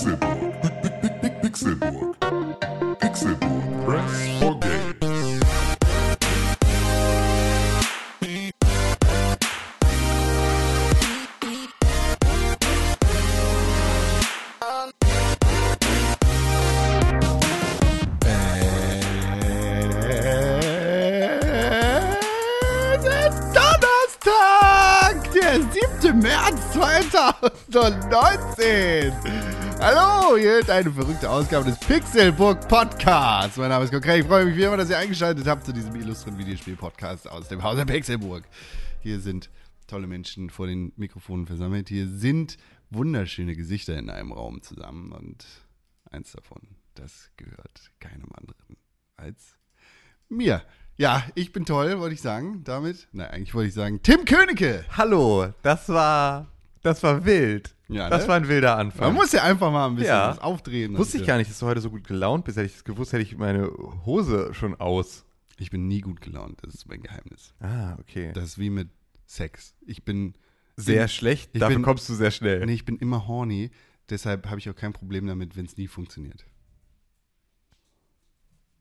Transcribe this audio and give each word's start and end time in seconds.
Pixelburg. 0.00 0.32
Pixelburg. 1.42 2.16
Pixelburg. 3.00 3.84
Press 3.84 4.14
for 4.40 4.54
games. 4.60 5.40
Es 22.88 23.04
ist 23.04 23.42
Donnerstag, 23.54 25.14
der 25.34 25.60
7. 26.00 26.18
März 26.20 26.60
2019. 26.72 29.12
Hallo, 30.30 30.38
ist 30.38 30.70
eine 30.70 30.92
verrückte 30.92 31.28
Ausgabe 31.28 31.64
des 31.64 31.80
Pixelburg 31.80 32.68
Podcasts. 32.68 33.56
Mein 33.56 33.68
Name 33.68 33.84
ist 33.84 33.90
Konkret. 33.90 34.20
Ich 34.20 34.26
freue 34.26 34.44
mich 34.44 34.56
wie 34.56 34.62
immer, 34.62 34.76
dass 34.76 34.88
ihr 34.88 34.96
eingeschaltet 34.96 35.44
habt 35.48 35.66
zu 35.66 35.72
diesem 35.72 35.92
illustren 35.96 36.38
Videospiel-Podcast 36.38 37.28
aus 37.28 37.48
dem 37.48 37.64
Hause 37.64 37.84
Pixelburg. 37.84 38.44
Hier 39.00 39.18
sind 39.18 39.50
tolle 39.88 40.06
Menschen 40.06 40.48
vor 40.48 40.68
den 40.68 40.92
Mikrofonen 40.94 41.46
versammelt. 41.46 41.88
Hier 41.88 42.06
sind 42.06 42.58
wunderschöne 42.90 43.56
Gesichter 43.56 43.98
in 43.98 44.08
einem 44.08 44.30
Raum 44.30 44.62
zusammen. 44.62 45.10
Und 45.10 45.44
eins 46.12 46.30
davon, 46.30 46.60
das 46.94 47.30
gehört 47.36 47.90
keinem 47.98 48.28
anderen 48.32 48.76
als 49.16 49.56
mir. 50.28 50.62
Ja, 50.96 51.24
ich 51.34 51.50
bin 51.50 51.64
toll, 51.64 51.98
wollte 51.98 52.14
ich 52.14 52.22
sagen. 52.22 52.62
Damit, 52.62 53.08
nein, 53.10 53.30
eigentlich 53.30 53.54
wollte 53.54 53.68
ich 53.70 53.74
sagen, 53.74 54.00
Tim 54.04 54.24
Königke. 54.24 54.84
Hallo, 54.96 55.52
das 55.62 55.88
war, 55.88 56.46
das 56.82 57.02
war 57.02 57.24
wild. 57.24 57.74
Ja, 57.88 58.08
das 58.08 58.22
ne? 58.22 58.28
war 58.28 58.36
ein 58.36 58.48
wilder 58.48 58.76
Anfang. 58.76 59.08
Man 59.08 59.14
muss 59.16 59.32
ja 59.32 59.42
einfach 59.42 59.70
mal 59.72 59.86
ein 59.86 59.96
bisschen 59.96 60.08
Ja. 60.14 60.30
was 60.30 60.38
aufdrehen. 60.38 60.96
Wusste 60.96 61.18
ich 61.18 61.26
gar 61.26 61.38
nicht, 61.38 61.50
dass 61.50 61.58
du 61.58 61.66
heute 61.66 61.80
so 61.80 61.90
gut 61.90 62.04
gelaunt 62.06 62.44
bist. 62.44 62.56
Hätte 62.56 62.66
ich 62.66 62.72
das 62.74 62.84
gewusst, 62.84 63.12
hätte 63.12 63.22
ich 63.22 63.36
meine 63.36 63.66
Hose 64.06 64.54
schon 64.54 64.74
aus. 64.80 65.24
Ich 65.58 65.70
bin 65.70 65.88
nie 65.88 66.00
gut 66.00 66.20
gelaunt, 66.20 66.58
das 66.62 66.74
ist 66.74 66.88
mein 66.88 67.02
Geheimnis. 67.02 67.52
Ah, 67.60 67.96
okay. 68.00 68.32
Das 68.32 68.44
ist 68.44 68.58
wie 68.58 68.70
mit 68.70 68.88
Sex. 69.26 69.74
Ich 69.84 70.04
bin 70.04 70.34
sehr 70.76 71.02
bin- 71.02 71.08
schlecht, 71.08 71.50
ich 71.52 71.60
dafür 71.60 71.76
bin- 71.76 71.84
kommst 71.84 72.08
du 72.08 72.14
sehr 72.14 72.30
schnell. 72.30 72.64
Nee, 72.64 72.72
ich 72.72 72.84
bin 72.86 72.96
immer 72.96 73.26
horny, 73.28 73.70
deshalb 74.08 74.46
habe 74.48 74.58
ich 74.58 74.70
auch 74.70 74.74
kein 74.76 74.92
Problem 74.92 75.26
damit, 75.26 75.56
wenn 75.56 75.66
es 75.66 75.76
nie 75.76 75.86
funktioniert. 75.88 76.46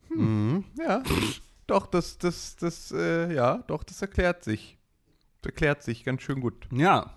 Mhm. 0.09 0.63
Ja, 0.78 1.03
doch, 1.67 1.86
das, 1.88 2.17
das, 2.17 2.56
das, 2.56 2.91
äh, 2.91 3.34
ja, 3.34 3.59
doch, 3.67 3.84
das 3.84 4.02
erklärt 4.02 4.44
sich. 4.44 4.78
Das 5.41 5.52
erklärt 5.52 5.84
sich 5.84 6.03
ganz 6.03 6.22
schön 6.22 6.41
gut. 6.41 6.67
Ja. 6.72 7.13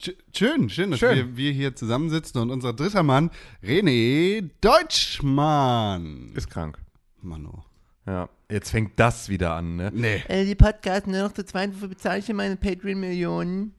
Sch- 0.00 0.14
Schön, 0.34 0.68
schön, 0.68 0.90
dass 0.90 1.00
Schön. 1.00 1.16
Wir, 1.16 1.36
wir 1.36 1.52
hier 1.52 1.74
zusammensitzen 1.74 2.40
und 2.40 2.50
unser 2.50 2.72
dritter 2.72 3.02
Mann, 3.02 3.30
René 3.62 4.50
Deutschmann. 4.60 6.32
Ist 6.34 6.50
krank. 6.50 6.78
Mano. 7.22 7.64
Ja, 8.06 8.28
jetzt 8.50 8.70
fängt 8.70 8.92
das 9.00 9.28
wieder 9.28 9.54
an, 9.54 9.76
ne? 9.76 9.90
Nee, 9.92 10.22
Äh, 10.28 10.44
die 10.44 10.54
Podcasts 10.54 11.06
nur 11.08 11.22
noch 11.22 11.32
zu 11.32 11.44
zweit, 11.44 11.74
wofür 11.74 11.88
bezahle 11.88 12.18
ich 12.20 12.26
denn 12.26 12.36
meine 12.36 12.56
Patreon-Millionen? 12.56 13.74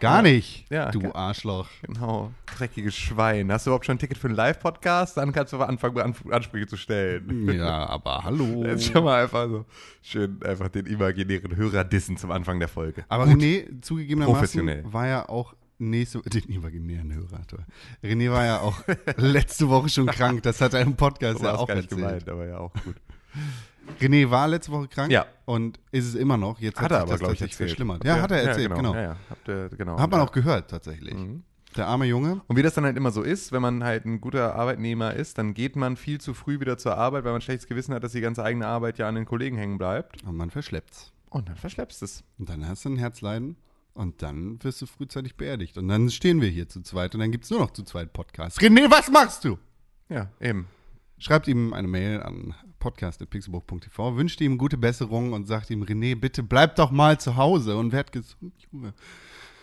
Gar 0.00 0.22
nicht, 0.22 0.66
Ja, 0.70 0.90
du 0.90 1.14
Arschloch. 1.14 1.68
Genau, 1.82 2.32
dreckiges 2.56 2.96
Schwein. 2.96 3.52
Hast 3.52 3.66
du 3.66 3.70
überhaupt 3.70 3.86
schon 3.86 3.96
ein 3.96 3.98
Ticket 3.98 4.18
für 4.18 4.28
einen 4.28 4.36
Live-Podcast? 4.36 5.16
Dann 5.16 5.32
kannst 5.32 5.52
du 5.52 5.56
aber 5.56 5.68
anfangen, 5.68 5.98
An 5.98 6.14
Ansprüche 6.30 6.66
zu 6.66 6.76
stellen. 6.76 7.50
Ja, 7.52 7.86
aber 7.86 8.24
hallo. 8.24 8.64
Jetzt 8.66 8.92
schon 8.92 9.04
mal 9.04 9.22
einfach 9.22 9.48
so 9.48 9.64
schön 10.02 10.42
einfach 10.42 10.68
den 10.68 10.86
imaginären 10.86 11.54
Hörer 11.54 11.84
dissen 11.84 12.16
zum 12.16 12.30
Anfang 12.30 12.58
der 12.58 12.68
Folge. 12.68 13.04
Aber 13.08 13.24
René, 13.24 13.80
zugegebenermaßen, 13.82 14.34
Professionell. 14.40 14.84
war 14.92 15.06
ja 15.06 15.28
auch 15.28 15.54
nächste 15.78 16.20
den 16.20 16.44
imaginären 16.44 17.12
Hörer. 17.14 17.40
René 18.02 18.30
war 18.30 18.44
ja 18.44 18.60
auch 18.60 18.82
letzte 19.16 19.68
Woche 19.68 19.88
schon 19.88 20.06
krank. 20.06 20.42
Das 20.42 20.60
hat 20.60 20.74
er 20.74 20.80
im 20.80 20.94
Podcast 20.96 21.42
ja 21.42 21.54
auch 21.54 21.66
gar 21.66 21.76
nicht 21.76 21.90
erzählt. 21.90 22.08
gemeint, 22.08 22.28
aber 22.28 22.46
ja 22.46 22.58
auch 22.58 22.72
gut. 22.84 22.96
René 24.00 24.30
war 24.30 24.48
letzte 24.48 24.72
Woche 24.72 24.88
krank 24.88 25.10
Ja. 25.12 25.26
und 25.44 25.78
ist 25.92 26.06
es 26.06 26.14
immer 26.14 26.36
noch. 26.36 26.60
Jetzt 26.60 26.76
Hat 26.76 26.84
hat, 26.84 26.92
er 26.92 27.00
aber, 27.02 27.18
glaube 27.18 27.34
ich, 27.34 27.40
erzählt. 27.42 27.56
verschlimmert. 27.70 28.04
Ja, 28.04 28.20
hat 28.22 28.30
er 28.30 28.42
erzählt, 28.42 28.74
genau. 28.74 28.94
Ja, 28.94 29.02
ja, 29.02 29.16
ihr, 29.48 29.68
genau. 29.76 29.98
Hat 29.98 30.10
man 30.10 30.20
Ja. 30.20 30.26
auch 30.26 30.32
gehört, 30.32 30.70
tatsächlich. 30.70 31.14
Mhm. 31.14 31.42
Der 31.76 31.86
arme 31.86 32.04
Junge. 32.06 32.40
Und 32.48 32.56
wie 32.56 32.62
das 32.62 32.74
dann 32.74 32.84
halt 32.84 32.96
immer 32.96 33.10
so 33.12 33.22
ist, 33.22 33.52
wenn 33.52 33.62
man 33.62 33.84
halt 33.84 34.04
ein 34.04 34.20
guter 34.20 34.56
Arbeitnehmer 34.56 35.14
ist, 35.14 35.38
dann 35.38 35.54
geht 35.54 35.76
man 35.76 35.96
viel 35.96 36.20
zu 36.20 36.34
früh 36.34 36.58
wieder 36.60 36.78
zur 36.78 36.96
Arbeit, 36.96 37.24
weil 37.24 37.32
man 37.32 37.40
schlechtes 37.40 37.68
Gewissen 37.68 37.94
hat, 37.94 38.02
dass 38.02 38.12
die 38.12 38.20
ganze 38.20 38.42
eigene 38.42 38.66
Arbeit 38.66 38.98
ja 38.98 39.08
an 39.08 39.14
den 39.14 39.24
Kollegen 39.24 39.56
hängen 39.56 39.78
bleibt. 39.78 40.22
Und 40.24 40.36
man 40.36 40.50
verschleppt's. 40.50 41.12
Und 41.28 41.48
dann 41.48 41.54
verschleppst 41.56 42.02
es. 42.02 42.24
Und 42.38 42.48
dann 42.48 42.66
hast 42.66 42.84
du 42.84 42.88
ein 42.88 42.96
Herzleiden 42.96 43.56
und 43.94 44.20
dann 44.22 44.58
wirst 44.64 44.82
du 44.82 44.86
frühzeitig 44.86 45.36
beerdigt. 45.36 45.78
Und 45.78 45.86
dann 45.86 46.10
stehen 46.10 46.40
wir 46.40 46.48
hier 46.48 46.68
zu 46.68 46.80
zweit 46.82 47.14
und 47.14 47.20
dann 47.20 47.30
gibt's 47.30 47.50
nur 47.50 47.60
noch 47.60 47.70
zu 47.70 47.84
zweit 47.84 48.12
Podcasts. 48.12 48.58
René, 48.60 48.90
was 48.90 49.08
machst 49.10 49.44
du? 49.44 49.56
Ja, 50.08 50.28
eben. 50.40 50.66
Schreibt 51.18 51.46
ihm 51.46 51.72
eine 51.72 51.86
Mail 51.86 52.20
an 52.22 52.52
podcast.pixelburg.tv, 52.80 54.16
wünscht 54.16 54.40
ihm 54.40 54.58
gute 54.58 54.76
Besserung 54.76 55.32
und 55.32 55.46
sagt 55.46 55.70
ihm, 55.70 55.84
René, 55.84 56.16
bitte 56.16 56.42
bleib 56.42 56.74
doch 56.74 56.90
mal 56.90 57.20
zu 57.20 57.36
Hause 57.36 57.76
und 57.76 57.92
werd 57.92 58.10
gesund, 58.10 58.54
Junge. 58.72 58.94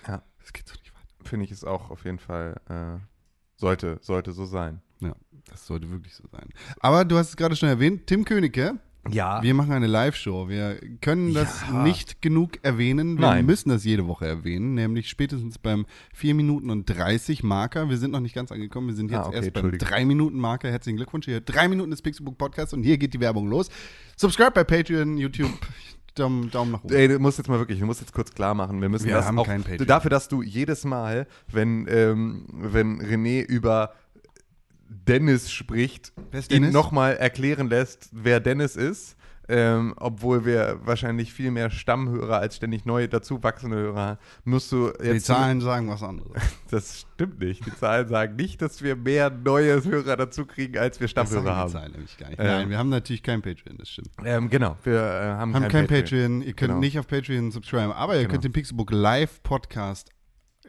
Ja. 0.08 0.24
Das 0.40 0.54
geht 0.54 0.68
so 0.68 0.76
nicht 0.76 0.94
weiter. 0.94 1.30
Finde 1.30 1.46
ich 1.46 1.52
es 1.52 1.66
auch 1.66 1.90
auf 1.90 2.06
jeden 2.06 2.20
Fall, 2.20 2.56
äh, 2.70 3.04
sollte, 3.58 4.00
sollte 4.02 4.32
so 4.32 4.46
sein. 4.46 4.82
Ja, 5.02 5.16
das 5.50 5.68
sollte 5.68 5.90
wirklich 5.90 6.16
so 6.16 6.24
sein. 6.32 6.48
Aber 6.80 7.04
du 7.04 7.18
hast 7.18 7.30
es 7.30 7.38
gerade 7.38 7.56
schon 7.56 7.70
erwähnt, 7.70 8.08
Tim 8.08 8.24
Königke, 8.24 8.80
Ja. 9.12 9.42
wir 9.44 9.54
machen 9.54 9.72
eine 9.72 9.88
Live-Show. 9.88 10.50
Wir 10.50 10.78
können 11.02 11.34
das 11.34 11.62
Ja. 11.72 11.84
nicht 11.84 12.22
genug 12.22 12.64
erwähnen. 12.64 13.18
Wir 13.18 13.28
Nein. 13.28 13.46
müssen 13.46 13.70
das 13.70 13.84
jede 13.84 14.08
Woche 14.08 14.26
erwähnen, 14.28 14.74
nämlich 14.74 15.10
spätestens 15.10 15.58
beim 15.58 15.86
4 16.14 16.34
Minuten 16.36 16.70
und 16.70 16.86
30 16.86 17.44
Marker. 17.44 17.90
Wir 17.90 17.98
sind 17.98 18.12
noch 18.12 18.20
nicht 18.20 18.36
ganz 18.36 18.52
angekommen. 18.52 18.88
Wir 18.88 18.96
sind 18.96 19.12
jetzt 19.12 19.20
Ah, 19.20 19.28
okay, 19.28 19.36
erst 19.38 19.54
beim 19.54 19.66
Entschuldigung. 19.66 19.88
3 19.90 20.06
Minuten 20.06 20.38
Marker. 20.40 20.70
Herzlichen 20.70 20.98
Glückwunsch. 20.98 21.26
Hier 21.26 21.42
3 21.42 21.68
Minuten 21.68 21.92
des 21.92 22.02
Pixelbook 22.02 22.38
Podcasts 22.38 22.74
und 22.74 22.84
hier 22.84 22.98
geht 22.98 23.14
die 23.14 23.20
Werbung 23.20 23.48
los. 23.50 23.70
Subscribe 24.16 24.52
bei 24.52 24.64
Patreon, 24.64 25.18
YouTube. 25.18 25.52
Daumen, 26.16 26.50
Daumen 26.50 26.72
nach 26.72 26.84
oben. 26.84 26.96
Ey, 26.96 27.08
du 27.08 27.20
musst 27.20 27.38
jetzt 27.38 27.48
mal 27.48 27.60
wirklich, 27.60 27.80
du 27.80 27.86
musst 27.86 28.02
jetzt 28.02 28.12
kurz 28.12 28.34
klar 28.34 28.56
machen, 28.56 28.82
wir 28.82 28.90
müssen 28.90 29.06
Wir 29.06 29.14
das 29.14 29.26
haben 29.28 29.38
auch, 29.38 29.46
kein 29.46 29.62
Patreon. 29.62 29.86
dafür, 29.86 30.10
dass 30.10 30.28
du 30.28 30.42
jedes 30.42 30.84
Mal, 30.84 31.28
wenn, 31.52 31.86
ähm, 31.88 32.46
wenn 32.54 33.00
René 33.00 33.44
über 33.46 33.94
Dennis 34.90 35.52
spricht, 35.52 36.14
ist 36.32 36.52
ihn 36.52 36.62
Dennis? 36.64 36.74
nochmal 36.74 37.16
erklären 37.18 37.70
lässt, 37.70 38.10
wer 38.12 38.40
Dennis 38.40 38.76
ist, 38.76 39.16
ähm, 39.50 39.94
obwohl 39.98 40.44
wir 40.46 40.80
wahrscheinlich 40.84 41.32
viel 41.34 41.52
mehr 41.52 41.70
Stammhörer 41.70 42.40
als 42.40 42.58
ständig 42.58 42.86
neu 42.86 43.08
dazuwachsende 43.08 43.78
Hörer 43.78 44.02
haben, 44.02 44.18
musst 44.44 44.72
du 44.74 44.92
Die 45.02 45.06
jetzt, 45.08 45.26
Zahlen 45.28 45.62
sagen 45.62 45.88
was 45.90 46.04
anderes. 46.04 46.32
das 46.70 47.06
stimmt 47.14 47.40
nicht, 47.40 47.66
die 47.66 47.74
Zahlen 47.74 48.10
sagen 48.10 48.36
nicht, 48.36 48.62
dass 48.62 48.82
wir 48.82 48.98
mehr 48.98 49.30
neue 49.30 49.82
Hörer 49.86 50.18
dazu 50.18 50.46
kriegen, 50.46 50.78
als 50.78 51.00
wir 51.00 51.06
Das 51.08 51.12
Stammhörer 51.12 51.44
die 51.44 51.50
haben. 51.50 51.72
Zahlen 51.72 51.92
nämlich 51.94 52.18
gar 52.18 52.28
nicht. 52.30 52.40
Ähm. 52.40 52.46
Nein, 52.46 52.70
wir 52.70 52.78
haben 52.78 52.90
natürlich 52.90 53.24
kein 53.24 53.42
Patreon, 53.42 53.78
das 53.78 53.90
stimmt. 53.90 54.10
Ähm, 54.26 54.50
genau, 54.50 54.76
wir 54.84 54.94
äh, 55.00 55.26
haben, 55.38 55.54
haben 55.56 55.68
kein, 55.70 55.88
Patreon. 55.88 56.42
Ihr 56.42 56.52
könnt 56.54 56.72
Genau. 56.72 56.80
nicht 56.80 57.00
auf 57.00 57.08
Patreon 57.08 57.52
subscriben, 57.52 57.94
aber 57.94 58.16
ihr 58.16 58.22
Genau. 58.24 58.32
könnt 58.34 58.44
den 58.44 58.52
Pixelbook 58.52 58.92
Live 58.92 59.42
Podcast 59.44 60.10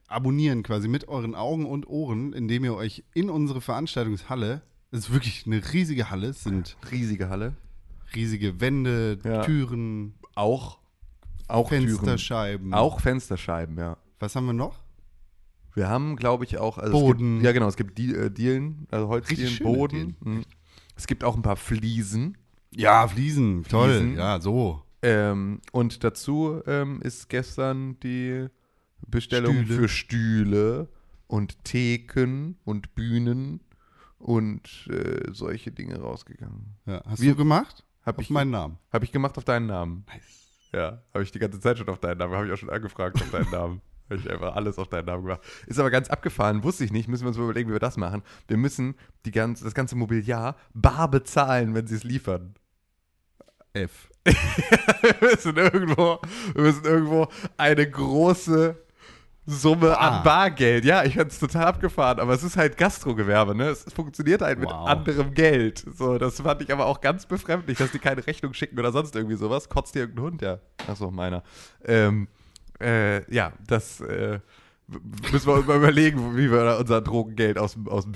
abonnieren, 0.09 0.63
quasi 0.63 0.89
mit 0.89 1.07
euren 1.09 1.35
Augen 1.35 1.67
und 1.67 1.87
Ohren, 1.89 2.33
indem 2.33 2.65
ihr 2.65 2.75
euch 2.75 3.05
in 3.15 3.31
unsere 3.31 3.61
Veranstaltungshalle, 3.61 4.63
das 4.91 5.01
ist 5.01 5.13
wirklich 5.13 5.45
eine 5.47 5.61
riesige 5.73 6.11
Halle, 6.11 6.29
es 6.29 6.43
sind 6.43 6.77
Riesige 6.91 7.29
Halle. 7.29 7.55
riesige 8.15 8.61
Wände, 8.61 9.19
Ja. 9.25 9.43
Türen, 9.43 10.15
Auch, 10.35 10.79
auch 11.47 11.69
Türen. 11.69 11.87
Fensterscheiben. 11.89 12.73
Auch 12.75 13.01
Fensterscheiben, 13.01 13.77
ja. 13.79 13.97
Was 14.19 14.35
haben 14.35 14.47
wir 14.47 14.53
noch? 14.55 14.81
Wir 15.75 15.89
haben, 15.89 16.17
glaube 16.17 16.45
ich, 16.45 16.59
auch. 16.59 16.79
Also 16.79 16.93
Boden. 16.99 17.27
Es 17.29 17.35
gibt, 17.37 17.45
ja, 17.47 17.53
genau. 17.53 17.69
Es 17.69 17.77
gibt 17.77 17.99
die, 17.99 18.13
äh, 18.15 18.31
Dielen, 18.31 18.87
also 18.91 19.09
Holzdielen, 19.09 19.59
Boden. 19.63 20.17
Mhm. 20.21 20.43
Es 20.97 21.07
gibt 21.07 21.23
auch 21.23 21.37
ein 21.37 21.43
paar 21.43 21.57
Fliesen. 21.57 22.37
Ja, 22.75 23.07
Fliesen, 23.07 23.65
toll. 23.65 23.91
Fliesen. 24.01 24.17
Ja, 24.17 24.41
so. 24.41 24.83
Ähm, 25.03 25.61
und 25.71 26.03
dazu 26.03 26.61
ähm, 26.67 27.01
ist 27.03 27.29
gestern 27.29 28.01
die 28.01 28.47
Bestellung 29.11 29.57
Stühle. 29.65 29.75
für 29.75 29.89
Stühle 29.89 30.89
und 31.27 31.65
Theken 31.65 32.57
und 32.65 32.95
Bühnen 32.95 33.61
und 34.19 34.89
äh, 34.91 35.33
solche 35.33 35.71
Dinge 35.73 35.99
rausgegangen. 36.01 36.77
Ja. 36.87 37.03
Hast 37.07 37.21
Wir- 37.23 37.33
du 37.33 37.37
gemacht? 37.39 37.85
Hab 38.05 38.17
Auf 38.19 38.23
ich, 38.23 38.31
meinen 38.31 38.51
Namen. 38.51 38.79
hab 38.91 39.03
ich 39.03 39.13
gemacht 39.13 39.37
auf 39.37 39.45
deinen 39.45 39.67
Namen. 39.67 40.07
Ja, 40.73 41.03
habe 41.13 41.23
ich 41.25 41.31
die 41.33 41.39
ganze 41.39 41.61
Zeit 41.61 41.77
schon 41.79 41.89
auf 41.89 41.99
deinen 41.99 42.19
Namen. 42.19 42.35
Habe 42.35 42.47
ich 42.47 42.53
auch 42.53 42.57
schon 42.57 42.71
angefragt 42.71 43.21
auf 43.21 43.31
deinen 43.31 43.51
Namen. 43.51 43.81
Habe 44.11 44.21
ich 44.21 44.31
einfach 44.31 44.57
alles 44.57 44.79
auf 44.79 44.89
deinen 44.89 45.05
Namen 45.05 45.25
gemacht. 45.25 45.43
Ist 45.67 45.79
aber 45.79 45.91
ganz 45.91 46.09
abgefahren, 46.09 46.63
wusste 46.63 46.83
ich 46.83 46.91
nicht. 46.93 47.09
Müssen 47.09 47.25
wir 47.25 47.29
uns 47.29 47.37
mal 47.37 47.45
überlegen, 47.45 47.69
wie 47.69 47.75
wir 47.75 47.79
das 47.79 47.99
machen. 47.99 48.23
Wir 48.47 48.57
müssen 48.57 48.95
die 49.27 49.31
ganze, 49.31 49.65
das 49.65 49.75
ganze 49.75 49.97
Mobiliar 49.97 50.57
bar 50.73 51.11
bezahlen, 51.11 51.75
wenn 51.75 51.87
sie 51.87 51.97
es 51.97 52.05
liefern. 52.05 52.55
F. 53.75 54.09
wir 54.25 55.15
müssen 55.21 55.57
irgendwo, 55.59 56.21
wir 56.55 56.63
müssen 56.63 56.85
irgendwo 56.87 57.29
eine 57.59 57.91
große 57.91 58.83
Summe 59.51 59.89
Bar. 59.89 60.01
an 60.01 60.23
Bargeld. 60.25 60.85
Ja, 60.85 61.05
ich 61.05 61.15
fand 61.15 61.33
es 61.33 61.39
total 61.39 61.65
abgefahren, 61.65 62.21
aber 62.21 62.35
es 62.35 62.43
ist 62.43 62.57
halt 62.59 62.77
Gastrogewerbe, 62.77 63.55
ne? 63.55 63.69
Es 63.71 63.85
funktioniert 63.95 64.43
halt 64.43 64.59
mit 64.59 64.69
Wow. 64.69 64.87
anderem 64.87 65.33
Geld. 65.33 65.85
So, 65.97 66.19
das 66.19 66.41
fand 66.43 66.61
ich 66.61 66.71
aber 66.71 66.85
auch 66.85 67.01
ganz 67.01 67.25
befremdlich, 67.25 67.79
dass 67.79 67.91
die 67.91 67.99
keine 67.99 68.27
Rechnung 68.27 68.53
schicken 68.53 68.79
oder 68.79 68.93
sonst 68.93 69.17
irgendwie 69.17 69.37
sowas. 69.37 69.71
Kotzt 69.71 69.95
dir 69.95 70.01
irgendein 70.01 70.25
Hund, 70.25 70.43
ja. 70.43 70.59
Achso, 70.87 71.11
meiner. 71.11 71.43
Ähm, 71.85 72.29
äh, 72.79 73.25
ja, 73.35 73.53
das, 73.67 74.01
äh, 74.03 74.41
müssen 75.33 75.47
wir 75.47 75.55
uns 75.55 75.67
mal 75.67 75.77
überlegen, 75.77 76.37
wie 76.37 76.51
wir 76.51 76.79
unser 76.81 77.01
Drogengeld 77.03 77.59
aus, 77.59 77.75
dem- 77.75 77.89
aus, 77.89 78.05
dem, 78.05 78.15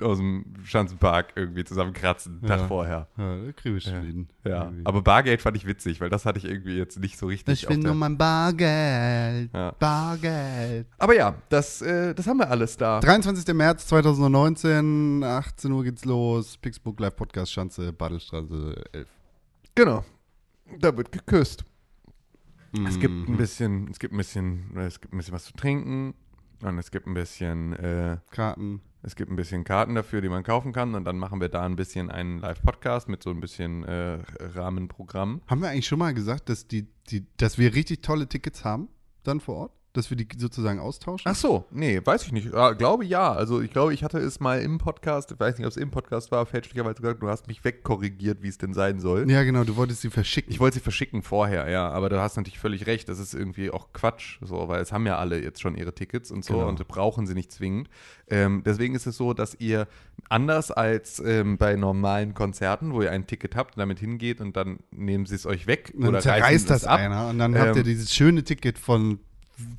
aus 0.00 0.16
dem 0.18 0.44
Schanzenpark 0.64 1.32
irgendwie 1.36 1.62
zusammenkratzen, 1.64 2.40
Ja. 2.42 2.48
Tag 2.48 2.68
vorher. 2.68 3.08
Ja, 3.18 3.36
da 3.44 3.52
kriege 3.52 3.76
ich 3.76 3.84
schon 3.84 4.00
hin. 4.02 4.28
Ja, 4.44 4.64
Irgendwie. 4.64 4.86
aber 4.86 5.02
Bargeld 5.02 5.42
fand 5.42 5.56
ich 5.58 5.66
witzig, 5.66 6.00
weil 6.00 6.08
das 6.08 6.24
hatte 6.24 6.38
ich 6.38 6.46
irgendwie 6.46 6.76
jetzt 6.76 6.98
nicht 7.00 7.18
so 7.18 7.26
richtig. 7.26 7.62
ich 7.62 7.68
will 7.68 7.76
nur 7.78 7.94
mein 7.94 8.16
Bargeld. 8.16 9.50
Ja. 9.52 9.72
Bargeld. 9.78 10.86
aber 10.98 11.14
ja, 11.14 11.34
das, 11.50 11.82
äh, 11.82 12.14
das 12.14 12.26
haben 12.26 12.38
wir 12.38 12.50
alles 12.50 12.76
da. 12.78 13.00
23. 13.00 13.54
März 13.54 13.86
2019, 13.88 15.22
18 15.22 15.70
Uhr 15.72 15.84
geht's 15.84 16.04
los. 16.06 16.56
Pixbook 16.56 16.98
Live 17.00 17.16
Podcast, 17.16 17.52
Schanze, 17.52 17.92
Badelstraße 17.92 18.74
11. 18.92 19.08
Genau. 19.74 20.04
Da 20.80 20.96
wird 20.96 21.12
geküsst. 21.12 21.64
Es 22.86 22.98
gibt 22.98 23.14
Mhm. 23.14 23.34
ein 23.34 23.36
bisschen, 23.36 23.88
es 23.90 23.98
gibt 23.98 24.12
ein 24.12 24.16
bisschen, 24.18 24.76
es 24.76 25.00
gibt 25.00 25.14
ein 25.14 25.16
bisschen 25.18 25.34
was 25.34 25.44
zu 25.44 25.52
trinken 25.54 26.14
und 26.62 26.78
es 26.78 26.90
gibt 26.90 27.06
ein 27.06 27.14
bisschen, 27.14 27.72
äh, 27.74 28.18
Karten. 28.30 28.80
es 29.02 29.14
gibt 29.14 29.30
ein 29.30 29.36
bisschen 29.36 29.62
Karten 29.64 29.94
dafür, 29.94 30.20
die 30.20 30.28
man 30.28 30.42
kaufen 30.42 30.72
kann 30.72 30.94
und 30.96 31.04
dann 31.04 31.16
machen 31.18 31.40
wir 31.40 31.48
da 31.48 31.64
ein 31.64 31.76
bisschen 31.76 32.10
einen 32.10 32.38
Live-Podcast 32.40 33.08
mit 33.08 33.22
so 33.22 33.30
ein 33.30 33.38
bisschen 33.40 33.84
äh, 33.84 34.18
Rahmenprogramm. 34.40 35.42
Haben 35.46 35.60
wir 35.62 35.68
eigentlich 35.70 35.86
schon 35.86 35.98
mal 36.00 36.12
gesagt, 36.12 36.48
dass, 36.48 36.66
die, 36.66 36.86
die, 37.10 37.24
dass 37.36 37.56
wir 37.58 37.74
richtig 37.74 38.02
tolle 38.02 38.26
Tickets 38.28 38.64
haben, 38.64 38.88
dann 39.22 39.38
vor 39.40 39.56
Ort? 39.56 39.72
Dass 39.96 40.10
wir 40.10 40.16
die 40.16 40.28
sozusagen 40.36 40.78
austauschen? 40.78 41.30
Ach 41.30 41.34
so, 41.34 41.64
nee, 41.70 42.00
weiß 42.04 42.24
ich 42.24 42.32
nicht. 42.32 42.52
Ja, 42.52 42.72
glaube 42.72 43.04
ja. 43.04 43.32
Also 43.32 43.60
ich 43.60 43.70
glaube, 43.70 43.94
ich 43.94 44.04
hatte 44.04 44.18
es 44.18 44.40
mal 44.40 44.60
im 44.60 44.78
Podcast, 44.78 45.32
ich 45.32 45.40
weiß 45.40 45.56
nicht, 45.58 45.66
ob 45.66 45.70
es 45.70 45.76
im 45.76 45.90
Podcast 45.90 46.30
war, 46.30 46.44
fälschlicherweise 46.46 47.00
gesagt, 47.00 47.22
du 47.22 47.28
hast 47.28 47.48
mich 47.48 47.64
wegkorrigiert, 47.64 48.42
wie 48.42 48.48
es 48.48 48.58
denn 48.58 48.74
sein 48.74 49.00
soll. 49.00 49.30
Ja, 49.30 49.42
genau, 49.42 49.64
du 49.64 49.76
wolltest 49.76 50.02
sie 50.02 50.10
verschicken. 50.10 50.52
Ich 50.52 50.60
wollte 50.60 50.74
sie 50.74 50.80
verschicken 50.80 51.22
vorher, 51.22 51.68
ja, 51.70 51.88
aber 51.88 52.08
du 52.08 52.20
hast 52.20 52.36
natürlich 52.36 52.58
völlig 52.58 52.86
recht, 52.86 53.08
das 53.08 53.18
ist 53.18 53.34
irgendwie 53.34 53.70
auch 53.70 53.92
Quatsch, 53.92 54.38
so, 54.42 54.68
weil 54.68 54.80
es 54.82 54.92
haben 54.92 55.06
ja 55.06 55.16
alle 55.18 55.42
jetzt 55.42 55.60
schon 55.60 55.74
ihre 55.76 55.94
Tickets 55.94 56.30
und 56.30 56.44
so 56.44 56.54
Genau. 56.54 56.68
und 56.68 56.86
brauchen 56.88 57.26
sie 57.26 57.34
nicht 57.34 57.52
zwingend. 57.52 57.88
Ähm, 58.28 58.62
deswegen 58.64 58.94
ist 58.94 59.06
es 59.06 59.16
so, 59.16 59.32
dass 59.34 59.54
ihr 59.58 59.86
anders 60.28 60.70
als 60.70 61.20
ähm, 61.24 61.56
bei 61.58 61.76
normalen 61.76 62.34
Konzerten, 62.34 62.92
wo 62.92 63.02
ihr 63.02 63.12
ein 63.12 63.26
Ticket 63.26 63.54
habt 63.56 63.76
und 63.76 63.80
damit 63.80 63.98
hingeht 64.00 64.40
und 64.40 64.56
dann 64.56 64.78
nehmen 64.90 65.26
sie 65.26 65.34
es 65.36 65.46
euch 65.46 65.66
weg 65.66 65.92
dann 65.96 66.08
oder 66.10 66.20
zerreißt 66.20 66.68
das 66.68 66.84
ab. 66.84 66.98
einer 66.98 67.28
und 67.28 67.38
dann 67.38 67.56
habt 67.56 67.76
ihr 67.76 67.82
Ähm, 67.82 67.84
dieses 67.84 68.12
schöne 68.14 68.42
Ticket 68.44 68.78
von 68.78 69.20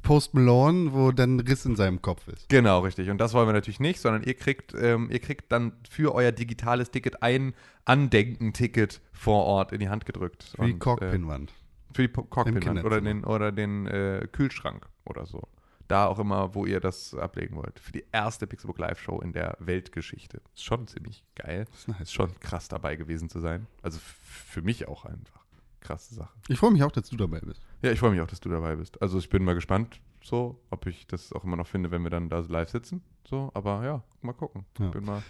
Post 0.01 0.33
Malone, 0.33 0.93
wo 0.93 1.11
dann 1.11 1.37
ein 1.37 1.39
Riss 1.41 1.65
in 1.65 1.75
seinem 1.75 2.01
Kopf 2.01 2.27
ist. 2.27 2.49
Genau, 2.49 2.79
richtig. 2.79 3.09
Und 3.09 3.19
das 3.19 3.33
wollen 3.33 3.47
wir 3.47 3.53
natürlich 3.53 3.79
nicht, 3.79 3.99
sondern 3.99 4.23
ihr 4.23 4.33
kriegt, 4.33 4.73
ähm, 4.73 5.09
ihr 5.11 5.19
kriegt 5.19 5.51
dann 5.51 5.73
für 5.89 6.15
euer 6.15 6.31
digitales 6.31 6.91
Ticket 6.91 7.21
ein 7.21 7.53
Andenken-Ticket 7.85 9.01
vor 9.13 9.45
Ort 9.45 9.71
in 9.71 9.79
die 9.79 9.89
Hand 9.89 10.05
gedrückt. 10.05 10.53
Wie 10.57 10.73
die 10.73 10.79
Und, 10.79 11.01
äh. 11.01 11.53
Für 11.93 12.07
die 12.07 12.13
Cockpinwand 12.13 12.83
oder 12.83 13.01
den, 13.01 13.23
oder 13.23 13.51
den 13.51 13.87
äh, 13.87 14.27
Kühlschrank 14.31 14.87
oder 15.05 15.25
so. 15.25 15.47
Da 15.87 16.07
auch 16.07 16.19
immer, 16.19 16.53
wo 16.53 16.65
ihr 16.65 16.81
das 16.81 17.13
ablegen 17.13 17.55
wollt. 17.55 17.79
Für 17.79 17.93
die 17.93 18.03
erste 18.11 18.45
Pixelbook 18.45 18.77
Live-Show 18.77 19.21
in 19.21 19.31
der 19.31 19.55
Weltgeschichte. 19.59 20.41
Ist 20.53 20.65
schon 20.65 20.85
ziemlich 20.87 21.23
geil. 21.35 21.65
ist 21.73 21.87
nice. 21.87 22.01
Ist 22.01 22.13
schon 22.13 22.37
krass 22.39 22.67
dabei 22.67 22.97
gewesen 22.97 23.29
zu 23.29 23.39
sein. 23.39 23.67
Also 23.81 23.99
für 24.01 24.61
mich 24.61 24.87
auch 24.87 25.05
einfach. 25.05 25.45
Krasse 25.79 26.15
Sache. 26.15 26.33
Ich 26.49 26.59
freue 26.59 26.71
mich 26.71 26.83
auch, 26.83 26.91
dass 26.91 27.09
du 27.09 27.15
dabei 27.15 27.39
bist. 27.39 27.61
Ja, 27.81 27.91
ich 27.91 27.99
freue 27.99 28.11
mich 28.11 28.21
auch, 28.21 28.27
dass 28.27 28.39
du 28.39 28.49
dabei 28.49 28.75
bist. 28.75 29.01
Also 29.01 29.19
ich 29.19 29.29
bin 29.29 29.43
mal 29.43 29.53
gespannt, 29.55 29.99
so, 30.23 30.59
ob 30.71 30.85
ich 30.87 31.05
das 31.07 31.31
auch 31.33 31.43
immer 31.43 31.55
noch 31.57 31.67
finde, 31.67 31.91
wenn 31.91 32.03
wir 32.03 32.09
dann 32.09 32.29
da 32.29 32.39
live 32.39 32.69
sitzen. 32.69 33.01
So, 33.27 33.51
aber 33.53 33.83
ja, 33.85 34.03
mal 34.21 34.33
gucken. 34.33 34.65
Ja. 34.79 34.85
Ich 34.87 34.91
bin 34.91 35.05
mal. 35.05 35.21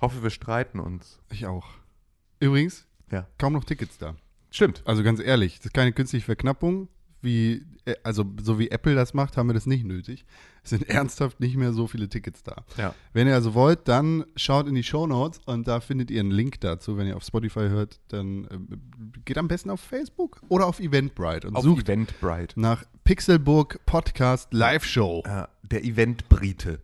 Hoffe, 0.00 0.22
wir 0.22 0.30
streiten 0.30 0.80
uns. 0.80 1.20
Ich 1.30 1.46
auch. 1.46 1.66
Übrigens, 2.40 2.86
Ja. 3.10 3.26
kaum 3.38 3.52
noch 3.54 3.64
Tickets 3.64 3.98
da. 3.98 4.14
Stimmt. 4.50 4.82
Also 4.84 5.02
ganz 5.02 5.20
ehrlich, 5.20 5.56
das 5.58 5.66
ist 5.66 5.74
keine 5.74 5.92
künstliche 5.92 6.24
Verknappung. 6.26 6.88
Wie, 7.22 7.64
äh, 7.84 7.94
also 8.02 8.24
so 8.42 8.58
wie 8.58 8.70
Apple 8.70 8.94
das 8.94 9.14
macht, 9.14 9.36
haben 9.36 9.48
wir 9.48 9.54
das 9.54 9.66
nicht 9.66 9.84
nötig. 9.84 10.24
Sind 10.66 10.88
ernsthaft 10.88 11.40
nicht 11.40 11.56
mehr 11.56 11.72
so 11.72 11.86
viele 11.86 12.08
Tickets 12.08 12.42
da. 12.42 12.64
Ja. 12.76 12.94
Wenn 13.12 13.26
ihr 13.28 13.34
also 13.34 13.54
wollt, 13.54 13.86
dann 13.88 14.24
schaut 14.36 14.66
in 14.66 14.74
die 14.74 14.82
Show 14.82 15.06
Notes 15.06 15.40
und 15.46 15.66
da 15.68 15.80
findet 15.80 16.10
ihr 16.10 16.20
einen 16.20 16.30
Link 16.30 16.60
dazu. 16.60 16.96
Wenn 16.96 17.06
ihr 17.06 17.16
auf 17.16 17.22
Spotify 17.24 17.68
hört, 17.68 18.00
dann 18.08 18.44
äh, 18.46 18.76
geht 19.24 19.38
am 19.38 19.48
besten 19.48 19.70
auf 19.70 19.80
Facebook 19.80 20.40
oder 20.48 20.66
auf 20.66 20.80
Eventbrite 20.80 21.48
und 21.48 21.56
Auf 21.56 21.62
sucht 21.64 21.88
Eventbrite. 21.88 22.60
nach 22.60 22.84
Pixelburg 23.04 23.78
Podcast 23.86 24.52
Live 24.52 24.84
Show. 24.84 25.22
Ja, 25.24 25.48
der 25.62 25.84
Event-Brite, 25.84 26.80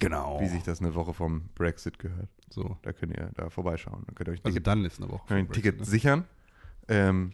Genau. 0.00 0.40
wie 0.40 0.48
sich 0.48 0.62
das 0.62 0.80
eine 0.80 0.94
Woche 0.94 1.12
vom 1.14 1.48
Brexit 1.54 1.98
gehört. 1.98 2.28
so. 2.50 2.76
Da 2.82 2.92
könnt 2.92 3.16
ihr 3.16 3.30
da 3.34 3.50
vorbeischauen. 3.50 4.04
Dann 4.06 4.14
könnt 4.14 4.28
ihr 4.28 4.32
euch 4.32 4.38
ein 4.40 4.44
Also 4.46 4.54
Ticket, 4.54 4.66
dann 4.66 4.84
ist 4.84 5.00
eine 5.02 5.10
Woche. 5.10 5.22
könnt 5.28 5.40
ihr 5.40 5.50
ein 5.50 5.52
Ticket 5.52 5.78
ne? 5.80 5.84
sichern. 5.84 6.24
Ähm, 6.88 7.32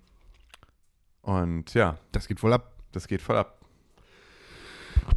und 1.22 1.72
ja, 1.74 1.98
Das 2.12 2.26
geht 2.28 2.40
voll 2.40 2.52
ab. 2.52 2.72
das 2.92 3.08
geht 3.08 3.22
voll 3.22 3.36
ab. 3.36 3.60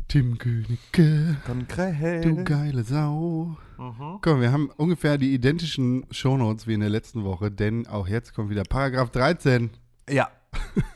Tim 0.07 0.37
Königke. 0.37 1.35
Konkret. 1.45 2.23
Du 2.23 2.43
geile 2.45 2.83
Sau. 2.83 3.57
Guck 3.75 4.25
mal, 4.25 4.39
wir 4.39 4.51
haben 4.53 4.69
ungefähr 4.77 5.17
die 5.17 5.33
identischen 5.33 6.05
Shownotes 6.11 6.65
wie 6.65 6.75
in 6.75 6.79
der 6.79 6.89
letzten 6.89 7.25
Woche, 7.25 7.51
denn 7.51 7.87
auch 7.87 8.07
jetzt 8.07 8.33
kommt 8.33 8.49
wieder 8.49 8.63
Paragraph 8.63 9.09
13. 9.09 9.69
Ja. 10.09 10.29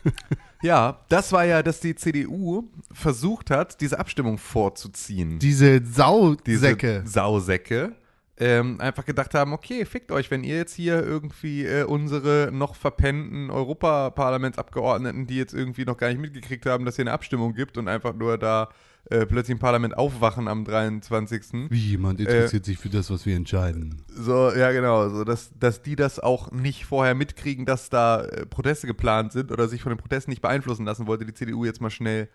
ja, 0.62 1.00
das 1.10 1.30
war 1.30 1.44
ja, 1.44 1.62
dass 1.62 1.80
die 1.80 1.94
CDU 1.94 2.70
versucht 2.90 3.50
hat, 3.50 3.82
diese 3.82 3.98
Abstimmung 3.98 4.38
vorzuziehen. 4.38 5.38
Diese 5.38 5.82
diese 5.82 5.92
Sausäcke. 5.92 7.02
Sausäcke 7.04 7.94
ähm, 8.38 8.80
einfach 8.80 9.04
gedacht 9.04 9.34
haben, 9.34 9.52
okay, 9.52 9.84
fickt 9.84 10.10
euch, 10.10 10.30
wenn 10.30 10.42
ihr 10.42 10.56
jetzt 10.56 10.74
hier 10.74 11.02
irgendwie 11.02 11.66
äh, 11.66 11.84
unsere 11.84 12.48
noch 12.50 12.74
verpennten 12.74 13.50
Europaparlamentsabgeordneten, 13.50 15.26
die 15.26 15.36
jetzt 15.36 15.52
irgendwie 15.52 15.84
noch 15.84 15.98
gar 15.98 16.08
nicht 16.08 16.20
mitgekriegt 16.20 16.64
haben, 16.66 16.84
dass 16.84 16.96
hier 16.96 17.04
eine 17.04 17.12
Abstimmung 17.12 17.54
gibt 17.54 17.76
und 17.76 17.88
einfach 17.88 18.14
nur 18.14 18.38
da 18.38 18.70
äh, 19.10 19.26
plötzlich 19.26 19.52
im 19.52 19.58
Parlament 19.58 19.96
aufwachen 19.96 20.46
am 20.48 20.64
23. 20.64 21.70
Wie 21.70 21.78
jemand 21.78 22.20
interessiert 22.20 22.64
sich 22.64 22.78
für 22.78 22.88
das, 22.88 23.10
was 23.10 23.26
wir 23.26 23.36
entscheiden. 23.36 24.02
So, 24.08 24.52
ja 24.52 24.70
genau, 24.70 25.08
so 25.08 25.24
dass, 25.24 25.50
dass 25.58 25.82
die 25.82 25.96
das 25.96 26.20
auch 26.20 26.52
nicht 26.52 26.84
vorher 26.84 27.14
mitkriegen, 27.14 27.66
dass 27.66 27.90
da 27.90 28.22
äh, 28.22 28.46
Proteste 28.46 28.86
geplant 28.86 29.32
sind 29.32 29.50
oder 29.50 29.68
sich 29.68 29.82
von 29.82 29.90
den 29.90 29.98
Protesten 29.98 30.30
nicht 30.30 30.42
beeinflussen 30.42 30.84
lassen, 30.84 31.06
wollte 31.06 31.26
die 31.26 31.34
CDU 31.34 31.64
jetzt 31.64 31.80
mal 31.80 31.90
schnell 31.90 32.28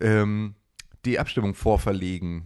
ähm, 0.00 0.54
die 1.04 1.18
Abstimmung 1.18 1.54
vorverlegen. 1.54 2.44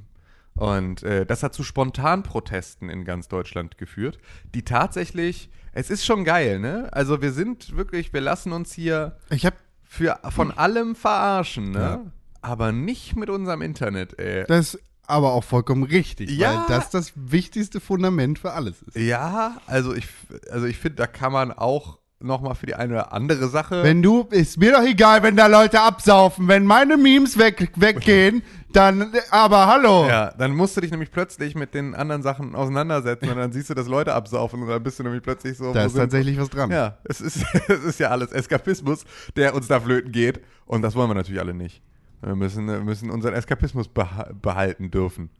Und 0.54 1.02
äh, 1.02 1.26
das 1.26 1.42
hat 1.42 1.54
zu 1.54 1.64
Spontanprotesten 1.64 2.88
in 2.88 3.04
ganz 3.04 3.28
Deutschland 3.28 3.76
geführt, 3.76 4.18
die 4.54 4.62
tatsächlich, 4.62 5.50
es 5.72 5.90
ist 5.90 6.04
schon 6.04 6.24
geil, 6.24 6.60
ne? 6.60 6.88
Also 6.92 7.22
wir 7.22 7.32
sind 7.32 7.76
wirklich, 7.76 8.12
wir 8.12 8.20
lassen 8.20 8.52
uns 8.52 8.72
hier 8.72 9.16
Ich 9.30 9.46
habe 9.46 9.56
für, 9.82 10.20
von 10.30 10.52
allem 10.52 10.94
verarschen, 10.94 11.72
ne? 11.72 11.78
Ja. 11.78 12.12
Aber 12.44 12.72
nicht 12.72 13.16
mit 13.16 13.30
unserem 13.30 13.62
Internet, 13.62 14.18
ey. 14.18 14.44
das 14.46 14.78
aber 15.06 15.32
auch 15.32 15.44
vollkommen 15.44 15.82
richtig, 15.82 16.30
Ja. 16.30 16.64
weil 16.68 16.76
das 16.76 16.90
das 16.90 17.12
wichtigste 17.14 17.80
Fundament 17.80 18.38
für 18.38 18.52
alles 18.52 18.82
ist. 18.82 18.96
Ja, 18.96 19.58
also 19.66 19.94
ich, 19.94 20.06
also 20.50 20.66
ich 20.66 20.78
finde, 20.78 20.96
da 20.96 21.06
kann 21.06 21.32
man 21.32 21.52
auch 21.52 21.98
nochmal 22.20 22.54
für 22.54 22.64
die 22.66 22.74
eine 22.74 22.94
oder 22.94 23.12
andere 23.12 23.48
Sache. 23.48 23.82
Wenn 23.82 24.00
du, 24.02 24.22
ist 24.30 24.56
mir 24.58 24.72
doch 24.72 24.82
egal, 24.82 25.22
wenn 25.22 25.36
da 25.36 25.46
Leute 25.46 25.80
absaufen. 25.82 26.48
Wenn 26.48 26.64
meine 26.64 26.96
Memes 26.96 27.36
weg, 27.38 27.70
weggehen, 27.76 28.42
dann, 28.72 29.12
aber 29.30 29.66
hallo. 29.66 30.06
ja, 30.08 30.32
dann 30.38 30.52
musst 30.52 30.76
du 30.76 30.80
dich 30.80 30.90
nämlich 30.90 31.10
plötzlich 31.10 31.54
mit 31.54 31.74
den 31.74 31.94
anderen 31.94 32.22
Sachen 32.22 32.54
auseinandersetzen 32.54 33.28
und 33.28 33.36
dann 33.36 33.52
siehst 33.52 33.68
du, 33.70 33.74
dass 33.74 33.86
Leute 33.88 34.14
absaufen 34.14 34.62
und 34.62 34.68
dann 34.68 34.82
bist 34.82 34.98
du 34.98 35.02
nämlich 35.02 35.22
plötzlich 35.22 35.58
so. 35.58 35.72
da 35.74 35.84
ist 35.84 35.92
sind- 35.92 36.00
tatsächlich 36.00 36.38
was 36.38 36.48
dran. 36.48 36.70
Ja, 36.70 36.96
es 37.04 37.20
ist, 37.20 37.44
es 37.68 37.84
ist 37.84 38.00
ja 38.00 38.08
alles 38.08 38.32
Eskapismus, 38.32 39.04
der 39.36 39.54
uns 39.54 39.66
da 39.68 39.78
flöten 39.80 40.12
geht. 40.12 40.40
Und 40.66 40.80
das 40.82 40.94
wollen 40.94 41.10
wir 41.10 41.14
natürlich 41.14 41.40
alle 41.40 41.52
nicht. 41.54 41.82
Wir 42.24 42.34
müssen, 42.36 42.66
wir 42.66 42.80
müssen 42.82 43.10
unseren 43.10 43.34
Eskapismus 43.34 43.88
beha 43.88 44.32
behalten 44.40 44.90
dürfen. 44.90 45.30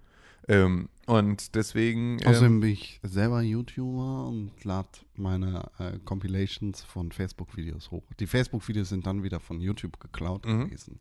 Ähm, 0.47 0.89
und 1.07 1.55
deswegen. 1.55 2.19
Ähm, 2.21 2.27
Außerdem 2.29 2.61
bin 2.61 2.71
ich 2.71 3.01
selber 3.03 3.41
YouTuber 3.41 4.27
und 4.29 4.51
lade 4.65 4.89
meine 5.17 5.71
äh, 5.79 5.99
Compilations 6.05 6.83
von 6.83 7.13
Facebook-Videos 7.13 7.91
hoch. 7.91 8.03
Die 8.21 8.27
Facebook-Videos 8.27 8.91
sind 8.91 9.07
dann 9.07 9.23
wieder 9.23 9.41
von 9.41 9.61
YouTube 9.61 9.99
geklaut 10.01 10.45
Mhm. 10.47 10.67
gewesen. 10.67 11.01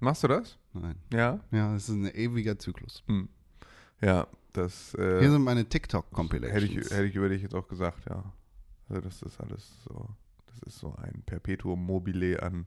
machst 0.00 0.22
du 0.24 0.28
das? 0.28 0.58
Nein. 0.74 0.96
Ja. 1.12 1.40
Ja, 1.50 1.72
das 1.72 1.88
ist 1.88 1.94
ein 1.94 2.14
ewiger 2.14 2.58
Zyklus. 2.58 3.02
Hm. 3.06 3.28
Ja, 4.02 4.26
das. 4.52 4.94
Äh, 4.94 5.20
Hier 5.20 5.30
sind 5.30 5.42
meine 5.42 5.64
TikTok-Compilations. 5.64 6.54
Hätte 6.62 6.66
ich, 6.80 6.90
hätte 6.90 7.04
ich 7.06 7.14
über 7.16 7.28
dich 7.30 7.42
jetzt 7.42 7.54
auch 7.54 7.66
gesagt, 7.68 8.04
ja. 8.08 8.22
Also 8.90 9.00
das 9.02 9.22
ist 9.22 9.40
alles 9.40 9.82
so, 9.84 10.08
das 10.46 10.62
ist 10.74 10.78
so 10.78 10.94
ein 10.96 11.22
Perpetuum 11.26 11.84
mobile 11.84 12.42
an 12.42 12.66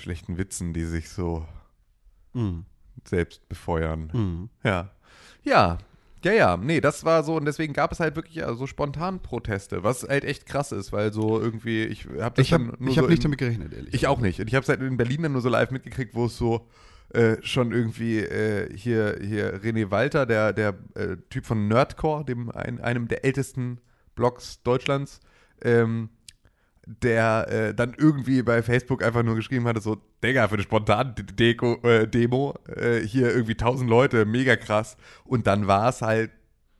schlechten 0.00 0.38
Witzen, 0.38 0.72
die 0.72 0.84
sich 0.84 1.08
so 1.10 1.46
Mhm. 2.32 2.64
selbst 3.04 3.48
befeuern. 3.48 4.10
Mhm. 4.12 4.48
Ja. 4.64 4.90
Ja. 5.42 5.78
Ja, 6.22 6.32
ja, 6.32 6.56
nee, 6.58 6.82
das 6.82 7.04
war 7.06 7.22
so 7.22 7.36
und 7.36 7.46
deswegen 7.46 7.72
gab 7.72 7.92
es 7.92 7.98
halt 8.00 8.14
wirklich 8.14 8.34
ja, 8.34 8.52
so 8.52 8.66
spontan 8.66 9.22
Proteste, 9.22 9.82
was 9.84 10.02
halt 10.06 10.24
echt 10.24 10.44
krass 10.44 10.70
ist, 10.70 10.92
weil 10.92 11.14
so 11.14 11.40
irgendwie, 11.40 11.84
ich 11.84 12.04
habe 12.20 12.34
das 12.36 12.46
Ich 12.46 12.52
habe 12.52 12.64
dann 12.66 12.76
nur 12.78 12.90
ich 12.90 12.96
so 12.96 13.02
hab 13.02 13.08
nicht 13.08 13.24
damit 13.24 13.38
gerechnet, 13.38 13.72
ehrlich. 13.72 13.94
ich 13.94 14.06
auch 14.06 14.20
nicht. 14.20 14.38
Und 14.38 14.46
ich 14.48 14.54
habe 14.54 14.62
es 14.62 14.68
halt 14.68 14.82
in 14.82 14.98
Berlin 14.98 15.22
dann 15.22 15.32
nur 15.32 15.40
so 15.40 15.48
live 15.48 15.70
mitgekriegt, 15.70 16.14
wo 16.14 16.26
es 16.26 16.36
so 16.36 16.68
äh, 17.14 17.38
schon 17.40 17.72
irgendwie 17.72 18.18
äh, 18.18 18.70
hier, 18.76 19.18
hier 19.22 19.62
René 19.62 19.90
Walter, 19.90 20.26
der, 20.26 20.52
der 20.52 20.74
äh, 20.94 21.16
Typ 21.30 21.46
von 21.46 21.68
Nerdcore, 21.68 22.26
dem 22.26 22.50
ein, 22.50 22.80
einem 22.80 23.08
der 23.08 23.24
ältesten 23.24 23.80
Blogs 24.14 24.62
Deutschlands, 24.62 25.20
ähm, 25.62 26.10
der 27.02 27.48
äh, 27.48 27.74
dann 27.74 27.94
irgendwie 27.96 28.42
bei 28.42 28.62
Facebook 28.62 29.02
einfach 29.02 29.22
nur 29.22 29.36
geschrieben 29.36 29.66
hatte, 29.66 29.80
so, 29.80 29.98
Digga, 30.22 30.48
für 30.48 30.54
eine 30.54 30.62
spontane 30.62 31.14
Deko, 31.14 31.80
äh, 31.82 32.08
Demo, 32.08 32.54
äh, 32.66 33.00
hier 33.00 33.34
irgendwie 33.34 33.52
1000 33.52 33.88
Leute, 33.88 34.24
mega 34.24 34.56
krass. 34.56 34.96
Und 35.24 35.46
dann 35.46 35.66
war 35.66 35.88
es 35.88 36.02
halt, 36.02 36.30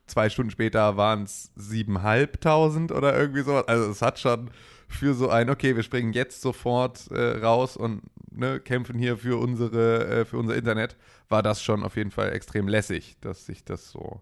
zwei 0.06 0.28
Stunden 0.28 0.50
später 0.50 0.96
waren 0.96 1.22
es 1.22 1.52
7.500 1.56 2.92
oder 2.92 3.16
irgendwie 3.16 3.42
sowas. 3.42 3.68
Also 3.68 3.90
es 3.90 4.02
hat 4.02 4.18
schon 4.18 4.50
für 4.88 5.14
so 5.14 5.28
ein, 5.28 5.48
okay, 5.48 5.76
wir 5.76 5.84
springen 5.84 6.12
jetzt 6.12 6.40
sofort 6.40 7.10
äh, 7.12 7.38
raus 7.38 7.76
und 7.76 8.02
ne, 8.32 8.58
kämpfen 8.58 8.98
hier 8.98 9.16
für 9.16 9.38
unsere, 9.38 10.06
äh, 10.06 10.24
für 10.24 10.38
unser 10.38 10.56
Internet, 10.56 10.96
war 11.28 11.42
das 11.42 11.62
schon 11.62 11.84
auf 11.84 11.96
jeden 11.96 12.10
Fall 12.10 12.32
extrem 12.32 12.66
lässig, 12.66 13.16
dass 13.20 13.46
sich 13.46 13.64
das 13.64 13.90
so, 13.90 14.20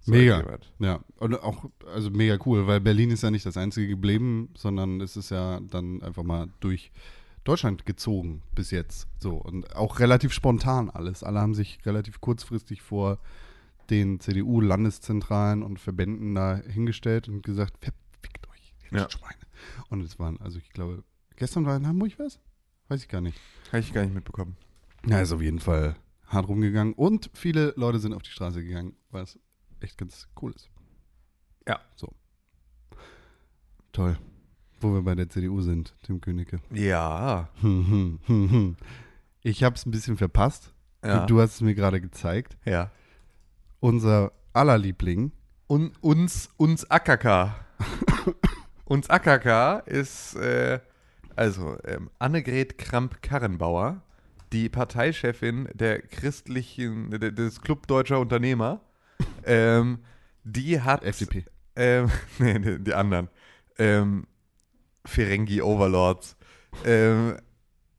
so 0.00 0.12
Mega. 0.12 0.38
hat. 0.44 0.72
Ja, 0.78 1.00
und 1.18 1.34
auch, 1.42 1.70
also 1.92 2.10
mega 2.10 2.38
cool, 2.46 2.66
weil 2.66 2.80
Berlin 2.80 3.10
ist 3.10 3.22
ja 3.22 3.30
nicht 3.30 3.44
das 3.46 3.56
einzige 3.56 3.86
geblieben, 3.88 4.48
sondern 4.56 5.00
es 5.00 5.16
ist 5.16 5.30
ja 5.30 5.60
dann 5.60 6.02
einfach 6.02 6.22
mal 6.22 6.48
durch 6.60 6.90
Deutschland 7.44 7.84
gezogen 7.86 8.42
bis 8.54 8.70
jetzt. 8.70 9.08
So, 9.18 9.36
und 9.36 9.74
auch 9.76 9.98
relativ 9.98 10.32
spontan 10.32 10.88
alles. 10.90 11.22
Alle 11.22 11.40
haben 11.40 11.54
sich 11.54 11.78
relativ 11.84 12.20
kurzfristig 12.20 12.80
vor 12.82 13.18
den 13.90 14.20
CDU-Landeszentralen 14.20 15.62
und 15.62 15.80
Verbänden 15.80 16.34
da 16.34 16.56
hingestellt 16.56 17.28
und 17.28 17.42
gesagt, 17.42 17.74
verfickt 17.80 18.48
euch, 18.48 18.74
ihr 18.90 18.98
Ja. 19.00 19.10
Schweine. 19.10 19.34
Und 19.88 20.00
es 20.02 20.18
waren, 20.18 20.40
also 20.40 20.58
ich 20.58 20.70
glaube, 20.70 21.02
gestern 21.36 21.66
war 21.66 21.76
in 21.76 21.86
Hamburg 21.86 22.12
was? 22.18 22.40
Weiß 22.88 23.02
ich 23.02 23.08
gar 23.08 23.20
nicht. 23.20 23.38
Habe 23.68 23.80
ich 23.80 23.92
gar 23.92 24.02
nicht 24.02 24.14
mitbekommen. 24.14 24.56
Ja, 25.06 25.20
ist 25.20 25.32
auf 25.32 25.42
jeden 25.42 25.60
Fall 25.60 25.96
hart 26.26 26.48
rumgegangen 26.48 26.94
und 26.94 27.30
viele 27.34 27.72
Leute 27.76 27.98
sind 27.98 28.12
auf 28.12 28.22
die 28.22 28.30
Straße 28.30 28.62
gegangen, 28.62 28.94
was 29.10 29.38
echt 29.82 29.98
ganz 29.98 30.28
cool 30.40 30.52
ist. 30.52 30.70
Ja. 31.68 31.80
So. 31.96 32.12
Toll. 33.92 34.16
Wo 34.80 34.92
wir 34.94 35.02
bei 35.02 35.14
der 35.14 35.28
CDU 35.28 35.60
sind, 35.60 35.94
Tim 36.02 36.20
Königke. 36.20 36.60
Ja. 36.72 37.48
Ich 39.42 39.64
habe 39.64 39.74
es 39.74 39.86
ein 39.86 39.90
bisschen 39.90 40.18
verpasst. 40.18 40.74
Ja. 41.02 41.24
Du 41.24 41.40
hast 41.40 41.54
es 41.54 41.60
mir 41.62 41.74
gerade 41.74 42.00
gezeigt. 42.00 42.56
ja. 42.66 42.90
Unser 43.82 44.32
aller 44.52 44.76
Liebling. 44.76 45.32
Und 45.66 45.92
uns, 46.02 46.50
uns 46.58 46.84
AKK. 46.90 47.54
uns 48.84 49.08
AKK 49.08 49.78
ist, 49.86 50.34
äh, 50.36 50.80
also 51.36 51.78
ähm, 51.84 52.10
Annegret 52.18 52.76
Kramp-Karrenbauer, 52.76 54.02
die 54.52 54.68
Parteichefin 54.68 55.70
der 55.72 56.02
christlichen, 56.02 57.08
de- 57.10 57.32
des 57.32 57.62
Club 57.62 57.86
Deutscher 57.86 58.20
Unternehmer. 58.20 58.82
Ähm, 59.46 59.98
die 60.44 60.80
hat. 60.80 61.04
FDP. 61.04 61.44
Ähm, 61.76 62.10
nee, 62.38 62.58
die, 62.58 62.82
die 62.82 62.94
anderen. 62.94 63.28
Ähm, 63.78 64.26
Ferengi 65.04 65.62
Overlords. 65.62 66.36
Ähm, 66.84 67.36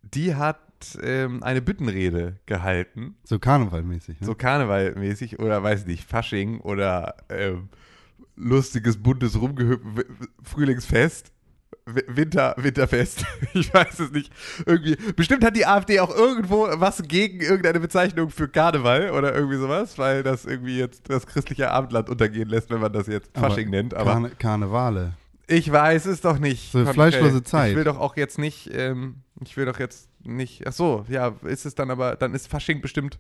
die 0.02 0.36
hat 0.36 0.60
ähm, 1.02 1.44
eine 1.44 1.62
Büttenrede 1.62 2.38
gehalten 2.46 3.16
So 3.24 3.40
karnevalmäßig. 3.40 4.20
Ne? 4.22 4.26
so 4.26 4.36
Karnevalmäßig 4.36 5.40
oder 5.40 5.62
weiß 5.62 5.86
nicht, 5.86 6.06
Fasching 6.06 6.60
oder 6.60 7.18
ähm, 7.30 7.70
lustiges, 8.36 8.98
buntes 8.98 9.40
Rumgehüpfen, 9.40 10.04
Frühlingsfest, 10.44 11.31
Winter, 11.86 12.54
Winterfest, 12.58 13.26
ich 13.54 13.74
weiß 13.74 14.00
es 14.00 14.12
nicht. 14.12 14.32
Irgendwie, 14.66 14.96
bestimmt 15.16 15.44
hat 15.44 15.56
die 15.56 15.66
AfD 15.66 16.00
auch 16.00 16.16
irgendwo 16.16 16.68
was 16.74 17.04
gegen 17.04 17.42
irgendeine 17.42 17.80
Bezeichnung 17.80 18.30
für 18.30 18.48
Karneval 18.48 19.12
oder 19.12 19.34
irgendwie 19.34 19.58
sowas, 19.58 19.98
weil 19.98 20.24
das 20.24 20.46
irgendwie 20.46 20.78
jetzt 20.78 21.10
das 21.10 21.26
christliche 21.26 21.72
Abendland 21.72 22.10
untergehen 22.10 22.50
lässt, 22.50 22.70
wenn 22.70 22.82
man 22.82 22.94
das 22.94 23.08
jetzt 23.08 23.32
Fasching 23.36 23.70
nennt. 23.70 23.94
Aber 23.94 24.12
Karne 24.12 24.30
Karnevale. 24.38 25.14
ich 25.48 25.72
weiß 25.72 26.06
es 26.06 26.22
doch 26.22 26.38
nicht. 26.38 26.72
So 26.72 26.80
eine 26.80 26.86
Konkret. 26.86 27.14
fleischlose 27.14 27.44
Zeit. 27.44 27.72
Ich 27.72 27.76
will 27.76 27.84
doch 27.84 28.00
auch 28.00 28.16
jetzt 28.16 28.38
nicht, 28.38 28.70
ähm, 28.74 29.16
ich 29.44 29.58
will 29.58 29.66
doch 29.66 29.80
jetzt 29.80 30.08
nicht, 30.24 30.68
ach 30.68 30.74
so, 30.74 31.06
ja, 31.10 31.34
ist 31.44 31.66
es 31.66 31.74
dann 31.74 31.90
aber, 31.90 32.16
dann 32.16 32.36
ist 32.36 32.48
Fasching 32.48 32.82
bestimmt, 32.82 33.18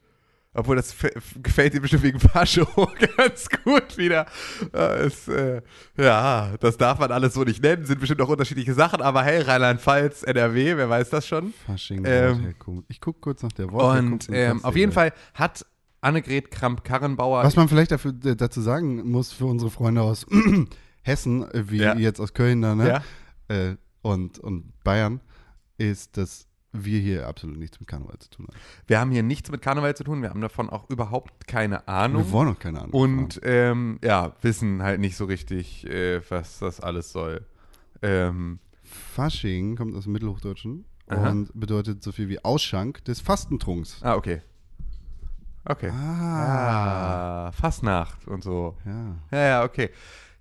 obwohl 0.53 0.75
das 0.75 0.95
gefällt 1.41 1.73
dir 1.73 1.81
bestimmt 1.81 2.03
wegen 2.03 2.19
Fascho 2.19 2.65
ganz 3.17 3.47
gut 3.63 3.97
wieder. 3.97 4.25
Äh, 4.73 5.07
ist, 5.07 5.27
äh, 5.27 5.61
ja, 5.97 6.53
das 6.59 6.77
darf 6.77 6.99
man 6.99 7.11
alles 7.11 7.33
so 7.33 7.43
nicht 7.43 7.61
nennen, 7.63 7.85
sind 7.85 7.99
bestimmt 7.99 8.21
auch 8.21 8.29
unterschiedliche 8.29 8.73
Sachen, 8.73 9.01
aber 9.01 9.23
hey, 9.23 9.41
Rheinland-Pfalz, 9.41 10.23
NRW, 10.23 10.77
wer 10.77 10.89
weiß 10.89 11.09
das 11.09 11.27
schon? 11.27 11.53
Fasching, 11.65 12.03
Ähm. 12.05 12.53
Ich 12.89 12.99
gucke 12.99 13.19
kurz 13.21 13.43
nach 13.43 13.51
der 13.53 13.71
Wortherkunft. 13.71 14.29
Und 14.29 14.35
ähm, 14.35 14.63
auf 14.65 14.75
jeden. 14.75 14.91
Fall 14.91 15.13
hat 15.33 15.65
Annegret 16.01 16.51
Kramp-Karrenbauer 16.51 17.43
Was 17.43 17.55
man 17.55 17.69
vielleicht 17.69 17.91
dafür, 17.91 18.13
äh, 18.25 18.35
dazu 18.35 18.61
sagen 18.61 19.09
muss 19.09 19.31
für 19.31 19.45
unsere 19.45 19.69
Freunde 19.71 20.01
aus 20.01 20.25
Hessen, 21.03 21.49
äh, 21.51 21.69
wie 21.69 21.77
Ja. 21.77 21.95
jetzt 21.95 22.19
aus 22.19 22.33
Köln 22.33 22.61
da, 22.61 22.75
ne? 22.75 23.01
Ja. 23.49 23.55
Äh, 23.55 23.75
und, 24.01 24.39
und 24.39 24.73
Bayern, 24.83 25.21
ist, 25.77 26.17
dass 26.17 26.47
wir 26.73 26.99
hier 26.99 27.27
absolut 27.27 27.57
nichts 27.57 27.79
mit 27.79 27.87
Karneval 27.89 28.17
zu 28.19 28.29
tun 28.29 28.47
haben. 28.47 28.57
Wir 28.87 28.99
haben 28.99 29.11
hier 29.11 29.23
nichts 29.23 29.51
mit 29.51 29.61
Karneval 29.61 29.95
zu 29.95 30.03
tun, 30.03 30.21
wir 30.21 30.29
haben 30.29 30.41
davon 30.41 30.69
auch 30.69 30.89
überhaupt 30.89 31.47
keine 31.47 31.87
Ahnung. 31.87 32.25
Wir 32.25 32.31
wollen 32.31 32.49
auch 32.49 32.59
keine 32.59 32.79
Ahnung. 32.79 32.93
Und 32.93 33.41
ähm, 33.43 33.99
ja, 34.03 34.33
wissen 34.41 34.81
halt 34.81 34.99
nicht 34.99 35.17
so 35.17 35.25
richtig, 35.25 35.85
äh, 35.87 36.21
was 36.29 36.59
das 36.59 36.79
alles 36.79 37.11
soll. 37.11 37.45
Ähm, 38.01 38.59
Fasching 38.83 39.75
kommt 39.75 39.95
aus 39.95 40.03
dem 40.03 40.13
Mittelhochdeutschen 40.13 40.85
Aha. 41.07 41.29
und 41.29 41.51
bedeutet 41.53 42.03
so 42.03 42.11
viel 42.11 42.29
wie 42.29 42.43
Ausschank 42.43 43.03
des 43.05 43.19
Fastentrunks. 43.21 44.01
ah, 44.01 44.15
okay. 44.15 44.41
Okay. 45.63 45.91
Ah. 45.91 47.47
Ah, 47.47 47.51
Fastnacht 47.51 48.27
und 48.27 48.43
so. 48.43 48.75
Ja. 48.83 49.15
Ja, 49.31 49.47
ja, 49.47 49.63
okay. 49.63 49.91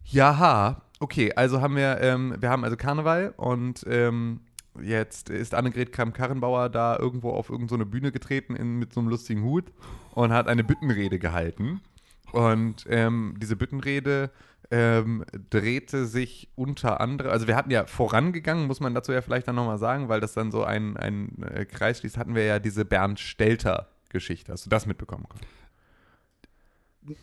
Jaha, 0.05 0.81
okay, 0.99 1.33
also 1.35 1.61
haben 1.61 1.77
wir, 1.77 2.01
ähm, 2.01 2.37
wir 2.41 2.49
haben 2.49 2.65
also 2.65 2.77
Karneval 2.77 3.35
und 3.37 3.85
ähm, 3.89 4.41
jetzt 4.83 5.31
ist 5.31 5.55
Annegret 5.55 5.93
Kramp-Karrenbauer 5.93 6.69
da 6.69 6.97
irgendwo 6.99 7.31
auf 7.31 7.51
irgendeine 7.51 7.85
so 7.85 7.91
Bühne 7.91 8.13
getreten 8.13 8.57
in, 8.57 8.79
mit 8.79 8.93
so 8.93 9.01
einem 9.01 9.09
lustigen 9.09 9.43
Hut 9.43 9.73
und 10.13 10.33
hat 10.33 10.49
eine 10.49 10.65
Büttenrede 10.65 11.19
gehalten. 11.19 11.81
Und 12.33 12.87
ähm, 12.89 13.35
diese 13.41 13.57
Büttenrede 13.57 14.31
ähm, 14.71 15.25
drehte 15.51 16.07
sich 16.07 16.49
unter 16.55 17.01
anderem, 17.01 17.33
also 17.33 17.49
wir 17.49 17.57
hatten 17.57 17.71
ja 17.71 17.87
vorangegangen, 17.87 18.67
muss 18.67 18.81
man 18.81 18.95
dazu 18.95 19.13
ja 19.13 19.21
vielleicht 19.21 19.49
dann 19.49 19.57
nochmal 19.57 19.79
sagen, 19.79 20.09
weil 20.09 20.21
das 20.21 20.35
dann 20.35 20.53
so 20.53 20.63
ein, 20.63 20.97
ein 20.97 21.43
äh, 21.43 21.65
Kreis 21.65 21.99
schließt, 21.99 22.17
hatten 22.17 22.35
wir 22.35 22.45
ja 22.45 22.59
diese 22.61 22.85
Bernd 22.85 23.19
Stelter-Geschichte. 23.19 24.53
Hast 24.53 24.67
du 24.67 24.71
das 24.71 24.87
mitbekommen? 24.87 25.27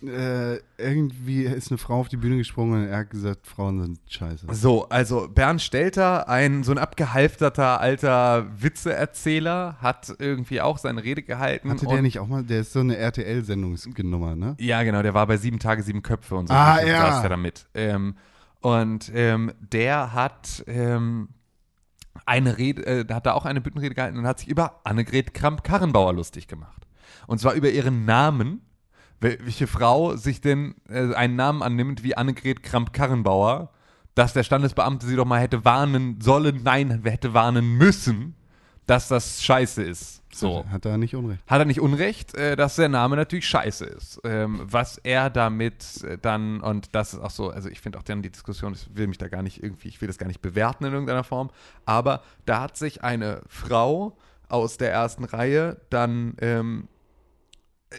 Äh, 0.01 0.57
irgendwie 0.79 1.43
ist 1.43 1.69
eine 1.72 1.77
Frau 1.77 2.00
auf 2.00 2.10
die 2.10 2.17
Bühne 2.17 2.38
gesprungen 2.38 2.81
und 2.84 2.89
er 2.89 2.98
hat 3.00 3.12
gesagt, 3.12 3.46
Frauen 3.46 3.79
sind 3.79 4.00
scheiße. 4.07 4.48
So, 4.51 4.89
also 4.89 5.27
Bernd 5.29 5.62
Stelter, 5.62 6.27
ein 6.27 6.63
so 6.63 6.72
ein 6.72 6.79
abgehalfterter 6.79 7.79
alter 7.79 8.48
Witzeerzähler, 8.60 9.77
hat 9.79 10.13
irgendwie 10.17 10.62
auch 10.62 10.79
seine 10.79 11.03
Rede 11.03 11.22
gehalten. 11.22 11.69
Hatte 11.69 11.86
der 11.86 11.98
und- 11.98 12.01
nicht 12.03 12.17
auch 12.19 12.27
mal, 12.27 12.43
der 12.43 12.62
ist 12.62 12.74
so 12.74 12.79
eine 12.79 12.98
RTL-Sendungsnummer, 12.98 14.36
ne? 14.36 14.55
Ja, 14.60 14.81
genau, 14.81 15.03
der 15.03 15.13
war 15.13 15.27
bei 15.27 15.38
Sieben 15.38 15.60
Tage, 15.60 15.84
Sieben 15.84 16.01
Köpfe 16.01 16.36
und 16.36 16.48
so. 16.48 16.53
Ah, 16.55 16.77
saß 16.77 16.88
ja. 16.88 17.22
der 17.22 17.29
da 17.29 17.38
mit. 17.38 17.67
Ähm, 17.75 18.15
und 18.62 19.12
ähm, 19.13 19.51
der 19.60 20.13
hat 20.13 20.63
ähm, 20.65 21.29
eine 22.25 22.57
Rede, 22.57 22.84
äh, 22.86 23.13
hat 23.13 23.27
da 23.27 23.34
auch 23.34 23.46
eine 23.46 23.62
Büttenrede 23.62 23.93
gehalten 23.93 24.17
und 24.17 24.25
hat 24.25 24.39
sich 24.39 24.48
über 24.48 24.81
Annegret 24.84 25.36
Kramp-Karrenbauer 25.36 26.13
lustig 26.13 26.48
gemacht. 26.48 26.88
Und 27.27 27.39
zwar 27.39 27.53
über 27.53 27.69
ihren 27.69 28.05
Namen, 28.05 28.62
welche 29.19 29.67
Frau 29.67 30.15
sich 30.15 30.41
denn 30.41 30.75
äh, 30.89 31.13
einen 31.13 31.36
Namen 31.36 31.63
annimmt 31.63 32.03
wie 32.03 32.15
Annegret 32.15 32.63
Kramp-Karrenbauer, 32.63 33.71
dass 34.15 34.33
der 34.33 34.43
Standesbeamte 34.43 35.05
sie 35.05 35.15
doch 35.15 35.25
mal 35.25 35.39
hätte 35.39 35.65
warnen 35.65 36.19
sollen, 36.21 36.62
nein, 36.63 37.03
hätte 37.03 37.33
warnen 37.33 37.77
müssen, 37.77 38.36
dass 38.88 39.07
das 39.09 39.43
scheiße 39.43 39.83
ist. 39.83 40.24
So. 40.33 40.65
Hat 40.69 40.86
er 40.86 40.97
nicht 40.97 41.15
Unrecht. 41.15 41.41
Hat 41.47 41.59
er 41.59 41.65
nicht 41.65 41.81
Unrecht, 41.81 42.36
äh, 42.36 42.55
dass 42.55 42.75
der 42.75 42.89
Name 42.89 43.15
natürlich 43.15 43.47
scheiße 43.47 43.86
ist. 43.86 44.21
Ähm, 44.24 44.62
was 44.63 44.97
er 44.97 45.29
damit 45.29 46.03
äh, 46.03 46.17
dann, 46.17 46.62
und 46.62 46.95
das 46.95 47.13
ist 47.13 47.19
auch 47.19 47.31
so, 47.31 47.50
also 47.50 47.69
ich 47.69 47.81
finde 47.81 48.00
auch 48.00 48.03
dann 48.03 48.21
die 48.21 48.31
Diskussion, 48.31 48.74
ich 48.74 48.88
will 48.95 49.07
mich 49.07 49.17
da 49.17 49.27
gar 49.27 49.41
nicht 49.41 49.62
irgendwie, 49.62 49.89
ich 49.89 50.00
will 50.00 50.07
das 50.07 50.17
gar 50.17 50.27
nicht 50.27 50.41
bewerten 50.41 50.86
in 50.86 50.93
irgendeiner 50.93 51.24
Form, 51.24 51.50
aber 51.86 52.21
da 52.45 52.62
hat 52.62 52.77
sich 52.77 53.03
eine 53.03 53.41
Frau 53.47 54.17
aus 54.47 54.77
der 54.77 54.91
ersten 54.91 55.25
Reihe 55.25 55.81
dann, 55.89 56.36
ähm, 56.39 56.88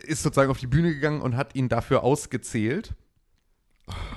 ist 0.03 0.23
sozusagen 0.23 0.51
auf 0.51 0.59
die 0.59 0.67
Bühne 0.67 0.95
gegangen 0.95 1.21
und 1.21 1.37
hat 1.37 1.55
ihn 1.55 1.69
dafür 1.69 2.03
ausgezählt. 2.03 2.95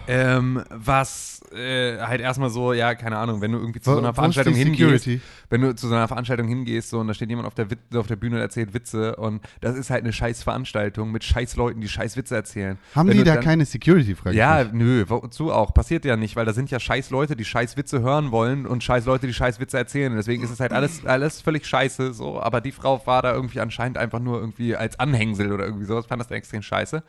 Ähm, 0.07 0.63
was 0.69 1.41
äh, 1.53 1.99
halt 1.99 2.21
erstmal 2.21 2.49
so, 2.49 2.73
ja, 2.73 2.95
keine 2.95 3.17
Ahnung, 3.17 3.39
wenn 3.41 3.51
du 3.51 3.59
irgendwie 3.59 3.79
zu 3.79 3.91
so 3.91 3.97
einer 3.99 4.13
Veranstaltung 4.13 4.53
hingehst, 4.55 5.07
wenn 5.49 5.61
du 5.61 5.75
zu 5.75 5.87
so 5.87 5.93
einer 5.95 6.07
Veranstaltung 6.07 6.47
hingehst 6.47 6.89
so, 6.89 6.99
und 6.99 7.07
da 7.07 7.13
steht 7.13 7.29
jemand 7.29 7.47
auf 7.47 7.53
der, 7.53 7.69
Wit 7.69 7.79
auf 7.95 8.07
der 8.07 8.15
Bühne 8.15 8.35
und 8.37 8.41
erzählt 8.41 8.73
Witze 8.73 9.15
und 9.17 9.41
das 9.61 9.75
ist 9.75 9.89
halt 9.89 10.03
eine 10.03 10.11
scheiß 10.11 10.43
Veranstaltung 10.43 11.11
mit 11.11 11.23
scheiß 11.23 11.55
Leuten, 11.55 11.81
die 11.81 11.87
scheiß 11.87 12.17
Witze 12.17 12.35
erzählen. 12.35 12.77
Haben 12.95 13.09
Wenn 13.09 13.17
die 13.17 13.23
da 13.23 13.35
dann- 13.35 13.43
keine 13.43 13.65
Security, 13.65 14.15
frage 14.15 14.35
Ja, 14.35 14.63
mich. 14.63 14.73
nö, 14.73 15.05
wozu 15.07 15.51
auch? 15.51 15.73
Passiert 15.73 16.03
ja 16.03 16.17
nicht, 16.17 16.35
weil 16.35 16.45
da 16.45 16.53
sind 16.53 16.71
ja 16.71 16.79
scheiß 16.79 17.09
Leute, 17.11 17.35
die 17.35 17.45
scheiß 17.45 17.77
Witze 17.77 18.01
hören 18.01 18.31
wollen 18.31 18.65
und 18.65 18.83
scheiß 18.83 19.05
Leute, 19.05 19.27
die 19.27 19.33
scheiß 19.33 19.59
Witze 19.59 19.77
erzählen. 19.77 20.11
Und 20.11 20.17
deswegen 20.17 20.43
ist 20.43 20.49
es 20.51 20.59
halt 20.59 20.73
alles, 20.73 21.05
alles 21.05 21.41
völlig 21.41 21.65
scheiße, 21.65 22.13
so. 22.13 22.41
Aber 22.41 22.59
die 22.61 22.71
Frau 22.71 23.05
war 23.05 23.21
da 23.21 23.33
irgendwie 23.33 23.59
anscheinend 23.59 23.97
einfach 23.97 24.19
nur 24.19 24.39
irgendwie 24.39 24.75
als 24.75 24.99
Anhängsel 24.99 25.51
oder 25.53 25.65
irgendwie 25.65 25.85
sowas, 25.85 26.05
fand 26.07 26.21
das 26.21 26.31
extrem 26.31 26.61
scheiße. 26.61 27.03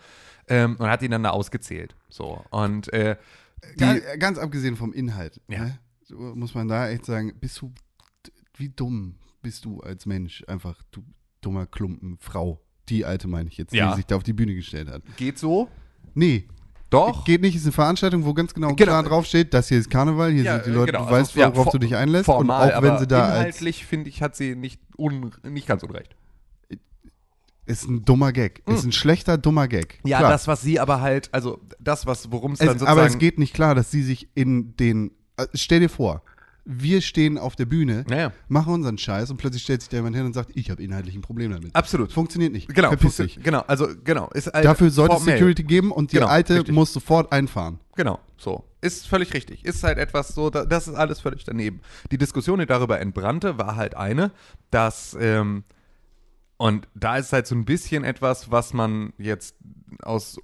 Ähm, 0.48 0.76
und 0.78 0.88
hat 0.88 1.02
ihn 1.02 1.10
dann 1.10 1.22
da 1.22 1.30
ausgezählt. 1.30 1.94
So. 2.08 2.44
Und 2.50 2.92
äh, 2.92 3.16
die, 3.74 3.78
Ga- 3.84 4.16
ganz 4.18 4.38
abgesehen 4.38 4.76
vom 4.76 4.92
Inhalt. 4.92 5.40
Ja. 5.48 5.64
Ne? 5.64 5.78
muss 6.34 6.54
man 6.54 6.68
da 6.68 6.90
echt 6.90 7.06
sagen, 7.06 7.32
bist 7.40 7.60
du, 7.62 7.72
wie 8.56 8.68
dumm 8.68 9.14
bist 9.40 9.64
du 9.64 9.80
als 9.80 10.04
Mensch? 10.04 10.44
Einfach, 10.46 10.82
du 10.90 11.02
dummer 11.40 11.64
Klumpen, 11.66 12.18
Frau. 12.20 12.60
Die 12.90 13.04
alte 13.06 13.28
meine 13.28 13.48
ich 13.48 13.56
jetzt, 13.56 13.72
Ja. 13.72 13.90
die 13.92 13.96
sich 13.96 14.06
da 14.06 14.16
auf 14.16 14.22
die 14.22 14.32
Bühne 14.34 14.54
gestellt 14.54 14.88
hat. 14.90 15.02
Geht 15.16 15.38
so? 15.38 15.68
Nee, 16.14 16.48
Doch. 16.90 17.24
geht 17.24 17.40
nicht, 17.40 17.56
ist 17.56 17.62
eine 17.64 17.72
Veranstaltung, 17.72 18.24
wo 18.26 18.34
ganz 18.34 18.52
genau, 18.52 18.74
Genau. 18.74 18.90
klar 18.90 19.02
draufsteht, 19.04 19.54
das 19.54 19.68
hier 19.68 19.78
ist 19.78 19.88
Karneval, 19.88 20.32
hier 20.32 20.42
Ja, 20.42 20.54
sind 20.56 20.66
die 20.66 20.70
Leute, 20.70 20.92
genau, 20.92 21.06
du 21.06 21.10
weißt, 21.12 21.30
also, 21.30 21.40
ja, 21.40 21.50
worauf 21.54 21.64
for- 21.66 21.72
du 21.72 21.78
dich 21.78 21.96
einlässt. 21.96 22.26
Formal, 22.26 22.68
und 22.68 22.74
auch 22.74 22.82
wenn 22.82 22.98
sie 22.98 23.06
da 23.06 23.28
inhaltlich, 23.36 23.86
finde 23.86 24.10
ich, 24.10 24.20
hat 24.20 24.36
sie 24.36 24.54
nicht, 24.54 24.80
un, 24.98 25.32
nicht 25.44 25.66
ganz 25.66 25.82
unrecht. 25.82 26.14
Ist 27.66 27.88
ein 27.88 28.04
dummer 28.04 28.32
Gag, 28.32 28.62
ist 28.66 28.84
ein 28.84 28.92
schlechter, 28.92 29.38
dummer 29.38 29.68
Gag. 29.68 30.00
Ja, 30.04 30.18
Klar. 30.18 30.30
das, 30.32 30.48
was 30.48 30.62
sie 30.62 30.80
aber 30.80 31.00
halt, 31.00 31.28
also 31.32 31.60
das, 31.78 32.06
was, 32.06 32.30
worum 32.32 32.52
es 32.52 32.58
dann 32.58 32.68
sozusagen... 32.70 32.90
aber 32.90 33.06
es 33.06 33.18
geht 33.18 33.38
nicht 33.38 33.54
klar, 33.54 33.74
dass 33.74 33.90
sie 33.90 34.02
sich 34.02 34.28
in 34.34 34.76
den. 34.76 35.12
äh, 35.36 35.46
Stell 35.54 35.80
dir 35.80 35.88
vor, 35.88 36.22
wir 36.64 37.00
stehen 37.00 37.38
auf 37.38 37.56
der 37.56 37.64
Bühne, 37.66 38.04
Naja. 38.08 38.32
machen 38.48 38.72
unseren 38.72 38.96
Scheiß 38.98 39.30
und 39.32 39.36
plötzlich 39.36 39.62
stellt 39.64 39.80
sich 39.80 39.88
da 39.90 39.96
jemand 39.96 40.14
hin 40.14 40.24
und 40.26 40.32
sagt, 40.32 40.50
ich 40.54 40.70
habe 40.70 40.80
inhaltlich 40.82 41.14
ein 41.16 41.20
Problem 41.20 41.50
damit. 41.52 41.74
Absolut. 41.74 42.12
Funktioniert 42.12 42.52
nicht. 42.52 42.68
Genau, 42.72 42.88
Verpiss 42.88 43.16
dich. 43.16 43.40
genau, 43.42 43.60
also 43.66 43.88
genau. 44.04 44.28
Ist 44.30 44.52
halt 44.52 44.64
Dafür 44.64 44.90
sollte 44.90 45.16
es. 45.16 45.24
Security 45.24 45.64
geben 45.64 45.90
und 45.90 46.12
die 46.12 46.16
Genau, 46.16 46.28
alte 46.28 46.54
richtig. 46.56 46.72
muss 46.74 46.92
sofort 46.92 47.32
einfahren. 47.32 47.78
Genau, 47.96 48.20
so. 48.36 48.64
Ist 48.80 49.06
völlig 49.08 49.32
richtig. 49.34 49.64
Ist 49.64 49.82
halt 49.84 49.98
etwas 49.98 50.28
so, 50.34 50.50
da- 50.50 50.64
das 50.64 50.86
ist 50.88 50.94
alles 50.94 51.20
völlig 51.20 51.42
daneben. 51.44 51.80
Die 52.12 52.18
Diskussion, 52.18 52.58
die 52.60 52.66
darüber 52.66 53.00
entbrannte, 53.00 53.58
war 53.58 53.74
halt 53.76 53.96
eine, 53.96 54.30
dass, 54.70 55.16
ähm, 55.20 55.64
und 56.62 56.86
da 56.94 57.16
ist 57.16 57.32
halt 57.32 57.46
so 57.46 57.54
ein 57.54 57.64
bisschen 57.64 58.04
etwas, 58.04 58.50
was 58.50 58.72
man 58.72 59.12
jetzt 59.18 59.56
aus 60.02 60.38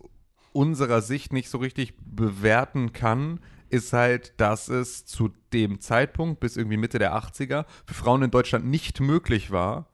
unserer 0.52 1.00
Sicht 1.02 1.32
nicht 1.32 1.48
so 1.48 1.58
richtig 1.58 1.94
bewerten 2.00 2.92
kann, 2.92 3.40
ist 3.70 3.92
halt, 3.92 4.32
dass 4.40 4.68
es 4.68 5.04
zu 5.04 5.30
dem 5.52 5.80
Zeitpunkt 5.80 6.40
bis 6.40 6.56
irgendwie 6.56 6.76
Mitte 6.78 6.98
der 6.98 7.14
80er 7.14 7.66
für 7.87 7.94
Frauen 7.94 8.22
in 8.22 8.30
Deutschland 8.30 8.64
nicht 8.66 9.00
möglich 9.00 9.50
war, 9.50 9.87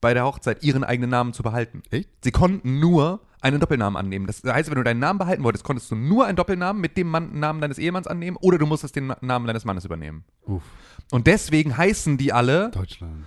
bei 0.00 0.14
der 0.14 0.24
Hochzeit 0.26 0.62
ihren 0.62 0.84
eigenen 0.84 1.10
Namen 1.10 1.32
zu 1.32 1.42
behalten. 1.42 1.82
Echt? 1.90 2.08
Sie 2.22 2.30
konnten 2.30 2.78
nur 2.78 3.20
einen 3.40 3.58
Doppelnamen 3.60 3.96
annehmen. 3.96 4.26
Das 4.26 4.42
heißt, 4.44 4.68
wenn 4.70 4.76
du 4.76 4.84
deinen 4.84 5.00
Namen 5.00 5.18
behalten 5.18 5.42
wolltest, 5.42 5.64
konntest 5.64 5.90
du 5.90 5.96
nur 5.96 6.26
einen 6.26 6.36
Doppelnamen 6.36 6.80
mit 6.80 6.96
dem 6.96 7.08
Mann, 7.08 7.38
Namen 7.38 7.60
deines 7.60 7.78
Ehemanns 7.78 8.06
annehmen 8.06 8.36
oder 8.40 8.58
du 8.58 8.66
musstest 8.66 8.94
den 8.96 9.08
Na- 9.08 9.18
Namen 9.22 9.46
deines 9.46 9.64
Mannes 9.64 9.84
übernehmen. 9.86 10.24
Uff, 10.42 10.62
Und 11.10 11.26
deswegen 11.26 11.76
heißen 11.76 12.16
die 12.18 12.32
alle 12.32 12.70
Deutschland. 12.70 13.24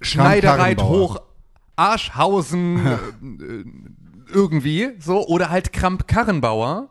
Schneidereit 0.00 0.82
hoch 0.82 1.20
Arschhausen 1.76 2.86
äh, 2.86 4.32
irgendwie 4.32 4.92
so 4.98 5.26
oder 5.26 5.50
halt 5.50 5.72
Kramp 5.72 6.06
Karrenbauer, 6.06 6.88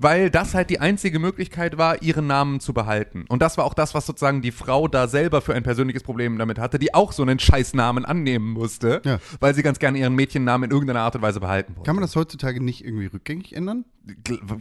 weil 0.00 0.30
das 0.30 0.54
halt 0.54 0.70
die 0.70 0.78
einzige 0.80 1.18
Möglichkeit 1.18 1.76
war, 1.76 2.00
ihren 2.02 2.26
Namen 2.28 2.60
zu 2.60 2.72
behalten. 2.72 3.24
Und 3.28 3.42
das 3.42 3.58
war 3.58 3.64
auch 3.64 3.74
das, 3.74 3.94
was 3.94 4.06
sozusagen 4.06 4.40
die 4.42 4.52
Frau 4.52 4.86
da 4.88 5.08
selber 5.08 5.42
für 5.42 5.54
ein 5.54 5.64
persönliches 5.64 6.04
Problem 6.04 6.38
damit 6.38 6.58
hatte, 6.58 6.78
die 6.78 6.94
auch 6.94 7.10
so 7.12 7.22
einen 7.22 7.38
Scheißnamen 7.40 8.04
annehmen 8.04 8.50
musste, 8.52 9.02
Ja. 9.04 9.18
weil 9.40 9.54
sie 9.54 9.62
ganz 9.64 9.78
gerne 9.80 9.98
ihren 9.98 10.14
Mädchennamen 10.14 10.70
in 10.70 10.70
irgendeiner 10.70 11.00
Art 11.00 11.16
und 11.16 11.22
Weise 11.22 11.40
behalten 11.40 11.74
wollte. 11.76 11.86
Kann 11.86 11.96
man 11.96 12.02
das 12.02 12.14
heutzutage 12.14 12.62
nicht 12.62 12.84
irgendwie 12.84 13.06
rückgängig 13.06 13.54
ändern? 13.56 13.84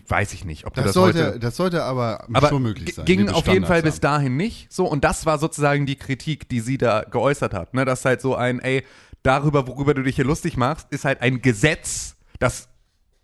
Weiß 0.08 0.34
ich 0.34 0.44
nicht, 0.44 0.66
ob 0.66 0.74
Das, 0.74 0.86
das, 0.86 0.94
sollte, 0.96 1.26
heute 1.28 1.40
das 1.40 1.56
sollte 1.56 1.84
aber, 1.84 2.26
aber 2.34 2.50
schon 2.50 2.64
möglich 2.64 2.96
sein. 2.96 3.06
ging 3.06 3.30
auf 3.30 3.48
jeden 3.48 3.66
Fall 3.66 3.82
bis 3.84 4.00
dahin 4.02 4.36
nicht. 4.38 4.74
So, 4.74 4.86
und 4.90 5.04
das 5.04 5.26
war 5.26 5.38
sozusagen 5.40 5.86
die 5.86 5.96
Kritik, 5.96 6.50
die 6.50 6.60
sie 6.60 6.78
da 6.78 7.04
geäußert 7.04 7.54
hat. 7.54 7.74
Ne, 7.74 7.86
dass 7.86 8.04
halt 8.04 8.22
so 8.22 8.36
ein, 8.36 8.60
ey, 8.60 8.84
darüber, 9.24 9.68
worüber 9.68 9.94
du 9.94 10.02
dich 10.04 10.16
hier 10.16 10.26
lustig 10.26 10.58
machst, 10.58 10.88
ist 10.90 11.06
halt 11.06 11.22
ein 11.22 11.42
Gesetz, 11.42 12.16
das 12.40 12.68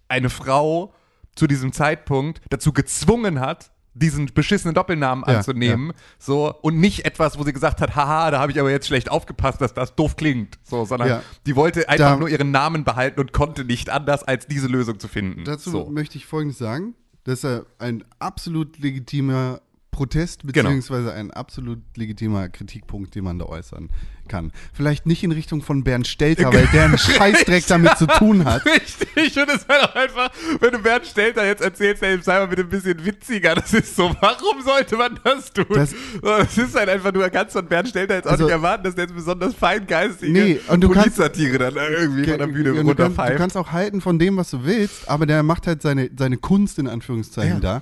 eine 0.08 0.30
Frau 0.30 0.94
zu 1.36 1.48
diesem 1.48 1.72
Zeitpunkt 1.74 2.42
dazu 2.50 2.74
gezwungen 2.74 3.40
hat, 3.40 3.72
diesen 3.96 4.26
beschissenen 4.34 4.74
Doppelnamen 4.74 5.24
Ja, 5.28 5.38
anzunehmen, 5.38 5.94
so 6.18 6.52
und 6.62 6.80
nicht 6.80 7.06
etwas, 7.06 7.38
wo 7.38 7.44
sie 7.44 7.54
gesagt 7.54 7.80
hat, 7.80 7.96
haha, 7.96 8.32
da 8.32 8.40
habe 8.40 8.52
ich 8.52 8.60
aber 8.60 8.72
jetzt 8.72 8.88
schlecht 8.88 9.12
aufgepasst, 9.12 9.62
dass 9.62 9.76
das 9.76 9.94
doof 9.96 10.16
klingt, 10.16 10.58
so, 10.64 10.84
sondern 10.86 11.10
Ja. 11.10 11.24
die 11.46 11.56
wollte 11.56 11.88
einfach 11.90 12.14
Da- 12.14 12.16
nur 12.18 12.28
ihren 12.28 12.50
Namen 12.50 12.84
behalten 12.86 13.20
und 13.20 13.34
konnte 13.34 13.64
nicht 13.66 13.92
anders 13.92 14.24
als 14.24 14.48
diese 14.48 14.66
Lösung 14.68 15.00
zu 15.00 15.08
finden. 15.08 15.44
Dazu 15.46 15.70
so. 15.70 15.86
möchte 15.92 16.18
ich 16.18 16.26
Folgendes 16.26 16.58
sagen. 16.58 16.96
Das 17.24 17.36
ist 17.36 17.44
ja 17.44 17.62
ein 17.78 18.04
absolut 18.18 18.80
legitimer 18.80 19.62
Protest, 19.94 20.42
Genau. 20.42 20.68
beziehungsweise 20.70 21.14
ein 21.14 21.32
absolut 21.32 21.80
legitimer 21.96 22.50
Kritikpunkt, 22.50 23.16
den 23.16 23.24
man 23.24 23.40
da 23.40 23.46
äußern 23.46 23.90
kann. 24.28 24.52
Vielleicht 24.74 25.06
nicht 25.06 25.24
in 25.24 25.32
Richtung 25.34 25.62
von 25.62 25.84
Bernd 25.84 26.08
Stelter, 26.08 26.52
weil 26.54 26.68
der 26.68 26.86
einen 26.86 26.98
Scheißdreck 26.98 27.66
damit 27.68 27.98
zu 27.98 28.08
tun 28.08 28.44
hat. 28.46 28.66
Richtig, 28.66 29.38
und 29.38 29.50
es 29.50 29.68
wäre 29.68 29.82
doch 29.82 29.96
einfach, 29.96 30.30
wenn 30.62 30.72
du 30.72 30.80
Bernd 30.80 31.06
Stelter 31.06 31.46
jetzt 31.46 31.62
erzählst, 31.62 32.04
ey, 32.04 32.22
sei 32.22 32.40
mal 32.40 32.48
bitte 32.48 32.64
ein 32.64 32.70
bisschen 32.70 33.06
witziger. 33.06 33.56
Das 33.56 33.74
ist 33.74 33.96
so, 33.96 34.14
warum 34.22 34.62
sollte 34.64 34.96
man 34.98 35.20
das 35.24 35.52
tun? 35.52 35.66
Das- 35.70 35.94
das 36.22 36.58
ist 36.58 36.76
halt 36.76 36.90
einfach, 36.90 37.12
du 37.12 37.20
kannst 37.30 37.54
von 37.54 37.66
Bernd 37.66 37.90
Stelter 37.90 38.16
jetzt 38.16 38.28
auch 38.28 38.32
Also- 38.32 38.46
nicht 38.46 38.52
erwarten, 38.54 38.84
dass 38.86 38.96
der 38.96 39.06
jetzt 39.06 39.16
besonders 39.16 39.54
feingeistige 39.54 40.32
Nee, 40.32 40.60
und 40.70 40.82
du 40.82 40.90
kannst- 40.90 41.18
Polizsatire 41.18 41.58
dann 41.58 41.76
irgendwie 41.76 42.24
von 42.26 42.38
der 42.40 42.48
Bühne 42.48 42.70
Ja, 42.70 42.72
du, 42.72 42.76
kannst, 42.76 42.90
runterpfeift. 42.90 43.38
kannst 43.38 43.58
auch 43.58 43.72
halten 43.72 44.02
von 44.02 44.18
dem, 44.20 44.38
was 44.38 44.50
du 44.52 44.64
willst, 44.64 45.10
aber 45.10 45.26
der 45.26 45.44
macht 45.44 45.68
halt 45.68 45.82
seine, 45.82 46.10
seine 46.18 46.38
Kunst 46.38 46.80
in 46.80 46.88
Anführungszeichen 46.88 47.56
Ja. 47.62 47.80
da. 47.80 47.82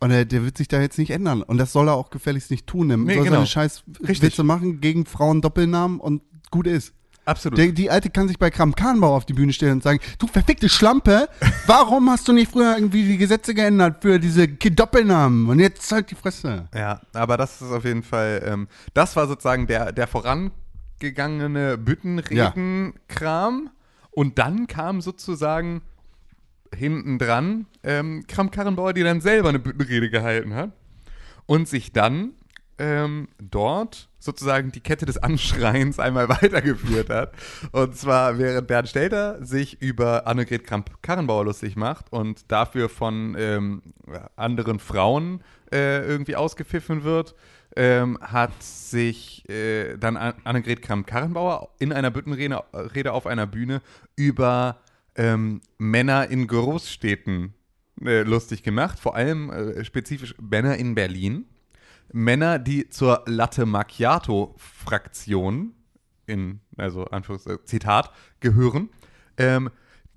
Und 0.00 0.08
der, 0.10 0.24
der 0.24 0.44
wird 0.44 0.56
sich 0.56 0.66
da 0.66 0.80
jetzt 0.80 0.98
nicht 0.98 1.10
ändern. 1.10 1.42
Und 1.42 1.58
das 1.58 1.72
soll 1.72 1.88
er 1.88 1.94
auch 1.94 2.10
gefälligst 2.10 2.50
nicht 2.50 2.66
tun. 2.66 2.88
Der 2.88 2.96
Nee, 2.96 3.14
soll 3.14 3.24
genau. 3.24 3.36
seine 3.36 3.46
scheiß 3.46 3.84
Richtig. 4.00 4.22
Witze 4.22 4.42
machen 4.42 4.80
gegen 4.80 5.04
Frauen 5.06 5.42
Doppelnamen 5.42 6.00
und 6.00 6.22
gut 6.50 6.66
ist. 6.66 6.94
Absolut. 7.26 7.58
Der, 7.58 7.68
die 7.72 7.90
Alte 7.90 8.08
kann 8.10 8.26
sich 8.28 8.38
bei 8.38 8.50
Kram 8.50 8.74
Kahnbau 8.74 9.14
auf 9.14 9.26
die 9.26 9.34
Bühne 9.34 9.52
stellen 9.52 9.74
und 9.74 9.82
sagen, 9.82 10.00
du 10.18 10.26
verfickte 10.26 10.70
Schlampe, 10.70 11.28
warum 11.66 12.10
hast 12.10 12.26
du 12.26 12.32
nicht 12.32 12.50
früher 12.50 12.74
irgendwie 12.74 13.04
die 13.04 13.18
Gesetze 13.18 13.54
geändert 13.54 13.98
für 14.00 14.18
diese 14.18 14.48
Doppelnamen? 14.48 15.48
Und 15.48 15.60
jetzt 15.60 15.92
halt 15.92 16.10
die 16.10 16.14
Fresse. 16.14 16.68
Ja, 16.74 17.02
aber 17.12 17.36
das 17.36 17.60
ist 17.60 17.70
auf 17.70 17.84
jeden 17.84 18.02
Fall, 18.02 18.42
ähm, 18.44 18.68
das 18.94 19.14
war 19.16 19.28
sozusagen 19.28 19.66
der, 19.66 19.92
der 19.92 20.08
vorangegangene 20.08 21.76
Büttenreden-Kram. 21.78 23.70
Und 24.12 24.38
dann 24.38 24.66
kam 24.66 25.00
sozusagen 25.00 25.82
hinten 26.74 27.18
dran 27.18 27.66
ähm, 27.82 28.24
Kram 28.26 28.50
Karrenbauer, 28.50 28.92
die 28.92 29.02
dann 29.02 29.20
selber 29.20 29.48
eine 29.48 29.58
Büttenrede 29.58 30.10
gehalten 30.10 30.54
hat 30.54 30.72
und 31.46 31.68
sich 31.68 31.92
dann 31.92 32.32
ähm, 32.78 33.28
dort 33.38 34.08
sozusagen 34.18 34.72
die 34.72 34.80
Kette 34.80 35.06
des 35.06 35.18
Anschreiens 35.18 35.98
einmal 35.98 36.28
weitergeführt 36.42 37.10
hat. 37.10 37.32
Und 37.72 37.96
zwar, 37.96 38.38
während 38.38 38.66
Bernd 38.68 38.88
Stelter 38.88 39.44
sich 39.44 39.80
über 39.82 40.26
Annegret 40.26 40.64
Kramp-Karrenbauer 40.64 41.44
lustig 41.44 41.76
macht 41.76 42.12
und 42.12 42.50
dafür 42.50 42.88
von 42.88 43.36
ähm, 43.38 43.82
anderen 44.36 44.78
Frauen 44.78 45.42
äh, 45.72 46.06
irgendwie 46.06 46.36
ausgepfiffen 46.36 47.04
wird, 47.04 47.34
ähm, 47.76 48.18
hat 48.20 48.62
sich 48.62 49.48
äh, 49.48 49.96
dann 49.96 50.16
An- 50.16 50.34
Annegret 50.44 50.82
Kramp-Karrenbauer 50.82 51.70
in 51.78 51.92
einer 51.92 52.10
Büttenrede 52.10 52.62
Rede 52.72 53.12
auf 53.12 53.26
einer 53.26 53.46
Bühne 53.46 53.80
über 54.16 54.80
ähm, 55.20 55.60
Männer 55.76 56.28
in 56.28 56.46
Großstädten 56.46 57.52
äh, 58.02 58.22
lustig 58.22 58.62
gemacht, 58.62 58.98
vor 58.98 59.14
allem 59.14 59.50
äh, 59.50 59.84
spezifisch 59.84 60.34
Männer 60.40 60.78
in 60.78 60.94
Berlin. 60.94 61.44
Männer, 62.10 62.58
die 62.58 62.88
zur 62.88 63.24
Latte 63.26 63.66
Macchiato-Fraktion, 63.66 65.74
in, 66.26 66.60
also 66.78 67.04
Anführungs 67.04 67.44
äh, 67.46 67.62
Zitat, 67.64 68.10
gehören, 68.40 68.88
ähm, 69.36 69.68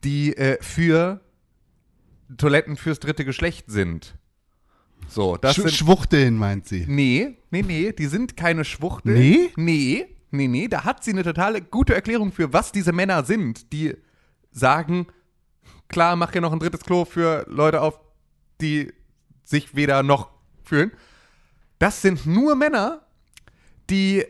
die 0.05 0.37
äh, 0.37 0.57
für 0.61 1.19
Toiletten 2.37 2.77
fürs 2.77 3.01
dritte 3.01 3.25
Geschlecht 3.25 3.69
sind. 3.69 4.15
So, 5.09 5.35
das 5.35 5.55
Sch 5.55 5.63
sind. 5.63 5.73
Schwuchteln, 5.73 6.37
meint 6.37 6.65
sie. 6.65 6.85
Nee, 6.87 7.39
nee, 7.51 7.61
nee, 7.61 7.91
die 7.91 8.07
sind 8.07 8.37
keine 8.37 8.63
Schwuchtel. 8.63 9.15
Nee? 9.15 9.51
Nee, 9.57 10.05
nee, 10.31 10.47
nee, 10.47 10.69
da 10.69 10.85
hat 10.85 11.03
sie 11.03 11.11
eine 11.11 11.23
totale 11.23 11.61
gute 11.61 11.93
Erklärung 11.93 12.31
für, 12.31 12.53
was 12.53 12.71
diese 12.71 12.93
Männer 12.93 13.25
sind, 13.25 13.73
die 13.73 13.97
sagen, 14.53 15.07
klar, 15.89 16.15
mach 16.15 16.31
hier 16.31 16.41
noch 16.41 16.53
ein 16.53 16.59
drittes 16.59 16.81
Klo 16.81 17.05
für 17.05 17.45
Leute 17.49 17.81
auf, 17.81 17.99
die 18.61 18.93
sich 19.43 19.75
weder 19.75 20.03
noch 20.03 20.29
fühlen. 20.63 20.91
Das 21.79 22.01
sind 22.01 22.25
nur 22.25 22.55
Männer, 22.55 23.01
die 23.89 24.23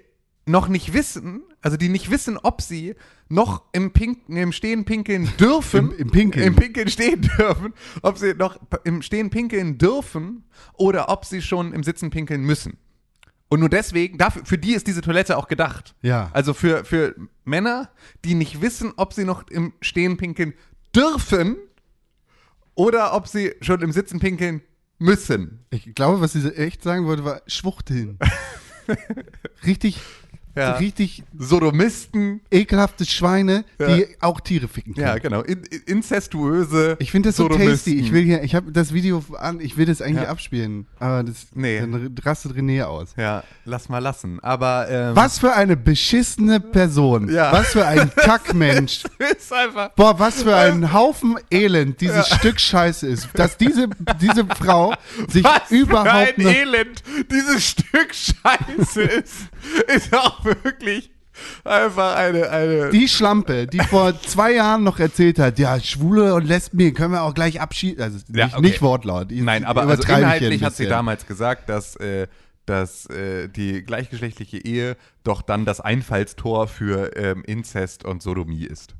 noch 0.46 0.68
nicht 0.68 0.94
wissen, 0.94 1.44
also 1.62 1.78
die 1.78 1.88
nicht 1.90 2.10
wissen, 2.10 2.38
ob 2.38 2.62
sie 2.62 2.96
noch 3.30 3.64
im, 3.72 3.92
Pinken, 3.94 4.36
im 4.36 4.52
Stehen 4.52 4.84
pinkeln 4.86 5.30
dürfen. 5.40 5.92
Im- 5.92 5.98
im 5.98 6.12
Pinkeln. 6.12 6.46
Im 6.48 6.56
Pinkeln 6.56 6.90
stehen 6.90 7.22
dürfen. 7.38 7.74
Ob 8.02 8.18
sie 8.18 8.34
noch 8.34 8.58
im 8.84 9.02
Stehen 9.02 9.30
pinkeln 9.30 9.78
dürfen 9.78 10.44
oder 10.74 11.10
ob 11.10 11.26
sie 11.26 11.42
schon 11.42 11.72
im 11.74 11.84
Sitzen 11.84 12.10
pinkeln 12.10 12.42
müssen. 12.42 12.78
Und 13.54 13.60
nur 13.60 13.70
deswegen, 13.70 14.18
dafür, 14.18 14.44
für 14.44 14.58
die 14.58 14.74
ist 14.74 14.88
diese 14.88 15.02
Toilette 15.02 15.38
auch 15.38 15.48
gedacht. 15.48 15.94
Ja. 16.02 16.32
Also 16.34 16.56
für, 16.56 16.86
für 16.86 17.14
Männer, 17.46 17.92
die 18.26 18.34
nicht 18.34 18.62
wissen, 18.62 18.94
ob 18.98 19.14
sie 19.14 19.26
noch 19.26 19.48
im 19.48 19.74
Stehen 19.80 20.18
pinkeln 20.18 20.56
dürfen 20.96 21.58
oder 22.74 23.14
ob 23.14 23.28
sie 23.28 23.54
schon 23.62 23.84
im 23.84 23.92
Sitzen 23.92 24.20
pinkeln 24.20 24.64
müssen. 24.98 25.60
Ich 25.70 25.94
glaube, 25.94 26.20
was 26.20 26.34
sie 26.34 26.52
echt 26.56 26.82
sagen 26.82 27.06
wollte, 27.06 27.26
war 27.26 27.44
Schwuchteln. 27.46 28.18
Richtig 29.68 30.02
Ja. 30.56 30.74
richtig 30.74 31.24
Sodomisten. 31.38 32.42
ekelhafte 32.52 33.06
Schweine, 33.06 33.66
Ja. 33.80 33.96
die 33.96 34.08
auch 34.22 34.40
Tiere 34.40 34.68
ficken 34.68 34.94
können. 34.94 35.08
Ja, 35.08 35.18
genau. 35.18 35.42
In, 35.42 35.64
in, 35.64 35.82
inzestuöse. 35.88 36.96
Ich 37.00 37.12
finde 37.12 37.30
das 37.30 37.38
so 37.38 37.44
Sodomisten. 37.44 37.72
tasty. 37.72 38.00
Ich 38.00 38.12
will 38.12 38.24
hier, 38.24 38.44
ich 38.44 38.56
habe 38.56 38.72
das 38.72 38.94
Video 38.94 39.24
an, 39.40 39.60
ich 39.60 39.78
will 39.78 39.86
das 39.86 40.02
eigentlich 40.02 40.24
Ja. 40.24 40.30
abspielen, 40.30 40.86
aber 41.00 41.24
das 41.24 41.48
Nee. 41.56 41.80
dann 41.80 42.16
rastet 42.24 42.54
René 42.56 42.84
aus. 42.84 43.14
Ja, 43.18 43.44
lass 43.66 43.90
mal 43.90 44.00
lassen. 44.00 44.40
Aber 44.42 44.88
ähm, 44.90 45.16
Was 45.16 45.40
für 45.40 45.54
eine 45.54 45.76
beschissene 45.78 46.60
Person. 46.60 47.30
Ja. 47.34 47.52
Was 47.52 47.70
für 47.70 47.86
ein 47.86 48.12
Kackmensch. 48.16 49.04
ist 49.32 49.52
einfach. 49.54 49.90
Boah, 49.96 50.20
was 50.20 50.44
für 50.44 50.56
ein 50.56 50.94
Haufen 50.94 51.36
Elend 51.52 52.00
dieses 52.02 52.28
Stück 52.30 52.60
Scheiße 52.60 53.08
ist. 53.08 53.30
Dass 53.34 53.58
diese, 53.58 53.88
diese 54.22 54.46
Frau 54.46 54.94
sich 55.30 55.44
Was 55.44 55.72
überhaupt 55.72 56.36
für 56.36 56.48
ein. 56.50 56.56
Elend 56.56 57.04
dieses 57.32 57.70
Stück 57.70 58.14
Scheiße 58.14 59.02
ist, 59.02 59.34
ist 59.96 60.14
auch 60.16 60.44
wirklich 60.46 61.12
einfach 61.64 62.16
eine, 62.16 62.50
eine 62.50 62.90
Die 62.92 63.08
Schlampe, 63.08 63.66
die 63.68 63.80
vor 63.80 64.20
zwei 64.22 64.54
Jahren 64.54 64.84
noch 64.84 65.00
erzählt 65.00 65.40
hat, 65.40 65.58
ja, 65.58 65.80
Schwule 65.80 66.36
und 66.36 66.46
Lesben 66.46 66.94
können 66.94 67.14
wir 67.14 67.24
auch 67.24 67.34
gleich 67.34 67.60
abschieden. 67.60 68.02
Also 68.04 68.20
Ja, 68.32 68.46
nicht, 68.46 68.54
okay. 68.58 68.62
nicht 68.66 68.82
Wortlaut. 68.82 69.32
Die- 69.32 69.42
Nein, 69.42 69.66
aber 69.66 69.82
also 69.82 70.04
ich 70.04 70.10
inhaltlich 70.10 70.64
hat 70.64 70.76
sie 70.76 70.88
damals 70.88 71.26
gesagt, 71.26 71.70
dass, 71.70 71.96
äh, 71.96 72.28
dass 72.66 73.08
äh, 73.08 73.50
die 73.50 73.82
gleichgeschlechtliche 73.84 74.58
Ehe 74.64 74.96
doch 75.24 75.42
dann 75.42 75.66
das 75.66 75.82
Einfallstor 75.82 76.68
für 76.68 77.16
ähm, 77.18 77.44
Inzest 77.46 78.06
und 78.06 78.22
Sodomie 78.22 78.66
ist. 78.66 78.94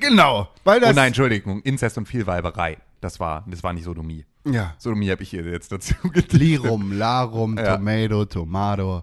Genau. 0.00 0.48
Weil 0.62 0.78
das, 0.78 0.90
oh 0.90 0.94
nein, 0.94 1.08
Entschuldigung, 1.08 1.60
Inzest 1.62 1.98
und 1.98 2.06
Vielweiberei. 2.06 2.78
Das 3.00 3.18
war, 3.18 3.44
das 3.48 3.64
war 3.64 3.72
nicht 3.72 3.82
Sodomie. 3.84 4.24
Ja. 4.48 4.74
Sodomie 4.78 5.10
habe 5.10 5.24
ich 5.24 5.30
hier 5.30 5.42
jetzt 5.44 5.72
dazu 5.72 5.94
gedichtet. 6.04 6.32
Lirum, 6.40 6.92
Larum, 6.96 7.58
Ja. 7.58 7.76
Tomato, 7.76 8.24
Tomato. 8.26 9.02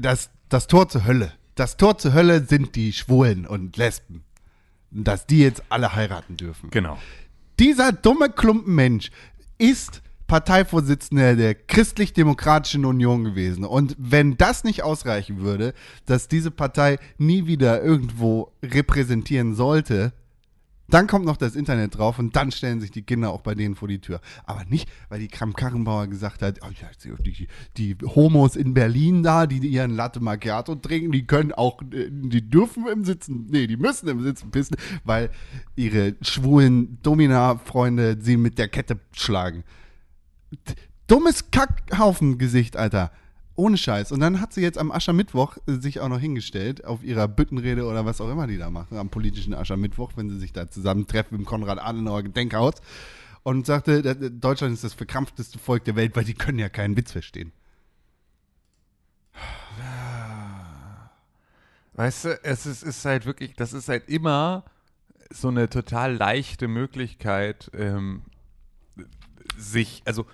Das, 0.00 0.30
das 0.48 0.66
Tor 0.66 0.88
zur 0.88 1.06
Hölle. 1.06 1.32
Das 1.54 1.76
Tor 1.76 1.98
zur 1.98 2.12
Hölle 2.12 2.44
sind 2.44 2.76
die 2.76 2.92
Schwulen 2.92 3.46
und 3.46 3.76
Lesben. 3.76 4.24
Dass 4.90 5.26
die 5.26 5.40
jetzt 5.40 5.62
alle 5.68 5.94
heiraten 5.94 6.36
dürfen. 6.36 6.70
Genau. 6.70 6.98
Dieser 7.58 7.92
dumme 7.92 8.30
Klumpen 8.30 8.74
Mensch 8.74 9.10
ist 9.58 10.02
Parteivorsitzender 10.28 11.36
der 11.36 11.54
Christlich-Demokratischen 11.54 12.84
Union 12.84 13.24
gewesen. 13.24 13.64
Und 13.64 13.96
wenn 13.98 14.36
das 14.36 14.62
nicht 14.62 14.82
ausreichen 14.82 15.40
würde, 15.40 15.74
dass 16.06 16.28
diese 16.28 16.50
Partei 16.50 16.98
nie 17.16 17.46
wieder 17.46 17.82
irgendwo 17.82 18.52
repräsentieren 18.62 19.54
sollte, 19.54 20.12
dann 20.88 21.06
kommt 21.06 21.26
noch 21.26 21.36
das 21.36 21.54
Internet 21.54 21.98
drauf 21.98 22.18
und 22.18 22.34
dann 22.34 22.50
stellen 22.50 22.80
sich 22.80 22.90
die 22.90 23.02
Kinder 23.02 23.30
auch 23.30 23.42
bei 23.42 23.54
denen 23.54 23.74
vor 23.74 23.88
die 23.88 24.00
Tür. 24.00 24.20
Aber 24.44 24.64
nicht, 24.64 24.88
weil 25.10 25.20
die 25.20 25.28
Kram-Karrenbauer 25.28 26.06
gesagt 26.06 26.40
hat, 26.40 26.60
oh 26.62 26.70
ja, 26.80 26.88
die, 27.24 27.46
die 27.76 27.96
Homos 28.06 28.56
in 28.56 28.72
Berlin 28.72 29.22
da, 29.22 29.46
die 29.46 29.58
ihren 29.58 29.94
Latte 29.94 30.20
Macchiato 30.20 30.76
trinken, 30.76 31.12
die 31.12 31.26
können 31.26 31.52
auch, 31.52 31.82
äh, 31.92 32.08
die 32.10 32.48
dürfen 32.48 32.86
im 32.86 33.04
Sitzen, 33.04 33.46
nee, 33.50 33.66
die 33.66 33.76
müssen 33.76 34.08
im 34.08 34.22
Sitzen 34.22 34.50
pissen, 34.50 34.76
weil 35.04 35.30
ihre 35.76 36.16
schwulen 36.22 36.98
Domina-Freunde 37.02 38.16
sie 38.20 38.38
mit 38.38 38.58
der 38.58 38.68
Kette 38.68 38.98
schlagen. 39.12 39.64
Dummes 41.06 41.50
Kackhaufengesicht, 41.50 42.76
Alter. 42.76 43.10
Ohne 43.58 43.76
Scheiß. 43.76 44.12
Und 44.12 44.20
dann 44.20 44.40
hat 44.40 44.52
sie 44.52 44.60
jetzt 44.60 44.78
am 44.78 44.92
Aschermittwoch 44.92 45.56
äh, 45.66 45.72
sich 45.78 45.98
auch 45.98 46.08
noch 46.08 46.20
hingestellt, 46.20 46.84
auf 46.84 47.02
ihrer 47.02 47.26
Büttenrede 47.26 47.84
oder 47.86 48.06
was 48.06 48.20
auch 48.20 48.30
immer 48.30 48.46
die 48.46 48.56
da 48.56 48.70
machen, 48.70 48.96
am 48.96 49.08
politischen 49.10 49.52
Aschermittwoch, 49.52 50.12
wenn 50.14 50.30
sie 50.30 50.38
sich 50.38 50.52
da 50.52 50.70
zusammentreffen 50.70 51.36
im 51.36 51.44
Konrad-Adenauer 51.44 52.22
Gedenkhaus 52.22 52.74
und 53.42 53.66
sagte, 53.66 54.02
da- 54.02 54.14
da- 54.14 54.28
Deutschland 54.28 54.74
ist 54.74 54.84
das 54.84 54.94
verkrampfteste 54.94 55.58
Volk 55.58 55.82
der 55.84 55.96
Welt, 55.96 56.14
weil 56.14 56.22
die 56.22 56.34
können 56.34 56.60
ja 56.60 56.68
keinen 56.68 56.96
Witz 56.96 57.10
verstehen. 57.10 57.50
Weißt 61.94 62.26
du, 62.26 62.44
es 62.44 62.64
ist, 62.64 62.84
ist 62.84 63.04
halt 63.04 63.26
wirklich, 63.26 63.54
das 63.54 63.72
ist 63.72 63.88
halt 63.88 64.08
immer 64.08 64.64
so 65.30 65.48
eine 65.48 65.68
total 65.68 66.14
leichte 66.14 66.68
Möglichkeit, 66.68 67.72
ähm, 67.74 68.22
sich, 69.56 70.02
also 70.04 70.26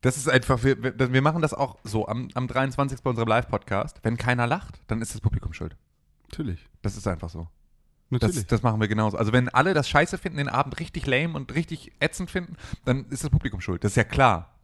das 0.00 0.16
ist 0.16 0.28
einfach, 0.28 0.62
wir, 0.62 0.76
wir 1.12 1.22
machen 1.22 1.42
das 1.42 1.54
auch 1.54 1.78
so 1.82 2.06
am, 2.06 2.28
am 2.34 2.46
23. 2.46 3.02
bei 3.02 3.10
unserem 3.10 3.28
Live-Podcast. 3.28 3.98
Wenn 4.02 4.16
keiner 4.16 4.46
lacht, 4.46 4.80
dann 4.86 5.02
ist 5.02 5.14
das 5.14 5.20
Publikum 5.20 5.52
schuld. 5.52 5.76
Natürlich. 6.30 6.68
Das 6.82 6.96
ist 6.96 7.06
einfach 7.06 7.30
so. 7.30 7.48
Natürlich. 8.10 8.36
Das, 8.36 8.46
das 8.46 8.62
machen 8.62 8.80
wir 8.80 8.88
genauso. 8.88 9.18
Also 9.18 9.32
wenn 9.32 9.48
alle 9.48 9.74
das 9.74 9.88
scheiße 9.88 10.18
finden, 10.18 10.38
den 10.38 10.48
Abend 10.48 10.78
richtig 10.78 11.06
lame 11.06 11.34
und 11.34 11.54
richtig 11.54 11.92
ätzend 12.00 12.30
finden, 12.30 12.56
dann 12.84 13.06
ist 13.10 13.24
das 13.24 13.30
Publikum 13.30 13.60
schuld. 13.60 13.84
Das 13.84 13.92
ist 13.92 13.96
ja 13.96 14.04
klar. 14.04 14.54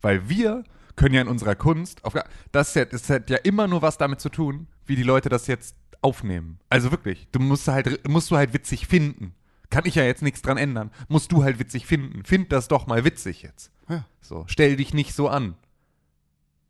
Weil 0.00 0.28
wir 0.28 0.64
können 0.96 1.14
ja 1.14 1.20
in 1.20 1.28
unserer 1.28 1.54
Kunst, 1.54 2.04
auf, 2.04 2.14
das, 2.52 2.74
ja, 2.74 2.84
das 2.84 3.08
hat 3.08 3.30
ja 3.30 3.38
immer 3.38 3.68
nur 3.68 3.82
was 3.82 3.96
damit 3.96 4.20
zu 4.20 4.28
tun, 4.28 4.66
wie 4.86 4.96
die 4.96 5.02
Leute 5.02 5.28
das 5.28 5.46
jetzt 5.46 5.76
aufnehmen. 6.02 6.58
Also 6.68 6.90
wirklich, 6.90 7.28
du 7.32 7.38
musst 7.38 7.68
halt, 7.68 8.06
musst 8.08 8.30
du 8.30 8.36
halt 8.36 8.52
witzig 8.52 8.86
finden. 8.86 9.34
Kann 9.70 9.84
ich 9.86 9.94
ja 9.94 10.02
jetzt 10.02 10.22
nichts 10.22 10.42
dran 10.42 10.58
ändern. 10.58 10.90
Musst 11.08 11.30
du 11.32 11.44
halt 11.44 11.58
witzig 11.58 11.86
finden. 11.86 12.24
Find 12.24 12.50
das 12.50 12.68
doch 12.68 12.86
mal 12.86 13.04
witzig 13.04 13.42
jetzt. 13.42 13.70
Ja. 13.90 14.06
So, 14.20 14.44
stell 14.46 14.76
dich 14.76 14.94
nicht 14.94 15.14
so 15.14 15.28
an. 15.28 15.54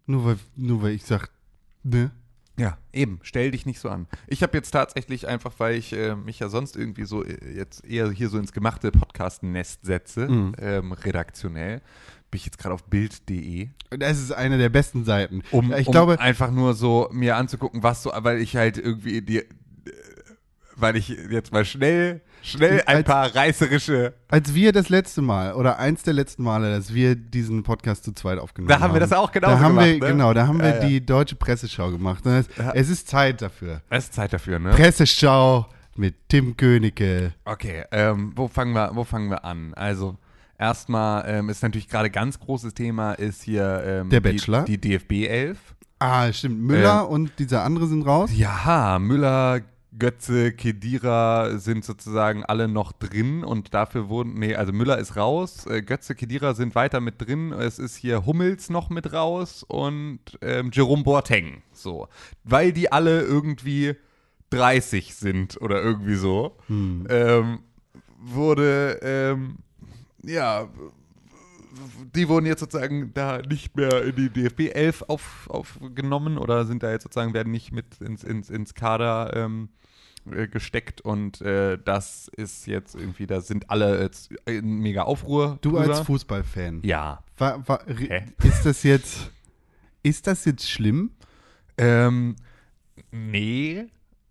Nur 0.06 0.24
weil, 0.24 0.37
nur 0.56 0.83
weil 0.83 0.92
ich 0.92 1.04
sag, 1.04 1.30
ne? 1.83 2.11
Ja, 2.59 2.76
eben, 2.92 3.20
stell 3.22 3.52
dich 3.52 3.64
nicht 3.64 3.80
so 3.80 3.88
an. 3.88 4.06
Ich 4.26 4.42
habe 4.42 4.56
jetzt 4.56 4.70
tatsächlich 4.72 5.26
einfach, 5.28 5.54
weil 5.59 5.76
ich 5.76 5.92
äh, 5.94 6.14
mich 6.14 6.40
ja 6.40 6.48
sonst 6.50 6.76
irgendwie 6.76 7.04
so 7.04 7.24
äh, 7.24 7.54
jetzt 7.56 7.85
eher 7.87 8.11
hier 8.11 8.28
so 8.28 8.38
ins 8.38 8.52
gemachte 8.52 8.90
Podcast-Nest 8.92 9.85
setze, 9.87 10.28
Mhm. 10.28 10.54
ähm, 10.59 10.92
redaktionell, 10.92 11.78
bin 12.30 12.38
ich 12.38 12.44
jetzt 12.44 12.59
gerade 12.59 12.74
auf 12.74 12.85
bild.de, 12.85 13.68
Das 13.90 14.18
ist 14.20 14.33
eine 14.33 14.59
der 14.59 14.68
besten 14.68 15.04
Seiten. 15.04 15.42
um, 15.52 15.72
ich 15.72 15.87
um 15.87 15.92
glaube, 15.92 16.20
einfach 16.20 16.50
nur 16.50 16.74
so 16.74 17.09
mir 17.12 17.37
anzugucken, 17.37 17.83
was 17.83 18.02
so, 18.02 18.12
weil 18.14 18.40
ich 18.40 18.56
halt 18.56 18.76
irgendwie 18.76 19.22
die, 19.22 19.42
weil 20.81 20.97
ich 20.97 21.09
jetzt 21.09 21.53
mal 21.53 21.64
schnell, 21.64 22.21
schnell 22.43 22.83
ein 22.87 22.97
Als- 22.99 23.07
paar 23.07 23.35
reißerische, 23.35 24.14
als 24.29 24.55
wir 24.55 24.73
das 24.73 24.88
letzte 24.88 25.23
Mal 25.23 25.55
oder 25.55 25.79
eins 25.79 26.03
der 26.03 26.14
letzten 26.14 26.43
Male, 26.43 26.71
dass 26.75 26.93
wir 26.95 27.14
diesen 27.14 27.62
Podcast 27.62 28.05
zu 28.05 28.12
zweit 28.12 28.38
aufgenommen 28.38 28.69
Da 28.69 28.77
haben, 28.77 28.83
haben 28.85 28.93
wir 28.95 29.01
das 29.01 29.12
auch 29.12 29.31
genauso 29.33 29.55
da 29.57 29.61
haben 29.61 29.75
wir, 29.77 29.85
gemacht, 29.87 30.01
ne? 30.03 30.09
Genau, 30.09 30.33
da 30.35 30.47
haben 30.47 30.59
wir 30.61 30.69
Ja, 30.69 30.81
ja. 30.83 30.87
die 30.88 31.05
deutsche 31.05 31.37
Presseschau 31.37 31.90
gemacht. 31.90 32.25
Und 32.27 32.33
es, 32.33 32.47
es 32.75 32.88
ist 32.88 33.09
Zeit 33.09 33.43
dafür. 33.43 33.83
es 33.90 34.05
ist 34.05 34.14
Zeit 34.14 34.33
dafür, 34.33 34.59
ne? 34.59 34.71
Presseschau 34.71 35.66
mit 35.97 36.14
Tim 36.29 36.57
Königke. 36.57 37.33
Okay, 37.45 37.85
ähm, 37.93 38.33
wo 38.37 38.49
fangen 38.49 38.73
wir, 38.75 38.90
wo 38.95 39.05
fangen 39.05 39.29
wir 39.31 39.45
an? 39.45 39.75
Also 39.75 40.16
erstmal 40.59 41.25
ähm, 41.27 41.49
ist 41.49 41.62
natürlich 41.62 41.88
gerade 41.88 42.11
ganz 42.11 42.38
großes 42.38 42.75
Thema 42.75 43.12
ist 43.12 43.43
hier 43.43 43.83
ähm, 43.85 44.11
Der 44.11 44.21
Bachelor. 44.21 44.62
die, 44.64 44.79
die 44.79 44.90
DFB 44.99 45.27
11. 45.29 45.59
Ah, 45.99 46.33
stimmt. 46.33 46.61
Müller 46.61 47.03
Ähm. 47.03 47.09
und 47.09 47.33
dieser 47.38 47.62
andere 47.64 47.87
sind 47.87 48.03
raus. 48.07 48.31
Ja, 48.35 48.99
Müller, 48.99 49.61
Götze, 49.98 50.53
Kedira 50.53 51.59
sind 51.59 51.85
sozusagen 51.85 52.44
alle 52.44 52.68
noch 52.68 52.92
drin 52.92 53.42
und 53.42 53.74
dafür 53.74 54.09
wurden, 54.09 54.35
nee, 54.35 54.55
also 54.55 54.72
Müller 54.72 54.98
ist 54.98 55.16
raus, 55.16 55.66
äh, 55.66 55.83
Götze, 55.83 56.14
Kedira 56.14 56.55
sind 56.55 56.74
weiter 56.74 57.00
mit 57.00 57.20
drin, 57.20 57.53
es 57.53 57.79
ist 57.79 57.96
hier 57.96 58.24
Hummels 58.24 58.70
noch 58.70 58.88
mit 58.88 59.12
raus 59.12 59.64
und 59.66 60.20
ähm, 60.42 60.70
Jerome 60.72 61.03
Boateng, 61.03 61.62
so. 61.72 62.09
Weil 62.44 62.72
die 62.72 62.92
alle 62.92 63.22
irgendwie 63.22 63.96
30 64.50 65.14
sind 65.14 65.61
oder 65.61 65.83
irgendwie 65.83 66.16
so, 66.16 66.57
ähm, 67.09 67.61
wurde, 68.18 69.00
ähm, 69.03 69.57
ja, 70.22 70.68
die 72.14 72.29
wurden 72.29 72.47
jetzt 72.47 72.61
sozusagen 72.61 73.12
da 73.14 73.43
nicht 73.43 73.77
mehr 73.77 74.05
in 74.05 74.16
die 74.16 74.31
DFB 74.31 74.75
11 74.75 75.03
auf, 75.09 75.49
aufgenommen 75.51 76.38
oder 76.38 76.64
sind 76.64 76.83
da 76.83 76.90
jetzt 76.90 77.03
sozusagen, 77.05 77.35
werden 77.35 77.51
nicht 77.53 77.73
mit 77.73 78.01
ins, 78.01 78.25
ins, 78.25 78.51
ins 78.51 78.75
Kader 78.75 79.33
ähm, 79.35 79.69
äh, 80.31 80.49
gesteckt 80.49 81.01
und 81.01 81.40
äh, 81.40 81.79
das 81.83 82.29
ist 82.37 82.66
jetzt 82.66 82.95
irgendwie, 82.95 83.27
da 83.27 83.40
sind 83.40 83.71
alle 83.71 84.01
jetzt 84.01 84.33
in 84.47 84.79
mega 84.79 85.03
Aufruhr. 85.03 85.59
Du 85.61 85.71
drüber. 85.71 85.83
als 85.83 86.01
Fußballfan. 86.01 86.83
Ja. 86.85 87.23
Wa, 87.38 87.62
wa, 87.66 87.81
Hä? 87.87 88.27
ist 88.43 88.66
das 88.66 88.83
jetzt 88.83 89.31
ist 90.03 90.27
das 90.27 90.45
jetzt 90.45 90.69
schlimm? 90.69 91.11
Ähm, 91.77 92.37
nee, 93.11 93.87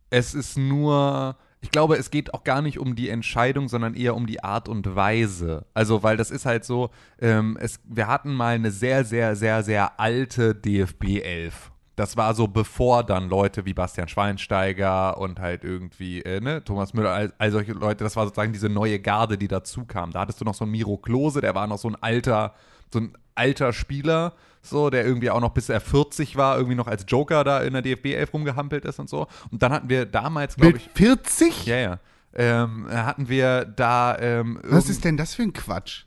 es 0.09 0.33
ist 0.33 0.57
nur, 0.57 1.37
ich 1.61 1.71
glaube, 1.71 1.97
es 1.97 2.09
geht 2.09 2.33
auch 2.33 2.43
gar 2.43 2.61
nicht 2.61 2.79
um 2.79 2.95
die 2.95 3.09
Entscheidung, 3.09 3.67
sondern 3.67 3.93
eher 3.93 4.15
um 4.15 4.27
die 4.27 4.43
Art 4.43 4.69
und 4.69 4.95
Weise. 4.95 5.65
Also, 5.73 6.03
weil 6.03 6.15
das 6.15 6.31
ist 6.31 6.45
halt 6.45 6.63
so, 6.63 6.89
ähm, 7.19 7.57
es, 7.59 7.79
wir 7.83 8.07
hatten 8.07 8.33
mal 8.33 8.55
eine 8.55 8.71
sehr, 8.71 9.03
sehr, 9.03 9.35
sehr, 9.35 9.63
sehr 9.63 9.99
alte 9.99 10.55
DFB 10.55 11.21
11. 11.21 11.71
Das 11.97 12.15
war 12.15 12.33
so 12.33 12.47
bevor 12.47 13.03
dann 13.03 13.27
Leute 13.27 13.65
wie 13.65 13.73
Bastian 13.73 14.07
Schweinsteiger 14.07 15.17
und 15.17 15.41
halt 15.41 15.65
irgendwie, 15.65 16.21
äh, 16.21 16.39
ne, 16.39 16.63
Thomas 16.63 16.93
Müller, 16.93 17.11
all, 17.11 17.33
all 17.37 17.51
solche 17.51 17.73
Leute, 17.73 18.05
das 18.05 18.15
war 18.15 18.23
sozusagen 18.23 18.53
diese 18.53 18.69
neue 18.69 18.99
Garde, 18.99 19.37
die 19.37 19.49
dazu 19.49 19.83
kam. 19.83 20.11
Da 20.11 20.21
hattest 20.21 20.39
du 20.39 20.45
noch 20.45 20.53
so 20.53 20.63
einen 20.63 20.71
Miro 20.71 20.95
Klose, 20.95 21.41
der 21.41 21.55
war 21.55 21.67
noch 21.67 21.77
so 21.77 21.89
ein 21.89 21.95
alter, 21.95 22.53
so 22.93 22.99
ein 23.01 23.17
alter 23.35 23.73
Spieler, 23.73 24.33
so, 24.61 24.89
der 24.89 25.05
irgendwie 25.05 25.29
auch 25.29 25.39
noch 25.39 25.51
bis 25.51 25.69
er 25.69 25.79
40 25.81 26.35
war, 26.35 26.57
irgendwie 26.57 26.75
noch 26.75 26.87
als 26.87 27.05
Joker 27.07 27.43
da 27.43 27.61
in 27.61 27.73
der 27.73 27.81
DFB 27.81 28.07
11 28.07 28.33
rumgehampelt 28.33 28.85
ist 28.85 28.99
und 28.99 29.09
so. 29.09 29.27
Und 29.51 29.63
dann 29.63 29.71
hatten 29.71 29.89
wir 29.89 30.05
damals, 30.05 30.55
glaube 30.55 30.77
ich, 30.77 30.89
40? 30.93 31.65
ja, 31.65 31.77
ja, 31.77 31.99
ähm, 32.33 32.87
hatten 32.91 33.29
wir 33.29 33.65
da, 33.65 34.17
ähm, 34.19 34.59
Was 34.63 34.89
ist 34.89 35.03
denn 35.03 35.17
das 35.17 35.33
für 35.33 35.43
ein 35.43 35.53
Quatsch? 35.53 36.03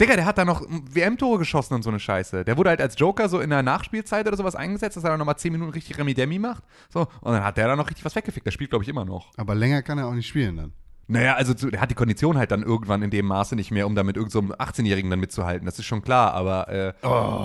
Digga, 0.00 0.14
der 0.14 0.26
hat 0.26 0.38
da 0.38 0.44
noch 0.44 0.62
WM-Tore 0.68 1.40
geschossen 1.40 1.74
und 1.74 1.82
so 1.82 1.90
eine 1.90 1.98
Scheiße. 1.98 2.44
Der 2.44 2.56
wurde 2.56 2.70
halt 2.70 2.80
als 2.80 2.94
Joker 2.96 3.28
so 3.28 3.40
in 3.40 3.50
der 3.50 3.64
Nachspielzeit 3.64 4.28
oder 4.28 4.36
sowas 4.36 4.54
eingesetzt, 4.54 4.96
dass 4.96 5.02
er 5.02 5.10
dann 5.10 5.18
nochmal 5.18 5.36
10 5.36 5.50
Minuten 5.52 5.72
richtig 5.72 5.98
Remi-Demi 5.98 6.38
macht. 6.38 6.62
So, 6.88 7.08
und 7.20 7.32
dann 7.32 7.42
hat 7.42 7.56
der 7.56 7.66
da 7.66 7.74
noch 7.74 7.88
richtig 7.88 8.04
was 8.04 8.14
weggefickt. 8.14 8.46
Der 8.46 8.52
spielt, 8.52 8.70
glaube 8.70 8.84
ich, 8.84 8.88
immer 8.88 9.04
noch. 9.04 9.32
Aber 9.36 9.56
länger 9.56 9.82
kann 9.82 9.98
er 9.98 10.06
auch 10.06 10.14
nicht 10.14 10.28
spielen 10.28 10.56
dann. 10.56 10.72
Naja, 11.10 11.34
also 11.34 11.54
der 11.54 11.80
hat 11.80 11.90
die 11.90 11.94
Kondition 11.94 12.36
halt 12.36 12.50
dann 12.50 12.62
irgendwann 12.62 13.02
in 13.02 13.10
dem 13.10 13.26
Maße 13.26 13.56
nicht 13.56 13.70
mehr, 13.70 13.86
um 13.86 13.94
da 13.94 14.04
mit 14.04 14.16
irgendeinem 14.16 14.48
so 14.48 14.54
einem 14.54 14.68
18-Jährigen 14.70 15.10
dann 15.10 15.20
mitzuhalten. 15.20 15.64
Das 15.64 15.78
ist 15.78 15.86
schon 15.86 16.02
klar, 16.02 16.34
aber 16.34 16.68
äh, 16.68 16.92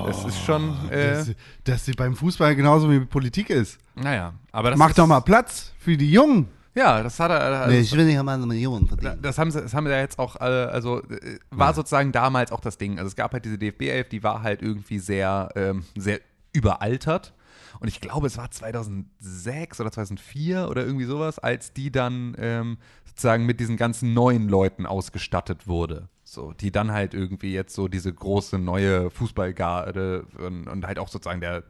es 0.10 0.26
ist 0.26 0.43
schon. 0.43 0.76
Äh, 0.89 1.13
Dass, 1.13 1.32
dass 1.63 1.86
sie 1.86 1.93
beim 1.93 2.15
Fußball 2.15 2.56
genauso 2.56 2.91
wie 2.91 2.99
mit 2.99 3.10
Politik 3.10 3.49
ist. 3.49 3.80
naja, 3.95 4.34
aber 4.52 4.71
das 4.71 4.80
Mach 4.80 4.89
ist, 4.89 4.99
doch 4.99 5.08
mal 5.08 5.21
Platz 5.21 5.71
für 5.80 5.95
die 5.95 6.12
Jungen. 6.12 6.49
Ja, 6.76 7.04
das 7.04 7.19
hat 7.19 7.32
er. 7.32 7.39
Also, 7.39 7.78
ich 7.78 7.91
will 7.95 8.06
nicht 8.06 8.17
einmal 8.17 8.36
eine 8.36 8.47
Million 8.47 8.88
verdienen. 8.88 9.19
Das 9.21 9.38
haben 9.38 9.52
sie, 9.52 9.62
das 9.62 9.73
haben 9.73 9.86
sie 9.86 9.91
ja 9.93 9.99
jetzt 9.99 10.19
auch, 10.19 10.36
äh, 10.38 10.43
also 10.43 11.02
äh, 11.04 11.38
war 11.52 11.73
sozusagen 11.73 12.12
damals 12.12 12.52
auch 12.52 12.62
das 12.62 12.78
Ding. 12.78 12.97
Also 12.97 13.08
es 13.08 13.15
gab 13.15 13.32
halt 13.32 13.45
diese 13.45 13.58
DFB 13.58 13.84
11, 13.84 14.10
die 14.10 14.23
war 14.23 14.41
halt 14.41 14.62
irgendwie 14.62 14.99
sehr, 14.99 15.49
ähm, 15.56 15.86
sehr 15.95 16.19
überaltert. 16.52 17.34
Und 17.79 17.88
ich 17.88 18.01
glaube, 18.01 18.27
es 18.27 18.38
war 18.38 18.51
2006 18.51 19.81
oder 19.81 19.91
2004 19.91 20.69
oder 20.69 20.86
irgendwie 20.86 21.05
sowas, 21.05 21.39
als 21.39 21.73
die 21.73 21.91
dann 21.91 22.36
ähm, 22.38 22.77
sozusagen 23.05 23.45
mit 23.45 23.59
diesen 23.59 23.77
ganzen 23.77 24.13
neuen 24.13 24.47
Leuten 24.49 24.86
ausgestattet 24.86 25.67
wurde. 25.67 26.09
So, 26.23 26.53
die 26.53 26.71
dann 26.71 26.91
halt 26.91 27.13
irgendwie 27.13 27.53
jetzt 27.53 27.75
so 27.75 27.88
diese 27.88 28.12
große 28.12 28.57
neue 28.57 29.12
Fußballgarde 29.12 30.25
und, 30.39 30.67
und 30.67 30.88
halt 30.88 30.97
auch 30.97 31.07
sozusagen 31.07 31.41
der 31.41 31.63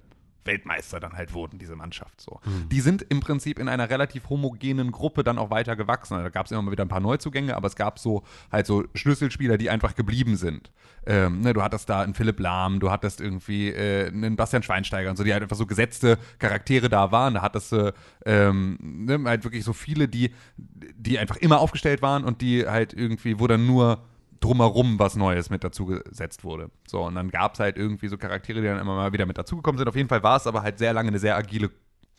Weltmeister 0.45 0.99
dann 0.99 1.13
halt 1.13 1.33
wurden, 1.33 1.57
diese 1.59 1.75
Mannschaft. 1.75 2.19
So. 2.21 2.39
Die 2.71 2.81
sind 2.81 3.01
im 3.01 3.19
Prinzip 3.19 3.59
in 3.59 3.67
einer 3.67 3.89
relativ 3.89 4.29
homogenen 4.29 4.91
Gruppe 4.91 5.23
dann 5.23 5.37
auch 5.37 5.49
weiter 5.49 5.75
gewachsen. 5.75 6.17
Da 6.17 6.29
gab 6.29 6.45
es 6.45 6.51
immer 6.51 6.61
mal 6.61 6.71
wieder 6.71 6.85
ein 6.85 6.89
paar 6.89 6.99
Neuzugänge, 6.99 7.55
aber 7.55 7.67
es 7.67 7.75
gab 7.75 7.99
so 7.99 8.23
halt 8.51 8.65
so 8.65 8.83
Schlüsselspieler, 8.93 9.57
die 9.57 9.69
einfach 9.69 9.95
geblieben 9.95 10.35
sind. 10.35 10.71
Ähm, 11.05 11.41
ne, 11.41 11.53
du 11.53 11.61
hattest 11.61 11.89
da 11.89 12.01
einen 12.01 12.13
Philipp 12.13 12.39
Lahm, 12.39 12.79
du 12.79 12.89
hattest 12.89 13.19
irgendwie 13.19 13.69
äh, 13.69 14.07
einen 14.07 14.35
Bastian 14.35 14.63
Schweinsteiger 14.63 15.09
und 15.09 15.17
so, 15.17 15.23
die 15.23 15.33
halt 15.33 15.43
einfach 15.43 15.57
so 15.57 15.65
gesetzte 15.65 16.17
Charaktere 16.39 16.89
da 16.89 17.11
waren. 17.11 17.35
Da 17.35 17.41
hattest 17.41 17.71
du 17.71 17.93
ähm, 18.25 18.77
ne, 18.79 19.21
halt 19.25 19.43
wirklich 19.43 19.63
so 19.63 19.73
viele, 19.73 20.07
die, 20.07 20.33
die 20.57 21.19
einfach 21.19 21.37
immer 21.37 21.59
aufgestellt 21.59 22.01
waren 22.01 22.23
und 22.23 22.41
die 22.41 22.67
halt 22.67 22.93
irgendwie, 22.93 23.39
wo 23.39 23.47
dann 23.47 23.65
nur 23.65 24.01
drumherum 24.43 24.99
was 24.99 25.15
Neues 25.15 25.49
mit 25.49 25.63
dazu 25.63 25.85
gesetzt 25.85 26.43
wurde. 26.43 26.69
So, 26.85 27.03
und 27.03 27.15
dann 27.15 27.29
gab 27.29 27.53
es 27.53 27.59
halt 27.59 27.77
irgendwie 27.77 28.07
so 28.07 28.17
Charaktere, 28.17 28.61
die 28.61 28.67
dann 28.67 28.79
immer 28.79 28.95
mal 28.95 29.13
wieder 29.13 29.25
mit 29.25 29.37
dazugekommen 29.37 29.77
sind. 29.77 29.87
Auf 29.87 29.95
jeden 29.95 30.09
Fall 30.09 30.23
war 30.23 30.37
es 30.37 30.47
aber 30.47 30.63
halt 30.63 30.77
sehr 30.77 30.93
lange 30.93 31.07
eine 31.09 31.19
sehr 31.19 31.37
agile 31.37 31.71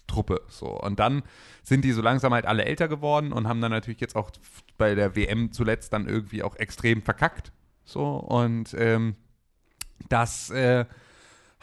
Truppe. 0.07 0.41
So, 0.49 0.69
und 0.69 0.99
dann 0.99 1.23
sind 1.63 1.85
die 1.85 1.93
so 1.93 2.01
langsam 2.01 2.33
halt 2.33 2.47
alle 2.47 2.65
älter 2.65 2.89
geworden 2.89 3.33
und 3.33 3.47
haben 3.47 3.61
dann 3.61 3.71
natürlich 3.71 4.01
jetzt 4.01 4.17
auch 4.17 4.31
bei 4.79 4.95
der 4.95 5.17
WM 5.17 5.53
zuletzt 5.53 5.93
dann 5.93 6.09
irgendwie 6.09 6.43
auch 6.43 6.57
extrem 6.57 7.03
verkackt. 7.03 7.53
So, 7.85 8.17
und 8.17 8.75
ähm, 8.79 9.17
das 10.09 10.51
äh, 10.51 10.87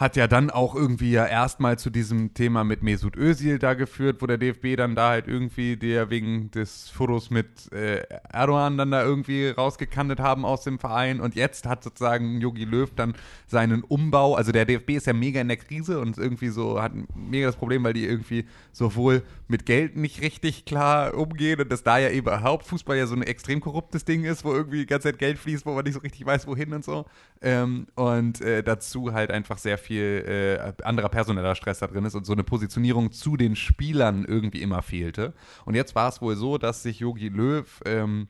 hat 0.02 0.16
ja 0.16 0.26
dann 0.26 0.50
auch 0.50 0.74
irgendwie 0.74 1.12
ja 1.12 1.28
erstmal 1.28 1.78
zu 1.78 1.92
diesem 1.92 2.34
Thema 2.34 2.64
mit 2.64 2.82
Mesut 2.82 3.16
Özil 3.16 3.60
da 3.60 3.76
geführt, 3.76 4.24
wo 4.24 4.26
der 4.26 4.40
DFB 4.40 4.76
dann 4.76 4.96
da 4.96 5.10
halt 5.10 5.28
irgendwie 5.28 5.78
der 5.78 6.10
wegen 6.10 6.50
des 6.50 6.90
Fotos 6.90 7.30
mit 7.30 7.72
äh, 7.72 8.02
Erdogan 8.34 8.80
dann 8.80 8.90
da 8.90 9.04
irgendwie 9.04 9.50
rausgekantet 9.50 10.20
haben 10.20 10.44
aus 10.44 10.64
dem 10.64 10.80
Verein 10.80 11.22
und 11.22 11.36
jetzt 11.36 11.68
hat 11.68 11.84
sozusagen 11.84 12.42
Jogi 12.42 12.66
Löw 12.66 12.90
dann 12.96 13.14
seinen 13.46 13.84
Umbau, 13.84 14.34
also 14.34 14.52
der 14.52 14.66
DFB 14.66 14.90
ist 14.90 15.06
ja 15.06 15.14
mega 15.14 15.40
in 15.40 15.50
der 15.50 15.58
Krise 15.58 16.00
und 16.00 16.18
irgendwie 16.18 16.50
so 16.50 16.82
hat 16.82 16.94
mega 17.14 17.46
das 17.46 17.56
Problem, 17.56 17.84
weil 17.84 17.94
die 17.94 18.06
irgendwie 18.06 18.46
sowohl 18.72 19.22
mit 19.48 19.68
Geld 19.68 19.98
nicht 19.98 20.24
richtig 20.24 20.66
klar 20.66 21.14
umgehen 21.14 21.62
und 21.62 21.72
dass 21.72 21.84
da 21.84 22.00
ja 22.00 22.10
überhaupt 22.10 22.66
Fußball 22.66 22.98
ja 22.98 23.06
so 23.06 23.14
ein 23.14 23.22
extrem 23.22 23.62
korruptes 23.62 24.04
Ding 24.04 24.24
ist, 24.24 24.44
wo 24.46 24.52
irgendwie 24.52 24.80
die 24.80 24.88
ganze 24.88 25.10
Zeit 25.10 25.20
Geld 25.20 25.38
fließt, 25.38 25.68
wo 25.68 25.74
man 25.76 25.84
nicht 25.84 25.94
so 25.94 26.00
richtig 26.00 26.26
weiß, 26.26 26.48
wohin 26.48 26.74
und 26.74 26.84
so. 26.84 27.06
Ähm, 27.44 27.86
und 27.94 28.42
äh, 28.42 28.64
dazu 28.64 29.14
halt 29.14 29.30
einfach 29.30 29.60
sehr 29.60 29.78
viel 29.78 29.91
äh, 30.00 30.74
anderer 30.84 31.10
personeller 31.10 31.56
Stress 31.56 31.80
da 31.80 31.88
drin 31.88 32.06
ist 32.06 32.16
und 32.16 32.26
so 32.26 32.34
eine 32.34 32.44
Positionierung 32.44 33.12
zu 33.12 33.38
den 33.38 33.56
Spielern 33.56 34.26
irgendwie 34.26 34.62
immer 34.62 34.82
fehlte. 34.82 35.34
Und 35.66 35.76
jetzt 35.76 35.96
war 35.96 36.10
es 36.10 36.22
wohl 36.22 36.36
so, 36.36 36.58
dass 36.58 36.84
sich 36.84 37.00
Yogi 37.00 37.30
Löw 37.30 37.66
ähm, 37.86 38.28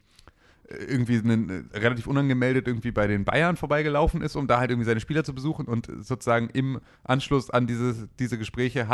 irgendwie 0.87 1.17
einen, 1.17 1.69
relativ 1.73 2.07
unangemeldet 2.07 2.67
irgendwie 2.67 2.91
bei 2.91 3.07
den 3.07 3.25
Bayern 3.25 3.57
vorbeigelaufen 3.57 4.21
ist, 4.21 4.35
um 4.35 4.47
da 4.47 4.59
halt 4.59 4.71
irgendwie 4.71 4.85
seine 4.85 4.99
Spieler 4.99 5.23
zu 5.23 5.33
besuchen 5.33 5.65
und 5.65 5.87
sozusagen 6.01 6.49
im 6.49 6.79
Anschluss 7.03 7.49
an 7.49 7.67
diese, 7.67 8.07
diese 8.19 8.37
Gespräche 8.37 8.87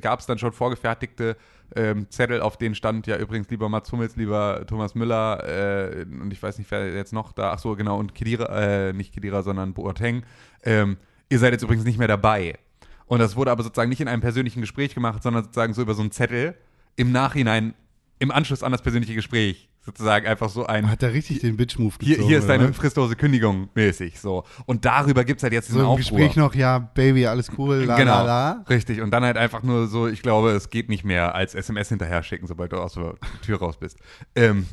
gab 0.00 0.20
es 0.20 0.26
dann 0.26 0.38
schon 0.38 0.52
vorgefertigte 0.52 1.36
ähm, 1.74 2.10
Zettel, 2.10 2.40
auf 2.40 2.56
denen 2.56 2.74
stand 2.74 3.06
ja 3.06 3.16
übrigens 3.16 3.50
lieber 3.50 3.68
Mats 3.68 3.92
Hummels, 3.92 4.16
lieber 4.16 4.64
Thomas 4.66 4.94
Müller 4.94 5.44
äh, 5.46 6.02
und 6.04 6.32
ich 6.32 6.42
weiß 6.42 6.58
nicht, 6.58 6.70
wer 6.70 6.92
jetzt 6.94 7.12
noch 7.12 7.32
da, 7.32 7.52
ach 7.52 7.58
so, 7.58 7.76
genau, 7.76 7.98
und 7.98 8.14
Kedira, 8.14 8.88
äh, 8.88 8.92
nicht 8.92 9.14
Kedira, 9.14 9.42
sondern 9.42 9.74
Boateng, 9.74 10.24
ähm, 10.64 10.96
ihr 11.32 11.38
seid 11.38 11.52
jetzt 11.52 11.62
übrigens 11.62 11.84
nicht 11.84 11.98
mehr 11.98 12.08
dabei. 12.08 12.58
Und 13.06 13.18
das 13.18 13.36
wurde 13.36 13.50
aber 13.50 13.62
sozusagen 13.62 13.88
nicht 13.88 14.00
in 14.00 14.08
einem 14.08 14.20
persönlichen 14.20 14.60
Gespräch 14.60 14.94
gemacht, 14.94 15.22
sondern 15.22 15.44
sozusagen 15.44 15.74
so 15.74 15.82
über 15.82 15.94
so 15.94 16.02
einenZettel 16.02 16.54
im 16.96 17.10
Nachhinein, 17.10 17.74
im 18.18 18.30
Anschluss 18.30 18.62
an 18.62 18.70
das 18.70 18.82
persönliche 18.82 19.14
Gespräch, 19.14 19.68
sozusagen 19.84 20.26
einfach 20.26 20.50
so 20.50 20.66
ein. 20.66 20.88
Hat 20.88 21.02
er 21.02 21.12
richtig 21.12 21.40
den 21.40 21.56
Bitch-Move 21.56 21.96
gezogen? 21.98 22.16
Hier, 22.18 22.26
hier 22.26 22.38
ist 22.38 22.48
deine 22.48 22.64
oder? 22.64 22.74
fristlose 22.74 23.16
Kündigung 23.16 23.70
mäßig, 23.74 24.20
so. 24.20 24.44
Und 24.66 24.84
darüber 24.84 25.24
gibt 25.24 25.38
es 25.38 25.42
halt 25.42 25.54
jetzt 25.54 25.68
diesen 25.68 25.78
So 25.78 25.84
im 25.84 25.86
Aufruhr. 25.90 26.18
Gespräch 26.18 26.36
noch, 26.36 26.54
ja, 26.54 26.78
Baby, 26.78 27.26
alles 27.26 27.50
cool, 27.58 27.84
la 27.84 27.96
genau, 27.96 28.12
la 28.12 28.22
la. 28.24 28.64
richtig. 28.68 29.00
Und 29.00 29.10
dann 29.10 29.24
halt 29.24 29.38
einfach 29.38 29.62
nur 29.62 29.86
so, 29.88 30.06
ich 30.06 30.22
glaube, 30.22 30.50
es 30.50 30.70
geht 30.70 30.88
nicht 30.88 31.04
mehr 31.04 31.34
als 31.34 31.54
SMS 31.54 31.88
hinterher 31.88 32.22
schicken, 32.22 32.46
sobald 32.46 32.72
du 32.72 32.76
aus 32.76 32.94
der 32.94 33.14
Tür 33.44 33.58
raus 33.58 33.78
bist. 33.78 33.98
Ähm, 34.36 34.66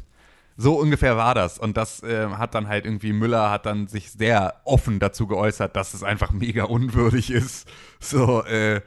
so 0.61 0.77
ungefähr 0.77 1.15
war 1.15 1.33
das. 1.35 1.57
Und 1.57 1.77
das 1.77 2.03
ähm, 2.05 2.37
hat 2.37 2.53
dann 2.53 2.67
halt 2.67 2.83
irgendwie, 2.85 3.13
Müller 3.13 3.49
hat 3.49 3.65
dann 3.65 3.87
sich 3.87 4.11
sehr 4.11 4.55
offen 4.65 4.99
dazu 4.99 5.25
geäußert, 5.25 5.75
dass 5.75 5.93
es 5.93 6.03
einfach 6.03 6.31
mega 6.31 6.65
unwürdig 6.65 7.31
ist, 7.31 7.67
so, 7.99 8.43
äh, 8.43 8.81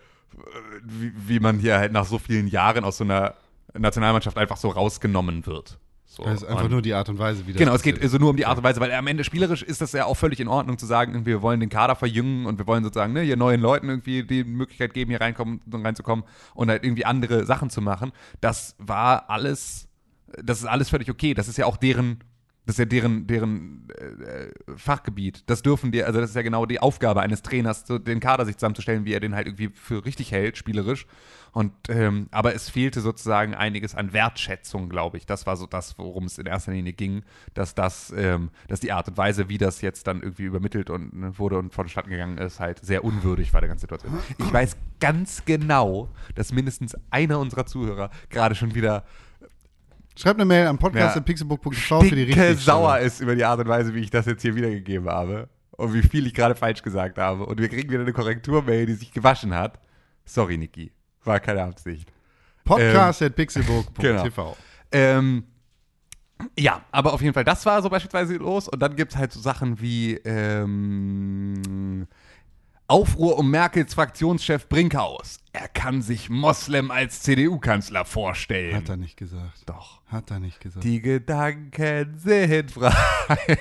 wie, 0.85 1.13
wie 1.27 1.41
man 1.41 1.59
hier 1.59 1.79
halt 1.79 1.93
nach 1.93 2.05
so 2.05 2.19
vielen 2.19 2.47
Jahren 2.47 2.85
aus 2.85 2.99
so 2.99 3.05
einer 3.05 3.35
Nationalmannschaft 3.73 4.37
einfach 4.37 4.59
so 4.59 4.69
rausgenommen 4.69 5.47
wird. 5.47 5.79
So. 6.05 6.25
Das 6.25 6.43
ist 6.43 6.45
einfach 6.45 6.65
Und- 6.65 6.73
nur 6.73 6.83
die 6.83 6.93
Art 6.93 7.09
und 7.09 7.19
Weise, 7.19 7.47
wie 7.47 7.53
das 7.55 7.59
Genau, 7.59 7.75
es 7.75 7.81
geht 7.81 8.03
also 8.03 8.19
nur 8.19 8.29
um 8.29 8.37
die 8.37 8.45
Art 8.45 8.59
und 8.59 8.65
Weise, 8.65 8.79
weil 8.81 8.93
am 8.93 9.07
Ende 9.07 9.25
spielerisch 9.25 9.63
ist 9.63 9.81
das 9.81 9.93
ja 9.93 10.05
auch 10.05 10.15
völlig 10.17 10.41
in 10.41 10.49
Ordnung 10.49 10.77
zu 10.77 10.85
sagen, 10.85 11.15
irgendwie, 11.15 11.31
wir 11.31 11.41
wollen 11.41 11.59
den 11.59 11.71
Kader 11.71 11.97
verjüngen 11.97 12.45
und 12.45 12.59
wir 12.59 12.67
wollen 12.67 12.85
sozusagen 12.85 13.15
ne, 13.15 13.23
hier 13.23 13.39
neuen 13.39 13.63
Leuten 13.63 13.89
irgendwie 13.89 14.23
die 14.23 14.45
Möglichkeit 14.45 14.93
geben, 14.93 15.11
hier 15.11 15.23
reinkommen, 15.23 15.63
reinzukommen 15.73 16.27
und 16.53 16.69
halt 16.69 16.85
irgendwie 16.85 17.07
andere 17.07 17.47
Sachen 17.47 17.71
zu 17.71 17.81
machen. 17.81 18.13
Das 18.43 18.77
war 18.79 19.31
alles, 19.31 19.89
das 20.43 20.61
ist 20.61 20.67
alles 20.67 20.91
völlig 20.91 21.11
okay. 21.11 21.35
Das 21.35 21.49
ist 21.49 21.59
ja 21.59 21.67
auch 21.67 21.77
deren, 21.77 22.19
das 22.67 22.75
ist 22.75 22.79
ja 22.79 22.85
deren, 22.85 23.27
deren 23.27 23.89
äh, 23.91 24.77
Fachgebiet. 24.77 25.43
Das 25.47 25.63
dürfen 25.63 25.91
die, 25.91 26.05
also 26.05 26.21
das 26.21 26.31
ist 26.31 26.37
ja 26.37 26.43
genau 26.43 26.65
die 26.65 26.81
Aufgabe 26.81 27.21
eines 27.21 27.43
Trainers, 27.43 27.85
so 27.87 27.99
den 27.99 28.21
Kader 28.21 28.47
sich 28.47 28.57
zusammenzustellen, 28.57 29.05
wie 29.05 29.13
er 29.13 29.21
den 29.21 29.35
halt 29.35 29.49
irgendwie 29.49 29.71
für 29.75 30.05
richtig 30.05 30.31
hält, 30.31 30.57
spielerisch. 30.57 31.07
Und 31.53 31.73
ähm, 31.89 32.29
aber 32.31 32.55
es 32.55 32.71
fehlte 32.71 33.03
sozusagen 33.03 33.55
einiges 33.55 33.95
an 33.95 34.13
Wertschätzung, 34.15 34.89
glaube 34.89 35.19
ich. 35.19 35.27
Das 35.27 35.47
war 35.47 35.57
so 35.57 35.67
das, 35.67 35.99
worum 35.99 36.25
es 36.25 36.39
in 36.39 36.47
erster 36.47 36.73
Linie 36.73 36.95
ging, 36.95 37.25
dass 37.53 37.75
das, 37.75 38.13
ähm, 38.17 38.51
dass 38.69 38.81
die 38.81 38.93
Art 38.93 39.09
und 39.09 39.19
Weise, 39.19 39.49
wie 39.51 39.59
das 39.59 39.83
jetzt 39.83 40.07
dann 40.07 40.23
irgendwie 40.23 40.45
übermittelt 40.45 40.89
und 40.89 41.13
ne, 41.15 41.39
wurde 41.39 41.59
und 41.59 41.75
vonstatten 41.75 42.11
gegangen 42.11 42.39
ist, 42.39 42.59
halt 42.59 42.83
sehr 42.83 43.05
unwürdig 43.05 43.53
war 43.53 43.61
der 43.61 43.69
ganzen 43.69 43.83
Situation. 43.83 44.19
Ich 44.39 44.53
weiß 44.53 44.77
ganz 44.99 45.45
genau, 45.45 46.09
dass 46.37 46.53
mindestens 46.53 46.97
einer 47.11 47.39
unserer 47.39 47.67
Zuhörer 47.67 48.11
gerade 48.31 48.55
schon 48.55 48.75
wieder 48.75 49.05
Schreibt 50.17 50.39
eine 50.39 50.45
Mail 50.45 50.67
an 50.67 50.77
Ja. 50.77 50.81
podcast.pixelbook.tv 50.81 52.01
für 52.03 52.15
die 52.17 52.23
richtige 52.25 52.55
sauer 52.55 52.99
ist 52.99 53.21
über 53.21 53.35
die 53.35 53.45
Art 53.45 53.61
und 53.61 53.69
Weise, 53.69 53.95
wie 53.95 54.01
ich 54.01 54.11
das 54.11 54.27
jetzt 54.27 54.43
hier 54.43 54.55
wiedergegeben 54.55 55.09
habe. 55.09 55.49
Und 55.73 55.95
wie 55.95 56.03
viel 56.03 56.27
ich 56.27 56.35
gerade 56.35 56.55
falsch 56.55 56.83
gesagt 56.83 57.19
habe. 57.19 57.47
Und 57.47 57.59
wir 57.61 57.69
kriegen 57.69 57.91
wieder 57.91 58.03
eine 58.03 58.13
Korrekturmail, 58.13 58.87
die 58.87 58.95
sich 58.95 59.11
gewaschen 59.11 59.55
hat. 59.55 59.81
Sorry, 60.25 60.59
Niki. 60.59 60.93
War 61.25 61.41
keine 61.41 61.63
Absicht. 61.65 62.13
Podcast.pixelbook.tv. 62.65 64.57
Ähm, 64.93 65.45
ja, 66.59 66.83
aber 66.91 67.13
auf 67.15 67.23
jeden 67.23 67.35
Fall, 67.35 67.45
das 67.45 67.65
war 67.67 67.81
so 67.83 67.89
beispielsweise 67.89 68.37
los. 68.37 68.69
Und 68.69 68.81
dann 68.81 68.97
gibt 68.97 69.13
es 69.13 69.19
halt 69.19 69.33
so 69.33 69.41
Sachen 69.41 69.81
wie 69.81 70.15
ähm, 70.25 72.07
Aufruhr 72.89 73.39
um 73.39 73.51
Merkels 73.51 73.95
Fraktionschef 73.95 74.69
Brinkhaus. 74.69 75.39
Er 75.53 75.69
kann 75.69 76.03
sich 76.03 76.29
Moslem 76.29 76.91
als 76.91 77.23
CDU-Kanzler 77.23 78.05
vorstellen. 78.05 78.77
Hat 78.77 78.89
er 78.89 78.97
nicht 78.97 79.17
gesagt. 79.17 79.63
Doch. 79.67 80.01
Hat 80.07 80.31
er 80.31 80.41
nicht 80.41 80.61
gesagt. 80.61 80.85
Die 80.85 81.01
Gedanken 81.01 82.19
sind 82.19 82.71
frei. 82.71 82.93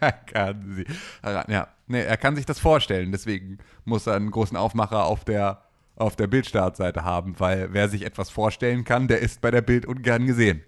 er 0.00 0.12
kann 0.12 0.74
sie. 0.74 0.84
Ja, 1.24 1.68
nee, 1.86 2.02
er 2.02 2.16
kann 2.16 2.36
sich 2.36 2.46
das 2.46 2.58
vorstellen. 2.58 3.12
Deswegen 3.12 3.58
muss 3.84 4.06
er 4.06 4.14
einen 4.14 4.30
großen 4.30 4.56
Aufmacher 4.56 5.04
auf 5.04 5.24
der, 5.24 5.62
auf 5.96 6.14
der 6.14 6.26
Bildstartseite 6.26 7.04
haben, 7.04 7.38
weil 7.38 7.72
wer 7.72 7.88
sich 7.88 8.04
etwas 8.04 8.30
vorstellen 8.30 8.84
kann, 8.84 9.08
der 9.08 9.20
ist 9.20 9.40
bei 9.40 9.50
der 9.50 9.62
Bild 9.62 9.86
ungern 9.86 10.26
gesehen. 10.26 10.62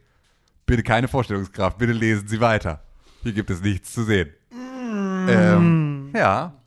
Bitte 0.66 0.82
keine 0.82 1.08
Vorstellungskraft, 1.08 1.78
bitte 1.78 1.92
lesen 1.92 2.28
Sie 2.28 2.40
weiter. 2.40 2.82
Hier 3.22 3.32
gibt 3.32 3.50
es 3.50 3.62
nichts 3.62 3.92
zu 3.92 4.04
sehen. 4.04 4.30
Ähm, 5.28 6.10
ja. 6.14 6.57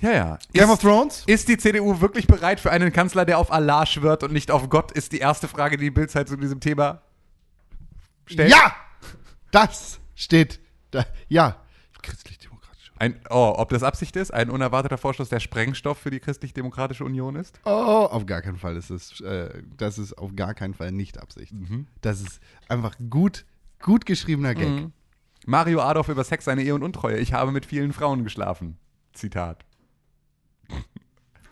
Ja, 0.00 0.10
ja. 0.12 0.38
Game 0.52 0.64
Ist- 0.64 0.70
of 0.70 0.80
Thrones? 0.80 1.24
ist 1.26 1.48
die 1.48 1.58
CDU 1.58 2.00
wirklich 2.00 2.26
bereit 2.26 2.60
für 2.60 2.70
einen 2.70 2.92
Kanzler, 2.92 3.24
der 3.24 3.38
auf 3.38 3.52
Allah 3.52 3.84
schwört 3.86 4.22
und 4.22 4.32
nicht 4.32 4.50
auf 4.50 4.68
Gott? 4.68 4.92
Ist 4.92 5.12
die 5.12 5.18
erste 5.18 5.46
Frage, 5.48 5.76
die 5.76 5.84
die 5.84 5.90
Bildzeit 5.90 6.28
zu 6.28 6.36
diesem 6.36 6.60
Thema 6.60 7.02
stellt. 8.26 8.50
Ja! 8.50 8.74
Das 9.50 9.98
steht 10.14 10.60
da. 10.90 11.04
Ja. 11.28 11.56
Christlich-demokratische 12.02 12.92
Ein, 12.98 13.20
oh, 13.30 13.54
ob 13.56 13.68
das 13.70 13.82
Absicht 13.82 14.14
ist? 14.16 14.32
Ein 14.32 14.48
unerwarteter 14.48 14.96
Vorstoß, 14.96 15.28
der 15.28 15.40
Sprengstoff 15.40 15.98
für 15.98 16.10
die 16.10 16.20
Christlich-Demokratische 16.20 17.04
Union 17.04 17.34
ist? 17.36 17.60
Oh, 17.64 17.70
auf 17.70 18.24
gar 18.26 18.40
keinen 18.42 18.56
Fall 18.58 18.76
ist 18.76 18.90
es, 18.90 19.20
äh, 19.20 19.62
das 19.76 19.98
ist 19.98 20.16
auf 20.16 20.34
gar 20.36 20.54
keinen 20.54 20.74
Fall 20.74 20.92
nicht 20.92 21.18
Absicht. 21.18 21.52
Mhm. 21.52 21.86
Das 22.00 22.20
ist 22.20 22.40
einfach 22.68 22.94
gut, 23.10 23.44
gut 23.82 24.06
geschriebener 24.06 24.54
Gag. 24.54 24.86
Mario 25.46 25.80
Adolf 25.80 26.08
über 26.08 26.22
Sex, 26.24 26.44
seine 26.44 26.62
Ehe 26.62 26.74
und 26.74 26.82
Untreue. 26.82 27.16
Ich 27.18 27.32
habe 27.32 27.50
mit 27.50 27.66
vielen 27.66 27.92
Frauen 27.92 28.24
geschlafen. 28.24 28.78
Zitat. 29.14 29.64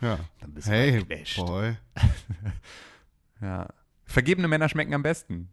Ja. 0.01 0.19
bist 0.47 0.67
du 0.69 0.73
Hey, 0.73 0.97
ein 0.97 1.07
Knecht. 1.07 1.37
boy. 1.37 1.77
Ja. 3.41 3.69
Vergebene 4.05 4.49
Männer 4.49 4.69
schmecken 4.69 4.95
am 4.95 5.03
besten. 5.03 5.49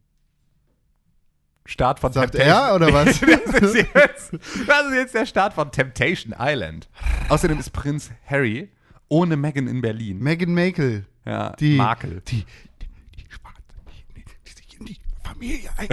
Start 1.68 2.00
von 2.00 2.14
Sagt 2.14 2.36
er 2.36 2.76
oder 2.76 2.94
was? 2.94 3.20
das, 3.20 3.62
ist 3.62 3.76
jetzt, 3.76 4.34
das 4.68 4.86
ist 4.88 4.94
jetzt 4.94 5.14
der 5.16 5.26
Start 5.26 5.54
von 5.54 5.72
Temptation 5.72 6.34
Island. 6.40 6.88
Außerdem 7.30 7.60
ist 7.60 7.72
Prinz 7.72 8.12
Harry 8.28 8.70
ohne 9.08 9.36
Meghan 9.36 9.68
in 9.68 9.82
Berlin. 9.82 10.20
Meghan 10.20 10.54
Markle. 10.54 11.06
ja, 11.26 11.52
Die, 11.58 11.76
Markle. 11.76 12.22
Die, 12.22 12.46
Schwarze, 13.30 13.60
die, 14.16 14.24
die 14.24 14.52
sich 14.52 14.80
in 14.80 14.86
die 14.86 14.98
Familie 15.26 15.70
ein. 15.78 15.88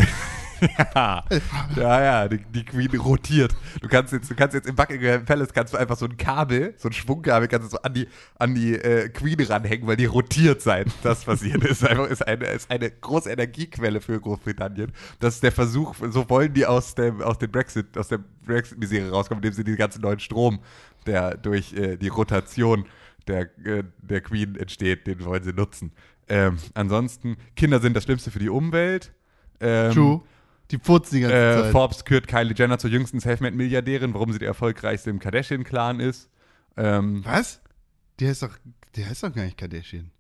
Ja, 0.95 1.25
ja, 1.77 2.03
ja 2.03 2.29
die, 2.29 2.39
die 2.39 2.65
Queen 2.65 2.95
rotiert. 3.01 3.55
Du 3.81 3.89
kannst 3.89 4.13
jetzt, 4.13 4.31
du 4.31 4.35
kannst 4.35 4.55
jetzt 4.55 4.69
im 4.69 4.77
Buckingham 4.77 5.25
Palace 5.25 5.53
kannst 5.53 5.75
du 5.75 5.79
einfach 5.79 5.97
so 5.97 6.07
ein 6.07 6.17
Kabel, 6.17 6.75
so 6.77 6.89
ein 6.89 6.93
Schwungkabel, 6.93 7.49
kannst 7.49 7.67
du 7.67 7.71
so 7.77 7.83
an 7.83 7.95
die, 7.95 8.09
an 8.39 8.55
die 8.55 8.75
äh, 8.75 9.09
Queen 9.09 9.41
ranhängen, 9.41 9.87
weil 9.87 9.97
die 9.97 10.05
rotiert 10.05 10.63
seit 10.63 10.89
das 11.03 11.25
passiert 11.25 11.65
ist. 11.65 11.85
Einfach 11.85 12.09
ist 12.09 12.27
eine, 12.27 12.47
ist 12.47 12.71
eine 12.71 12.91
große 12.91 13.31
Energiequelle 13.31 14.01
für 14.01 14.21
Großbritannien. 14.21 14.93
Das 15.19 15.35
ist 15.35 15.43
der 15.43 15.53
Versuch, 15.53 15.95
so 16.11 16.29
wollen 16.31 16.53
die 16.55 16.67
aus 16.67 16.95
dem, 16.95 17.23
aus 17.23 17.39
dem 17.39 17.51
Brexit, 17.51 17.97
aus 17.99 18.09
der 18.09 18.21
Brexit-Misere 18.47 19.11
rauskommen, 19.11 19.43
indem 19.43 19.55
sie 19.55 19.65
den 19.65 19.77
ganzen 19.77 20.03
neuen 20.03 20.21
Strom, 20.21 20.61
der 21.07 21.37
durch 21.37 21.73
äh, 21.73 21.97
die 21.97 22.09
Rotation 22.09 22.87
der, 23.27 23.43
äh, 23.65 23.85
der 24.01 24.21
Queen 24.21 24.57
entsteht, 24.57 25.07
den 25.07 25.25
wollen 25.25 25.43
sie 25.43 25.53
nutzen. 25.53 25.93
Ähm, 26.29 26.59
ansonsten, 26.75 27.37
Kinder 27.57 27.81
sind 27.81 27.95
das 27.95 28.05
Schlimmste 28.05 28.31
für 28.31 28.39
die 28.39 28.49
Umwelt. 28.49 29.13
Ähm, 29.63 29.93
True. 29.93 30.21
Die 30.71 30.79
purzen 30.79 31.17
die 31.17 31.21
ganze 31.23 31.37
äh, 31.37 31.63
Zeit. 31.63 31.73
Forbes 31.73 32.05
kürt 32.05 32.27
Kylie 32.27 32.55
Jenner 32.57 32.79
zur 32.79 32.91
jüngsten 32.91 33.21
Selfmade-Milliardärin, 33.21 34.15
warum 34.15 34.33
sie 34.33 34.39
die 34.39 34.47
erfolgreichste 34.47 35.11
im 35.11 35.19
Kardashian-Clan 35.19 36.01
ist. 36.01 36.31
Ähm, 36.77 37.23
Was? 37.25 37.61
Die 38.21 38.27
heißt 38.29 38.43
doch, 38.43 38.57
die 38.97 39.05
heißt 39.05 39.23
doch 39.23 39.35
gar 39.35 39.45
nicht 39.45 39.59
Kardashian. 39.59 40.11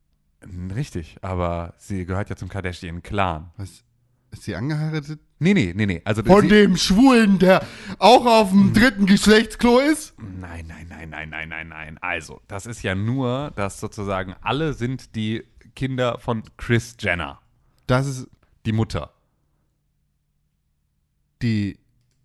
richtig, 0.74 1.16
aber 1.22 1.74
sie 1.78 2.04
gehört 2.04 2.30
ja 2.30 2.36
zum 2.36 2.48
Kardashian-Clan. 2.48 3.50
Was? 3.56 3.82
Ist 4.32 4.44
sie 4.44 4.54
angeheiratet? 4.54 5.20
Nee, 5.38 5.52
nee, 5.52 5.72
nee, 5.76 5.84
nee. 5.84 6.00
Also 6.04 6.22
Von 6.22 6.48
dem 6.48 6.76
Schwulen, 6.78 7.38
der 7.38 7.66
auch 7.98 8.24
auf 8.24 8.50
dem 8.50 8.72
dritten 8.72 9.04
Geschlechtsklo 9.04 9.78
ist? 9.78 10.14
Nein, 10.18 10.66
nein, 10.68 10.86
nein, 10.88 11.10
nein, 11.10 11.28
nein, 11.28 11.48
nein, 11.48 11.68
nein. 11.68 11.98
Also, 12.00 12.40
das 12.48 12.64
ist 12.64 12.82
ja 12.82 12.94
nur, 12.94 13.52
dass 13.56 13.78
sozusagen 13.78 14.34
alle 14.40 14.72
sind 14.72 15.14
die 15.16 15.44
Kinder 15.74 16.18
von 16.18 16.42
Chris 16.56 16.96
Jenner, 16.98 17.40
Das 17.86 18.06
ist 18.06 18.26
die 18.64 18.72
Mutter. 18.72 19.12
Die. 21.42 21.78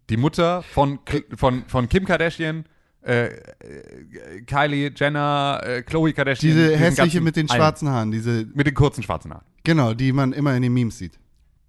Die 0.09 0.15
Mutter 0.15 0.63
von, 0.63 0.99
von, 1.35 1.65
von 1.67 1.89
Kim 1.89 2.05
Kardashian, 2.05 2.63
äh, 3.05 3.25
äh, 3.25 4.41
Kylie 4.45 4.89
Jenner, 4.95 5.59
äh, 5.61 5.81
Khloe 5.81 6.13
Kardashian. 6.13 6.53
Diese 6.55 6.77
hässliche 6.77 7.17
ganzen- 7.17 7.23
mit 7.25 7.35
den 7.35 7.47
schwarzen 7.49 7.89
Haaren, 7.89 8.09
diese, 8.11 8.45
Mit 8.53 8.67
den 8.67 8.73
kurzen 8.73 9.03
schwarzen 9.03 9.33
Haaren. 9.33 9.43
genau, 9.65 9.93
die 9.93 10.13
man 10.13 10.31
immer 10.31 10.55
in 10.55 10.61
den 10.61 10.73
Memes 10.73 10.97
sieht. 10.97 11.19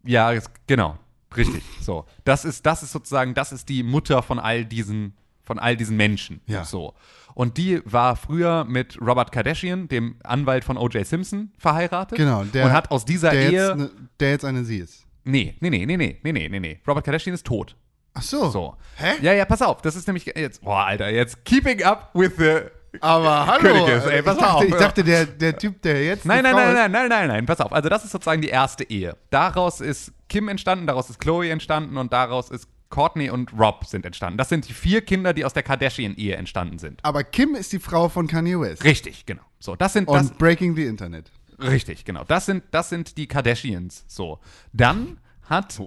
Ja, 0.04 0.32
es- 0.32 0.48
genau. 0.68 0.96
Richtig. 1.37 1.62
So. 1.80 2.04
Das 2.24 2.44
ist, 2.44 2.64
das 2.64 2.84
ist 2.84 2.92
sozusagen, 2.92 3.34
das 3.34 3.50
ist 3.50 3.68
die 3.68 3.82
Mutter 3.82 4.22
von 4.22 4.38
all 4.38 4.64
diesen, 4.64 5.14
von 5.42 5.58
all 5.58 5.76
diesen 5.76 5.96
Menschen. 5.96 6.40
Ja. 6.46 6.64
So. 6.64 6.94
Und 7.34 7.56
die 7.58 7.80
war 7.84 8.14
früher 8.14 8.64
mit 8.64 8.98
Robert 9.00 9.32
Kardashian, 9.32 9.88
dem 9.88 10.14
Anwalt 10.22 10.64
von 10.64 10.76
O.J. 10.76 11.04
Simpson, 11.04 11.50
verheiratet. 11.58 12.16
Genau, 12.18 12.44
der- 12.44 12.66
und 12.66 12.72
hat 12.72 12.92
aus 12.92 13.04
dieser 13.04 13.30
Der 13.32 13.50
Ehe. 13.50 13.50
jetzt, 13.68 13.76
ne, 13.76 13.90
der 14.20 14.30
jetzt 14.30 14.44
eine 14.44 14.64
sie 14.64 14.78
ist. 14.78 15.04
Nee, 15.29 15.57
nee, 15.61 15.71
nee, 15.71 15.85
nee, 15.85 15.97
nee, 15.97 16.19
nee, 16.23 16.49
nee, 16.49 16.61
nee. 16.61 16.81
Robert 16.87 17.05
Kardashian 17.05 17.35
ist 17.35 17.47
tot. 17.47 17.77
Ach 18.14 18.23
so. 18.23 18.49
so. 18.49 18.77
Hä? 18.97 19.14
Ja, 19.21 19.33
ja, 19.33 19.45
pass 19.45 19.62
auf. 19.62 19.83
Das 19.83 19.95
ist 19.95 20.07
nämlich 20.07 20.27
jetzt, 20.27 20.62
boah, 20.62 20.87
Alter, 20.87 21.11
jetzt 21.11 21.45
keeping 21.45 21.83
up 21.83 22.11
with 22.14 22.33
the 22.38 22.62
aber 23.01 23.47
hallo, 23.62 23.87
ist, 23.87 24.07
ey, 24.07 24.19
äh, 24.19 24.23
pass 24.23 24.37
ich, 24.37 24.43
dachte, 24.43 24.57
auf. 24.57 24.64
ich 24.64 24.75
dachte, 24.75 25.05
der, 25.05 25.27
der 25.27 25.59
Typ, 25.59 25.83
der 25.83 26.05
jetzt. 26.05 26.25
Nein, 26.25 26.43
nein, 26.43 26.55
nein, 26.55 26.75
nein, 26.75 26.91
nein, 26.91 27.09
nein, 27.09 27.29
nein, 27.29 27.47
pass 27.47 27.61
auf. 27.61 27.73
Also, 27.73 27.88
das 27.88 28.05
ist 28.05 28.12
sozusagen 28.12 28.41
die 28.41 28.49
erste 28.49 28.85
Ehe. 28.85 29.17
Daraus 29.31 29.81
ist 29.81 30.12
Kim 30.29 30.49
entstanden, 30.49 30.87
daraus 30.87 31.11
ist 31.11 31.21
Chloe 31.21 31.51
entstanden 31.51 31.99
und 31.99 32.12
daraus 32.12 32.51
ist 32.51 32.67
Courtney 32.88 33.29
und 33.29 33.53
Rob 33.59 33.85
sind 33.85 34.07
entstanden. 34.07 34.38
Das 34.38 34.49
sind 34.49 34.67
die 34.69 34.73
vier 34.73 35.03
Kinder, 35.03 35.35
die 35.35 35.45
aus 35.45 35.53
der 35.53 35.62
Kardashian-Ehe 35.62 36.37
entstanden 36.37 36.79
sind. 36.79 37.01
Aber 37.03 37.23
Kim 37.25 37.55
ist 37.55 37.73
die 37.73 37.79
Frau 37.79 38.09
von 38.09 38.27
Kanye 38.27 38.59
West. 38.59 38.85
Richtig, 38.85 39.27
genau. 39.27 39.43
So, 39.59 39.77
das 39.77 39.93
sind. 39.93 40.09
Und 40.09 40.17
das, 40.17 40.31
Breaking 40.33 40.75
the 40.75 40.87
Internet 40.87 41.31
richtig, 41.61 42.05
genau. 42.05 42.25
Das 42.25 42.47
sind 42.47 42.64
das 42.71 42.88
sind 42.88 43.16
die 43.16 43.27
Kardashians. 43.27 44.05
So, 44.07 44.40
dann 44.73 45.18
hat. 45.49 45.81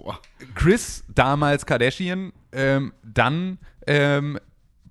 Chris 0.56 1.04
damals 1.08 1.66
Kardashian 1.66 2.34
ähm, 2.52 2.94
dann 3.04 3.60
ähm, 3.88 4.40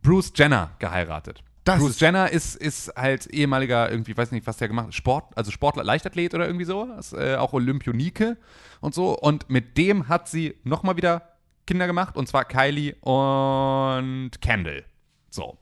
Bruce 0.02 0.32
Jenner 0.34 0.70
geheiratet. 0.78 1.42
Das 1.64 1.78
Bruce 1.78 2.00
Jenner 2.00 2.30
ist, 2.30 2.56
ist 2.56 2.92
halt 2.96 3.26
ehemaliger, 3.26 3.90
irgendwie, 3.90 4.16
weiß 4.16 4.32
nicht, 4.32 4.46
was 4.46 4.56
der 4.56 4.68
gemacht 4.68 4.86
hat, 4.88 4.94
Sport, 4.94 5.36
also 5.36 5.50
Sportler, 5.50 5.84
Leichtathlet 5.84 6.34
oder 6.34 6.46
irgendwie 6.46 6.64
so, 6.64 6.84
ist, 6.98 7.12
äh, 7.12 7.36
auch 7.36 7.52
Olympionike 7.52 8.38
und 8.80 8.94
so. 8.94 9.16
Und 9.18 9.50
mit 9.50 9.76
dem 9.76 10.08
hat 10.08 10.28
sie 10.28 10.56
nochmal 10.64 10.96
wieder 10.96 11.36
Kinder 11.66 11.86
gemacht, 11.86 12.16
und 12.16 12.26
zwar 12.28 12.46
Kylie 12.46 12.94
und 13.02 14.30
Kendall. 14.40 14.84
So. 15.28 15.58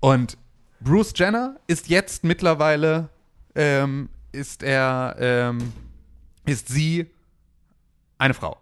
Und 0.00 0.38
Bruce 0.80 1.12
Jenner 1.14 1.60
ist 1.66 1.88
jetzt 1.88 2.24
mittlerweile, 2.24 3.10
ähm, 3.54 4.08
ist 4.32 4.62
er, 4.62 5.16
ähm, 5.18 5.72
ist 6.44 6.68
sie 6.68 7.10
eine 8.18 8.34
Frau. 8.34 8.60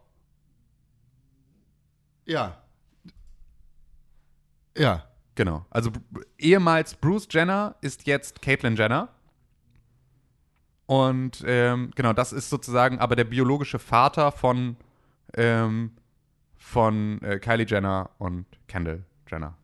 Ja. 2.27 2.63
Ja. 4.77 5.11
Genau. 5.41 5.65
Also 5.71 5.91
ehemals 6.39 6.95
Bruce 6.95 7.27
Jenner 7.31 7.77
ist 7.81 8.07
jetzt 8.07 8.43
Caitlyn 8.43 8.77
Jenner. 8.77 9.09
Und 10.85 11.43
ähm, 11.47 11.93
genau, 11.95 12.13
das 12.13 12.35
ist 12.35 12.51
sozusagen 12.51 12.99
aber 12.99 13.17
der 13.17 13.25
biologische 13.25 13.79
Vater 13.79 14.33
von, 14.33 14.77
ähm, 15.35 15.93
von 16.59 17.23
äh, 17.23 17.39
Kylie 17.39 17.65
Jenner 17.65 18.11
und 18.19 18.45
Kendall 18.67 19.05
Jenner. 19.31 19.57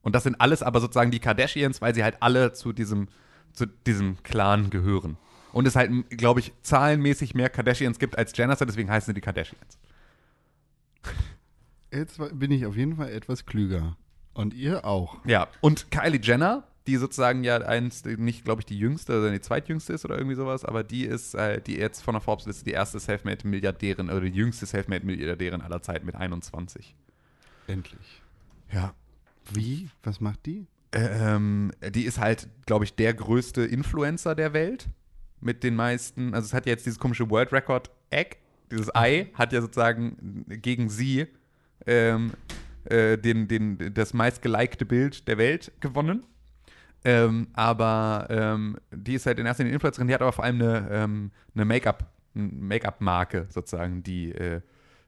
Und 0.00 0.14
das 0.14 0.22
sind 0.22 0.40
alles 0.40 0.62
aber 0.62 0.80
sozusagen 0.80 1.10
die 1.10 1.20
Kardashians, 1.20 1.82
weil 1.82 1.94
sie 1.94 2.02
halt 2.02 2.16
alle 2.20 2.54
zu 2.54 2.72
diesem, 2.72 3.08
zu 3.52 3.66
diesem 3.66 4.22
Clan 4.22 4.70
gehören. 4.70 5.16
Und 5.52 5.66
es 5.66 5.76
halt, 5.76 5.90
glaube 6.10 6.40
ich, 6.40 6.52
zahlenmäßig 6.62 7.34
mehr 7.34 7.50
Kardashians 7.50 7.98
gibt 7.98 8.16
als 8.16 8.36
Jenners, 8.36 8.58
deswegen 8.58 8.90
heißen 8.90 9.06
sie 9.06 9.14
die 9.14 9.20
Kardashians. 9.20 9.78
Jetzt 11.92 12.18
bin 12.38 12.50
ich 12.50 12.64
auf 12.64 12.76
jeden 12.76 12.96
Fall 12.96 13.10
etwas 13.10 13.44
klüger. 13.44 13.96
Und 14.34 14.54
ihr 14.54 14.86
auch. 14.86 15.18
Ja, 15.26 15.48
und 15.60 15.90
Kylie 15.90 16.20
Jenner, 16.22 16.64
die 16.86 16.96
sozusagen 16.96 17.44
ja 17.44 17.58
eins, 17.58 18.04
nicht, 18.04 18.44
glaube 18.44 18.62
ich, 18.62 18.66
die 18.66 18.78
jüngste, 18.78 19.12
sondern 19.12 19.34
die 19.34 19.42
zweitjüngste 19.42 19.92
ist 19.92 20.06
oder 20.06 20.16
irgendwie 20.16 20.36
sowas, 20.36 20.64
aber 20.64 20.82
die 20.82 21.04
ist, 21.04 21.34
äh, 21.34 21.60
die 21.60 21.76
jetzt 21.76 22.02
von 22.02 22.14
der 22.14 22.22
Forbes-Liste 22.22 22.64
die 22.64 22.72
erste 22.72 22.98
Selfmade-Milliardärin 22.98 24.08
oder 24.08 24.22
die 24.22 24.28
jüngste 24.28 24.64
Selfmade-Milliardärin 24.64 25.60
aller 25.60 25.82
Zeiten 25.82 26.06
mit 26.06 26.14
21. 26.14 26.94
Endlich. 27.66 28.22
Ja. 28.72 28.94
Wie? 29.52 29.90
Was 30.02 30.20
macht 30.20 30.46
die? 30.46 30.66
Ähm, 30.92 31.72
die 31.94 32.04
ist 32.04 32.18
halt, 32.18 32.48
glaube 32.66 32.84
ich, 32.84 32.94
der 32.94 33.14
größte 33.14 33.62
Influencer 33.62 34.34
der 34.34 34.52
Welt. 34.52 34.88
Mit 35.40 35.64
den 35.64 35.74
meisten, 35.74 36.34
also 36.34 36.46
es 36.46 36.54
hat 36.54 36.66
ja 36.66 36.70
jetzt 36.70 36.86
dieses 36.86 37.00
komische 37.00 37.28
World 37.28 37.52
Record 37.52 37.90
Egg, 38.10 38.36
dieses 38.70 38.94
Ei, 38.94 39.30
hat 39.34 39.52
ja 39.52 39.60
sozusagen 39.60 40.44
gegen 40.48 40.88
sie 40.88 41.26
ähm, 41.86 42.32
äh, 42.84 43.18
den, 43.18 43.48
den, 43.48 43.92
das 43.92 44.14
meistgelikte 44.14 44.84
Bild 44.84 45.26
der 45.26 45.38
Welt 45.38 45.72
gewonnen. 45.80 46.24
Ähm, 47.04 47.48
aber 47.54 48.28
ähm, 48.30 48.76
die 48.92 49.14
ist 49.14 49.26
halt 49.26 49.38
in 49.38 49.46
erster 49.46 49.64
Linie 49.64 49.74
Influencerin, 49.74 50.06
die 50.06 50.14
hat 50.14 50.22
aber 50.22 50.32
vor 50.32 50.44
allem 50.44 50.62
eine, 50.62 50.88
ähm, 50.90 51.30
eine 51.54 51.64
Make-up, 51.64 52.08
eine 52.34 52.44
Make-up-Marke 52.44 53.46
sozusagen, 53.50 54.02
die 54.02 54.30
äh, 54.32 54.60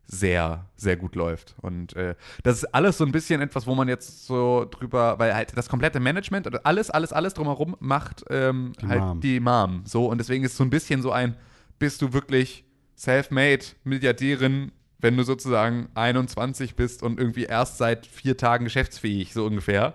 sehr, 0.07 0.67
sehr 0.77 0.97
gut 0.97 1.15
läuft. 1.15 1.55
Und 1.61 1.97
äh, 1.97 2.15
das 2.43 2.59
ist 2.59 2.75
alles 2.75 2.99
so 2.99 3.05
ein 3.05 3.13
bisschen 3.13 3.41
etwas, 3.41 3.67
wo 3.67 3.75
man 3.75 3.89
jetzt 3.89 4.27
so 4.27 4.67
drüber, 4.71 5.19
weil 5.19 5.35
halt 5.35 5.57
das 5.57 5.69
komplette 5.69 6.01
Management 6.01 6.47
oder 6.47 6.61
alles, 6.65 6.91
alles, 6.91 7.13
alles 7.13 7.35
drumherum 7.35 7.77
macht 7.81 8.25
ähm, 8.31 8.73
Die 8.81 8.87
halt 8.87 9.01
Mom. 9.01 9.21
die 9.21 9.41
Mom. 9.41 9.83
So, 9.87 10.07
und 10.07 10.19
deswegen 10.19 10.45
ist 10.45 10.57
so 10.57 10.65
ein 10.65 10.71
bisschen 10.71 11.03
so 11.03 11.11
ein, 11.11 11.37
bist 11.79 12.03
du 12.03 12.13
wirklich 12.13 12.65
self-made 12.97 13.65
Milliardärin, 13.85 14.73
wenn 14.99 15.17
du 15.17 15.23
sozusagen 15.23 15.89
21 15.95 16.77
bist 16.77 17.03
und 17.03 17.19
irgendwie 17.19 17.45
erst 17.45 17.79
seit 17.79 18.07
vier 18.07 18.37
Tagen 18.37 18.65
geschäftsfähig, 18.65 19.33
so 19.33 19.45
ungefähr. 19.45 19.95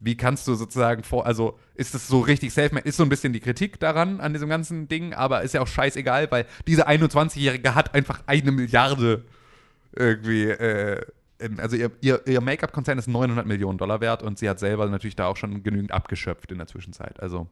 Wie 0.00 0.16
kannst 0.16 0.46
du 0.46 0.54
sozusagen 0.54 1.02
vor, 1.02 1.26
also 1.26 1.58
ist 1.74 1.94
es 1.94 2.06
so 2.06 2.20
richtig 2.20 2.52
self-made, 2.52 2.86
ist 2.88 2.96
so 2.96 3.02
ein 3.02 3.08
bisschen 3.08 3.32
die 3.32 3.40
Kritik 3.40 3.80
daran, 3.80 4.20
an 4.20 4.32
diesem 4.32 4.48
ganzen 4.48 4.86
Ding, 4.86 5.12
aber 5.12 5.42
ist 5.42 5.54
ja 5.54 5.60
auch 5.60 5.66
scheißegal, 5.66 6.30
weil 6.30 6.46
diese 6.68 6.88
21-Jährige 6.88 7.74
hat 7.74 7.94
einfach 7.94 8.22
eine 8.26 8.52
Milliarde 8.52 9.24
irgendwie 9.96 10.44
äh, 10.50 11.04
also 11.58 11.76
ihr, 11.76 11.92
ihr, 12.00 12.20
ihr 12.26 12.40
Make-up-Konzern 12.40 12.98
ist 12.98 13.06
900 13.06 13.46
Millionen 13.46 13.78
Dollar 13.78 14.00
wert 14.00 14.24
und 14.24 14.38
sie 14.40 14.48
hat 14.48 14.58
selber 14.58 14.86
natürlich 14.88 15.14
da 15.14 15.26
auch 15.26 15.36
schon 15.36 15.62
genügend 15.62 15.92
abgeschöpft 15.92 16.50
in 16.50 16.58
der 16.58 16.66
Zwischenzeit. 16.66 17.20
Also 17.20 17.46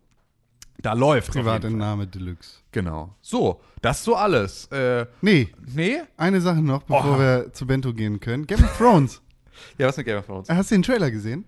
da 0.82 0.92
läuft 0.92 1.30
Privatentnahme 1.32 2.06
Deluxe. 2.08 2.58
Genau. 2.72 3.14
So, 3.22 3.60
das 3.82 4.02
so 4.02 4.16
alles. 4.16 4.66
Äh, 4.72 5.06
Nee, 5.22 5.48
nee? 5.72 5.98
eine 6.16 6.40
Sache 6.40 6.60
noch, 6.62 6.82
bevor 6.82 7.14
Oh. 7.16 7.18
wir 7.20 7.52
zu 7.52 7.66
Bento 7.66 7.94
gehen 7.94 8.18
können. 8.20 8.46
Game 8.46 8.62
of 8.64 8.76
Thrones. 8.76 9.22
Ja, 9.78 9.86
was 9.88 9.96
mit 9.96 10.04
Game 10.04 10.18
of 10.18 10.26
Thrones? 10.26 10.50
Hast 10.50 10.70
du 10.70 10.74
den 10.74 10.82
Trailer 10.82 11.10
gesehen? 11.10 11.46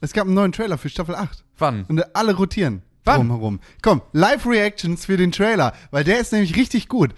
Es 0.00 0.12
gab 0.12 0.26
einen 0.26 0.34
neuen 0.34 0.52
Trailer 0.52 0.78
für 0.78 0.88
Staffel 0.88 1.16
8. 1.16 1.42
Wann? 1.58 1.84
Und 1.88 2.14
alle 2.14 2.34
rotieren 2.36 2.82
Wann? 3.04 3.16
drumherum. 3.16 3.58
Komm, 3.82 4.00
Live-Reactions 4.12 5.06
für 5.06 5.16
den 5.16 5.32
Trailer, 5.32 5.72
weil 5.90 6.04
der 6.04 6.20
ist 6.20 6.32
nämlich 6.32 6.54
richtig 6.54 6.88
gut. 6.88 7.14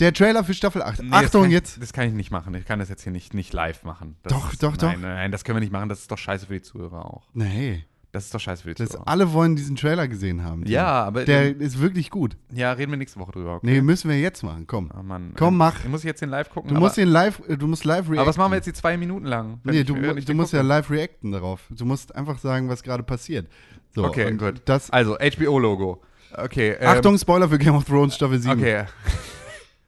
Der 0.00 0.12
Trailer 0.12 0.44
für 0.44 0.52
Staffel 0.54 0.82
8. 0.82 1.02
Nee, 1.02 1.10
das 1.10 1.24
Achtung, 1.24 1.42
kann 1.42 1.50
ich, 1.50 1.54
jetzt. 1.54 1.80
Das 1.82 1.92
kann 1.92 2.06
ich 2.08 2.12
nicht 2.14 2.30
machen. 2.30 2.54
Ich 2.54 2.66
kann 2.66 2.78
das 2.78 2.88
jetzt 2.88 3.02
hier 3.02 3.12
nicht, 3.12 3.32
nicht 3.34 3.52
live 3.52 3.82
machen. 3.84 4.16
Das 4.22 4.32
Doch, 4.32 4.52
ist, 4.52 4.62
doch, 4.62 4.70
nein, 4.72 4.78
doch. 4.78 4.88
Nein, 4.92 5.00
nein, 5.00 5.32
das 5.32 5.42
können 5.44 5.56
wir 5.56 5.60
nicht 5.60 5.72
machen. 5.72 5.88
Das 5.88 6.00
ist 6.00 6.10
doch 6.10 6.18
scheiße 6.18 6.46
für 6.46 6.54
die 6.54 6.62
Zuhörer 6.62 7.06
auch. 7.06 7.28
Nee, 7.32 7.84
Das 8.12 8.24
ist 8.26 8.34
doch 8.34 8.40
scheiße 8.40 8.62
für 8.62 8.68
die 8.74 8.74
das, 8.82 8.90
Zuhörer. 8.90 9.08
alle 9.08 9.32
wollen 9.32 9.56
diesen 9.56 9.74
Trailer 9.76 10.06
gesehen 10.06 10.42
haben. 10.44 10.66
Ja, 10.66 11.04
aber- 11.04 11.24
Der 11.24 11.56
ist 11.58 11.80
wirklich 11.80 12.10
gut. 12.10 12.36
Ja, 12.52 12.72
reden 12.72 12.92
wir 12.92 12.98
nächste 12.98 13.18
Woche 13.20 13.32
drüber. 13.32 13.56
Okay? 13.56 13.66
Nee, 13.66 13.80
müssen 13.80 14.10
wir 14.10 14.18
jetzt 14.20 14.42
machen. 14.42 14.66
Komm. 14.66 14.90
Oh 14.98 15.02
Mann. 15.02 15.32
Komm, 15.36 15.56
mach. 15.56 15.82
Muss 15.86 16.00
ich 16.00 16.06
jetzt 16.06 16.20
den 16.20 16.28
live 16.30 16.50
gucken? 16.50 16.74
Du 16.74 16.80
musst 16.80 16.96
den 16.98 17.08
live, 17.08 17.40
äh, 17.48 17.56
du 17.56 17.66
musst 17.66 17.84
live 17.84 18.04
reacten. 18.06 18.18
aber 18.18 18.28
was 18.28 18.36
machen 18.36 18.52
wir 18.52 18.56
jetzt 18.56 18.66
die 18.66 18.72
zwei 18.74 18.96
Minuten 18.98 19.24
lang? 19.26 19.60
Nee, 19.64 19.82
du, 19.84 19.94
du 19.94 20.34
musst 20.34 20.52
ja 20.52 20.58
gucke? 20.60 20.68
live 20.68 20.90
reacten 20.90 21.32
darauf. 21.32 21.60
Du 21.70 21.84
musst 21.86 22.14
einfach 22.14 22.38
sagen, 22.38 22.68
was 22.68 22.82
gerade 22.82 23.02
passiert. 23.02 23.48
So, 23.94 24.04
Okay, 24.04 24.30
gut. 24.34 24.60
Das, 24.66 24.90
also, 24.90 25.16
HBO-Logo. 25.16 26.02
Okay. 26.36 26.76
ähm, 26.80 26.88
Achtung, 26.88 27.16
Spoiler 27.18 27.48
für 27.48 27.56
Game 27.58 27.74
of 27.74 27.84
Thrones 27.84 28.14
Staffel 28.14 28.38
7. 28.38 28.58
Okay. 28.60 28.84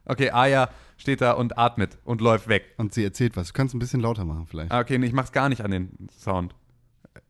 Okay, 0.09 0.31
Aya 0.31 0.69
steht 0.97 1.21
da 1.21 1.33
und 1.33 1.59
atmet 1.59 1.97
und 2.05 2.21
läuft 2.21 2.49
weg. 2.49 2.65
Und 2.77 2.93
sie 2.95 3.05
erzählt 3.05 3.37
was. 3.37 3.49
Du 3.49 3.53
kannst 3.53 3.75
ein 3.75 3.79
bisschen 3.79 4.01
lauter 4.01 4.25
machen 4.25 4.47
vielleicht. 4.49 4.73
Ah, 4.73 4.81
Okay, 4.81 4.99
nee, 4.99 5.07
ich 5.07 5.13
mach's 5.13 5.33
gar 5.33 5.49
nicht 5.49 5.63
an 5.65 5.71
den 5.71 6.09
Sound. 6.19 6.55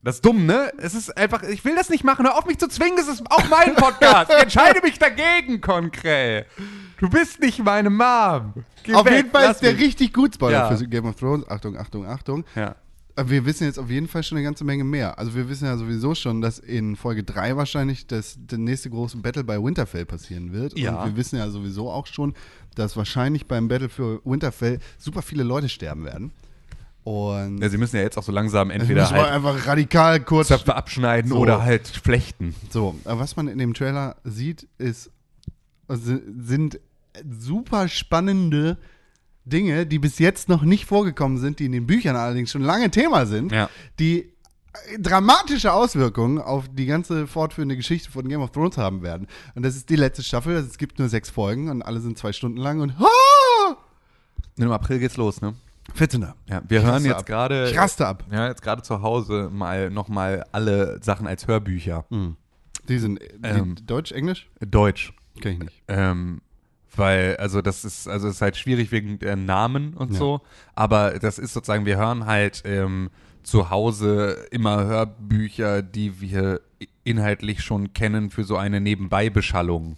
Das 0.03 0.17
ist 0.17 0.25
dumm, 0.25 0.47
ne? 0.47 0.71
Es 0.79 0.95
ist 0.95 1.17
einfach, 1.17 1.43
ich 1.43 1.65
will 1.65 1.75
das 1.75 1.89
nicht 1.91 2.05
machen. 2.05 2.25
Hör 2.25 2.39
auf 2.39 2.47
mich 2.47 2.59
zu 2.59 2.69
zwingen, 2.69 2.97
es 2.99 3.09
ist 3.09 3.23
auch 3.31 3.49
mein 3.49 3.75
Podcast. 3.75 4.31
Ich 4.31 4.43
entscheide 4.43 4.81
mich 4.83 4.99
dagegen, 4.99 5.61
Konkret. 5.61 6.47
Du 6.99 7.09
bist 7.11 7.41
nicht 7.41 7.59
meine 7.65 7.91
Mom. 7.91 8.55
Geh 8.85 8.95
auf 8.95 9.05
weg, 9.07 9.13
jeden 9.15 9.31
Fall 9.31 9.51
ist 9.51 9.61
der 9.61 9.73
mich. 9.73 9.83
richtig 9.83 10.13
gut 10.13 10.35
Spoiler 10.35 10.71
Ja. 10.71 10.77
für 10.77 10.87
Game 10.87 11.05
of 11.07 11.17
Thrones. 11.17 11.49
Achtung, 11.49 11.77
Achtung, 11.77 12.07
Achtung. 12.07 12.45
Ja. 12.55 12.77
Wir 13.27 13.45
wissen 13.47 13.65
jetzt 13.65 13.79
auf 13.79 13.91
jeden 13.91 14.07
Fall 14.07 14.23
schon 14.23 14.39
eine 14.39 14.45
ganze 14.45 14.65
Menge 14.65 14.85
mehr. 14.85 15.19
Also 15.19 15.35
wir 15.35 15.49
wissen 15.49 15.65
ja 15.65 15.77
sowieso 15.77 16.15
schon, 16.15 16.41
dass 16.41 16.59
in 16.59 16.95
Folge 16.95 17.25
3 17.25 17.57
wahrscheinlich 17.57 18.07
das, 18.07 18.37
der 18.39 18.59
nächste 18.59 18.91
große 18.91 19.17
Battle 19.19 19.45
bei 19.45 19.63
Winterfell 19.63 20.07
passieren 20.07 20.53
wird. 20.53 20.79
Ja. 20.79 21.03
Und 21.03 21.11
wir 21.11 21.17
wissen 21.17 21.37
ja 21.37 21.51
sowieso 21.51 21.91
auch 21.91 22.07
schon, 22.07 22.35
dass 22.75 22.97
wahrscheinlich 22.97 23.47
beim 23.47 23.69
Battle 23.69 23.89
für 23.89 24.21
Winterfell 24.25 24.79
super 24.99 25.23
viele 25.23 25.43
Leute 25.43 25.69
sterben 25.69 26.05
werden. 26.05 26.33
Und 27.05 27.63
ja. 27.63 27.69
Sie 27.71 27.79
müssen 27.79 27.97
ja 27.97 28.03
jetzt 28.03 28.19
auch 28.19 28.23
so 28.23 28.33
langsam 28.33 28.69
das 28.69 28.81
entweder 28.81 29.09
halt 29.11 29.29
einfach 29.29 29.67
radikal 29.67 30.21
kurz 30.21 30.49
Zöpfe 30.49 30.75
abschneiden 30.75 31.31
So. 31.31 31.39
oder 31.39 31.63
halt 31.63 31.89
flechten. 31.89 32.55
So, 32.71 32.97
aber 33.05 33.21
was 33.21 33.35
man 33.35 33.49
in 33.49 33.59
dem 33.59 33.73
Trailer 33.73 34.17
sieht, 34.25 34.69
ist, 34.77 35.11
also 35.89 36.19
sind 36.39 36.81
super 37.27 37.89
spannende 37.89 38.77
Dinge, 39.49 39.87
die 39.87 39.99
bis 39.99 40.19
jetzt 40.19 40.49
noch 40.49 40.63
nicht 40.63 40.85
vorgekommen 40.87 41.39
sind, 41.39 41.59
die 41.59 41.67
in 41.67 41.73
den 41.73 41.87
Büchern 41.87 42.17
allerdings 42.17 42.51
schon 42.51 42.63
lange 42.63 42.91
Thema 42.91 43.27
sind, 43.27 43.53
Ja. 43.53 43.69
die 43.99 44.33
äh, 44.91 44.99
dramatische 44.99 45.73
Auswirkungen 45.73 46.39
auf 46.39 46.67
die 46.73 46.87
ganze 46.87 47.27
fortführende 47.27 47.77
Geschichte 47.77 48.11
von 48.11 48.29
Game 48.29 48.43
of 48.43 48.51
Thrones 48.53 48.77
haben 48.79 49.03
werden. 49.03 49.27
Und 49.55 49.63
das 49.65 49.77
ist 49.77 49.89
die 49.91 49.97
letzte 49.97 50.23
Staffel, 50.23 50.57
also 50.57 50.69
es 50.69 50.79
gibt 50.79 50.99
nur 50.99 51.09
sechs 51.09 51.31
Folgen 51.31 51.69
und 51.71 51.83
alle 51.83 52.01
sind 52.01 52.19
zwei 52.19 52.33
Stunden 52.33 52.59
lang 52.59 52.81
und 52.81 52.93
ah! 53.01 53.77
Im 54.57 54.71
April 54.73 54.99
geht's 54.99 55.17
los, 55.17 55.41
ne? 55.41 55.55
14. 55.95 56.27
Ja, 56.49 56.63
wir 56.69 56.83
hören 56.83 57.05
jetzt 57.05 57.25
gerade. 57.27 57.71
Ich 57.71 57.79
raste 57.79 58.07
ab. 58.07 58.25
Ja, 58.31 58.49
jetzt 58.49 58.61
gerade 58.63 58.83
zu 58.83 59.01
Hause 59.03 59.49
mal 59.53 59.89
nochmal 59.91 60.45
alle 60.53 61.01
Sachen 61.03 61.27
als 61.27 61.47
Hörbücher. 61.47 62.05
Die 62.89 62.99
sind 62.99 63.21
die, 63.23 63.27
Ähm. 63.47 63.75
Deutsch, 63.87 64.13
Englisch? 64.13 64.49
Deutsch. 64.61 65.15
Kenn 65.41 65.53
ich 65.53 65.59
nicht. 65.61 65.83
Ähm, 65.89 66.43
weil, 66.99 67.37
also 67.37 67.63
das 67.63 67.85
ist, 67.85 68.09
also 68.09 68.29
ist 68.29 68.43
halt 68.43 68.57
schwierig 68.57 68.91
wegen 68.93 69.19
der 69.19 69.37
Namen 69.37 69.95
und 69.95 70.13
Ja. 70.13 70.19
so. 70.19 70.41
Aber 70.75 71.19
das 71.19 71.39
ist 71.39 71.53
sozusagen, 71.55 71.87
wir 71.87 71.97
hören 71.97 72.27
halt 72.27 72.63
ähm, 72.65 73.11
zu 73.43 73.71
Hause 73.71 74.47
immer 74.51 74.85
Hörbücher, 74.85 75.83
die 75.83 76.21
wir 76.21 76.61
inhaltlich 77.05 77.63
schon 77.63 77.93
kennen 77.93 78.31
für 78.31 78.45
so 78.45 78.57
eine 78.57 78.81
Nebenbeibeschallung. 78.81 79.97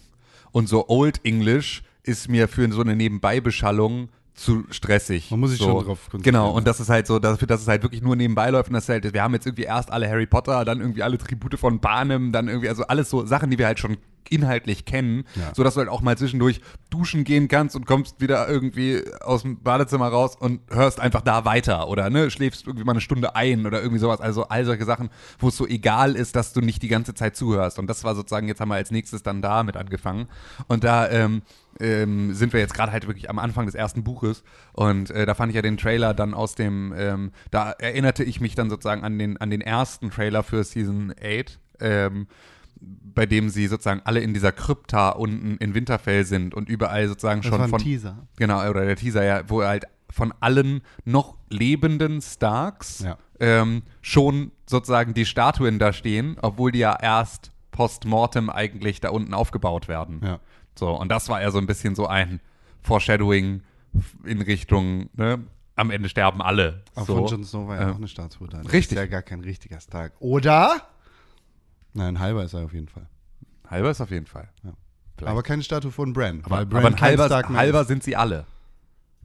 Und 0.53 0.69
so 0.69 0.89
Old 0.89 1.21
English 1.25 1.83
ist 2.03 2.29
mir 2.29 2.49
für 2.49 2.71
so 2.73 2.81
eine 2.81 2.97
Nebenbeibeschallung 2.97 4.09
zu 4.41 4.65
stressig. 4.71 5.31
Man 5.31 5.41
muss 5.41 5.51
sich 5.51 5.59
so. 5.59 5.67
schon 5.67 5.85
drauf 5.85 6.09
konzentrieren. 6.11 6.23
Genau, 6.23 6.51
und 6.51 6.67
das 6.67 6.81
ist 6.81 6.89
halt 6.89 7.07
so, 7.07 7.19
dafür, 7.19 7.47
dass 7.47 7.61
es 7.61 7.69
halt 7.69 7.83
wirklich 7.83 8.01
nur 8.01 8.17
nebenbei 8.17 8.49
läuft 8.51 8.69
und 8.71 8.75
das 8.75 8.89
halt, 8.89 9.13
wir 9.13 9.23
haben 9.23 9.35
jetzt 9.35 9.47
irgendwie 9.47 9.65
erst 9.65 9.93
alle 9.93 10.09
Harry 10.09 10.27
Potter, 10.27 10.65
dann 10.65 10.81
irgendwie 10.81 11.03
alle 11.03 11.19
Tribute 11.19 11.59
von 11.59 11.81
Panem, 11.81 12.33
dann 12.33 12.49
irgendwie, 12.49 12.69
also 12.69 12.85
alles 12.85 13.11
so 13.11 13.27
Sachen, 13.27 13.51
die 13.51 13.59
wir 13.59 13.67
halt 13.67 13.79
schon 13.79 13.99
inhaltlich 14.31 14.85
kennen, 14.85 15.25
Ja. 15.35 15.53
so 15.55 15.65
dass 15.65 15.75
du 15.75 15.81
halt 15.81 15.89
auch 15.91 16.01
mal 16.01 16.17
zwischendurch 16.17 16.61
duschen 16.89 17.25
gehen 17.25 17.49
kannst 17.49 17.77
und 17.77 17.85
kommst 17.85 18.21
wieder 18.21 18.49
irgendwie 18.49 19.03
aus 19.21 19.43
dem 19.43 19.61
Badezimmer 19.61 20.09
raus 20.09 20.37
und 20.39 20.61
hörst 20.71 21.01
einfach 21.01 21.21
da 21.21 21.45
weiter 21.45 21.89
oder 21.89 22.09
ne, 22.11 22.31
schläfst 22.31 22.67
irgendwie 22.67 22.85
mal 22.85 22.93
eine 22.93 23.01
Stunde 23.01 23.35
ein 23.35 23.67
oder 23.67 23.81
irgendwie 23.81 23.99
sowas. 23.99 24.21
Also 24.21 24.45
all 24.45 24.65
solche 24.65 24.85
Sachen, 24.85 25.11
wo 25.39 25.49
es 25.49 25.57
so 25.57 25.67
egal 25.67 26.15
ist, 26.15 26.37
dass 26.37 26.53
du 26.53 26.61
nicht 26.61 26.83
die 26.83 26.89
ganze 26.89 27.13
Zeit 27.13 27.37
zuhörst. 27.37 27.79
Und 27.79 27.89
das 27.89 28.05
war 28.05 28.15
sozusagen, 28.15 28.47
jetzt 28.47 28.61
haben 28.61 28.69
wir 28.69 28.77
als 28.77 28.91
nächstes 28.93 29.23
dann 29.23 29.43
damit 29.43 29.77
angefangen. 29.77 30.29
Und 30.69 30.85
da 30.85 31.11
ähm, 31.11 31.43
ähm, 31.81 32.33
sind 32.35 32.53
wir 32.53 32.61
jetzt 32.61 32.75
gerade 32.75 32.93
halt 32.93 33.07
wirklich 33.07 33.29
am 33.31 33.39
Anfang 33.39 33.67
des 33.67 33.75
ersten 33.75 34.05
Buches. 34.05 34.43
Und 34.73 35.11
äh, 35.11 35.27
da 35.27 35.35
fand 35.35 35.51
ich 35.51 35.57
ja 35.57 35.63
den 35.63 35.77
Trailer 35.77 36.15
dann 36.15 36.35
aus 36.35 36.55
dem, 36.55 36.93
ähm, 36.97 37.33
da 37.51 37.71
erinnerte 37.73 38.23
ich 38.25 38.41
mich 38.41 38.55
dann 38.55 38.71
sozusagen 38.71 39.03
an 39.05 39.19
den, 39.19 39.37
an 39.39 39.51
den 39.51 39.61
ersten 39.61 40.11
Trailer 40.11 40.43
für 40.43 40.63
Season 40.65 41.13
8. 41.21 41.59
Ähm, 41.81 42.27
bei 42.83 43.27
dem 43.27 43.51
sie 43.51 43.67
sozusagen 43.67 44.01
alle 44.05 44.21
in 44.21 44.33
dieser 44.33 44.53
Krypta 44.53 45.11
unten 45.11 45.57
in 45.59 45.75
Winterfell 45.75 46.25
sind 46.25 46.55
und 46.55 46.69
überall 46.71 47.09
sozusagen 47.09 47.43
Das 47.43 47.49
schon 47.51 47.59
war 47.59 47.67
ein 47.67 47.71
von 47.71 47.81
Teaser. 47.83 48.27
genau 48.37 48.67
oder 48.71 48.87
der 48.87 48.97
Teaser 48.97 49.23
ja, 49.23 49.43
wo 49.49 49.63
halt 49.63 49.85
von 50.09 50.33
allen 50.41 50.81
noch 51.05 51.37
lebenden 51.51 52.23
Starks 52.23 53.01
Ja. 53.01 53.19
ähm, 53.39 53.83
schon 54.01 54.53
sozusagen 54.67 55.13
die 55.13 55.27
Statuen 55.27 55.79
da 55.79 55.93
stehen, 55.93 56.37
obwohl 56.41 56.73
die 56.73 56.79
ja 56.79 56.97
erst 57.01 57.53
postmortem 57.71 58.49
eigentlich 58.51 59.01
da 59.01 59.11
unten 59.11 59.35
aufgebaut 59.35 59.87
werden. 59.89 60.21
Ja. 60.25 60.41
So 60.81 60.89
und 60.99 61.11
das 61.11 61.29
war 61.29 61.43
ja 61.43 61.51
so 61.51 61.59
ein 61.59 61.67
bisschen 61.67 61.95
so 61.95 62.07
ein 62.07 62.41
Foreshadowing 62.81 63.61
in 64.25 64.41
Richtung 64.41 65.11
ne, 65.13 65.45
am 65.77 65.91
Ende 65.91 66.09
sterben 66.09 66.41
alle. 66.41 66.83
Aber 66.95 67.05
so. 67.05 67.17
von 67.17 67.27
Jon 67.27 67.45
Snow 67.45 67.69
war 67.69 67.77
ja 67.77 67.89
äh, 67.89 67.93
auch 67.93 67.97
eine 67.97 68.09
Statue 68.09 68.49
da. 68.49 68.63
Das 68.63 68.73
richtig. 68.73 68.97
Ist 68.97 69.03
ja 69.03 69.07
gar 69.07 69.21
kein 69.21 69.41
richtiger 69.41 69.79
Stark. 69.79 70.15
Oder? 70.21 70.81
Nein, 71.93 72.17
ein 72.17 72.19
halber 72.19 72.45
ist 72.45 72.55
er 72.55 72.65
auf 72.65 72.73
jeden 72.73 72.89
Fall. 72.89 73.07
halber 73.69 73.91
ist 73.91 74.01
auf 74.01 74.11
jeden 74.11 74.25
Fall. 74.25 74.49
Vielleicht. 75.17 75.31
Aber 75.31 75.43
keine 75.43 75.63
Statue 75.63 75.93
von 75.93 76.15
Bran. 76.15 76.41
Aber, 76.45 76.57
weil 76.57 76.67
Bran 76.67 76.87
aber 76.87 77.01
halber, 77.03 77.27
Stark 77.27 77.51
halber 77.51 77.85
sind 77.85 78.03
sie 78.03 78.17
alle. 78.17 78.47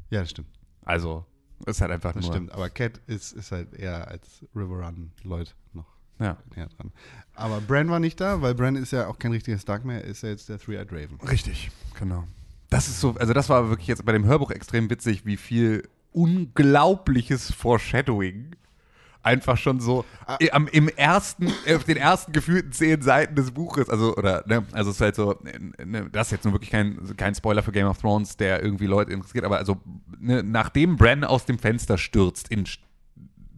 Ja, 0.09 0.19
das 0.19 0.31
stimmt. 0.31 0.49
Also, 0.83 1.25
ist 1.65 1.79
halt 1.79 1.91
einfach 1.91 2.11
Das 2.11 2.25
nur. 2.25 2.33
stimmt. 2.33 2.51
Aber 2.51 2.69
Cat 2.69 2.99
ist, 3.07 3.31
ist 3.31 3.53
halt 3.53 3.73
eher 3.73 4.09
als 4.09 4.45
River 4.53 4.85
Run 4.85 5.11
Lloyd 5.23 5.55
noch 5.71 5.94
Ja. 6.19 6.37
näher 6.55 6.67
dran. 6.77 6.91
Aber 7.35 7.59
Bran 7.61 7.89
war 7.89 7.99
nicht 7.99 8.19
da, 8.21 8.41
weil 8.41 8.55
Bran 8.55 8.75
ist 8.75 8.91
ja 8.91 9.07
auch 9.07 9.19
kein 9.19 9.31
richtiger 9.31 9.57
Stark 9.59 9.83
mehr. 9.83 10.03
Ist 10.03 10.23
ja 10.23 10.29
jetzt 10.29 10.47
der 10.47 10.57
Three-Eyed 10.59 10.91
Raven. 10.91 11.19
Richtig, 11.29 11.69
genau. 11.99 12.25
Das 12.69 12.87
ist 12.87 12.99
so, 13.01 13.15
also 13.19 13.33
das 13.33 13.49
war 13.49 13.69
wirklich 13.69 13.87
jetzt 13.87 14.05
bei 14.05 14.11
dem 14.13 14.25
Hörbuch 14.25 14.51
extrem 14.51 14.89
witzig, 14.89 15.25
wie 15.25 15.37
viel 15.37 15.87
unglaubliches 16.13 17.51
Foreshadowing 17.53 18.55
einfach 19.21 19.57
schon 19.57 19.79
so 19.79 20.05
Ah. 20.27 20.37
am, 20.51 20.67
im 20.67 20.87
ersten, 20.87 21.47
auf 21.73 21.83
den 21.83 21.97
ersten 21.97 22.31
gefühlten 22.31 22.71
zehn 22.71 23.01
Seiten 23.01 23.35
des 23.35 23.51
Buches, 23.51 23.89
also, 23.89 24.15
oder, 24.15 24.43
ne, 24.47 24.63
also 24.71 24.91
es 24.91 24.97
ist 24.97 25.01
halt 25.01 25.15
so, 25.15 25.35
ne, 25.83 26.07
das 26.11 26.27
ist 26.27 26.31
jetzt 26.31 26.45
nun 26.45 26.53
wirklich 26.53 26.69
kein, 26.69 26.99
kein 27.17 27.33
Spoiler 27.33 27.63
für 27.63 27.71
Game 27.71 27.87
of 27.87 27.97
Thrones, 27.97 28.37
der 28.37 28.61
irgendwie 28.63 28.85
Leute 28.85 29.11
interessiert, 29.13 29.43
aber 29.43 29.57
also, 29.57 29.81
ne, 30.19 30.43
nachdem 30.43 30.95
Bran 30.95 31.23
aus 31.23 31.45
dem 31.45 31.57
Fenster 31.57 31.97
stürzt 31.97 32.49
in 32.49 32.65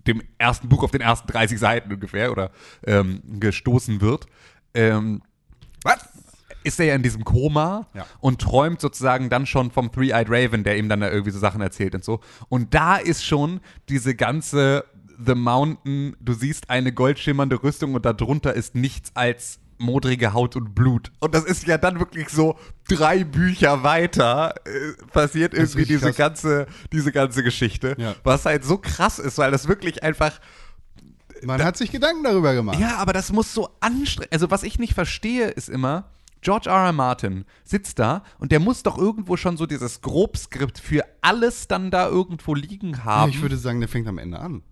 dem 0.08 0.22
ersten 0.38 0.70
Buch 0.70 0.84
auf 0.84 0.92
den 0.92 1.02
ersten 1.02 1.28
30 1.28 1.60
Seiten 1.60 1.92
ungefähr 1.94 2.32
oder 2.32 2.52
ähm, 2.86 3.22
gestoßen 3.40 4.02
wird, 4.02 4.26
ähm, 4.74 5.22
was? 5.84 6.08
Ist 6.64 6.80
er 6.80 6.88
ja 6.88 6.96
in 6.96 7.04
diesem 7.04 7.24
Koma 7.24 7.88
Ja. 7.94 8.06
und 8.20 8.42
träumt 8.42 8.82
sozusagen 8.82 9.30
dann 9.30 9.46
schon 9.46 9.72
vom 9.72 9.92
Three-Eyed 9.92 10.28
Raven, 10.30 10.64
der 10.64 10.78
ihm 10.78 10.90
dann 10.90 11.00
da 11.00 11.10
irgendwie 11.10 11.32
so 11.32 11.40
Sachen 11.40 11.62
erzählt 11.62 11.96
und 11.96 12.04
so. 12.04 12.20
Und 12.50 12.74
da 12.74 12.98
ist 12.98 13.24
schon 13.24 13.62
diese 13.88 14.16
ganze 14.16 14.84
The 15.26 15.34
Mountain, 15.36 16.16
du 16.20 16.34
siehst 16.34 16.70
eine 16.70 16.92
goldschimmernde 16.92 17.64
Rüstung 17.64 17.96
und 17.96 18.06
darunter 18.06 18.54
ist 18.54 18.76
nichts 18.76 19.12
als 19.16 19.60
modrige 19.78 20.34
Haut 20.34 20.56
und 20.56 20.74
Blut. 20.76 21.12
Und 21.20 21.36
das 21.36 21.44
ist 21.44 21.68
ja 21.68 21.78
dann 21.78 22.00
wirklich 22.00 22.30
so 22.30 22.58
drei 22.88 23.24
Bücher 23.24 23.84
weiter 23.84 24.56
äh, 24.66 24.94
passiert 25.12 25.54
ist 25.54 25.76
irgendwie 25.76 25.94
diese 25.94 26.08
krass. 26.08 26.16
ganze, 26.18 26.68
diese 26.92 27.12
ganze 27.12 27.44
Geschichte. 27.44 27.96
Ja. 27.98 28.16
Was 28.24 28.46
halt 28.46 28.64
so 28.64 28.78
krass 28.78 29.20
ist, 29.20 29.38
weil 29.38 29.52
das 29.52 29.68
wirklich 29.68 30.04
einfach 30.04 30.40
Man 31.44 31.64
hat 31.64 31.78
sich 31.78 31.92
Gedanken 31.92 32.24
darüber 32.24 32.54
gemacht. 32.54 32.80
ja, 32.80 32.98
aber 32.98 33.14
das 33.14 33.32
muss 33.32 33.54
so 33.54 33.70
anstrengend. 33.80 34.34
Also, 34.34 34.50
was 34.50 34.64
ich 34.64 34.80
nicht 34.80 34.94
verstehe, 34.94 35.50
ist 35.50 35.70
immer, 35.70 36.10
George 36.42 36.70
R. 36.70 36.86
R. 36.86 36.94
Martin 36.94 37.46
sitzt 37.64 38.00
da 38.00 38.24
und 38.40 38.52
der 38.52 38.60
muss 38.60 38.84
doch 38.84 38.98
irgendwo 38.98 39.38
schon 39.38 39.58
so 39.58 39.66
dieses 39.66 40.02
Grobskript 40.02 40.80
für 40.80 41.04
alles 41.22 41.68
dann 41.68 41.92
da 41.92 42.08
irgendwo 42.08 42.54
liegen 42.54 43.04
haben. 43.04 43.32
Ich 43.32 43.42
würde 43.42 43.58
sagen, 43.58 43.80
der 43.80 43.90
fängt 43.90 44.08
am 44.08 44.18
Ende 44.18 44.40
an. 44.40 44.64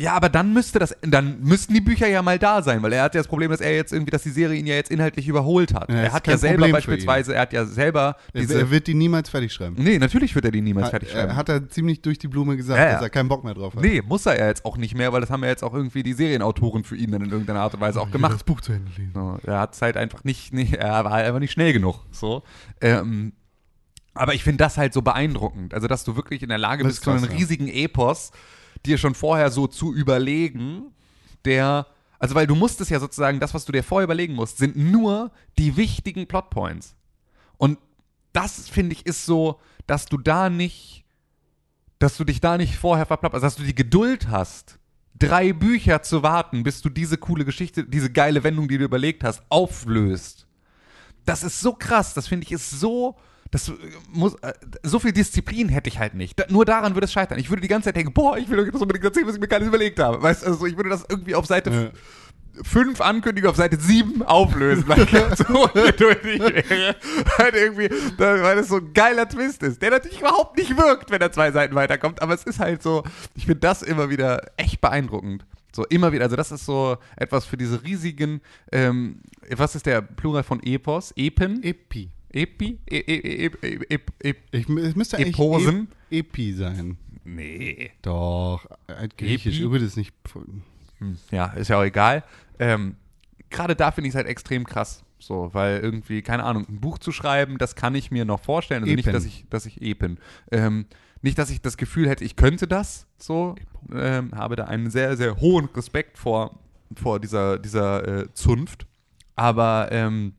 Ja, 0.00 0.14
aber 0.14 0.30
dann 0.30 0.54
müsste 0.54 0.78
das, 0.78 0.96
dann 1.02 1.40
müssten 1.42 1.74
die 1.74 1.82
Bücher 1.82 2.08
ja 2.08 2.22
mal 2.22 2.38
da 2.38 2.62
sein, 2.62 2.82
weil 2.82 2.94
er 2.94 3.02
hat 3.02 3.14
ja 3.14 3.20
das 3.20 3.28
Problem, 3.28 3.50
dass 3.50 3.60
er 3.60 3.74
jetzt 3.74 3.92
irgendwie, 3.92 4.10
dass 4.10 4.22
die 4.22 4.30
Serie 4.30 4.58
ihn 4.58 4.66
ja 4.66 4.74
jetzt 4.74 4.90
inhaltlich 4.90 5.28
überholt 5.28 5.74
hat. 5.74 5.90
Ja, 5.90 5.96
er 5.96 6.12
hat 6.14 6.26
ja 6.26 6.38
selber 6.38 6.56
Problem 6.56 6.72
beispielsweise, 6.72 7.34
er 7.34 7.42
hat 7.42 7.52
ja 7.52 7.66
selber 7.66 8.16
Er, 8.32 8.40
diese. 8.40 8.58
er 8.60 8.70
wird 8.70 8.86
die 8.86 8.94
niemals 8.94 9.28
fertig 9.28 9.52
schreiben. 9.52 9.76
nee, 9.78 9.98
natürlich 9.98 10.34
wird 10.34 10.46
er 10.46 10.52
die 10.52 10.62
niemals 10.62 10.86
Hat, 10.86 10.90
fertig 10.92 11.10
schreiben. 11.10 11.28
er 11.32 11.36
hat 11.36 11.50
er 11.50 11.68
ziemlich 11.68 12.00
durch 12.00 12.18
die 12.18 12.28
Blume 12.28 12.56
gesagt, 12.56 12.78
Ja, 12.80 12.86
ja. 12.86 12.92
dass 12.94 13.02
er 13.02 13.10
keinen 13.10 13.28
Bock 13.28 13.44
mehr 13.44 13.52
drauf 13.52 13.74
hat. 13.74 13.82
nee, 13.82 14.00
muss 14.00 14.24
er 14.24 14.38
ja 14.38 14.46
jetzt 14.46 14.64
auch 14.64 14.78
nicht 14.78 14.94
mehr, 14.94 15.12
weil 15.12 15.20
das 15.20 15.28
haben 15.28 15.42
ja 15.42 15.50
jetzt 15.50 15.62
auch 15.62 15.74
irgendwie 15.74 16.02
die 16.02 16.14
Serienautoren 16.14 16.82
für 16.82 16.96
ihn 16.96 17.10
dann 17.10 17.20
in 17.22 17.30
irgendeiner 17.30 17.60
Art 17.60 17.74
und 17.74 17.80
Weise 17.82 18.00
auch 18.00 18.10
gemacht. 18.10 18.46
Buch 18.46 18.62
zu 18.62 18.72
Ende 18.72 18.90
lesen. 18.96 19.10
So, 19.14 19.38
er 19.44 19.60
hat 19.60 19.74
es 19.74 19.82
halt 19.82 19.98
einfach 19.98 20.24
nicht, 20.24 20.54
nicht, 20.54 20.76
er 20.76 21.04
war 21.04 21.12
einfach 21.12 21.40
nicht 21.40 21.52
schnell 21.52 21.74
genug. 21.74 22.06
So. 22.10 22.42
Ähm, 22.80 23.34
aber 24.14 24.32
ich 24.32 24.44
finde 24.44 24.64
das 24.64 24.78
halt 24.78 24.94
so 24.94 25.02
beeindruckend. 25.02 25.74
Also, 25.74 25.88
dass 25.88 26.04
du 26.04 26.16
wirklich 26.16 26.42
in 26.42 26.48
der 26.48 26.56
Lage 26.58 26.84
Das 26.84 26.92
bist, 26.92 26.98
ist 27.00 27.04
so 27.04 27.10
einen 27.10 27.24
riesigen 27.24 27.68
Epos 27.68 28.30
dir 28.86 28.98
schon 28.98 29.14
vorher 29.14 29.50
so 29.50 29.66
zu 29.66 29.94
überlegen, 29.94 30.92
der. 31.44 31.86
Also, 32.18 32.34
weil 32.34 32.46
du 32.46 32.54
musst 32.54 32.82
es 32.82 32.90
ja 32.90 33.00
sozusagen, 33.00 33.40
das, 33.40 33.54
was 33.54 33.64
du 33.64 33.72
dir 33.72 33.82
vorher 33.82 34.04
überlegen 34.04 34.34
musst, 34.34 34.58
sind 34.58 34.76
nur 34.76 35.30
die 35.56 35.78
wichtigen 35.78 36.26
Plotpoints. 36.26 36.94
Und 37.56 37.78
das, 38.34 38.68
finde 38.68 38.94
ich, 38.94 39.06
ist 39.06 39.24
so, 39.24 39.58
dass 39.86 40.04
du 40.04 40.18
da 40.18 40.50
nicht, 40.50 41.04
dass 41.98 42.18
du 42.18 42.24
dich 42.24 42.40
da 42.40 42.58
nicht 42.58 42.76
vorher 42.76 43.06
verplapperst, 43.06 43.42
dass 43.42 43.56
du 43.56 43.62
die 43.62 43.74
Geduld 43.74 44.28
hast, 44.28 44.78
drei 45.18 45.52
Bücher 45.52 46.02
zu 46.02 46.22
warten, 46.22 46.62
bis 46.62 46.82
du 46.82 46.88
diese 46.88 47.16
coole 47.16 47.44
Geschichte, 47.44 47.84
diese 47.84 48.10
geile 48.10 48.42
Wendung, 48.44 48.68
die 48.68 48.78
du 48.78 48.84
überlegt 48.84 49.24
hast, 49.24 49.42
auflöst. 49.48 50.46
Das 51.24 51.42
ist 51.42 51.60
so 51.60 51.72
krass, 51.74 52.14
das 52.14 52.28
finde 52.28 52.44
ich 52.44 52.52
ist 52.52 52.70
so, 52.70 53.16
das 53.50 53.68
äh, 53.68 53.72
muss, 54.12 54.34
äh, 54.42 54.52
so 54.82 54.98
viel 54.98 55.12
Disziplin 55.12 55.68
hätte 55.68 55.88
ich 55.88 55.98
halt 55.98 56.14
nicht. 56.14 56.38
Da, 56.38 56.44
nur 56.48 56.64
daran 56.64 56.94
würde 56.94 57.06
es 57.06 57.12
scheitern. 57.12 57.38
Ich 57.38 57.50
würde 57.50 57.62
die 57.62 57.68
ganze 57.68 57.86
Zeit 57.86 57.96
denken, 57.96 58.12
boah, 58.12 58.36
ich 58.38 58.48
will 58.48 58.60
euch 58.60 58.70
das 58.70 58.80
unbedingt 58.80 59.04
erzählen, 59.04 59.26
was 59.26 59.34
ich 59.34 59.40
mir 59.40 59.48
gar 59.48 59.58
nicht 59.58 59.68
überlegt 59.68 59.98
habe. 59.98 60.22
Weißt 60.22 60.42
du, 60.42 60.46
also 60.46 60.66
ich 60.66 60.76
würde 60.76 60.90
das 60.90 61.04
irgendwie 61.08 61.34
auf 61.34 61.46
Seite 61.46 61.70
Ja. 61.70 61.90
5 62.64 63.00
Ankündigung 63.00 63.50
auf 63.50 63.56
Seite 63.56 63.78
7 63.80 64.22
auflösen, 64.22 64.84
weil 64.88 65.02
ich 65.02 65.10
so 65.10 65.64
ungeduldig 65.64 66.40
wäre. 66.40 66.96
Halt 67.38 67.54
irgendwie, 67.54 67.88
weil 68.18 68.56
das 68.56 68.68
so 68.68 68.76
ein 68.76 68.92
geiler 68.92 69.28
Twist 69.28 69.62
ist, 69.62 69.80
der 69.80 69.92
natürlich 69.92 70.20
überhaupt 70.20 70.58
nicht 70.58 70.76
wirkt, 70.76 71.10
wenn 71.10 71.20
er 71.20 71.32
zwei 71.32 71.52
Seiten 71.52 71.74
weiterkommt, 71.74 72.20
aber 72.20 72.34
es 72.34 72.44
ist 72.44 72.58
halt 72.58 72.82
so, 72.82 73.04
ich 73.34 73.46
finde 73.46 73.60
das 73.60 73.82
immer 73.82 74.10
wieder 74.10 74.42
echt 74.56 74.80
beeindruckend. 74.80 75.46
So 75.72 75.84
immer 75.86 76.12
wieder, 76.12 76.24
also 76.24 76.34
das 76.36 76.50
ist 76.50 76.66
so 76.66 76.98
etwas 77.16 77.46
für 77.46 77.56
diese 77.56 77.82
riesigen, 77.84 78.40
ähm, 78.72 79.20
was 79.50 79.76
ist 79.76 79.86
der 79.86 80.02
Plural 80.02 80.42
von 80.42 80.60
Epos? 80.62 81.12
Epen? 81.16 81.62
Epi. 81.62 82.10
Epi? 82.32 82.78
E 82.88 82.96
e 82.96 83.46
e 83.46 83.50
e 83.90 83.98
e 84.22 84.34
Ich, 84.52 84.68
es 84.68 84.96
müsste 84.96 85.16
eigentlich 85.16 85.34
Eposen? 85.34 85.88
Epi 86.10 86.52
sein. 86.54 86.96
Nee. 87.24 87.90
Doch, 88.02 88.66
altgriechisch. 88.86 89.56
Epi? 89.56 89.64
Über 89.64 89.78
das 89.78 89.96
nicht. 89.96 90.14
Hm, 90.98 91.16
Ja, 91.30 91.46
ist 91.48 91.68
ja 91.68 91.78
auch 91.78 91.84
egal. 91.84 92.24
Ähm, 92.58 92.96
Gerade 93.50 93.74
da 93.74 93.90
finde 93.90 94.08
ich 94.08 94.12
es 94.12 94.16
halt 94.16 94.26
extrem 94.28 94.64
krass. 94.64 95.04
So, 95.18 95.50
weil 95.52 95.80
irgendwie, 95.80 96.22
keine 96.22 96.44
Ahnung, 96.44 96.64
ein 96.68 96.80
Buch 96.80 96.98
zu 96.98 97.12
schreiben, 97.12 97.58
das 97.58 97.74
kann 97.74 97.94
ich 97.94 98.10
mir 98.10 98.24
noch 98.24 98.40
vorstellen. 98.40 98.84
Also 98.84 98.94
nicht, 98.94 99.06
Epen. 99.06 99.12
dass 99.12 99.24
ich, 99.26 99.44
dass 99.50 99.66
ich 99.66 99.82
Epen. 99.82 100.18
Ähm, 100.50 100.86
nicht, 101.22 101.36
dass 101.38 101.50
ich 101.50 101.60
das 101.60 101.76
Gefühl 101.76 102.08
hätte, 102.08 102.24
ich 102.24 102.36
könnte 102.36 102.66
das 102.66 103.06
so. 103.18 103.54
Ähm, 103.92 104.30
habe 104.34 104.56
da 104.56 104.64
einen 104.64 104.90
sehr, 104.90 105.16
sehr 105.18 105.36
hohen 105.40 105.66
Respekt 105.66 106.16
vor, 106.16 106.58
vor 106.94 107.20
dieser, 107.20 107.58
dieser 107.58 108.06
äh, 108.22 108.32
Zunft. 108.32 108.86
Aber 109.36 109.88
ähm, 109.90 110.32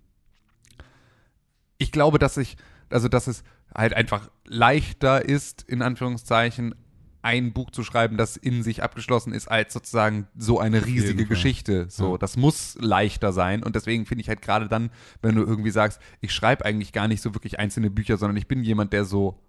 ich 1.82 1.92
glaube, 1.92 2.20
dass 2.20 2.38
ich, 2.38 2.58
also 2.90 3.08
dass 3.08 3.28
es 3.28 3.44
halt 3.76 3.94
einfach 3.94 4.30
leichter 4.46 5.24
ist, 5.26 5.64
in 5.64 5.82
Anführungszeichen, 5.82 6.76
ein 7.24 7.54
Buch 7.54 7.70
zu 7.70 7.84
schreiben, 7.84 8.18
das 8.18 8.36
in 8.36 8.64
sich 8.64 8.82
abgeschlossen 8.82 9.32
ist, 9.32 9.48
als 9.48 9.74
sozusagen 9.74 10.28
so 10.36 10.60
eine 10.60 10.86
riesige. 10.88 11.26
Geschichte. 11.28 11.86
So, 11.88 12.14
Ja. 12.14 12.18
das 12.18 12.36
muss 12.36 12.76
leichter 12.82 13.32
sein. 13.32 13.62
Und 13.64 13.76
deswegen 13.76 14.08
finde 14.08 14.24
ich 14.24 14.28
halt 14.28 14.42
gerade 14.42 14.68
dann, 14.68 14.90
wenn 15.22 15.36
du 15.36 15.44
irgendwie 15.44 15.70
sagst, 15.70 16.02
ich 16.20 16.34
schreibe 16.34 16.66
eigentlich 16.66 16.94
gar 16.94 17.08
nicht 17.08 17.22
so 17.22 17.36
wirklich 17.36 17.60
einzelne 17.60 17.92
Bücher, 17.92 18.18
sondern 18.18 18.38
ich 18.38 18.48
bin 18.48 18.64
jemand, 18.64 18.92
der 18.92 19.06
so, 19.06 19.40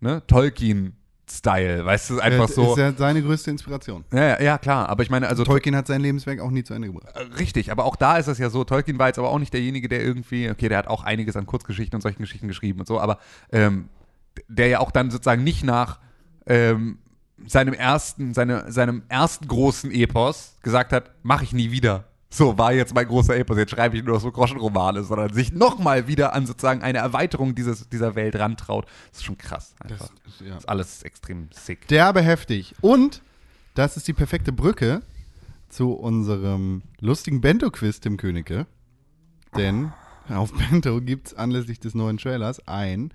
ne, 0.00 0.22
Tolkien-Style, 1.28 1.84
weißt 1.84 2.10
du, 2.10 2.20
einfach 2.20 2.46
Das 2.46 2.54
so. 2.54 2.72
ist 2.72 2.78
ja 2.78 2.92
seine 2.92 3.22
größte 3.22 3.50
Inspiration. 3.50 4.04
Ja, 4.12 4.22
ja, 4.28 4.42
ja, 4.42 4.58
klar. 4.58 4.88
Aber 4.88 5.02
ich 5.02 5.10
meine, 5.10 5.28
also 5.28 5.44
Tolkien 5.44 5.76
hat 5.76 5.86
sein 5.86 6.00
Lebenswerk 6.00 6.40
auch 6.40 6.50
nie 6.50 6.64
zu 6.64 6.74
Ende 6.74 6.88
gebracht. 6.88 7.14
äh, 7.14 7.22
Richtig, 7.38 7.70
aber 7.70 7.84
auch 7.84 7.96
da 7.96 8.16
ist 8.16 8.26
es 8.28 8.38
ja 8.38 8.50
so, 8.50 8.64
Tolkien 8.64 8.98
war 8.98 9.08
jetzt 9.08 9.18
aber 9.18 9.30
auch 9.30 9.38
nicht 9.38 9.52
derjenige, 9.52 9.88
der 9.88 10.02
irgendwie, 10.02 10.50
okay, 10.50 10.68
der 10.68 10.78
hat 10.78 10.86
auch 10.88 11.04
einiges 11.04 11.36
an 11.36 11.46
Kurzgeschichten 11.46 11.96
und 11.96 12.00
solchen 12.02 12.20
Geschichten 12.22 12.48
geschrieben 12.48 12.80
und 12.80 12.86
so, 12.86 13.00
aber 13.00 13.18
ähm, 13.52 13.88
der 14.48 14.68
ja 14.68 14.80
auch 14.80 14.90
dann 14.90 15.10
sozusagen 15.10 15.44
nicht 15.44 15.64
nach 15.64 15.98
ähm, 16.46 16.98
seinem 17.46 17.74
ersten, 17.74 18.34
seine, 18.34 18.70
seinem 18.72 19.02
ersten 19.08 19.46
großen 19.46 19.90
Epos 19.92 20.56
gesagt 20.62 20.92
hat, 20.92 21.12
mache 21.22 21.44
ich 21.44 21.52
nie 21.52 21.70
wieder. 21.70 22.04
So, 22.30 22.58
war 22.58 22.72
jetzt 22.74 22.94
mein 22.94 23.06
großer 23.08 23.36
Epos, 23.36 23.56
jetzt 23.56 23.70
schreibe 23.70 23.96
ich 23.96 24.04
nur 24.04 24.14
noch 24.16 24.20
so 24.20 24.30
Groschenromane, 24.30 25.02
sondern 25.02 25.32
sich 25.32 25.52
nochmal 25.52 26.08
wieder 26.08 26.34
an 26.34 26.46
sozusagen 26.46 26.82
eine 26.82 26.98
Erweiterung 26.98 27.54
dieses, 27.54 27.88
dieser 27.88 28.14
Welt 28.16 28.36
rantraut. 28.36 28.86
Das 29.10 29.20
ist 29.20 29.24
schon 29.24 29.38
krass. 29.38 29.74
Einfach. 29.80 30.10
Das 30.24 30.34
ist, 30.34 30.40
ja. 30.42 30.56
ist 30.58 30.68
alles 30.68 31.02
extrem 31.04 31.48
sick. 31.52 31.88
Derbe 31.88 32.20
heftig. 32.20 32.74
Und 32.82 33.22
das 33.74 33.96
ist 33.96 34.06
die 34.08 34.12
perfekte 34.12 34.52
Brücke 34.52 35.02
zu 35.70 35.92
unserem 35.92 36.82
lustigen 37.00 37.40
Bento-Quiz, 37.40 38.00
Tim 38.00 38.18
Königke. 38.18 38.66
Denn 39.56 39.92
auf 40.28 40.52
Bento 40.52 41.00
gibt 41.00 41.28
es 41.28 41.34
anlässlich 41.34 41.80
des 41.80 41.94
neuen 41.94 42.18
Trailers 42.18 42.66
ein 42.68 43.10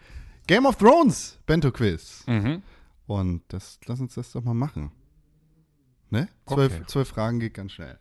Game 0.47 0.65
of 0.65 0.77
Thrones 0.77 1.37
Bento-Quiz. 1.45 2.23
Mhm. 2.25 2.63
Und 3.05 3.43
das, 3.49 3.79
lass 3.85 3.99
uns 3.99 4.15
das 4.15 4.31
doch 4.31 4.43
mal 4.43 4.53
machen. 4.55 4.91
Ne? 6.09 6.29
Zwölf, 6.47 6.73
Okay. 6.73 6.83
zwölf 6.87 7.07
Fragen 7.09 7.39
geht 7.39 7.53
ganz 7.53 7.73
schnell. 7.73 7.99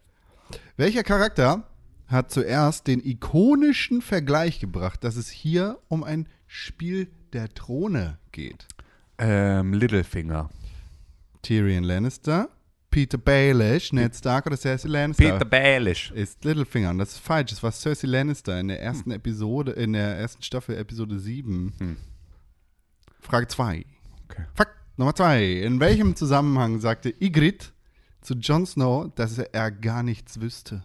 Welcher 0.76 1.02
Charakter 1.02 1.64
hat 2.06 2.30
zuerst 2.30 2.86
den 2.86 3.04
ikonischen 3.04 4.02
Vergleich 4.02 4.60
gebracht, 4.60 5.04
dass 5.04 5.16
es 5.16 5.30
hier 5.30 5.78
um 5.88 6.04
ein 6.04 6.28
Spiel 6.46 7.08
der 7.32 7.48
Throne 7.52 8.18
geht? 8.32 8.66
Ähm, 9.18 9.72
Littlefinger. 9.72 10.50
Tyrion 11.42 11.84
Lannister, 11.84 12.48
Peter 12.90 13.18
Baelish, 13.18 13.92
Ned 13.92 14.14
Stark 14.14 14.46
oder 14.46 14.56
Cersei 14.56 14.88
Lannister? 14.88 15.32
Peter 15.32 15.44
Baelish. 15.44 16.12
ist 16.12 16.44
Littlefinger. 16.44 16.90
Und 16.90 16.98
das 16.98 17.12
ist 17.12 17.18
falsch. 17.18 17.50
Es 17.52 17.62
war 17.62 17.72
Cersei 17.72 18.06
Lannister 18.06 18.60
in 18.60 18.68
der 18.68 18.80
ersten 18.80 19.10
Episode, 19.10 19.72
in 19.72 19.94
der 19.94 20.16
ersten 20.18 20.42
Staffel, 20.42 20.76
Episode 20.76 21.18
7. 21.18 21.72
Hm. 21.78 21.96
Frage 23.20 23.48
2. 23.48 23.84
Okay. 24.28 24.44
Fakt 24.54 24.76
Nummer 24.96 25.14
2. 25.14 25.62
In 25.62 25.80
welchem 25.80 26.14
Zusammenhang 26.16 26.80
sagte 26.80 27.14
Ygritte 27.20 27.68
zu 28.22 28.34
Jon 28.34 28.66
Snow, 28.66 29.12
dass 29.14 29.38
er 29.38 29.70
gar 29.70 30.02
nichts 30.02 30.40
wüsste? 30.40 30.84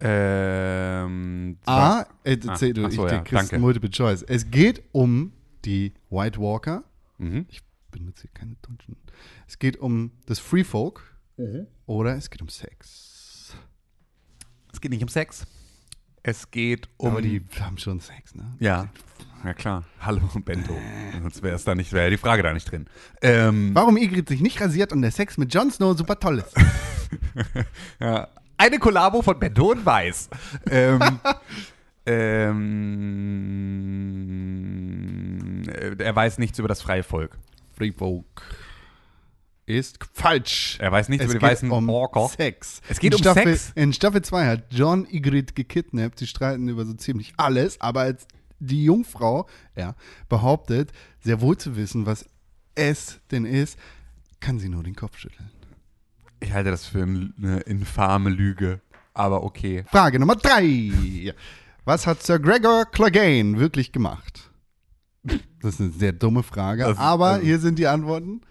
Ähm, 0.00 1.58
A. 1.66 2.02
Äh, 2.24 2.38
Ah, 2.46 2.56
du, 2.58 2.90
so, 2.90 3.06
ich 3.06 3.12
ja, 3.12 3.20
kriegst 3.20 3.52
danke. 3.52 3.58
Multiple 3.58 3.90
Choice. 3.90 4.22
Es 4.22 4.50
geht 4.50 4.82
um 4.92 5.32
die 5.64 5.92
White 6.10 6.38
Walker. 6.40 6.84
Mhm. 7.18 7.46
Ich 7.48 7.60
benutze 7.90 8.22
hier 8.22 8.30
keine 8.32 8.56
Deutschen. 8.62 8.96
Es 9.46 9.58
geht 9.58 9.76
um 9.76 10.10
das 10.26 10.38
Free 10.40 10.64
Folk. 10.64 11.00
Mhm. 11.36 11.66
Oder 11.86 12.16
es 12.16 12.30
geht 12.30 12.42
um 12.42 12.48
Sex. 12.48 13.54
Es 14.72 14.80
geht 14.80 14.90
nicht 14.90 15.02
um 15.02 15.08
Sex. 15.08 15.46
Es 16.22 16.50
geht 16.50 16.88
um. 16.96 17.12
Aber 17.12 17.22
die 17.22 17.42
haben 17.60 17.78
schon 17.78 18.00
Sex, 18.00 18.34
ne? 18.34 18.54
ja. 18.58 18.88
Ja 19.44 19.52
klar. 19.52 19.84
Hallo 20.00 20.22
Bento. 20.42 20.74
Sonst 21.20 21.42
wäre 21.42 21.54
es 21.54 21.64
da 21.64 21.74
nicht, 21.74 21.92
wäre 21.92 22.08
die 22.08 22.16
Frage 22.16 22.42
da 22.42 22.54
nicht 22.54 22.70
drin. 22.70 22.86
Ähm, 23.20 23.72
Warum 23.74 23.98
Ygritte 23.98 24.32
sich 24.32 24.40
nicht 24.40 24.58
rasiert 24.58 24.90
und 24.90 25.02
der 25.02 25.10
Sex 25.10 25.36
mit 25.36 25.52
Jon 25.52 25.70
Snow 25.70 25.94
super 25.96 26.18
toll 26.18 26.38
ist. 26.38 26.56
ja. 28.00 28.28
Eine 28.56 28.78
Kollabo 28.78 29.20
von 29.20 29.38
Bento 29.38 29.72
und 29.72 29.84
Weiß. 29.84 30.30
ähm, 30.70 31.00
ähm, 32.06 32.82
äh, 35.68 35.94
er 36.02 36.16
weiß 36.16 36.38
nichts 36.38 36.58
über 36.58 36.68
das 36.68 36.80
freie 36.80 37.02
Volk. 37.02 37.36
Free 37.76 37.92
Folk 37.92 38.24
ist 39.66 39.98
falsch. 40.14 40.78
Er 40.80 40.90
weiß 40.90 41.10
nichts 41.10 41.26
Es 41.26 41.30
über 41.32 41.40
die 41.40 41.44
weißen 41.44 41.70
um 41.70 41.90
Orker. 41.90 42.28
Sex. 42.28 42.80
Es 42.88 42.98
geht 42.98 43.12
in 43.12 43.16
um 43.16 43.22
Staffel, 43.22 43.56
Sex? 43.56 43.72
In 43.74 43.92
Staffel 43.92 44.22
2 44.22 44.46
hat 44.46 44.64
John 44.70 45.06
Ygritte 45.10 45.52
gekidnappt. 45.52 46.18
Sie 46.18 46.26
streiten 46.26 46.68
über 46.68 46.86
so 46.86 46.94
ziemlich 46.94 47.34
alles, 47.36 47.78
aber 47.80 48.00
als 48.00 48.26
die 48.58 48.84
Jungfrau 48.84 49.46
ja, 49.76 49.94
behauptet, 50.28 50.92
sehr 51.20 51.40
wohl 51.40 51.56
zu 51.56 51.76
wissen, 51.76 52.06
was 52.06 52.26
es 52.74 53.20
denn 53.30 53.44
ist, 53.44 53.78
kann 54.40 54.58
sie 54.58 54.68
nur 54.68 54.82
den 54.82 54.96
Kopf 54.96 55.18
schütteln. 55.18 55.50
Ich 56.40 56.52
halte 56.52 56.70
das 56.70 56.84
für 56.86 57.02
eine 57.02 57.60
infame 57.60 58.30
Lüge. 58.30 58.80
Aber 59.14 59.44
okay. 59.44 59.84
Frage 59.88 60.18
Nummer 60.18 60.36
3. 60.36 61.32
Was 61.84 62.06
hat 62.06 62.22
Sir 62.22 62.38
Gregor 62.38 62.84
Clegane 62.86 63.58
wirklich 63.58 63.92
gemacht? 63.92 64.50
Das 65.22 65.74
ist 65.74 65.80
eine 65.80 65.90
sehr 65.90 66.12
dumme 66.12 66.42
Frage, 66.42 66.84
Das 66.84 66.98
aber 66.98 67.26
also- 67.26 67.46
hier 67.46 67.58
sind 67.58 67.78
die 67.78 67.86
Antworten. 67.86 68.42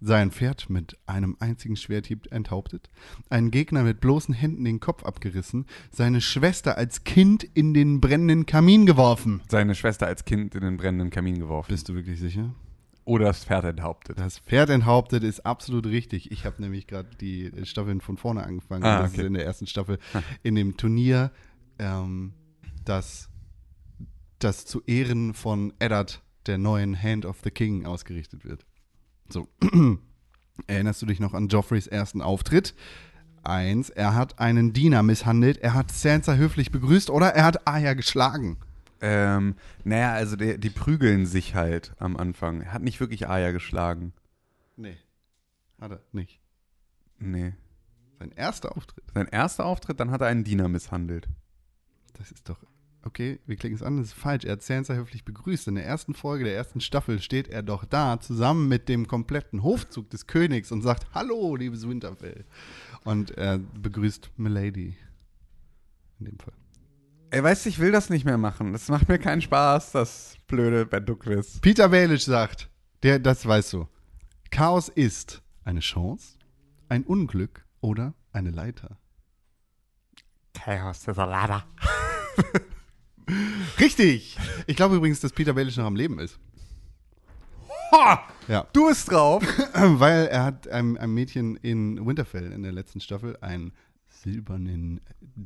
Sein 0.00 0.30
Pferd 0.30 0.70
mit 0.70 0.96
einem 1.06 1.36
einzigen 1.40 1.76
Schwerthieb 1.76 2.30
enthauptet, 2.32 2.88
einen 3.30 3.50
Gegner 3.50 3.82
mit 3.82 4.00
bloßen 4.00 4.34
Händen 4.34 4.64
den 4.64 4.80
Kopf 4.80 5.04
abgerissen, 5.04 5.66
seine 5.90 6.20
Schwester 6.20 6.76
als 6.76 7.04
Kind 7.04 7.42
in 7.44 7.74
den 7.74 8.00
brennenden 8.00 8.46
Kamin 8.46 8.86
geworfen. 8.86 9.42
Seine 9.48 9.74
Schwester 9.74 10.06
als 10.06 10.24
Kind 10.24 10.54
in 10.54 10.60
den 10.60 10.76
brennenden 10.76 11.10
Kamin 11.10 11.38
geworfen. 11.38 11.68
Bist 11.70 11.88
du 11.88 11.94
wirklich 11.94 12.20
sicher? 12.20 12.54
Oder 13.04 13.24
das 13.26 13.44
Pferd 13.44 13.64
enthauptet. 13.64 14.18
Das 14.18 14.38
Pferd 14.38 14.68
enthauptet 14.68 15.24
ist 15.24 15.46
absolut 15.46 15.86
richtig. 15.86 16.30
Ich 16.30 16.44
habe 16.44 16.60
nämlich 16.60 16.86
gerade 16.86 17.08
die 17.18 17.50
Staffeln 17.64 18.02
von 18.02 18.18
vorne 18.18 18.44
angefangen. 18.44 18.84
Ah, 18.84 19.00
Das 19.00 19.12
ist 19.14 19.18
in 19.18 19.32
der 19.32 19.46
ersten 19.46 19.66
Staffel 19.66 19.98
in 20.42 20.54
dem 20.54 20.76
Turnier, 20.76 21.32
ähm, 21.78 22.34
das, 22.84 23.30
das 24.38 24.66
zu 24.66 24.82
Ehren 24.86 25.32
von 25.32 25.72
Eddard, 25.78 26.22
der 26.46 26.58
neuen 26.58 27.02
Hand 27.02 27.24
of 27.24 27.38
the 27.42 27.50
King, 27.50 27.86
ausgerichtet 27.86 28.44
wird. 28.44 28.66
So. 29.28 29.48
Erinnerst 30.66 31.02
du 31.02 31.06
dich 31.06 31.20
noch 31.20 31.34
an 31.34 31.48
Joffreys 31.48 31.86
ersten 31.86 32.20
Auftritt? 32.20 32.74
Eins, 33.44 33.90
er 33.90 34.14
hat 34.14 34.40
einen 34.40 34.72
Diener 34.72 35.02
misshandelt, 35.02 35.58
er 35.58 35.74
hat 35.74 35.92
Sansa 35.92 36.34
höflich 36.34 36.72
begrüßt 36.72 37.10
oder 37.10 37.28
er 37.28 37.44
hat 37.44 37.66
Arya 37.66 37.94
geschlagen. 37.94 38.58
Ähm, 39.00 39.54
naja, 39.84 40.12
also 40.12 40.36
die, 40.36 40.58
die 40.58 40.70
prügeln 40.70 41.26
sich 41.26 41.54
halt 41.54 41.94
am 41.98 42.16
Anfang. 42.16 42.62
Er 42.62 42.72
hat 42.72 42.82
nicht 42.82 43.00
wirklich 43.00 43.28
Aya 43.28 43.52
geschlagen. 43.52 44.12
Nee. 44.76 44.96
Hat 45.80 45.92
er 45.92 46.00
nicht. 46.12 46.40
Nee. 47.18 47.54
Sein 48.18 48.32
erster 48.32 48.76
Auftritt. 48.76 49.04
Sein 49.14 49.28
erster 49.28 49.66
Auftritt, 49.66 50.00
dann 50.00 50.10
hat 50.10 50.20
er 50.20 50.26
einen 50.26 50.42
Diener 50.44 50.68
misshandelt. 50.68 51.28
Das 52.14 52.32
ist 52.32 52.48
doch. 52.48 52.58
Okay, 53.08 53.40
wir 53.46 53.56
klicken 53.56 53.74
es 53.74 53.82
an, 53.82 53.96
das 53.96 54.08
ist 54.08 54.12
falsch. 54.12 54.44
Er 54.44 54.52
hat 54.52 54.62
Sansa 54.62 54.92
höflich 54.92 55.24
begrüßt. 55.24 55.66
In 55.68 55.76
der 55.76 55.86
ersten 55.86 56.12
Folge 56.12 56.44
der 56.44 56.54
ersten 56.54 56.82
Staffel 56.82 57.22
steht 57.22 57.48
er 57.48 57.62
doch 57.62 57.86
da, 57.86 58.20
zusammen 58.20 58.68
mit 58.68 58.86
dem 58.90 59.08
kompletten 59.08 59.62
Hofzug 59.62 60.10
des 60.10 60.26
Königs 60.26 60.70
und 60.72 60.82
sagt: 60.82 61.06
Hallo, 61.14 61.56
liebes 61.56 61.88
Winterfell. 61.88 62.44
Und 63.04 63.30
er 63.30 63.60
begrüßt 63.60 64.32
Milady. 64.36 64.94
In 66.18 66.26
dem 66.26 66.38
Fall. 66.38 66.52
Ey, 67.30 67.42
weißt 67.42 67.64
du, 67.64 67.70
ich 67.70 67.78
will 67.78 67.92
das 67.92 68.10
nicht 68.10 68.26
mehr 68.26 68.36
machen. 68.36 68.74
Das 68.74 68.88
macht 68.88 69.08
mir 69.08 69.18
keinen 69.18 69.40
Spaß, 69.40 69.92
das 69.92 70.36
blöde 70.46 70.84
Bendu-Quiz. 70.84 71.60
Peter 71.60 71.88
Baelish 71.88 72.26
sagt: 72.26 72.68
der, 73.02 73.18
Das 73.18 73.46
weißt 73.46 73.72
du. 73.72 73.88
Chaos 74.50 74.90
ist 74.90 75.42
eine 75.64 75.80
Chance, 75.80 76.36
ein 76.90 77.04
Unglück 77.04 77.64
oder 77.80 78.12
eine 78.32 78.50
Leiter. 78.50 78.98
Chaos 80.52 81.08
ist 81.08 81.16
Lada. 81.16 81.64
Richtig! 83.78 84.36
Ich 84.66 84.76
glaube 84.76 84.96
übrigens, 84.96 85.20
dass 85.20 85.32
Peter 85.32 85.52
Baelish 85.52 85.76
noch 85.76 85.84
am 85.84 85.96
Leben 85.96 86.18
ist. 86.18 86.38
Ha! 87.92 88.22
Ja. 88.48 88.66
Du 88.72 88.88
bist 88.88 89.10
drauf. 89.10 89.42
Weil 89.74 90.26
er 90.26 90.44
hat 90.44 90.68
einem, 90.68 90.96
einem 90.96 91.14
Mädchen 91.14 91.56
in 91.56 92.04
Winterfell 92.06 92.52
in 92.52 92.62
der 92.62 92.72
letzten 92.72 93.00
Staffel 93.00 93.36
einen 93.40 93.72
silbernen 94.06 95.00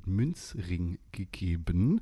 Münzring 0.07 0.99
gegeben 1.11 2.01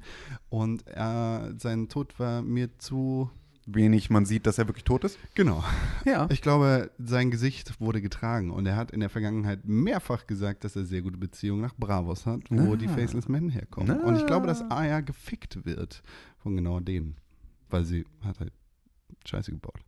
und 0.48 0.86
er, 0.86 1.54
sein 1.56 1.88
Tod 1.88 2.18
war 2.18 2.42
mir 2.42 2.78
zu 2.78 3.30
Wenig 3.74 4.10
man 4.10 4.24
sieht, 4.26 4.46
dass 4.46 4.58
er 4.58 4.66
wirklich 4.68 4.84
tot 4.84 5.04
ist. 5.04 5.18
genau. 5.34 5.62
Ja. 6.04 6.28
Ich 6.30 6.42
glaube, 6.42 6.90
sein 6.98 7.30
Gesicht 7.30 7.80
wurde 7.80 8.00
getragen 8.00 8.50
und 8.50 8.66
er 8.66 8.76
hat 8.76 8.90
in 8.90 9.00
der 9.00 9.10
Vergangenheit 9.10 9.64
mehrfach 9.64 10.26
gesagt, 10.26 10.64
dass 10.64 10.76
er 10.76 10.84
sehr 10.84 11.02
gute 11.02 11.18
Beziehungen 11.18 11.60
nach 11.62 11.74
Bravos 11.76 12.26
hat, 12.26 12.42
wo 12.50 12.72
Ah. 12.72 12.76
die 12.76 12.88
Faceless 12.88 13.28
Men 13.28 13.48
herkommen. 13.50 13.90
Ah. 14.00 14.06
Und 14.06 14.16
ich 14.16 14.26
glaube, 14.26 14.46
dass 14.46 14.62
Aya 14.70 15.00
gefickt 15.00 15.64
wird 15.64 16.02
von 16.38 16.56
genau 16.56 16.80
denen, 16.80 17.16
weil 17.68 17.84
sie 17.84 18.04
hat 18.22 18.40
halt 18.40 18.52
Scheiße 19.26 19.50
gebaut. 19.52 19.80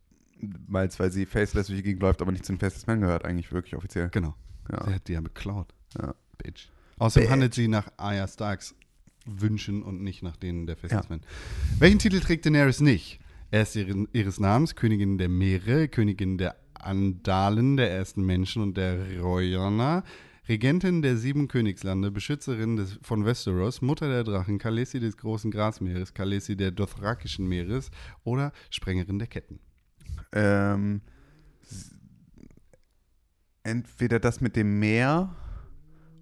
Meinst, 0.66 0.98
weil 0.98 1.10
sie 1.12 1.24
faceless 1.24 1.68
durch 1.68 1.78
die 1.78 1.82
Gegend 1.84 2.02
läuft, 2.02 2.20
aber 2.20 2.32
nicht 2.32 2.44
zu 2.44 2.52
den 2.52 2.58
Faceless 2.58 2.86
Men 2.86 3.00
gehört, 3.00 3.24
eigentlich 3.24 3.52
wirklich 3.52 3.76
offiziell. 3.76 4.08
Genau. 4.10 4.34
Ja. 4.70 4.84
Sie 4.86 4.94
hat 4.94 5.08
die 5.08 5.12
ja 5.12 5.20
beklaut. 5.20 5.72
Ja. 5.98 6.14
Bitch. 6.38 6.68
Außerdem 6.98 7.24
Bitch. 7.26 7.32
handelt 7.32 7.54
sie 7.54 7.68
nach 7.68 7.88
Arya 7.96 8.26
Starks 8.28 8.74
Wünschen 9.24 9.82
und 9.84 10.02
nicht 10.02 10.22
nach 10.24 10.36
denen 10.36 10.66
der 10.66 10.76
Faceless 10.76 11.04
Ja. 11.04 11.10
Men. 11.10 11.20
Welchen 11.78 12.00
Titel 12.00 12.18
trägt 12.20 12.44
Daenerys 12.44 12.80
nicht? 12.80 13.20
Er 13.52 13.62
ist 13.62 13.76
ihren, 13.76 14.08
ihres 14.14 14.40
Namens 14.40 14.76
Königin 14.76 15.18
der 15.18 15.28
Meere, 15.28 15.86
Königin 15.86 16.38
der 16.38 16.56
Andalen, 16.72 17.76
der 17.76 17.90
ersten 17.90 18.24
Menschen 18.24 18.62
und 18.62 18.78
der 18.78 19.20
Royana, 19.20 20.04
Regentin 20.48 21.02
der 21.02 21.18
sieben 21.18 21.48
Königslande, 21.48 22.10
Beschützerin 22.10 22.76
des, 22.76 22.98
von 23.02 23.26
Westeros, 23.26 23.82
Mutter 23.82 24.08
der 24.08 24.24
Drachen, 24.24 24.56
Khaleesi 24.56 25.00
des 25.00 25.18
großen 25.18 25.50
Grasmeeres, 25.50 26.14
Khaleesi 26.14 26.56
der 26.56 26.70
Dothrakischen 26.70 27.46
Meeres 27.46 27.90
oder 28.24 28.52
Sprengerin 28.70 29.18
der 29.18 29.28
Ketten. 29.28 29.60
Ähm, 30.32 31.02
entweder 33.64 34.18
das 34.18 34.40
mit 34.40 34.56
dem 34.56 34.78
Meer 34.78 35.36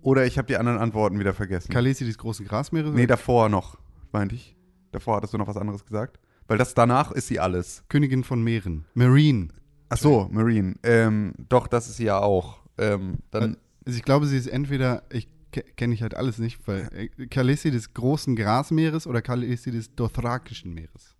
oder 0.03 0.27
ich 0.27 0.37
habe 0.37 0.49
die 0.49 0.57
anderen 0.57 0.79
Antworten 0.79 1.21
wieder 1.21 1.33
vergessen. 1.33 1.73
Khaleesi 1.73 2.05
des 2.05 2.19
großen 2.19 2.45
Grasmeeres? 2.45 2.93
nee, 2.93 3.07
davor 3.07 3.49
noch, 3.49 3.79
meinte 4.11 4.35
ich. 4.35 4.57
Davor 4.91 5.19
hattest 5.19 5.33
du 5.33 5.39
noch 5.39 5.47
was 5.47 5.57
anderes 5.57 5.87
gesagt? 5.87 6.19
Weil 6.51 6.59
das 6.59 6.75
danach 6.75 7.13
ist 7.13 7.29
sie 7.29 7.39
alles. 7.39 7.85
Königin 7.89 8.25
von 8.25 8.43
Meeren. 8.43 8.85
Marine. 8.95 9.49
Ach 9.89 9.97
so, 9.97 10.29
Marine. 10.33 10.75
Ähm, 10.83 11.33
doch, 11.49 11.69
das 11.69 11.89
ist 11.89 11.99
sie 11.99 12.05
ja 12.05 12.19
auch. 12.19 12.59
Ähm, 12.77 13.19
dann, 13.31 13.57
Also 13.87 13.97
ich 13.97 14.03
glaube, 14.05 14.27
sie 14.27 14.37
ist 14.37 14.49
entweder, 14.49 15.05
ich 15.11 15.29
ke- 15.53 15.63
kenne 15.77 15.95
ich 15.95 16.03
halt 16.03 16.15
alles 16.17 16.39
nicht, 16.39 16.67
weil 16.67 16.89
äh, 16.93 17.71
des 17.71 17.95
großen 17.95 18.35
Grasmeeres 18.35 19.07
oder 19.07 19.23
Khaleesi 19.23 19.71
des 19.71 19.95
Dothrakischen 19.95 20.75
Meeres. 20.75 21.15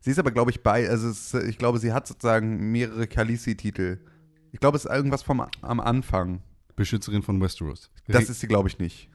sie 0.00 0.10
ist 0.10 0.18
aber, 0.18 0.30
glaube 0.30 0.50
ich, 0.50 0.62
bei, 0.62 0.88
also 0.90 1.08
es, 1.08 1.32
ich 1.32 1.56
glaube, 1.58 1.78
sie 1.78 1.92
hat 1.94 2.06
sozusagen 2.06 2.70
mehrere 2.70 3.06
Khaleesi-Titel. 3.06 3.98
Ich 4.52 4.60
glaube, 4.60 4.76
es 4.76 4.84
ist 4.84 4.90
irgendwas 4.90 5.22
vom 5.22 5.42
am 5.62 5.80
Anfang. 5.80 6.42
Beschützerin 6.76 7.22
von 7.22 7.40
Westeros. 7.40 7.90
Das 8.06 8.28
ist 8.28 8.40
sie, 8.40 8.46
glaube 8.46 8.68
ich, 8.68 8.78
nicht. 8.78 9.08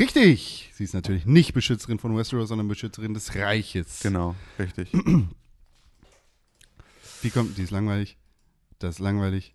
Richtig. 0.00 0.70
Sie 0.74 0.84
ist 0.84 0.94
natürlich 0.94 1.26
nicht 1.26 1.52
Beschützerin 1.54 1.98
von 1.98 2.16
Westeros, 2.16 2.48
sondern 2.48 2.66
Beschützerin 2.68 3.14
des 3.14 3.34
Reiches. 3.36 4.00
Genau, 4.02 4.34
richtig. 4.58 4.90
Die 7.22 7.28
kommt, 7.30 7.58
die 7.58 7.62
ist 7.62 7.70
langweilig. 7.70 8.16
Das 8.78 8.94
ist 8.94 8.98
langweilig. 9.00 9.54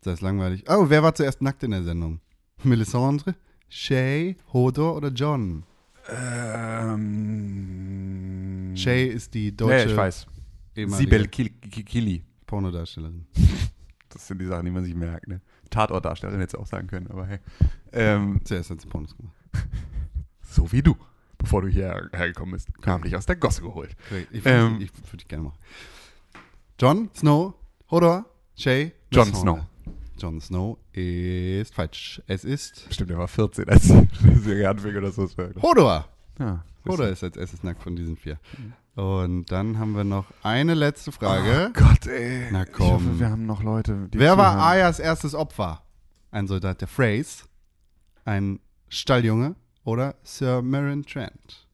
Das 0.00 0.14
ist 0.14 0.20
langweilig. 0.22 0.64
Oh, 0.68 0.86
wer 0.88 1.02
war 1.02 1.14
zuerst 1.14 1.42
nackt 1.42 1.62
in 1.62 1.72
der 1.72 1.82
Sendung? 1.84 2.20
Melisandre, 2.64 3.34
Shay, 3.68 4.36
Hodor 4.54 4.96
oder 4.96 5.08
John? 5.10 5.64
ähm, 7.40 8.72
Shay 8.76 9.08
ist 9.08 9.34
die 9.34 9.46
ja, 9.46 9.50
deutsche 9.50 9.90
ich 9.90 9.96
weiß. 9.96 10.26
Sibel 10.74 11.26
Kil- 11.28 11.50
Ki- 11.50 11.84
Kili. 11.84 12.24
Pornodarstellerin. 12.46 13.26
Das 14.12 14.26
sind 14.26 14.40
die 14.40 14.46
Sachen, 14.46 14.64
die 14.64 14.72
man 14.72 14.82
sich 14.84 14.94
merkt. 14.96 15.28
Ne? 15.28 15.40
Tatortdarstellerin 15.70 16.40
hätte 16.40 16.56
es 16.56 16.60
auch 16.60 16.66
sagen 16.66 16.88
können, 16.88 17.06
aber 17.12 17.26
hey. 17.26 17.38
Ähm, 17.92 18.40
Zuerst 18.42 18.70
hat 18.70 18.80
sie 18.80 18.88
Pornos 18.88 19.16
gemacht. 19.16 19.36
So 20.42 20.70
wie 20.72 20.82
du, 20.82 20.96
bevor 21.38 21.62
du 21.62 21.68
hierher 21.68 22.08
gekommen 22.12 22.52
bist. 22.52 22.68
Kam 22.82 23.02
dich 23.02 23.14
aus 23.16 23.26
der 23.26 23.36
Gosse 23.36 23.62
geholt. 23.62 23.94
Ich, 24.32 24.44
Ähm, 24.44 24.78
ich, 24.80 24.90
würde 24.96 25.16
dich 25.18 25.28
gerne 25.28 25.44
machen. 25.44 25.58
John 26.78 27.10
Snow, 27.14 27.54
Hodor, 27.90 28.24
Shay, 28.56 28.92
Jon 29.10 29.26
Melisandre. 29.28 29.54
Snow. 29.56 29.66
Jon 30.18 30.40
Snow 30.40 30.78
ist 30.92 31.74
falsch. 31.74 32.22
Es 32.26 32.44
ist 32.44 32.86
Stimmt, 32.92 33.10
er 33.10 33.18
war 33.18 33.28
14, 33.28 33.68
als 33.68 33.84
sie 33.84 34.66
anfing 34.66 34.96
oder 34.96 35.10
so. 35.10 35.28
Hodor. 35.62 36.08
Ja, 36.38 36.64
Hodor 36.86 37.08
ist 37.08 37.22
als 37.24 37.36
erstes 37.36 37.62
nackt 37.62 37.82
von 37.82 37.96
diesen 37.96 38.16
vier. 38.16 38.38
Und 38.96 39.46
dann 39.52 39.78
haben 39.78 39.94
wir 39.96 40.04
noch 40.04 40.26
eine 40.42 40.74
letzte 40.74 41.12
Frage. 41.12 41.68
Oh 41.70 41.72
Gott, 41.72 42.06
ey. 42.06 42.48
Na 42.50 42.64
Ich 42.64 42.72
komm. 42.72 42.90
hoffe, 42.92 43.18
wir 43.20 43.30
haben 43.30 43.46
noch 43.46 43.62
Leute, 43.62 44.08
Wer 44.12 44.36
war. 44.36 44.58
Ayas 44.58 44.98
erstes 44.98 45.34
Opfer? 45.34 45.82
Ein 46.32 46.46
Soldat 46.48 46.80
der 46.80 46.88
Freys, 46.88 47.44
ein 48.24 48.60
Stalljunge 48.90 49.54
oder 49.84 50.16
Sir 50.22 50.60
Meryn 50.62 51.04
Trent? 51.04 51.66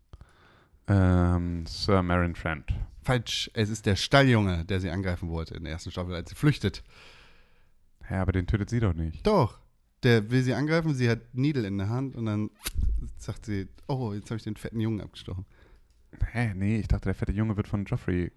Ähm, 0.87 1.67
Sir 1.67 2.03
Marin 2.03 2.35
Trent. 2.35 2.73
Falsch, 3.03 3.51
es 3.55 3.71
ist 3.71 3.87
der 3.87 3.97
Stalljunge, 3.97 4.65
der 4.65 4.81
sie 4.81 4.91
angreifen 4.91 5.29
wollte 5.29 5.55
in 5.55 5.65
der 5.65 5.73
ersten 5.73 5.91
Staffel, 5.91 6.15
als 6.15 6.31
sie 6.31 6.37
flüchtet. 6.37 6.83
Ja, 8.09 8.23
aber 8.23 8.33
den 8.33 8.47
tötet 8.47 8.71
sie 8.71 8.81
doch 8.81 8.95
nicht. 8.95 9.27
Doch. 9.27 9.59
Der 10.03 10.31
will 10.31 10.43
sie 10.43 10.55
angreifen, 10.55 10.95
sie 10.95 11.09
hat 11.09 11.21
Needle 11.33 11.67
in 11.67 11.79
der 11.79 11.89
Hand 11.89 12.15
und 12.15 12.27
dann 12.27 12.51
sagt 13.17 13.47
sie, 13.47 13.67
oh, 13.89 14.13
jetzt 14.13 14.31
habe 14.31 14.37
ich 14.37 14.45
den 14.45 14.57
fetten 14.57 14.79
Jungen 14.79 15.01
abgestochen. 15.01 15.47
Hä, 16.33 16.53
nee, 16.55 16.79
ich 16.79 16.89
dachte, 16.89 17.07
der 17.07 17.15
fette 17.15 17.33
Junge 17.33 17.57
wird 17.57 17.67
von 17.67 17.85
Joffrey. 17.85 18.31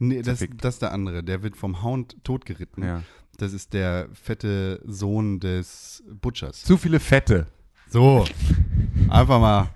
Nee, 0.00 0.22
das, 0.22 0.44
das 0.56 0.74
ist 0.74 0.82
der 0.82 0.92
andere. 0.92 1.22
Der 1.22 1.42
wird 1.42 1.56
vom 1.56 1.82
Hound 1.82 2.22
totgeritten. 2.24 2.82
Ja. 2.82 3.02
Das 3.38 3.52
ist 3.52 3.72
der 3.72 4.08
fette 4.12 4.82
Sohn 4.84 5.40
des 5.40 6.02
Butchers. 6.20 6.62
Zu 6.62 6.76
viele 6.76 7.00
Fette. 7.00 7.46
So. 7.90 8.24
Einfach 9.08 9.40
mal 9.40 9.68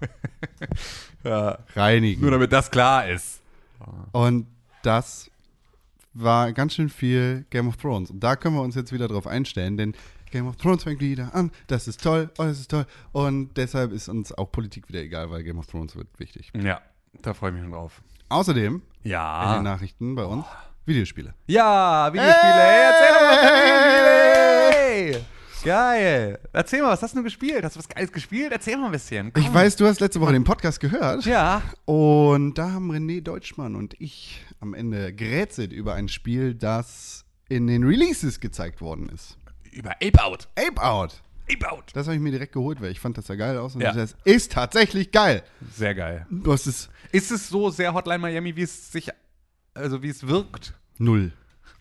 Ja. 1.25 1.59
reinigen. 1.75 2.21
Nur 2.23 2.31
damit 2.31 2.53
das 2.53 2.71
klar 2.71 3.09
ist. 3.09 3.41
Und 4.13 4.47
das 4.83 5.31
war 6.15 6.53
ganz 6.53 6.75
schön 6.75 6.89
viel 6.89 7.45
Game 7.51 7.69
of 7.69 7.77
Thrones. 7.77 8.11
Und 8.11 8.21
da 8.21 8.37
können 8.37 8.55
wir 8.57 8.63
uns 8.63 8.75
jetzt 8.75 8.93
wieder 8.93 9.09
drauf 9.09 9.27
einstellen, 9.27 9.77
denn 9.77 9.95
Game 10.31 10.47
of 10.49 10.57
Thrones 10.57 10.85
fängt 10.85 11.01
wieder 11.01 11.35
an. 11.35 11.51
Das 11.69 11.89
ist 11.89 12.03
toll, 12.03 12.31
oh, 12.39 12.45
das 12.45 12.61
ist 12.61 12.71
toll. 12.71 12.87
Und 13.13 13.55
deshalb 13.57 13.93
ist 13.93 14.09
uns 14.09 14.33
auch 14.33 14.51
Politik 14.51 14.89
wieder 14.89 15.01
egal, 15.01 15.31
weil 15.31 15.43
Game 15.43 15.59
of 15.59 15.67
Thrones 15.67 15.97
wird 15.97 16.09
wichtig. 16.19 16.51
Ja, 16.61 16.81
da 17.23 17.35
freue 17.35 17.51
ich 17.51 17.55
mich 17.55 17.63
schon 17.65 17.73
drauf. 17.73 18.03
Außerdem 18.29 18.75
in 18.75 18.83
den 19.05 19.11
Ja. 19.11 19.63
Nachrichten 19.63 20.15
bei 20.15 20.25
uns 20.25 20.45
Videospiele. 20.87 21.35
Ja, 21.47 22.13
Videospiele. 22.13 22.55
Hey, 22.55 22.83
erzähl 22.85 23.09
doch 23.15 23.21
was 23.21 23.39
über 23.39 25.13
Videospiele. 25.13 25.25
Geil. 25.65 26.39
Erzähl 26.53 26.83
mal, 26.83 26.91
was 26.91 27.03
hast 27.03 27.17
du 27.17 27.23
gespielt? 27.23 27.65
Hast 27.65 27.77
du 27.77 27.79
was 27.81 27.89
Geiles 27.89 28.13
gespielt? 28.13 28.53
Erzähl 28.53 28.77
mal 28.77 28.87
ein 28.87 28.93
bisschen. 28.93 29.33
Ich 29.37 29.53
weiß, 29.53 29.77
du 29.77 29.87
hast 29.87 30.01
letzte 30.01 30.21
Woche 30.21 30.33
den 30.33 30.45
Podcast 30.45 30.81
gehört. 30.81 31.25
Ja. 31.25 31.63
Und 31.85 32.55
da 32.55 32.73
haben 32.73 32.91
René 32.91 33.21
Deutschmann 33.23 33.75
und 33.75 33.95
ich 34.01 34.45
am 34.61 34.75
Ende 34.75 35.13
gerätselt 35.13 35.73
über 35.73 35.95
ein 35.95 36.09
Spiel, 36.09 36.55
das 36.55 37.25
in 37.49 37.67
den 37.67 37.85
Releases 37.85 38.41
gezeigt 38.41 38.81
worden 38.81 39.09
ist. 39.09 39.39
Über 39.73 39.93
Ape 40.03 40.23
Out. 40.23 40.49
Ape 40.57 40.83
Out. 40.83 41.23
Ape 41.51 41.71
Out. 41.73 41.85
Das 41.95 42.07
habe 42.07 42.17
ich 42.17 42.21
mir 42.23 42.31
direkt 42.31 42.53
geholt, 42.53 42.81
weil 42.83 42.91
ich 42.91 43.01
fand 43.01 43.17
das 43.17 43.29
ja 43.29 43.35
geil 43.35 43.57
aus. 43.57 43.75
Und 43.75 43.81
Ja. 43.81 43.93
das 43.93 44.17
ist 44.25 44.53
tatsächlich 44.53 45.13
geil. 45.13 45.43
Sehr 45.75 45.95
geil. 45.95 46.27
Du 46.31 46.53
hast 46.53 46.67
es 46.67 46.91
Ist 47.11 47.31
es 47.31 47.49
so 47.49 47.71
sehr 47.71 47.95
Hotline 47.95 48.19
Miami, 48.19 48.55
wie 48.55 48.63
es 48.63 48.93
sich, 48.93 49.09
also 49.75 50.03
wie 50.03 50.09
es 50.11 50.27
wirkt? 50.27 50.75
null. 50.99 51.33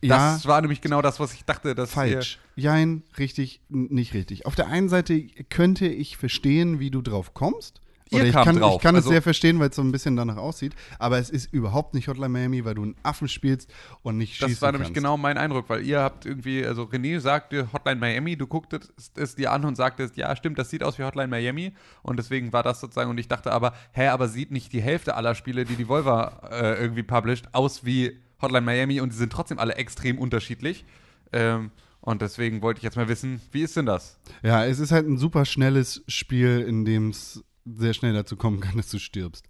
Ja, 0.02 0.34
Das 0.34 0.46
war 0.46 0.62
nämlich 0.62 0.82
genau 0.82 1.02
das, 1.02 1.20
was 1.20 1.34
ich 1.34 1.44
dachte, 1.46 1.74
dass 1.74 1.92
falsch. 1.92 2.40
Jein, 2.56 3.04
richtig, 3.18 3.62
nicht 3.70 4.14
richtig. 4.14 4.46
Auf 4.46 4.56
der 4.56 4.68
einen 4.68 4.90
Seite 4.90 5.20
könnte 5.50 5.88
ich 5.88 6.18
verstehen, 6.18 6.80
wie 6.80 6.92
du 6.92 7.02
drauf 7.02 7.34
kommst. 7.34 7.82
Ihr 8.10 8.20
Oder 8.20 8.28
ich 8.28 8.34
kann, 8.34 8.56
drauf, 8.58 8.76
ich 8.78 8.82
kann 8.82 8.96
also- 8.96 9.10
es 9.10 9.12
sehr 9.12 9.22
verstehen, 9.22 9.60
weil 9.60 9.70
es 9.70 9.76
so 9.76 9.82
ein 9.82 9.92
bisschen 9.92 10.16
danach 10.16 10.38
aussieht. 10.38 10.74
Aber 10.98 11.18
es 11.18 11.30
ist 11.30 11.52
überhaupt 11.52 11.94
nicht 11.94 12.08
Hotline 12.08 12.30
Miami, 12.30 12.64
weil 12.64 12.76
du 12.76 12.84
einen 12.84 12.96
Affen 13.04 13.28
spielst 13.28 13.70
und 14.02 14.18
nicht 14.18 14.36
schießen 14.36 14.50
Das 14.50 14.62
war 14.62 14.72
nämlich 14.72 14.88
kannst. 14.90 14.96
genau 14.96 15.18
mein 15.18 15.38
Eindruck, 15.38 15.68
weil 15.68 15.86
ihr 15.86 16.00
habt 16.00 16.26
irgendwie, 16.26 16.66
also 16.66 16.84
René 16.84 17.20
sagte 17.20 17.68
Hotline 17.74 18.00
Miami, 18.00 18.38
du 18.38 18.48
gucktest 18.48 18.94
es 19.18 19.36
dir 19.36 19.52
an 19.52 19.66
und 19.66 19.76
sagtest, 19.76 20.16
ja, 20.16 20.34
stimmt, 20.38 20.58
das 20.58 20.70
sieht 20.70 20.84
aus 20.84 20.98
wie 21.00 21.04
Hotline 21.04 21.28
Miami 21.28 21.74
und 22.02 22.18
deswegen 22.18 22.54
war 22.54 22.64
das 22.64 22.80
sozusagen 22.80 23.10
und 23.10 23.18
ich 23.18 23.28
dachte 23.28 23.52
aber, 23.52 23.74
hä, 23.92 24.08
aber 24.08 24.30
sieht 24.30 24.52
nicht 24.52 24.72
die 24.72 24.82
Hälfte 24.82 25.16
aller 25.16 25.36
Spiele, 25.36 25.66
die 25.66 25.76
die 25.76 25.90
Volva 25.90 26.48
äh, 26.50 26.80
irgendwie 26.82 27.04
published, 27.04 27.54
aus 27.54 27.84
wie 27.84 28.18
Hotline 28.42 28.66
Miami 28.66 29.02
und 29.02 29.12
die 29.12 29.18
sind 29.18 29.32
trotzdem 29.32 29.60
alle 29.60 29.76
extrem 29.76 30.18
unterschiedlich. 30.18 30.86
Ähm, 31.32 31.72
und 32.02 32.22
deswegen 32.22 32.62
wollte 32.62 32.80
ich 32.80 32.84
jetzt 32.84 32.96
mal 32.96 33.10
wissen, 33.10 33.42
wie 33.52 33.62
ist 33.64 33.76
denn 33.76 33.86
das? 33.86 34.20
Ja, 34.42 34.66
es 34.66 34.80
ist 34.80 34.92
halt 34.92 35.08
ein 35.08 35.18
super 35.18 35.46
schnelles 35.46 36.04
Spiel, 36.08 36.62
in 36.62 36.86
dem 36.86 37.10
es 37.10 37.44
sehr 37.66 37.94
schnell 37.94 38.14
dazu 38.14 38.38
kommen 38.38 38.60
kann, 38.60 38.78
dass 38.78 38.90
du 38.90 39.00
stirbst. 39.00 39.46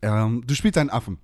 ähm, 0.00 0.42
du 0.46 0.54
spielst 0.54 0.78
einen 0.78 0.90
Affen. 0.90 1.18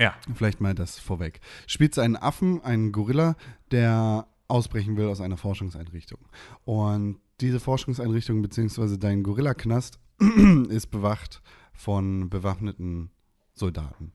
Ja. 0.00 0.14
Vielleicht 0.34 0.60
mal 0.60 0.74
das 0.74 0.98
vorweg. 0.98 1.40
Spielst 1.66 1.98
einen 1.98 2.16
Affen, 2.16 2.62
einen 2.62 2.92
Gorilla, 2.92 3.36
der 3.70 4.26
ausbrechen 4.46 4.96
will 4.96 5.06
aus 5.06 5.20
einer 5.20 5.36
Forschungseinrichtung. 5.36 6.18
Und 6.64 7.18
diese 7.40 7.60
Forschungseinrichtung 7.60 8.42
beziehungsweise 8.42 8.98
dein 8.98 9.22
Gorillaknast 9.22 9.98
ist 10.68 10.88
bewacht 10.88 11.42
von 11.72 12.30
bewaffneten 12.30 13.10
Soldaten. 13.54 14.12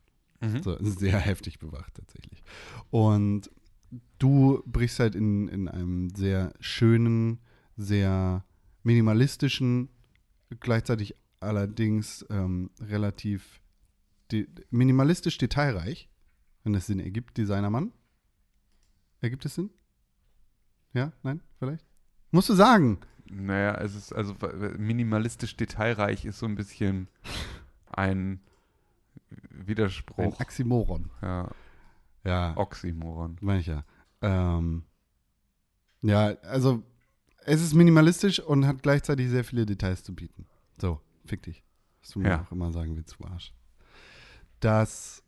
So, 0.62 0.78
es 0.78 0.88
ist 0.88 1.00
sehr 1.00 1.18
heftig 1.20 1.60
bewacht 1.60 1.94
tatsächlich. 1.96 2.44
Und 2.90 3.50
du 4.20 4.64
brichst 4.66 5.00
halt 5.00 5.16
in, 5.16 5.48
in 5.48 5.68
einem 5.68 6.10
sehr 6.10 6.54
schönen, 6.60 7.40
sehr 7.78 8.44
minimalistischen, 8.84 9.90
gleichzeitig 10.60 11.16
allerdings 11.40 12.26
ähm, 12.30 12.70
relativ 12.80 13.62
de 14.32 14.48
minimalistisch 14.70 15.38
detailreich, 15.38 16.10
wenn 16.64 16.74
das 16.74 16.88
Sinn 16.88 17.00
ergibt, 17.00 17.38
Designermann. 17.38 17.92
Ergibt 19.22 19.46
es 19.46 19.56
Sinn? 19.56 19.70
Ja? 20.94 21.12
Nein? 21.24 21.42
Vielleicht? 21.60 21.86
Musst 22.32 22.50
du 22.50 22.54
sagen. 22.54 23.00
Naja, 23.26 23.76
es 23.76 23.96
ist 23.96 24.14
also 24.14 24.36
minimalistisch 24.78 25.56
detailreich 25.56 26.26
ist 26.26 26.40
so 26.40 26.46
ein 26.46 26.56
bisschen 26.56 27.08
ein 27.86 28.42
Ein 29.52 29.68
Widerspruch. 29.68 30.40
Oxymoron. 30.40 31.10
ja, 31.22 31.50
Ja, 32.24 32.58
Oxymoron. 32.58 33.38
meine 33.42 33.60
ich 33.60 33.68
ja. 33.68 33.84
Ähm, 34.22 34.84
ja, 36.02 36.36
also 36.44 36.84
es 37.46 37.62
ist 37.62 37.74
minimalistisch 37.74 38.40
und 38.40 38.66
hat 38.66 38.82
gleichzeitig 38.84 39.30
sehr 39.30 39.44
viele 39.44 39.66
Details 39.66 40.04
zu 40.04 40.14
bieten. 40.16 40.46
So, 40.80 41.00
fick 41.26 41.44
dich. 41.44 41.64
Was 42.02 42.12
du 42.12 42.20
mir 42.20 42.30
Ja. 42.30 42.42
auch 42.44 42.52
immer 42.52 42.72
sagen 42.72 42.96
willst, 42.96 43.16
du 43.20 43.26
Arsch. 43.26 43.54
Dass 44.60 45.24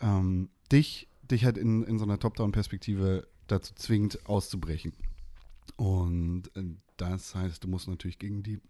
ähm, 0.00 0.48
dich, 0.72 1.08
dich 1.22 1.44
halt 1.44 1.58
in, 1.58 1.82
in 1.84 1.98
so 1.98 2.04
einer 2.04 2.18
Top-Down-Perspektive 2.18 3.26
dazu 3.46 3.74
zwingt, 3.74 4.26
auszubrechen. 4.26 4.92
Und 5.76 6.50
äh, 6.56 6.64
das 6.96 7.34
heißt, 7.34 7.64
du 7.64 7.68
musst 7.68 7.88
natürlich 7.88 8.18
gegen 8.18 8.42
die 8.42 8.60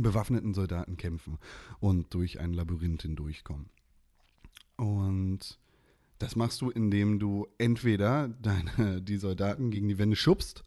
bewaffneten 0.00 0.54
Soldaten 0.54 0.96
kämpfen 0.96 1.38
und 1.80 2.14
durch 2.14 2.40
ein 2.40 2.54
Labyrinth 2.54 3.02
hindurchkommen. 3.02 3.68
Und 4.76 5.58
das 6.18 6.36
machst 6.36 6.60
du, 6.60 6.70
indem 6.70 7.18
du 7.18 7.46
entweder 7.58 8.28
deine, 8.28 9.02
die 9.02 9.18
Soldaten 9.18 9.70
gegen 9.70 9.88
die 9.88 9.98
Wände 9.98 10.16
schubst 10.16 10.64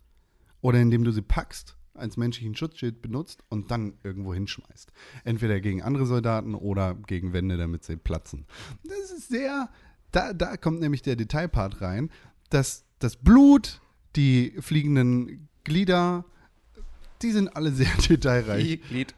oder 0.62 0.80
indem 0.80 1.04
du 1.04 1.12
sie 1.12 1.22
packst, 1.22 1.78
als 1.94 2.18
menschlichen 2.18 2.56
Schutzschild 2.56 3.02
benutzt 3.02 3.44
und 3.50 3.72
dann 3.72 3.94
irgendwo 4.04 4.34
hinschmeißt. 4.34 4.92
Entweder 5.24 5.62
gegen 5.62 5.82
andere 5.82 6.06
Soldaten 6.06 6.54
oder 6.54 6.94
gegen 6.94 7.34
Wände, 7.34 7.58
damit 7.58 7.84
sie 7.84 7.96
platzen. 7.96 8.46
Das 8.84 9.12
ist 9.12 9.30
sehr, 9.30 9.70
da, 10.12 10.34
da 10.34 10.58
kommt 10.58 10.82
nämlich 10.82 11.02
der 11.02 11.16
Detailpart 11.16 11.82
rein, 11.82 12.12
dass 12.50 12.86
das 13.00 13.16
Blut, 13.16 13.82
die 14.16 14.56
fliegenden 14.60 15.48
Glieder, 15.64 16.26
die 17.26 17.32
sind 17.32 17.56
alle 17.56 17.72
sehr 17.72 17.94
detailreich. 18.10 18.82
Glied. 18.88 19.16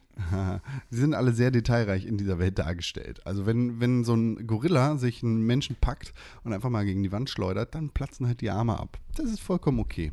Sie 0.89 0.97
sind 0.99 1.14
alle 1.14 1.32
sehr 1.32 1.51
detailreich 1.51 2.05
in 2.05 2.18
dieser 2.18 2.39
Welt 2.39 2.58
dargestellt. 2.58 3.26
Also 3.26 3.45
wenn, 3.45 3.80
wenn 3.80 4.03
so 4.03 4.16
ein 4.16 4.47
Gorilla 4.47 4.97
sich 4.97 5.22
einen 5.22 5.45
Menschen 5.45 5.76
packt 5.80 6.14
und 6.43 6.53
einfach 6.53 6.70
mal 6.70 6.86
gegen 6.86 7.03
die 7.03 7.12
Wand 7.12 7.30
schleudert, 7.30 7.76
dann 7.76 7.89
platzen 7.89 8.26
halt 8.26 8.41
die 8.41 8.49
Arme 8.49 8.80
ab. 8.80 8.97
Das 9.16 9.28
ist 9.28 9.41
vollkommen 9.41 9.80
okay. 9.80 10.12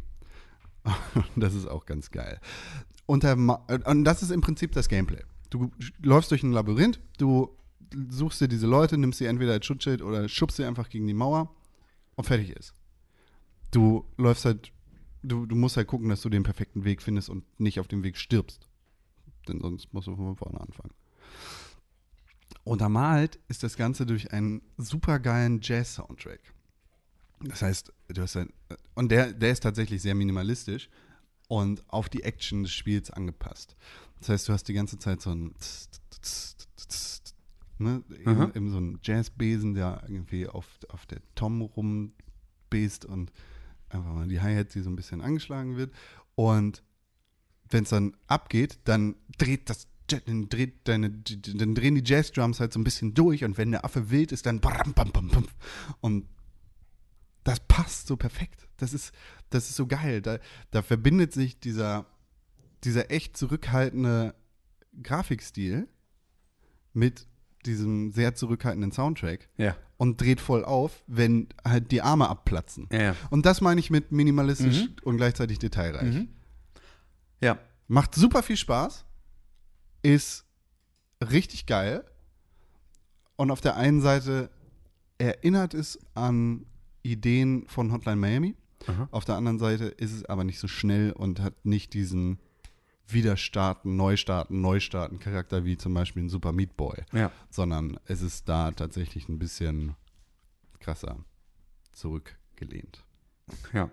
das 1.37 1.55
ist 1.55 1.67
auch 1.67 1.87
ganz 1.87 2.11
geil. 2.11 2.39
Und, 3.07 3.25
Ma- 3.37 3.65
und 3.87 4.05
das 4.05 4.23
ist 4.23 4.31
im 4.31 4.41
Prinzip 4.41 4.73
das 4.73 4.89
Gameplay. 4.89 5.23
Du 5.51 5.71
läufst 6.03 6.31
durch 6.31 6.43
ein 6.43 6.53
Labyrinth, 6.53 7.01
du 7.19 7.57
suchst 8.11 8.41
dir 8.41 8.49
diese 8.49 8.67
Leute, 8.67 8.99
nimmst 8.99 9.19
sie 9.19 9.27
entweder 9.27 9.53
als 9.53 9.65
Schutzschild 9.67 10.03
oder 10.03 10.29
schubst 10.29 10.57
sie 10.57 10.65
einfach 10.65 10.89
gegen 10.89 11.07
die 11.07 11.15
Mauer 11.15 11.55
und 12.17 12.25
fertig 12.25 12.51
ist. 12.51 12.75
Du 13.71 14.05
läufst 14.17 14.45
halt, 14.45 14.73
du, 15.25 15.47
du 15.47 15.55
musst 15.57 15.77
halt 15.77 15.89
gucken, 15.89 16.09
dass 16.09 16.23
du 16.23 16.29
den 16.29 16.43
perfekten 16.43 16.85
Weg 16.85 17.03
findest 17.03 17.29
und 17.29 17.45
nicht 17.59 17.81
auf 17.81 17.89
dem 17.89 18.03
Weg 18.03 18.17
stirbst 18.17 18.69
denn 19.49 19.61
sonst 19.61 19.93
musst 19.93 20.07
du 20.07 20.17
von 20.17 20.37
vorne 20.37 20.61
anfangen. 20.61 20.95
Untermalt 22.65 23.39
ist 23.49 23.63
das 23.63 23.77
Ganze 23.77 24.07
durch 24.07 24.33
einen 24.33 24.63
supergeilen 24.79 25.61
Jazz-Soundtrack. 25.63 26.41
Das 27.41 27.63
heißt, 27.63 27.93
du 28.09 28.23
hast 28.23 28.37
ein, 28.37 28.53
und 28.95 29.11
der, 29.11 29.33
der 29.33 29.51
ist 29.51 29.63
tatsächlich 29.63 30.01
sehr 30.01 30.15
minimalistisch 30.15 30.89
und 31.49 31.85
auf 31.89 32.09
die 32.09 32.23
Action 32.23 32.63
des 32.63 32.73
Spiels 32.73 33.11
angepasst. 33.11 33.77
Das 34.19 34.31
heißt, 34.31 34.49
du 34.49 34.53
hast 34.55 34.65
die 34.69 34.73
ganze 34.73 34.99
Zeit 34.99 35.21
so 35.21 35.31
ein 35.31 35.55
ne, 37.79 38.03
eben, 38.19 38.55
eben 38.55 38.71
so 38.71 38.79
ein 38.79 38.99
Jazzbesen, 39.03 39.75
der 39.75 40.03
irgendwie 40.09 40.47
auf, 40.47 40.67
auf 40.89 41.05
der 41.05 41.21
Tom 41.35 41.61
rumbest 41.61 43.05
und 43.05 43.31
einfach 43.95 44.13
mal 44.13 44.29
die 44.29 44.41
Hi-Hat, 44.41 44.75
die 44.75 44.81
so 44.81 44.91
ein 44.91 44.97
bisschen 44.97 45.21
angeschlagen 45.21 45.77
wird. 45.77 45.93
Und 46.35 46.83
wenn 47.71 47.85
es 47.85 47.91
dann 47.91 48.17
abgeht, 48.27 48.79
dann 48.85 49.17
dreht 49.39 49.71
das 49.71 49.89
dann, 50.09 50.51
dreht 50.51 50.87
deine, 50.87 51.11
dann 51.11 51.75
drehen 51.75 51.95
die 51.95 52.05
Jazz-Drums 52.05 52.61
halt 52.61 52.75
so 52.75 52.79
ein 52.79 52.85
bisschen 52.85 53.15
durch 53.15 53.43
und 53.43 53.57
wenn 53.57 53.71
der 53.71 53.87
Affe 53.87 54.11
wild 54.11 54.33
ist, 54.33 54.45
dann 54.45 54.61
bram, 54.61 54.93
bam, 54.93 55.13
bam, 55.13 55.29
bam. 55.29 55.47
und 56.01 56.27
das 57.43 57.61
passt 57.61 58.07
so 58.07 58.17
perfekt. 58.17 58.69
Das 58.77 58.93
ist, 58.93 59.13
das 59.51 59.71
ist 59.71 59.77
so 59.77 59.87
geil. 59.87 60.21
Da, 60.23 60.39
da 60.71 60.83
verbindet 60.83 61.33
sich 61.33 61.59
dieser, 61.59 62.07
dieser 62.85 63.11
echt 63.11 63.37
zurückhaltende 63.37 64.35
Grafikstil 65.03 65.89
mit 66.93 67.27
diesem 67.67 68.13
sehr 68.13 68.35
zurückhaltenden 68.35 68.93
Soundtrack 68.93 69.49
Ja. 69.57 69.77
und 69.97 70.21
dreht 70.21 70.41
voll 70.41 70.65
auf, 70.65 71.03
wenn 71.07 71.49
halt 71.67 71.91
die 71.93 72.03
Arme 72.03 72.29
abplatzen. 72.29 72.89
Ja. 72.93 73.15
Und 73.31 73.47
das 73.47 73.61
meine 73.61 73.81
ich 73.81 73.91
mit 73.91 74.13
minimalistisch 74.13 74.85
Mhm. 74.85 74.97
und 75.05 75.17
gleichzeitig 75.17 75.59
detailreich. 75.59 76.15
Mhm. 76.15 76.29
Ja. 77.41 77.59
Macht 77.89 78.15
super 78.15 78.43
viel 78.43 78.57
Spaß, 78.57 79.05
ist 80.03 80.45
richtig 81.21 81.67
geil 81.67 82.05
und 83.37 83.51
auf 83.51 83.61
der 83.61 83.77
einen 83.77 84.01
Seite 84.01 84.51
erinnert 85.19 85.75
es 85.75 85.99
an 86.15 86.67
Ideen 87.03 87.67
von 87.69 87.93
Hotline 87.93 88.17
Miami, 88.17 88.57
Aha. 88.87 89.09
auf 89.11 89.25
der 89.25 89.37
anderen 89.37 89.59
Seite 89.59 89.85
ist 89.85 90.13
es 90.13 90.25
aber 90.25 90.45
nicht 90.45 90.59
so 90.59 90.69
schnell 90.69 91.13
und 91.13 91.41
hat 91.41 91.65
nicht 91.65 91.93
diesen 91.95 92.39
Wiederstarten, 93.09 93.97
Neustarten, 93.97 94.61
Neustarten 94.61 95.19
Charakter 95.19 95.65
wie 95.65 95.77
zum 95.77 95.95
Beispiel 95.95 96.23
ein 96.25 96.29
Super 96.29 96.53
Meat 96.53 96.77
Boy, 96.77 97.03
Ja. 97.13 97.31
sondern 97.51 97.99
es 98.07 98.23
ist 98.23 98.49
da 98.49 98.71
tatsächlich 98.73 99.29
ein 99.29 99.39
bisschen 99.39 99.95
krasser 100.81 101.19
zurückgelehnt. 101.93 103.05
Ja. 103.73 103.91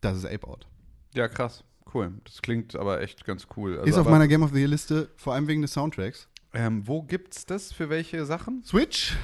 Das 0.00 0.16
ist 0.18 0.24
Ape 0.26 0.46
Out. 0.46 0.66
Ja, 1.14 1.28
krass. 1.28 1.64
Cool. 1.92 2.12
Das 2.24 2.40
klingt 2.42 2.74
aber 2.76 3.00
echt 3.02 3.24
ganz 3.24 3.46
cool. 3.56 3.78
Also, 3.78 3.88
ist 3.90 3.98
auf 3.98 4.08
meiner 4.08 4.28
Game 4.28 4.42
of 4.42 4.50
the 4.52 4.58
Year 4.58 4.68
Liste, 4.68 5.10
vor 5.16 5.34
allem 5.34 5.46
wegen 5.48 5.62
des 5.62 5.72
Soundtracks. 5.72 6.28
ähm, 6.54 6.86
wo 6.86 7.02
gibt's 7.02 7.44
das? 7.46 7.72
Für 7.72 7.88
welche 7.90 8.24
Sachen? 8.24 8.62
Switch, 8.64 9.16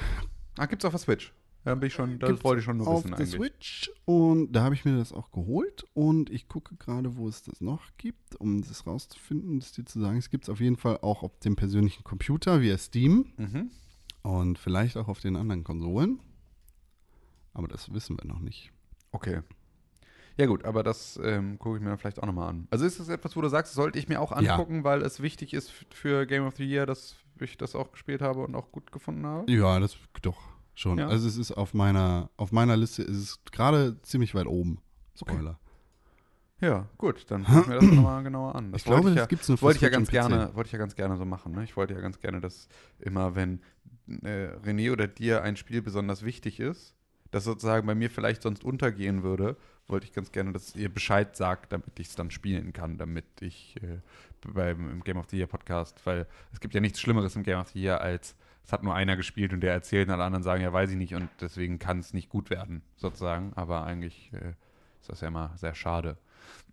Ah, 0.57 0.65
gibt's 0.65 0.83
auf 0.83 0.91
der 0.91 0.99
Switch. 0.99 1.31
Da 1.65 1.75
bin 1.75 1.87
ich 1.87 1.93
schon, 1.93 2.19
das 2.19 2.29
Gibt's 2.29 2.43
wollte 2.45 2.59
ich 2.59 2.65
schon 2.65 2.77
nur 2.77 2.87
auf 2.87 3.03
wissen 3.03 3.09
der 3.11 3.19
eigentlich. 3.19 3.31
Switch 3.35 3.91
und 4.05 4.51
da 4.53 4.63
habe 4.63 4.73
ich 4.75 4.85
mir 4.85 4.97
das 4.97 5.11
auch 5.13 5.31
geholt 5.31 5.85
und 5.93 6.29
ich 6.29 6.47
gucke 6.47 6.75
gerade, 6.77 7.17
wo 7.17 7.27
es 7.27 7.43
das 7.43 7.59
noch 7.61 7.81
gibt, 7.97 8.35
um 8.37 8.61
das 8.61 8.87
rauszufinden, 8.87 9.59
das 9.59 9.73
dir 9.73 9.85
zu 9.85 9.99
sagen. 9.99 10.17
Es 10.17 10.29
gibt 10.29 10.45
es 10.45 10.49
auf 10.49 10.61
jeden 10.61 10.77
Fall 10.77 10.99
auch 11.01 11.21
auf 11.21 11.37
dem 11.39 11.55
persönlichen 11.55 12.03
Computer 12.03 12.61
via 12.61 12.77
Steam 12.77 13.33
Mhm. 13.37 13.71
und 14.23 14.57
vielleicht 14.57 14.95
auch 14.97 15.07
auf 15.09 15.19
den 15.19 15.35
anderen 15.35 15.63
Konsolen. 15.63 16.19
Aber 17.53 17.67
das 17.67 17.93
wissen 17.93 18.17
wir 18.17 18.25
noch 18.25 18.39
nicht. 18.39 18.71
Okay. 19.11 19.41
Ja 20.37 20.45
gut, 20.45 20.63
aber 20.63 20.83
das 20.83 21.19
ähm, 21.21 21.59
gucke 21.59 21.75
ich 21.77 21.83
mir 21.83 21.89
dann 21.89 21.97
vielleicht 21.97 22.21
auch 22.23 22.25
nochmal 22.25 22.47
an. 22.49 22.67
Also 22.71 22.85
ist 22.85 22.99
das 23.01 23.09
etwas, 23.09 23.35
wo 23.35 23.41
du 23.41 23.49
sagst, 23.49 23.73
sollte 23.73 23.99
ich 23.99 24.07
mir 24.07 24.21
auch 24.21 24.31
Ja. 24.41 24.53
angucken, 24.55 24.85
weil 24.85 25.01
es 25.01 25.19
wichtig 25.21 25.53
ist 25.53 25.69
für 25.89 26.25
Game 26.25 26.45
of 26.45 26.55
the 26.55 26.63
Year, 26.63 26.85
dass 26.85 27.17
ich 27.41 27.57
das 27.57 27.75
auch 27.75 27.91
gespielt 27.91 28.21
habe 28.21 28.39
und 28.45 28.55
auch 28.55 28.71
gut 28.71 28.93
gefunden 28.93 29.25
habe? 29.25 29.51
Ja, 29.51 29.79
das 29.81 29.97
doch 30.21 30.39
schon. 30.79 30.97
Ja. 30.97 31.07
Also 31.07 31.27
es 31.27 31.37
ist 31.37 31.51
auf 31.51 31.73
meiner 31.73 32.29
auf 32.37 32.51
meiner 32.51 32.77
Liste 32.77 33.03
ist 33.03 33.17
es 33.17 33.39
gerade 33.51 34.01
ziemlich 34.01 34.33
weit 34.35 34.47
oben. 34.47 34.81
Okay. 35.21 35.33
Spoiler. 35.33 35.59
Ja, 36.61 36.87
gut, 36.97 37.25
dann 37.29 37.45
gucke 37.45 37.61
ich 37.61 37.67
mir 37.67 37.75
das 37.75 37.83
nochmal 37.85 38.23
genauer 38.23 38.55
an. 38.55 38.71
Das 38.71 38.81
ich 38.81 38.85
glaube, 38.85 39.09
ich 39.09 39.15
das 39.15 39.23
ja, 39.23 39.25
gibt's 39.27 39.47
nur 39.47 39.61
wollte 39.61 39.77
ich 39.77 39.81
ja 39.81 39.89
ganz 39.89 40.09
gerne, 40.09 40.51
wollte 40.55 40.67
ich 40.67 40.73
ja 40.73 40.79
ganz 40.79 40.95
gerne 40.95 41.15
so 41.15 41.23
machen. 41.23 41.53
Ne? 41.53 41.63
Ich 41.63 41.77
wollte 41.77 41.93
ja 41.93 42.01
ganz 42.01 42.19
gerne, 42.19 42.41
dass 42.41 42.67
immer, 42.99 43.35
wenn 43.35 43.61
äh, 44.23 44.49
René 44.65 44.91
oder 44.91 45.07
dir 45.07 45.41
ein 45.41 45.55
Spiel 45.55 45.81
besonders 45.81 46.23
wichtig 46.23 46.59
ist, 46.59 46.95
das 47.31 47.45
sozusagen 47.45 47.87
bei 47.87 47.95
mir 47.95 48.09
vielleicht 48.09 48.41
sonst 48.41 48.65
untergehen 48.65 49.23
würde, 49.23 49.55
wollte 49.87 50.05
ich 50.05 50.13
ganz 50.13 50.31
gerne, 50.31 50.51
dass 50.51 50.75
ihr 50.75 50.93
Bescheid 50.93 51.35
sagt, 51.35 51.71
damit 51.71 51.97
ich 51.97 52.07
es 52.07 52.15
dann 52.15 52.29
spielen 52.29 52.73
kann, 52.73 52.97
damit 52.97 53.25
ich 53.41 53.75
äh, 53.81 53.99
beim 54.53 54.91
im 54.91 55.03
Game 55.03 55.17
of 55.17 55.27
the 55.29 55.37
Year 55.37 55.47
Podcast, 55.47 56.05
weil 56.05 56.27
es 56.51 56.59
gibt 56.59 56.73
ja 56.73 56.81
nichts 56.81 56.99
Schlimmeres 56.99 57.35
im 57.35 57.43
Game 57.43 57.59
of 57.59 57.69
the 57.69 57.79
Year 57.79 58.01
als 58.01 58.35
es 58.69 58.73
hat 58.73 58.83
nur 58.83 58.93
einer 58.93 59.17
gespielt 59.17 59.51
und 59.51 59.61
der 59.61 59.73
erzählt 59.73 60.09
und 60.09 60.13
alle 60.13 60.23
anderen 60.23 60.43
sagen, 60.43 60.61
ja, 60.61 60.71
weiß 60.71 60.91
ich 60.91 60.95
nicht 60.95 61.15
und 61.15 61.27
deswegen 61.41 61.79
kann 61.79 61.97
es 61.97 62.13
nicht 62.13 62.29
gut 62.29 62.51
werden, 62.51 62.83
sozusagen. 62.97 63.51
Aber 63.55 63.83
eigentlich 63.83 64.29
äh, 64.31 64.53
ist 65.01 65.09
das 65.09 65.21
ja 65.21 65.29
immer 65.29 65.53
sehr 65.55 65.73
schade. 65.73 66.17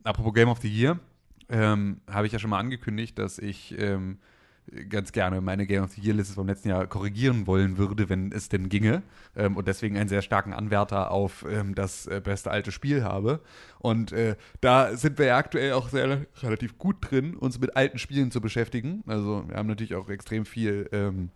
Apropos 0.05 0.35
Game 0.35 0.51
of 0.51 0.59
the 0.61 0.69
Year, 0.69 1.01
ähm, 1.49 2.03
habe 2.07 2.27
ich 2.27 2.35
ja 2.35 2.39
schon 2.39 2.51
mal 2.51 2.59
angekündigt, 2.59 3.19
dass 3.19 3.39
ich 3.39 3.79
ähm, 3.79 4.19
ganz 4.91 5.13
gerne 5.13 5.41
meine 5.41 5.67
Game 5.67 5.85
of 5.85 5.93
the 5.93 6.03
Year-Liste 6.03 6.35
vom 6.35 6.47
letzten 6.47 6.69
Jahr 6.69 6.87
korrigieren 6.87 7.47
wollen 7.47 7.79
würde, 7.79 8.11
wenn 8.11 8.31
es 8.31 8.51
denn 8.51 8.69
ginge. 8.69 9.03
Ähm, 9.35 9.57
und 9.57 9.67
deswegen 9.67 9.97
einen 9.97 10.11
sehr 10.11 10.21
starken 10.21 10.53
Anwärter 10.53 11.11
auf 11.11 11.47
ähm, 11.49 11.75
das 11.75 12.07
äh, 12.09 12.21
beste 12.23 12.51
alte 12.51 12.73
Spiel 12.73 13.05
habe. 13.05 13.41
Und 13.79 14.13
äh, 14.13 14.37
da 14.61 14.95
sind 14.99 15.19
wir 15.19 15.25
ja 15.25 15.39
aktuell 15.39 15.73
auch 15.73 15.89
sehr 15.89 16.27
relativ 16.43 16.77
gut 16.77 16.97
drin, 17.01 17.37
uns 17.37 17.59
mit 17.59 17.75
alten 17.75 17.97
Spielen 17.97 18.31
zu 18.31 18.43
beschäftigen. 18.43 19.03
Also 19.07 19.49
wir 19.49 19.57
haben 19.57 19.67
natürlich 19.67 19.95
auch 19.95 20.11
extrem 20.11 20.45
viel. 20.45 20.91
Ähm, 20.93 21.31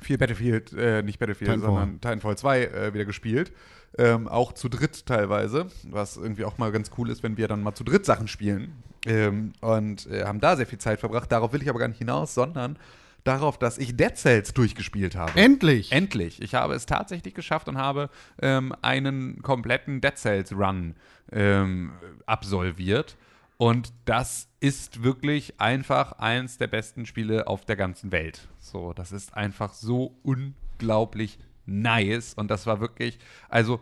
viel 0.00 0.18
Battlefield, 0.18 0.72
äh, 0.72 1.02
nicht 1.02 1.18
Battlefield, 1.18 1.50
Titanfall. 1.50 1.74
sondern 1.74 2.00
Titanfall 2.00 2.38
2 2.38 2.64
äh, 2.64 2.94
wieder 2.94 3.04
gespielt. 3.04 3.52
Ähm, 3.96 4.28
auch 4.28 4.52
zu 4.52 4.68
dritt 4.68 5.06
teilweise, 5.06 5.66
was 5.84 6.16
irgendwie 6.16 6.44
auch 6.44 6.58
mal 6.58 6.70
ganz 6.70 6.90
cool 6.98 7.10
ist, 7.10 7.22
wenn 7.22 7.36
wir 7.36 7.48
dann 7.48 7.62
mal 7.62 7.74
zu 7.74 7.84
dritt 7.84 8.04
Sachen 8.04 8.28
spielen. 8.28 8.82
Ähm, 9.06 9.52
und 9.60 10.06
äh, 10.06 10.24
haben 10.24 10.40
da 10.40 10.56
sehr 10.56 10.66
viel 10.66 10.78
Zeit 10.78 11.00
verbracht. 11.00 11.32
Darauf 11.32 11.52
will 11.52 11.62
ich 11.62 11.70
aber 11.70 11.78
gar 11.78 11.88
nicht 11.88 11.98
hinaus, 11.98 12.34
sondern 12.34 12.78
darauf, 13.24 13.58
dass 13.58 13.78
ich 13.78 13.96
Dead 13.96 14.16
Cells 14.16 14.52
durchgespielt 14.54 15.16
habe. 15.16 15.38
Endlich! 15.38 15.92
Endlich. 15.92 16.40
Ich 16.42 16.54
habe 16.54 16.74
es 16.74 16.86
tatsächlich 16.86 17.34
geschafft 17.34 17.68
und 17.68 17.78
habe 17.78 18.10
ähm, 18.40 18.74
einen 18.82 19.42
kompletten 19.42 20.00
Dead 20.00 20.16
Cells 20.16 20.52
Run 20.52 20.94
ähm, 21.32 21.92
absolviert. 22.26 23.16
Und 23.58 23.92
das 24.04 24.48
ist 24.60 25.02
wirklich 25.02 25.60
einfach 25.60 26.12
eins 26.12 26.58
der 26.58 26.68
besten 26.68 27.06
Spiele 27.06 27.48
auf 27.48 27.64
der 27.64 27.74
ganzen 27.74 28.12
Welt. 28.12 28.48
So, 28.60 28.92
das 28.92 29.10
ist 29.10 29.34
einfach 29.34 29.74
so 29.74 30.16
unglaublich 30.22 31.40
nice. 31.66 32.34
Und 32.34 32.52
das 32.52 32.66
war 32.66 32.80
wirklich, 32.80 33.18
also, 33.48 33.80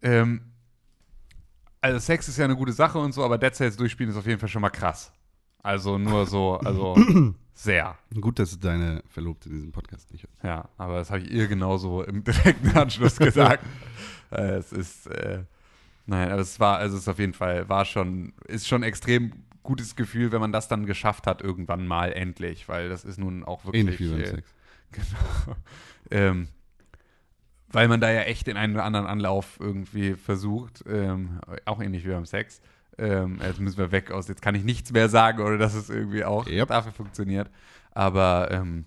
ähm, 0.00 0.40
also 1.82 1.98
Sex 1.98 2.28
ist 2.28 2.38
ja 2.38 2.46
eine 2.46 2.56
gute 2.56 2.72
Sache 2.72 2.98
und 2.98 3.12
so, 3.12 3.22
aber 3.22 3.36
Dead 3.36 3.54
Cells 3.54 3.76
durchspielen 3.76 4.10
ist 4.10 4.16
auf 4.16 4.26
jeden 4.26 4.40
Fall 4.40 4.48
schon 4.48 4.62
mal 4.62 4.70
krass. 4.70 5.12
Also 5.62 5.98
nur 5.98 6.24
so, 6.24 6.54
also 6.60 6.96
sehr. 7.54 7.98
Gut, 8.18 8.38
dass 8.38 8.58
deine 8.58 9.02
Verlobte 9.08 9.50
diesen 9.50 9.70
Podcast 9.70 10.10
nicht 10.12 10.24
hört. 10.24 10.34
Ja, 10.42 10.68
aber 10.78 10.96
das 10.96 11.10
habe 11.10 11.20
ich 11.20 11.30
ihr 11.30 11.46
genauso 11.46 12.02
im 12.04 12.24
direkten 12.24 12.70
Anschluss 12.70 13.18
gesagt. 13.18 13.62
äh, 14.30 14.56
es 14.56 14.72
ist, 14.72 15.08
äh, 15.08 15.44
nein, 16.06 16.30
aber 16.30 16.40
es 16.40 16.60
war, 16.60 16.78
also 16.78 16.96
es 16.96 17.02
ist 17.02 17.08
auf 17.08 17.18
jeden 17.18 17.34
Fall, 17.34 17.68
war 17.68 17.84
schon, 17.84 18.32
ist 18.46 18.68
schon 18.68 18.82
extrem 18.82 19.32
gutes 19.62 19.96
Gefühl, 19.96 20.30
wenn 20.32 20.40
man 20.40 20.52
das 20.52 20.68
dann 20.68 20.86
geschafft 20.86 21.26
hat, 21.26 21.42
irgendwann 21.42 21.86
mal 21.86 22.12
endlich, 22.12 22.68
weil 22.68 22.88
das 22.88 23.04
ist 23.04 23.18
nun 23.18 23.44
auch 23.44 23.64
wirklich. 23.64 23.82
Ähnlich 23.82 24.00
wie 24.00 24.10
beim 24.10 24.20
äh, 24.20 24.26
Sex. 24.26 24.54
Genau. 24.92 25.56
ähm, 26.12 26.48
weil 27.72 27.88
man 27.88 28.00
da 28.00 28.12
ja 28.12 28.20
echt 28.20 28.46
in 28.46 28.56
einen 28.56 28.74
oder 28.74 28.84
anderen 28.84 29.06
Anlauf 29.06 29.56
irgendwie 29.58 30.14
versucht, 30.14 30.84
ähm, 30.88 31.40
auch 31.64 31.82
ähnlich 31.82 32.04
wie 32.04 32.10
beim 32.10 32.26
Sex. 32.26 32.60
Ähm, 32.96 33.40
jetzt 33.42 33.58
müssen 33.58 33.78
wir 33.78 33.90
weg 33.90 34.12
aus, 34.12 34.28
jetzt 34.28 34.40
kann 34.40 34.54
ich 34.54 34.62
nichts 34.62 34.92
mehr 34.92 35.08
sagen, 35.08 35.42
oder 35.42 35.58
dass 35.58 35.74
es 35.74 35.90
irgendwie 35.90 36.24
auch 36.24 36.46
Yep. 36.46 36.68
dafür 36.68 36.92
funktioniert. 36.92 37.50
Aber 37.90 38.48
ähm, 38.52 38.84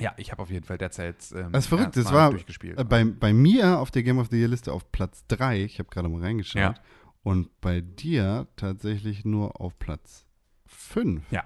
ja, 0.00 0.12
ich 0.16 0.30
habe 0.32 0.42
auf 0.42 0.50
jeden 0.50 0.64
Fall 0.66 0.78
derzeit 0.78 1.16
ähm, 1.34 1.52
Das 1.52 1.64
ist 1.64 1.68
verrückt, 1.68 1.96
das 1.96 2.12
war 2.12 2.30
durchgespielt. 2.30 2.78
äh, 2.78 2.84
bei, 2.84 3.04
bei 3.04 3.32
mir 3.32 3.78
auf 3.78 3.90
der 3.90 4.02
Game 4.02 4.18
of 4.18 4.28
the 4.30 4.38
Year 4.38 4.48
Liste 4.48 4.72
auf 4.72 4.90
Platz 4.92 5.24
3, 5.28 5.62
ich 5.64 5.78
habe 5.78 5.88
gerade 5.88 6.08
mal 6.08 6.20
reingeschaut, 6.22 6.60
Ja. 6.60 6.74
und 7.22 7.60
bei 7.60 7.80
dir 7.80 8.46
tatsächlich 8.56 9.24
nur 9.24 9.60
auf 9.60 9.78
Platz 9.78 10.26
5. 10.66 11.22
Ja. 11.30 11.44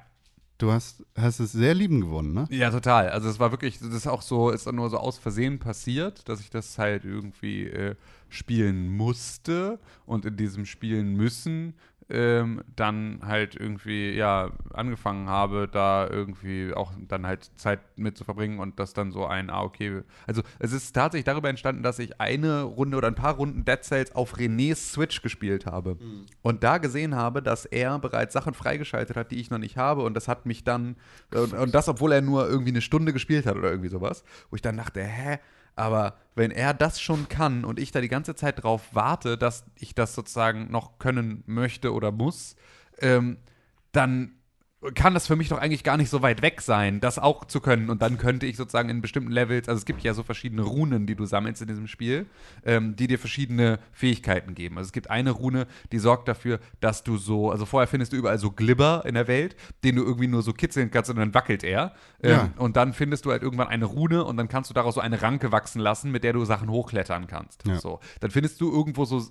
Du 0.59 0.71
hast, 0.71 1.03
hast 1.17 1.41
es 1.41 1.53
sehr 1.53 1.73
lieben 1.75 2.03
gewonnen, 2.03 2.35
ne? 2.35 2.47
Ja, 2.51 2.71
total. 2.71 3.09
Also 3.09 3.31
es 3.31 3.39
war 3.41 3.51
wirklich, 3.51 3.79
das 3.79 3.89
ist 3.95 4.07
auch 4.07 4.21
so, 4.21 4.51
ist 4.51 4.67
dann 4.67 4.75
nur 4.75 4.91
so 4.91 4.99
aus 4.99 5.17
Versehen 5.17 5.59
passiert, 5.59 6.29
dass 6.29 6.41
ich 6.41 6.51
das 6.51 6.77
halt 6.77 7.07
irgendwie 7.07 7.65
äh, 7.65 7.95
spielen 8.29 8.95
musste 8.95 9.79
und 10.05 10.27
in 10.27 10.37
diesem 10.37 10.67
Spielen 10.67 11.15
müssen 11.15 11.73
ähm, 12.11 12.63
dann 12.77 13.21
halt 13.25 13.55
irgendwie, 13.55 14.11
ja, 14.11 14.51
angefangen 14.73 15.29
habe, 15.29 15.69
da 15.71 16.09
irgendwie 16.09 16.73
auch 16.75 16.93
dann 17.09 17.27
halt 17.27 17.51
Zeit 17.57 17.81
mit 17.97 18.17
zu 18.17 18.25
verbringen 18.25 18.59
und 18.59 18.79
das 18.79 18.93
dann 18.93 19.13
so 19.13 19.27
ein, 19.27 19.51
ah, 19.51 19.63
okay. 19.63 20.03
Also 20.27 20.43
es 20.59 20.73
ist 20.73 20.93
tatsächlich 20.93 21.25
darüber 21.25 21.49
entstanden, 21.49 21.83
dass 21.83 21.99
ich 21.99 22.21
eine 22.21 22.63
Runde 22.63 22.97
oder 22.97 23.09
ein 23.09 23.15
paar 23.15 23.35
Runden 23.35 23.65
Dead 23.65 23.83
Cells 23.83 24.15
auf 24.15 24.37
Renés 24.37 24.93
Switch 24.93 25.23
gespielt 25.23 25.67
habe 25.67 25.97
und 26.43 26.65
da 26.65 26.79
gesehen 26.79 27.15
habe, 27.15 27.43
dass 27.43 27.65
er 27.67 27.99
bereits 27.99 28.33
Sachen 28.33 28.55
freigeschaltet 28.55 29.17
hat, 29.17 29.31
die 29.31 29.41
ich 29.41 29.51
noch 29.51 29.59
nicht 29.59 29.77
habe 29.77 30.03
und 30.03 30.15
das 30.15 30.29
hat 30.29 30.47
mich 30.47 30.65
dann, 30.65 30.97
und, 31.35 31.53
und 31.53 31.75
das, 31.75 31.89
obwohl 31.89 32.13
er 32.13 32.21
nur 32.21 32.49
irgendwie 32.49 32.71
eine 32.71 32.81
Stunde 32.81 33.13
gespielt 33.13 33.47
hat 33.47 33.57
oder 33.57 33.71
irgendwie 33.71 33.91
sowas, 33.91 34.25
wo 34.51 34.57
ich 34.57 34.63
dann 34.63 34.77
dachte, 34.77 35.03
hä? 35.03 35.39
Aber 35.77 36.17
wenn 36.35 36.51
er 36.51 36.75
das 36.75 37.01
schon 37.01 37.29
kann 37.29 37.65
und 37.65 37.79
ich 37.79 37.93
da 37.93 38.01
die 38.01 38.09
ganze 38.09 38.35
Zeit 38.35 38.63
drauf 38.63 38.89
warte, 38.93 39.39
dass 39.39 39.65
ich 39.77 39.95
das 39.95 40.15
sozusagen 40.15 40.71
noch 40.71 40.99
können 40.99 41.43
möchte 41.47 41.93
oder 41.93 42.13
muss, 42.13 42.57
ähm, 42.99 43.39
dann 43.93 44.40
kann 44.95 45.13
das 45.13 45.27
für 45.27 45.37
mich 45.37 45.51
doch 45.51 45.59
eigentlich 45.59 45.85
gar 45.85 45.99
nicht 45.99 46.09
so 46.09 46.23
weit 46.23 46.41
weg 46.41 46.63
sein, 46.63 47.01
das 47.01 47.19
auch 47.19 47.45
zu 47.45 47.61
können. 47.61 47.91
Und 47.91 48.01
dann 48.01 48.17
könnte 48.17 48.47
ich 48.47 48.57
sozusagen 48.57 48.89
in 48.89 49.03
bestimmten 49.03 49.31
Levels, 49.31 49.69
also 49.69 49.79
es 49.79 49.85
gibt 49.85 50.01
ja 50.03 50.15
so 50.15 50.23
verschiedene 50.23 50.63
Runen, 50.63 51.07
die 51.07 51.15
du 51.15 51.27
sammelst 51.27 51.61
in 51.61 51.69
diesem 51.69 51.87
Spiel, 51.87 52.25
ähm, 52.65 52.97
die 52.97 53.07
dir 53.07 53.19
verschiedene 53.19 53.79
Fähigkeiten 53.93 54.55
geben. 54.55 54.79
Also 54.79 54.89
es 54.89 54.93
gibt 54.93 55.11
eine 55.11 55.33
Rune, 55.33 55.67
die 55.93 55.99
sorgt 55.99 56.29
dafür, 56.29 56.61
dass 56.81 57.05
du 57.05 57.19
so, 57.19 57.51
also 57.51 57.67
vorher 57.67 57.89
findest 57.89 58.15
du 58.15 58.17
überall 58.17 58.39
so 58.39 58.51
Glibber 58.51 59.03
in 59.05 59.15
der 59.15 59.29
Welt, 59.29 59.55
den 59.85 59.97
du 59.97 60.03
irgendwie 60.03 60.29
nur 60.29 60.41
so 60.43 60.55
kitzeln 60.55 60.91
kannst 60.91 61.11
und 61.11 61.17
dann 61.17 61.35
wackelt 61.35 61.63
er. 61.63 61.93
Ähm, 62.23 62.31
Ja. 62.31 62.51
Und 62.57 62.77
dann 62.77 62.95
findest 62.95 63.27
du 63.27 63.33
halt 63.33 63.43
irgendwann 63.43 63.69
eine 63.69 63.85
Rune 63.85 64.25
und 64.25 64.39
dann 64.39 64.49
kannst 64.49 64.71
du 64.71 64.75
daraus 64.75 64.95
so 64.95 65.03
eine 65.03 65.21
Ranke 65.21 65.53
wachsen 65.53 65.81
lassen, 65.81 66.11
mit 66.11 66.25
der 66.25 66.33
du 66.33 66.47
Sachen 66.47 66.71
hochklettern 66.71 67.27
kannst. 67.27 67.67
Ja. 67.67 67.79
So. 67.79 68.01
Dann 68.21 68.31
findest 68.31 68.59
du 68.63 68.73
irgendwo 68.73 69.05
so, 69.05 69.19
äh, 69.19 69.23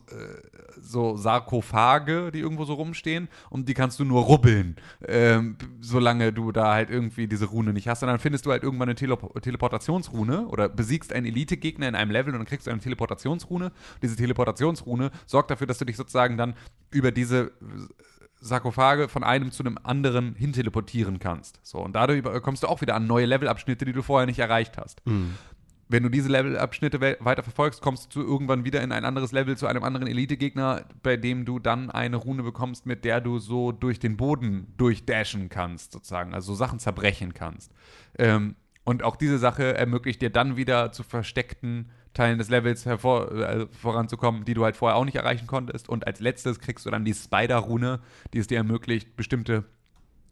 so 0.79 1.17
Sarkophage, 1.17 2.31
die 2.31 2.39
irgendwo 2.39 2.65
so 2.65 2.73
rumstehen 2.73 3.29
und 3.49 3.67
die 3.67 3.73
kannst 3.73 3.99
du 3.99 4.05
nur 4.05 4.21
rubbeln, 4.23 4.75
ähm, 5.07 5.38
b- 5.41 5.65
solange 5.81 6.31
du 6.33 6.51
da 6.51 6.73
halt 6.73 6.89
irgendwie 6.89 7.27
diese 7.27 7.45
Rune 7.45 7.73
nicht 7.73 7.87
hast. 7.87 8.03
Und 8.03 8.07
dann 8.07 8.19
findest 8.19 8.45
du 8.45 8.51
halt 8.51 8.63
irgendwann 8.63 8.89
eine 8.89 8.95
Telep 8.95 9.19
Teleportationsrune 9.41 10.47
oder 10.47 10.69
besiegst 10.69 11.13
einen 11.13 11.25
Elite-Gegner 11.25 11.87
in 11.87 11.95
einem 11.95 12.11
Level 12.11 12.33
und 12.33 12.39
dann 12.39 12.47
kriegst 12.47 12.67
du 12.67 12.71
eine 12.71 12.79
Teleportationsrune. 12.79 13.71
Diese 14.01 14.15
Teleportationsrune 14.15 15.11
sorgt 15.25 15.51
dafür, 15.51 15.67
dass 15.67 15.77
du 15.77 15.85
dich 15.85 15.97
sozusagen 15.97 16.37
dann 16.37 16.53
über 16.91 17.11
diese 17.11 17.51
Sarkophage 18.41 19.09
von 19.09 19.23
einem 19.23 19.51
zu 19.51 19.63
einem 19.63 19.77
anderen 19.83 20.33
hinteleportieren 20.35 21.19
kannst. 21.19 21.59
So, 21.63 21.79
und 21.79 21.93
dadurch 21.93 22.23
kommst 22.41 22.63
du 22.63 22.67
auch 22.67 22.79
wieder 22.81 22.95
an 22.95 23.05
neue 23.05 23.25
Levelabschnitte, 23.25 23.83
die 23.85 23.93
du 23.93 24.01
vorher 24.01 24.25
nicht 24.27 24.39
erreicht 24.39 24.77
hast. 24.77 25.01
Wenn 25.91 26.03
du 26.03 26.09
diese 26.09 26.29
Levelabschnitte 26.29 27.01
we 27.01 27.17
weiter 27.19 27.41
verfolgst, 27.41 27.81
kommst 27.81 28.15
du 28.15 28.21
irgendwann 28.21 28.63
wieder 28.63 28.81
in 28.81 28.91
ein 28.91 29.05
anderes 29.05 29.31
Level 29.31 29.57
zu 29.57 29.65
einem 29.65 29.83
anderen 29.83 30.05
Elite-Gegner, 30.05 30.85
bei 31.01 31.17
dem 31.17 31.45
du 31.45 31.57
dann 31.57 31.89
eine 31.89 32.17
Rune 32.17 32.43
bekommst, 32.43 32.85
mit 32.85 33.03
der 33.03 33.21
du 33.21 33.39
so 33.39 33.71
durch 33.71 33.99
den 33.99 34.15
Boden 34.15 34.71
durchdashen 34.77 35.49
kannst, 35.49 35.91
sozusagen, 35.91 36.35
also 36.35 36.53
so 36.53 36.55
Sachen 36.55 36.77
zerbrechen 36.77 37.33
kannst. 37.33 37.71
Ähm, 38.19 38.55
und 38.83 39.03
auch 39.03 39.15
diese 39.15 39.39
Sache 39.39 39.75
ermöglicht 39.75 40.21
dir 40.21 40.29
dann 40.29 40.57
wieder 40.57 40.91
zu 40.91 41.01
versteckten 41.01 41.89
Teilen 42.13 42.37
des 42.37 42.49
Levels 42.49 42.85
hervor, 42.85 43.31
äh, 43.31 43.67
voranzukommen, 43.71 44.45
die 44.45 44.53
du 44.53 44.63
halt 44.63 44.77
vorher 44.77 44.95
auch 44.95 45.05
nicht 45.05 45.15
erreichen 45.15 45.47
konntest. 45.47 45.89
Und 45.89 46.05
als 46.05 46.19
letztes 46.19 46.59
kriegst 46.59 46.85
du 46.85 46.91
dann 46.91 47.03
die 47.03 47.15
Spider-Rune, 47.15 47.99
die 48.33 48.39
es 48.39 48.47
dir 48.47 48.57
ermöglicht, 48.57 49.15
bestimmte 49.15 49.65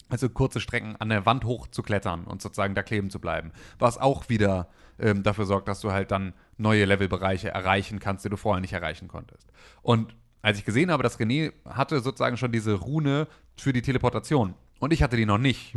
also 0.09 0.29
kurze 0.29 0.59
Strecken 0.59 0.95
an 0.97 1.09
der 1.09 1.25
Wand 1.25 1.45
hochzuklettern 1.45 2.25
und 2.25 2.41
sozusagen 2.41 2.75
da 2.75 2.83
kleben 2.83 3.09
zu 3.09 3.19
bleiben. 3.19 3.51
Was 3.79 3.97
auch 3.97 4.29
wieder 4.29 4.69
ähm, 4.99 5.23
dafür 5.23 5.45
sorgt, 5.45 5.67
dass 5.67 5.81
du 5.81 5.91
halt 5.91 6.11
dann 6.11 6.33
neue 6.57 6.85
Levelbereiche 6.85 7.49
erreichen 7.49 7.99
kannst, 7.99 8.25
die 8.25 8.29
du 8.29 8.37
vorher 8.37 8.61
nicht 8.61 8.73
erreichen 8.73 9.07
konntest. 9.07 9.51
Und 9.81 10.15
als 10.41 10.57
ich 10.57 10.65
gesehen 10.65 10.91
habe, 10.91 11.03
dass 11.03 11.19
René 11.19 11.51
hatte 11.65 11.99
sozusagen 11.99 12.37
schon 12.37 12.51
diese 12.51 12.73
Rune 12.73 13.27
für 13.57 13.73
die 13.73 13.81
Teleportation 13.81 14.53
und 14.79 14.93
ich 14.93 15.03
hatte 15.03 15.17
die 15.17 15.25
noch 15.25 15.37
nicht. 15.39 15.73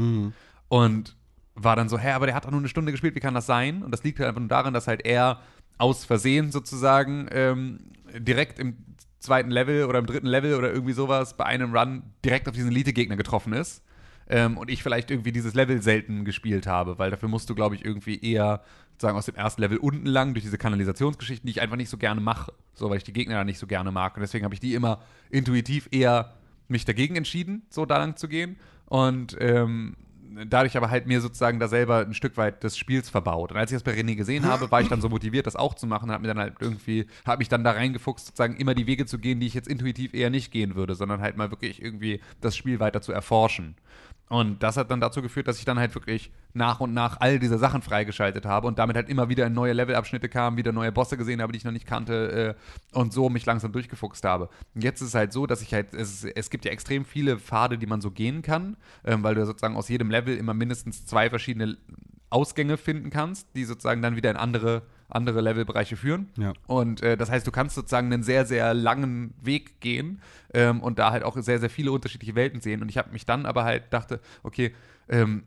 Und 0.69 1.17
war 1.55 1.77
dann 1.77 1.89
so, 1.89 1.99
hä, 1.99 2.11
aber 2.11 2.27
der 2.27 2.35
hat 2.35 2.45
doch 2.45 2.51
nur 2.51 2.61
eine 2.61 2.69
Stunde 2.69 2.93
gespielt, 2.93 3.15
wie 3.15 3.21
kann 3.21 3.35
das 3.35 3.47
sein? 3.47 3.83
Und 3.83 3.91
das 3.91 4.05
liegt 4.05 4.19
halt 4.19 4.29
einfach 4.29 4.41
nur 4.41 4.49
daran, 4.49 4.73
dass 4.73 4.87
halt 4.87 5.05
er 5.05 5.41
aus 5.79 6.05
Versehen 6.05 6.53
sozusagen 6.53 7.29
ähm, 7.33 7.81
direkt 8.17 8.59
im 8.59 8.77
zweiten 9.19 9.51
Level 9.51 9.85
oder 9.85 9.99
im 9.99 10.07
dritten 10.07 10.27
Level 10.27 10.55
oder 10.55 10.73
irgendwie 10.73 10.93
sowas 10.93 11.37
bei 11.37 11.45
einem 11.45 11.75
Run 11.77 12.03
direkt 12.25 12.49
auf 12.49 12.55
diesen 12.55 12.71
Elite-Gegner 12.71 13.17
getroffen 13.17 13.53
ist. 13.53 13.83
Ähm, 14.33 14.57
und 14.57 14.71
ich 14.71 14.83
vielleicht 14.83 15.11
irgendwie 15.11 15.33
dieses 15.33 15.55
Level 15.55 15.83
selten 15.83 16.25
gespielt 16.25 16.69
habe, 16.69 16.99
weil 16.99 17.11
dafür 17.11 17.29
musst 17.29 17.51
du, 17.51 17.57
glaube 17.57 17.75
ich, 17.75 17.85
irgendwie 17.85 18.21
eher 18.21 18.63
sozusagen 18.93 19.19
aus 19.19 19.27
dem 19.27 19.35
ersten 19.35 19.61
Level 19.61 19.79
unten 19.79 20.07
lang 20.07 20.35
durch 20.35 20.45
diese 20.45 20.57
Kanalisationsgeschichten, 20.57 21.47
die 21.47 21.51
ich 21.51 21.61
einfach 21.61 21.77
nicht 21.77 21.89
so 21.89 21.99
gerne 21.99 22.21
mache, 22.21 22.53
so 22.73 22.89
weil 22.89 22.99
ich 22.99 23.05
die 23.05 23.13
Gegner 23.13 23.35
da 23.35 23.45
nicht 23.45 23.59
so 23.59 23.67
gerne 23.67 23.91
mag. 23.91 24.17
Und 24.17 24.21
deswegen 24.21 24.45
habe 24.45 24.55
ich 24.55 24.61
die 24.61 24.75
immer 24.75 25.03
intuitiv 25.31 25.89
eher 25.91 26.35
mich 26.69 26.85
dagegen 26.85 27.17
entschieden, 27.17 27.63
so 27.71 27.85
da 27.87 27.99
lang 27.99 28.17
zu 28.17 28.29
gehen. 28.29 28.57
Und 28.87 29.37
ähm, 29.41 29.97
dadurch 30.47 30.77
aber 30.77 30.91
halt 30.91 31.07
mir 31.07 31.21
sozusagen 31.21 31.59
da 31.59 31.69
selber 31.69 31.99
ein 31.99 32.15
Stück 32.15 32.37
weit 32.37 32.63
des 32.63 32.79
Spiels 32.79 33.11
verbaut. 33.11 33.51
Und 33.51 33.59
als 33.59 33.73
ich 33.73 33.77
das 33.77 33.83
bei 33.83 33.99
René 33.99 34.15
gesehen 34.15 34.45
habe, 34.45 34.71
war 34.71 34.81
ich 34.81 34.89
dann 34.89 35.01
so 35.01 35.09
motiviert, 35.09 35.47
das 35.47 35.57
auch 35.57 35.75
zu 35.75 35.87
machen 35.87 36.05
und 36.05 36.13
habe 36.13 36.23
mir 36.23 36.29
dann 36.29 36.39
halt 36.39 36.55
irgendwie, 36.61 37.07
habe 37.27 37.39
mich 37.39 37.49
dann 37.49 37.65
da 37.65 37.73
reingefuchst, 37.73 38.27
sozusagen 38.27 38.57
immer 38.57 38.75
die 38.75 38.87
Wege 38.87 39.07
zu 39.07 39.19
gehen, 39.19 39.41
die 39.41 39.47
ich 39.47 39.55
jetzt 39.55 39.69
intuitiv 39.69 40.15
eher 40.15 40.31
nicht 40.31 40.53
gehen 40.53 40.77
würde, 40.77 40.95
sondern 40.95 41.21
halt 41.21 41.37
mal 41.37 41.51
wirklich 41.51 41.83
irgendwie 41.83 42.21
das 42.41 42.57
Spiel 42.57 42.81
weiter 42.81 43.01
zu 43.01 43.13
erforschen. 43.13 43.75
Und 44.31 44.63
das 44.63 44.77
hat 44.77 44.93
dann 44.93 45.01
dazu 45.01 45.23
geführt, 45.23 45.49
dass 45.49 45.59
ich 45.59 45.65
dann 45.65 45.81
halt 45.81 45.93
wirklich 45.97 46.31
nach 46.55 46.79
und 46.79 46.95
nach 46.95 47.21
all 47.21 47.41
diese 47.41 47.59
Sachen 47.59 47.83
freigeschaltet 47.83 48.47
habe 48.47 48.69
und 48.69 48.79
damit 48.79 48.95
halt 48.95 49.09
immer 49.09 49.29
wieder 49.29 49.45
in 49.45 49.55
neue 49.55 49.73
Levelabschnitte 49.73 50.29
kam, 50.29 50.57
wieder 50.57 50.71
neue 50.71 50.93
Bosse 50.93 51.17
gesehen 51.17 51.43
habe, 51.43 51.53
die 51.53 51.57
ich 51.57 51.65
noch 51.65 51.73
nicht 51.73 51.85
kannte 51.85 52.57
äh, 52.95 52.97
und 52.97 53.13
so 53.13 53.29
mich 53.29 53.45
langsam 53.45 53.73
durchgefuchst 53.73 54.25
habe. 54.25 54.49
Und 54.77 54.85
jetzt 54.85 55.01
ist 55.01 55.09
es 55.09 55.15
halt 55.17 55.33
so, 55.33 55.49
dass 55.49 55.63
ich 55.63 55.75
halt, 55.75 55.95
es, 55.95 56.23
es 56.23 56.49
gibt 56.49 56.65
ja 56.65 56.71
extrem 56.71 57.05
viele 57.05 57.41
Pfade, 57.41 57.77
die 57.77 57.87
man 57.87 58.01
so 58.01 58.13
gehen 58.13 58.43
kann, 58.43 58.77
ähm, 59.05 59.25
weil 59.25 59.35
du 59.35 59.45
sozusagen 59.45 59.77
aus 59.77 59.89
jedem 59.89 60.13
Level 60.13 60.37
immer 60.37 60.55
mindestens 60.55 61.05
zwei 61.07 61.29
verschiedene 61.29 61.77
Ausgänge 62.31 62.77
finden 62.77 63.11
kannst, 63.11 63.49
die 63.57 63.65
sozusagen 63.65 64.01
dann 64.01 64.15
wieder 64.15 64.31
in 64.31 64.37
andere, 64.37 64.83
andere 65.13 65.41
Levelbereiche 65.41 65.97
führen. 65.97 66.29
Ja. 66.37 66.53
Und 66.67 67.03
äh, 67.03 67.17
das 67.17 67.31
heißt, 67.31 67.47
du 67.47 67.51
kannst 67.51 67.75
sozusagen 67.75 68.13
einen 68.13 68.23
sehr, 68.23 68.47
sehr 68.47 68.75
langen 68.75 69.35
Weg 69.43 69.81
gehen 69.81 70.21
ähm, 70.55 70.81
und 70.81 70.99
da 70.99 71.11
halt 71.11 71.23
auch 71.23 71.37
sehr, 71.37 71.59
sehr 71.59 71.71
viele 71.71 71.93
unterschiedliche 71.93 72.35
Welten 72.35 72.61
sehen. 72.61 72.83
Und 72.83 72.89
ich 72.89 72.99
habe 72.99 73.11
mich 73.11 73.27
dann 73.27 73.47
aber 73.47 73.65
halt 73.65 73.93
dachte, 73.93 74.21
okay, 74.43 74.75
ähm, 75.09 75.45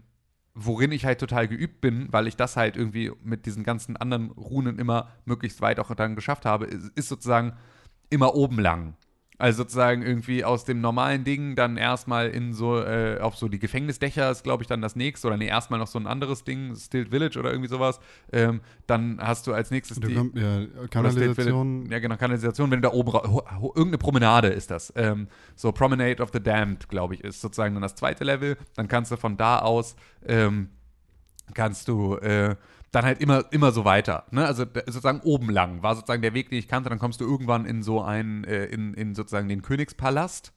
worin 0.55 0.91
ich 0.91 1.05
halt 1.05 1.20
total 1.20 1.47
geübt 1.47 1.82
bin, 1.82 2.07
weil 2.11 2.28
ich 2.28 2.36
das 2.36 2.55
halt 2.57 2.78
irgendwie 2.78 3.11
mit 3.24 3.45
diesen 3.45 3.64
ganzen 3.64 3.97
anderen 3.97 4.32
Runen 4.32 4.78
immer 4.78 5.09
möglichst 5.26 5.61
weit 5.61 5.80
auch 5.80 5.93
dann 5.95 6.16
geschafft 6.16 6.45
habe, 6.45 6.66
ist, 6.66 6.91
ist 6.95 7.09
sozusagen 7.09 7.53
immer 8.09 8.36
oben 8.36 8.59
lang. 8.59 8.93
Also 9.44 9.64
sozusagen 9.64 10.04
irgendwie 10.04 10.46
aus 10.46 10.64
dem 10.64 10.80
normalen 10.80 11.26
Ding 11.26 11.56
dann 11.58 11.76
erstmal 11.76 12.30
in 12.30 12.54
so, 12.54 12.80
äh, 12.80 13.20
auf 13.20 13.36
so 13.36 13.50
die 13.50 13.60
Gefängnisdächer 13.60 14.32
ist, 14.32 14.44
glaube 14.46 14.64
ich, 14.64 14.68
dann 14.68 14.82
das 14.82 14.96
nächste. 14.96 15.28
Oder 15.28 15.36
nee, 15.36 15.48
erstmal 15.48 15.82
noch 15.82 15.88
so 15.88 16.00
ein 16.00 16.08
anderes 16.08 16.46
Ding, 16.46 16.74
Stilt 16.78 17.10
Village 17.10 17.38
oder 17.38 17.52
irgendwie 17.52 17.68
sowas. 17.68 18.00
Ähm, 18.32 18.62
dann 18.88 19.20
hast 19.22 19.46
du 19.46 19.54
als 19.54 19.70
nächstes 19.70 20.00
Da 20.00 20.08
die. 20.08 20.14
kommt 20.16 20.38
ja 20.38 20.62
Kanalisation. 20.89 21.89
Ja, 21.91 22.00
genau, 22.00 22.16
Kanalisation, 22.16 22.72
wenn 22.72 22.82
du 22.82 22.88
da 22.88 22.96
oben, 22.96 23.10
ra- 23.12 23.28
ho, 23.30 23.41
ho, 23.60 23.74
irgendeine 23.76 23.98
Promenade 23.98 24.48
ist 24.48 24.72
das. 24.72 24.94
Ähm, 24.96 25.28
so 25.58 25.74
Promenade 25.74 26.24
of 26.24 26.30
the 26.32 26.39
Damned, 26.41 26.88
glaube 26.88 27.16
ich, 27.16 27.22
ist 27.26 27.41
sozusagen 27.41 27.76
dann 27.76 27.82
das 27.82 27.96
zweite 27.96 28.24
Level. 28.24 28.56
Dann 28.78 28.88
kannst 28.88 29.12
du 29.12 29.18
von 29.18 29.36
da 29.36 29.60
aus, 29.60 29.98
ähm, 30.26 30.70
kannst 31.54 31.89
du 31.89 32.16
äh, 32.16 32.56
dann 32.94 33.04
halt 33.04 33.20
immer, 33.20 33.44
immer 33.52 33.72
so 33.72 33.84
weiter. 33.84 34.26
Ne? 34.32 34.46
Also 34.46 34.66
sozusagen 34.86 35.20
oben 35.22 35.50
lang 35.50 35.84
war 35.84 35.96
sozusagen 35.96 36.22
der 36.22 36.34
Weg, 36.34 36.50
den 36.50 36.60
ich 36.60 36.68
kannte. 36.68 36.89
Dann 36.89 37.00
kommst 37.00 37.20
du 37.20 37.26
irgendwann 37.26 37.66
in 37.66 37.84
so 37.84 38.02
einen, 38.02 38.44
äh, 38.46 38.66
in, 38.66 38.94
in 38.94 39.16
sozusagen 39.16 39.50
den 39.50 39.64
Königspalast. 39.64 40.54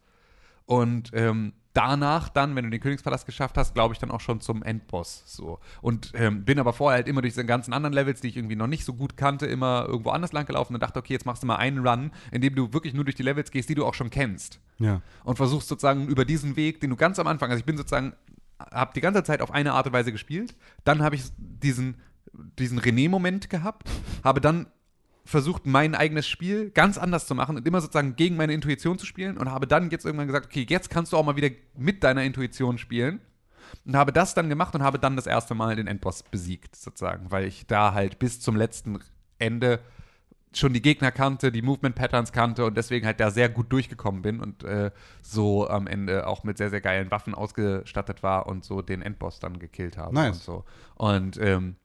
Und 0.66 1.10
ähm, 1.14 1.54
danach 1.72 2.28
dann, 2.28 2.54
wenn 2.54 2.64
du 2.64 2.70
den 2.70 2.80
Königspalast 2.80 3.24
geschafft 3.24 3.56
hast, 3.56 3.72
glaube 3.72 3.94
ich 3.94 3.98
dann 4.00 4.10
auch 4.10 4.20
schon 4.20 4.40
zum 4.42 4.62
Endboss. 4.62 5.22
So. 5.26 5.60
Und 5.80 6.12
ähm, 6.14 6.44
bin 6.44 6.58
aber 6.58 6.74
vorher 6.74 6.96
halt 6.96 7.08
immer 7.08 7.22
durch 7.22 7.32
diese 7.32 7.46
ganzen 7.46 7.72
anderen 7.72 7.94
Levels, 7.94 8.20
die 8.20 8.28
ich 8.28 8.36
irgendwie 8.36 8.56
noch 8.56 8.66
nicht 8.66 8.84
so 8.84 8.92
gut 8.92 9.16
kannte, 9.16 9.46
immer 9.46 9.86
irgendwo 9.88 10.10
anders 10.10 10.32
lang 10.32 10.44
gelaufen 10.44 10.74
und 10.74 10.82
dachte, 10.82 10.98
okay, 10.98 11.14
jetzt 11.14 11.24
machst 11.24 11.42
du 11.42 11.46
mal 11.46 11.56
einen 11.56 11.86
Run, 11.86 12.10
in 12.32 12.42
dem 12.42 12.54
du 12.54 12.72
wirklich 12.74 12.92
nur 12.92 13.04
durch 13.04 13.14
die 13.14 13.22
Levels 13.22 13.50
gehst, 13.50 13.68
die 13.70 13.74
du 13.74 13.86
auch 13.86 13.94
schon 13.94 14.10
kennst 14.10 14.60
Ja. 14.78 15.00
und 15.24 15.36
versuchst 15.36 15.68
sozusagen 15.68 16.06
über 16.08 16.26
diesen 16.26 16.56
Weg, 16.56 16.80
den 16.80 16.90
du 16.90 16.96
ganz 16.96 17.18
am 17.18 17.26
Anfang, 17.26 17.50
also 17.50 17.60
ich 17.60 17.66
bin 17.66 17.76
sozusagen, 17.78 18.12
habe 18.58 18.92
die 18.94 19.00
ganze 19.00 19.22
Zeit 19.22 19.40
auf 19.40 19.50
eine 19.52 19.72
Art 19.72 19.86
und 19.86 19.92
Weise 19.92 20.12
gespielt, 20.12 20.54
dann 20.84 21.02
habe 21.02 21.14
ich 21.14 21.24
diesen, 21.38 21.96
diesen 22.58 22.78
René-Moment 22.80 23.50
gehabt, 23.50 23.88
habe 24.22 24.40
dann 24.40 24.66
versucht, 25.24 25.66
mein 25.66 25.94
eigenes 25.94 26.28
Spiel 26.28 26.70
ganz 26.70 26.98
anders 26.98 27.26
zu 27.26 27.34
machen 27.34 27.56
und 27.56 27.66
immer 27.66 27.80
sozusagen 27.80 28.16
gegen 28.16 28.36
meine 28.36 28.52
Intuition 28.52 28.98
zu 28.98 29.06
spielen 29.06 29.36
und 29.36 29.50
habe 29.50 29.66
dann 29.66 29.90
jetzt 29.90 30.04
irgendwann 30.04 30.28
gesagt, 30.28 30.46
okay, 30.46 30.64
jetzt 30.68 30.88
kannst 30.88 31.12
du 31.12 31.16
auch 31.16 31.24
mal 31.24 31.36
wieder 31.36 31.50
mit 31.76 32.04
deiner 32.04 32.22
Intuition 32.22 32.78
spielen 32.78 33.20
und 33.84 33.96
habe 33.96 34.12
das 34.12 34.34
dann 34.34 34.48
gemacht 34.48 34.74
und 34.74 34.82
habe 34.82 34.98
dann 34.98 35.16
das 35.16 35.26
erste 35.26 35.54
Mal 35.54 35.76
den 35.76 35.88
Endboss 35.88 36.22
besiegt, 36.22 36.76
sozusagen, 36.76 37.30
weil 37.30 37.44
ich 37.44 37.66
da 37.66 37.92
halt 37.92 38.18
bis 38.18 38.40
zum 38.40 38.56
letzten 38.56 39.00
Ende 39.38 39.80
schon 40.54 40.72
die 40.72 40.80
Gegner 40.80 41.10
kannte, 41.10 41.52
die 41.52 41.60
Movement 41.60 41.96
Patterns 41.96 42.32
kannte 42.32 42.64
und 42.64 42.76
deswegen 42.76 43.04
halt 43.04 43.20
da 43.20 43.30
sehr 43.30 43.48
gut 43.48 43.70
durchgekommen 43.72 44.22
bin 44.22 44.40
und 44.40 44.64
äh, 44.64 44.90
so 45.20 45.68
am 45.68 45.86
Ende 45.86 46.26
auch 46.26 46.44
mit 46.44 46.56
sehr, 46.56 46.70
sehr 46.70 46.80
geilen 46.80 47.10
Waffen 47.10 47.34
ausgestattet 47.34 48.22
war 48.22 48.46
und 48.46 48.64
so 48.64 48.80
den 48.80 49.02
Endboss 49.02 49.38
dann 49.38 49.58
gekillt 49.58 49.98
habe 49.98 50.14
Nice. 50.14 50.36
und 50.36 50.42
so. 50.42 50.64
Und 50.94 51.38
ähm, 51.40 51.76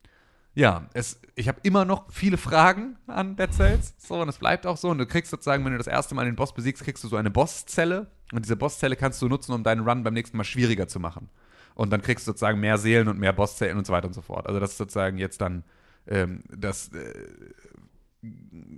ja, 0.53 0.89
es, 0.93 1.19
ich 1.35 1.47
habe 1.47 1.59
immer 1.63 1.85
noch 1.85 2.11
viele 2.11 2.37
Fragen 2.37 2.97
an 3.07 3.35
Dead 3.35 3.53
Cells. 3.53 3.93
So, 3.97 4.21
und 4.21 4.29
es 4.29 4.37
bleibt 4.37 4.67
auch 4.67 4.77
so. 4.77 4.89
Und 4.89 4.97
du 4.97 5.05
kriegst 5.05 5.31
sozusagen, 5.31 5.63
wenn 5.63 5.71
du 5.71 5.77
das 5.77 5.87
erste 5.87 6.13
Mal 6.13 6.25
den 6.25 6.35
Boss 6.35 6.53
besiegst, 6.53 6.83
kriegst 6.83 7.03
du 7.03 7.07
so 7.07 7.15
eine 7.15 7.31
Bosszelle. 7.31 8.07
Und 8.33 8.43
diese 8.43 8.57
Bosszelle 8.57 8.95
kannst 8.95 9.21
du 9.21 9.29
nutzen, 9.29 9.53
um 9.53 9.63
deinen 9.63 9.87
Run 9.87 10.03
beim 10.03 10.13
nächsten 10.13 10.37
Mal 10.37 10.43
schwieriger 10.43 10.87
zu 10.87 10.99
machen. 10.99 11.29
Und 11.73 11.91
dann 11.91 12.01
kriegst 12.01 12.27
du 12.27 12.31
sozusagen 12.31 12.59
mehr 12.59 12.77
Seelen 12.77 13.07
und 13.07 13.17
mehr 13.17 13.33
Bosszellen 13.33 13.77
und 13.77 13.87
so 13.87 13.93
weiter 13.93 14.07
und 14.07 14.13
so 14.13 14.21
fort. 14.21 14.47
Also 14.47 14.59
das 14.59 14.71
ist 14.71 14.77
sozusagen 14.77 15.17
jetzt 15.17 15.39
dann 15.39 15.63
ähm, 16.07 16.43
das, 16.49 16.89
äh, 16.89 17.13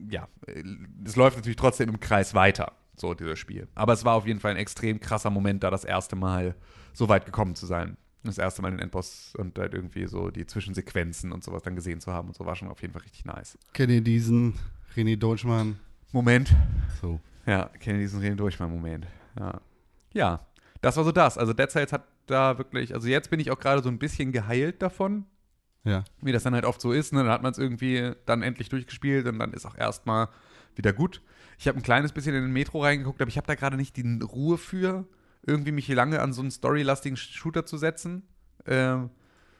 ja, 0.09 0.27
es 1.03 1.15
läuft 1.15 1.37
natürlich 1.37 1.57
trotzdem 1.57 1.89
im 1.89 1.99
Kreis 1.99 2.35
weiter, 2.35 2.73
so 2.95 3.13
dieses 3.13 3.39
Spiel. 3.39 3.67
Aber 3.73 3.93
es 3.93 4.05
war 4.05 4.13
auf 4.13 4.27
jeden 4.27 4.39
Fall 4.39 4.51
ein 4.51 4.57
extrem 4.57 4.99
krasser 4.99 5.31
Moment, 5.31 5.63
da 5.63 5.71
das 5.71 5.85
erste 5.85 6.15
Mal 6.15 6.55
so 6.93 7.09
weit 7.09 7.25
gekommen 7.25 7.55
zu 7.55 7.65
sein. 7.65 7.97
Das 8.23 8.37
erste 8.37 8.61
Mal 8.61 8.71
den 8.71 8.79
Endboss 8.79 9.33
und 9.37 9.57
halt 9.59 9.73
irgendwie 9.73 10.07
so 10.07 10.29
die 10.29 10.45
Zwischensequenzen 10.45 11.31
und 11.33 11.43
sowas 11.43 11.63
dann 11.63 11.75
gesehen 11.75 11.99
zu 11.99 12.13
haben 12.13 12.29
und 12.29 12.35
so 12.35 12.45
war 12.45 12.55
schon 12.55 12.69
auf 12.69 12.81
jeden 12.81 12.93
Fall 12.93 13.01
richtig 13.01 13.25
nice. 13.25 13.57
Kennt 13.73 13.91
ihr 13.91 14.01
diesen 14.01 14.53
René 14.95 15.17
Deutschmann? 15.17 15.77
Moment. 16.13 16.55
So. 17.01 17.19
Ja, 17.45 17.69
kenne 17.79 17.99
diesen 17.99 18.37
durch 18.37 18.59
mal 18.59 18.67
Moment. 18.69 19.05
Ja. 19.37 19.59
ja, 20.13 20.47
das 20.81 20.95
war 20.95 21.03
so 21.03 21.11
das. 21.11 21.37
Also 21.37 21.53
Dead 21.53 21.69
Cells 21.69 21.91
hat 21.91 22.05
da 22.27 22.57
wirklich, 22.57 22.93
also 22.93 23.07
jetzt 23.07 23.29
bin 23.29 23.39
ich 23.39 23.51
auch 23.51 23.59
gerade 23.59 23.83
so 23.83 23.89
ein 23.89 23.99
bisschen 23.99 24.31
geheilt 24.31 24.81
davon, 24.81 25.25
Ja. 25.83 26.05
wie 26.21 26.31
das 26.31 26.43
dann 26.43 26.53
halt 26.53 26.65
oft 26.65 26.79
so 26.79 26.91
ist. 26.93 27.11
Ne? 27.11 27.19
Dann 27.23 27.31
hat 27.31 27.43
man 27.43 27.51
es 27.51 27.57
irgendwie 27.57 28.13
dann 28.25 28.41
endlich 28.43 28.69
durchgespielt 28.69 29.25
und 29.27 29.39
dann 29.39 29.51
ist 29.51 29.65
auch 29.65 29.77
erstmal 29.77 30.29
wieder 30.75 30.93
gut. 30.93 31.21
Ich 31.57 31.67
habe 31.67 31.77
ein 31.77 31.83
kleines 31.83 32.13
bisschen 32.13 32.35
in 32.35 32.43
den 32.43 32.53
Metro 32.53 32.81
reingeguckt, 32.81 33.21
aber 33.21 33.29
ich 33.29 33.37
habe 33.37 33.47
da 33.47 33.55
gerade 33.55 33.75
nicht 33.77 33.97
die 33.97 34.19
Ruhe 34.23 34.57
für, 34.57 35.05
irgendwie 35.45 35.71
mich 35.71 35.85
hier 35.85 35.95
lange 35.95 36.21
an 36.21 36.33
so 36.33 36.41
einen 36.41 36.51
storylastigen 36.51 37.17
Shooter 37.17 37.65
zu 37.65 37.77
setzen. 37.77 38.23
Ähm, 38.65 39.09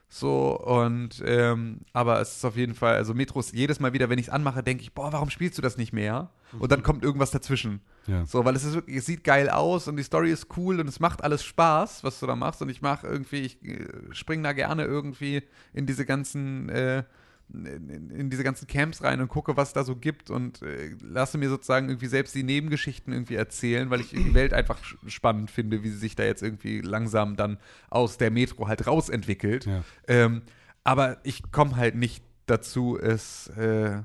so 0.09 0.59
und 0.59 1.23
ähm, 1.25 1.79
aber 1.91 2.21
es 2.21 2.37
ist 2.37 2.45
auf 2.45 2.55
jeden 2.55 2.75
Fall, 2.75 2.95
also 2.95 3.15
Metro 3.15 3.39
ist 3.39 3.51
jedes 3.51 3.79
Mal 3.79 3.93
wieder, 3.93 4.09
wenn 4.09 4.19
ich 4.19 4.27
es 4.27 4.31
anmache, 4.31 4.61
denke 4.61 4.83
ich, 4.83 4.93
boah, 4.93 5.11
warum 5.11 5.31
spielst 5.31 5.57
du 5.57 5.63
das 5.63 5.75
nicht 5.75 5.91
mehr? 5.91 6.29
Und 6.59 6.71
dann 6.71 6.83
kommt 6.83 7.03
irgendwas 7.03 7.31
dazwischen. 7.31 7.81
Ja. 8.05 8.23
So, 8.25 8.45
weil 8.45 8.55
es 8.55 8.63
ist 8.63 8.75
wirklich, 8.75 8.97
es 8.97 9.07
sieht 9.07 9.23
geil 9.23 9.49
aus 9.49 9.87
und 9.87 9.97
die 9.97 10.03
Story 10.03 10.31
ist 10.31 10.47
cool 10.55 10.79
und 10.79 10.87
es 10.87 10.99
macht 10.99 11.23
alles 11.23 11.43
Spaß, 11.43 12.03
was 12.03 12.19
du 12.19 12.27
da 12.27 12.35
machst. 12.35 12.61
Und 12.61 12.69
ich 12.69 12.81
mache 12.81 13.07
irgendwie, 13.07 13.39
ich 13.39 13.63
äh, 13.63 13.87
spring 14.11 14.43
da 14.43 14.53
gerne 14.53 14.85
irgendwie 14.85 15.41
in 15.73 15.87
diese 15.87 16.05
ganzen, 16.05 16.69
äh, 16.69 17.03
in, 17.51 18.09
in 18.09 18.29
diese 18.29 18.43
ganzen 18.43 18.67
Camps 18.67 19.03
rein 19.03 19.21
und 19.21 19.27
gucke, 19.27 19.57
was 19.57 19.73
da 19.73 19.83
so 19.83 19.95
gibt 19.95 20.29
und 20.29 20.61
äh, 20.61 20.95
lasse 21.01 21.37
mir 21.37 21.49
sozusagen 21.49 21.89
irgendwie 21.89 22.07
selbst 22.07 22.33
die 22.33 22.43
Nebengeschichten 22.43 23.13
irgendwie 23.13 23.35
erzählen, 23.35 23.89
weil 23.89 24.01
ich 24.01 24.09
die 24.09 24.33
Welt 24.33 24.53
einfach 24.53 24.79
spannend 25.07 25.51
finde, 25.51 25.83
wie 25.83 25.89
sie 25.89 25.97
sich 25.97 26.15
da 26.15 26.23
jetzt 26.23 26.41
irgendwie 26.41 26.81
langsam 26.81 27.35
dann 27.35 27.57
aus 27.89 28.17
der 28.17 28.31
Metro 28.31 28.67
halt 28.67 28.87
rausentwickelt. 28.87 29.65
Ja. 29.65 29.83
Ähm, 30.07 30.41
aber 30.83 31.17
ich 31.23 31.51
komme 31.51 31.75
halt 31.75 31.95
nicht 31.95 32.23
dazu, 32.45 32.97
es, 32.99 33.47
äh, 33.49 34.01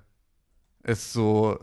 es 0.83 1.13
so 1.13 1.59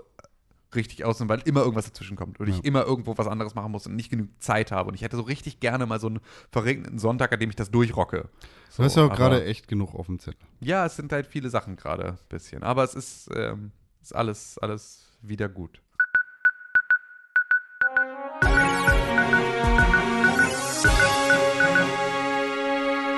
richtig 0.76 1.06
aus, 1.06 1.20
weil 1.28 1.42
immer 1.46 1.62
irgendwas 1.62 1.86
dazwischen 1.86 2.16
kommt 2.18 2.40
und 2.40 2.48
Ja. 2.48 2.56
ich 2.56 2.64
immer 2.66 2.84
irgendwo 2.86 3.18
was 3.18 3.28
anderes 3.28 3.56
machen 3.56 3.72
muss 3.72 3.88
und 3.88 3.96
nicht 3.96 4.10
genug 4.10 4.30
Zeit 4.40 4.72
habe. 4.72 4.90
Und 4.90 4.96
ich 4.96 5.02
hätte 5.02 5.16
so 5.18 5.24
richtig 5.24 5.60
gerne 5.60 5.86
mal 5.86 6.00
so 6.00 6.08
einen 6.08 6.20
verregneten 6.52 7.00
Sonntag, 7.00 7.32
an 7.34 7.40
dem 7.40 7.50
ich 7.50 7.56
das 7.56 7.72
durchrocke. 7.72 8.30
Du 8.78 8.84
hast 8.84 8.96
ja 8.98 9.06
auch 9.06 9.16
gerade 9.16 9.46
echt 9.46 9.68
genug 9.68 9.96
auf 9.96 10.08
dem 10.08 10.20
Zettel. 10.20 10.40
Ja, 10.60 10.86
es 10.86 10.96
sind 10.96 11.12
halt 11.12 11.28
viele 11.28 11.50
Sachen 11.50 11.76
gerade 11.78 12.10
ein 12.10 12.18
bisschen. 12.30 12.64
Aber 12.64 12.84
es 12.84 12.94
ist, 12.94 13.30
ähm, 13.36 13.72
ist 14.02 14.14
alles, 14.16 14.58
alles 14.60 15.08
wieder 15.22 15.48
gut. 15.50 15.82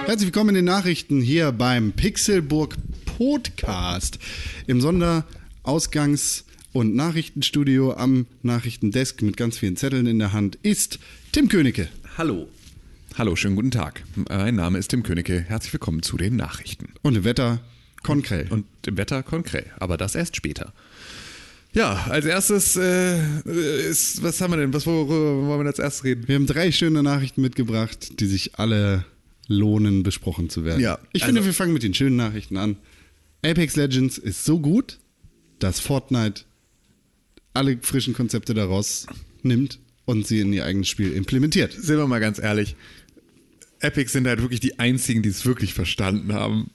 Herzlich 0.05 0.27
willkommen 0.27 0.49
in 0.49 0.55
den 0.55 0.65
Nachrichten 0.65 1.19
hier 1.21 1.51
beim 1.51 1.91
Pixelburg 1.91 2.75
Podcast 3.17 4.19
im 4.65 4.79
Sonderausgangs- 4.79 6.43
und 6.77 6.93
Nachrichtenstudio 6.93 7.93
am 7.93 8.27
Nachrichtendesk 8.43 9.23
mit 9.23 9.35
ganz 9.35 9.57
vielen 9.57 9.77
Zetteln 9.77 10.05
in 10.05 10.19
der 10.19 10.31
Hand 10.31 10.59
ist 10.61 10.99
Tim 11.31 11.49
Königke. 11.49 11.87
Hallo. 12.19 12.47
Hallo, 13.17 13.35
schönen 13.35 13.55
guten 13.55 13.71
Tag. 13.71 14.03
Mein 14.29 14.53
Name 14.53 14.77
ist 14.77 14.89
Tim 14.89 15.01
Königke. 15.01 15.41
Herzlich 15.41 15.73
willkommen 15.73 16.03
zu 16.03 16.17
den 16.17 16.35
Nachrichten. 16.35 16.89
Und 17.01 17.15
im 17.17 17.23
Wetter 17.23 17.61
Konkrell. 18.03 18.45
Und 18.51 18.65
im 18.85 18.95
Wetter 18.95 19.23
konkret, 19.23 19.65
aber 19.79 19.97
das 19.97 20.13
erst 20.13 20.35
später. 20.35 20.71
Ja, 21.73 22.05
als 22.11 22.25
erstes 22.25 22.75
äh, 22.75 23.17
ist, 23.89 24.21
was 24.21 24.39
haben 24.39 24.53
wir 24.53 24.57
denn? 24.57 24.71
Was 24.71 24.85
worüber 24.85 25.47
wollen 25.47 25.61
wir 25.61 25.65
als 25.65 25.79
erstes 25.79 26.03
reden? 26.03 26.27
Wir 26.27 26.35
haben 26.35 26.45
drei 26.45 26.71
schöne 26.71 27.01
Nachrichten 27.01 27.41
mitgebracht, 27.41 28.19
die 28.19 28.27
sich 28.27 28.59
alle 28.59 29.03
lohnen, 29.47 30.03
besprochen 30.03 30.51
zu 30.51 30.63
werden. 30.63 30.79
Ja, 30.79 30.99
ich 31.11 31.23
also- 31.23 31.33
finde, 31.33 31.43
wir 31.43 31.55
fangen 31.55 31.73
mit 31.73 31.81
den 31.81 31.95
schönen 31.95 32.17
Nachrichten 32.17 32.55
an. 32.55 32.77
Apex 33.43 33.75
Legends 33.75 34.19
ist 34.19 34.45
so 34.45 34.59
gut, 34.59 34.99
dass 35.57 35.79
Fortnite 35.79 36.43
alle 37.57 37.77
frischen 37.81 38.13
Konzepte 38.13 38.53
daraus 38.53 39.07
nimmt 39.43 39.79
und 40.05 40.25
sie 40.25 40.39
in 40.39 40.53
ihr 40.53 40.65
eigenes 40.65 40.87
Spiel 40.87 41.13
implementiert. 41.13 41.73
Sind 41.73 41.97
wir 41.97 42.07
mal 42.07 42.19
ganz 42.19 42.39
ehrlich. 42.39 42.75
Epic 43.79 44.09
sind 44.09 44.27
halt 44.27 44.41
wirklich 44.41 44.59
die 44.59 44.79
einzigen, 44.79 45.21
die 45.21 45.29
es 45.29 45.45
wirklich 45.45 45.73
verstanden 45.73 46.33
haben. 46.33 46.71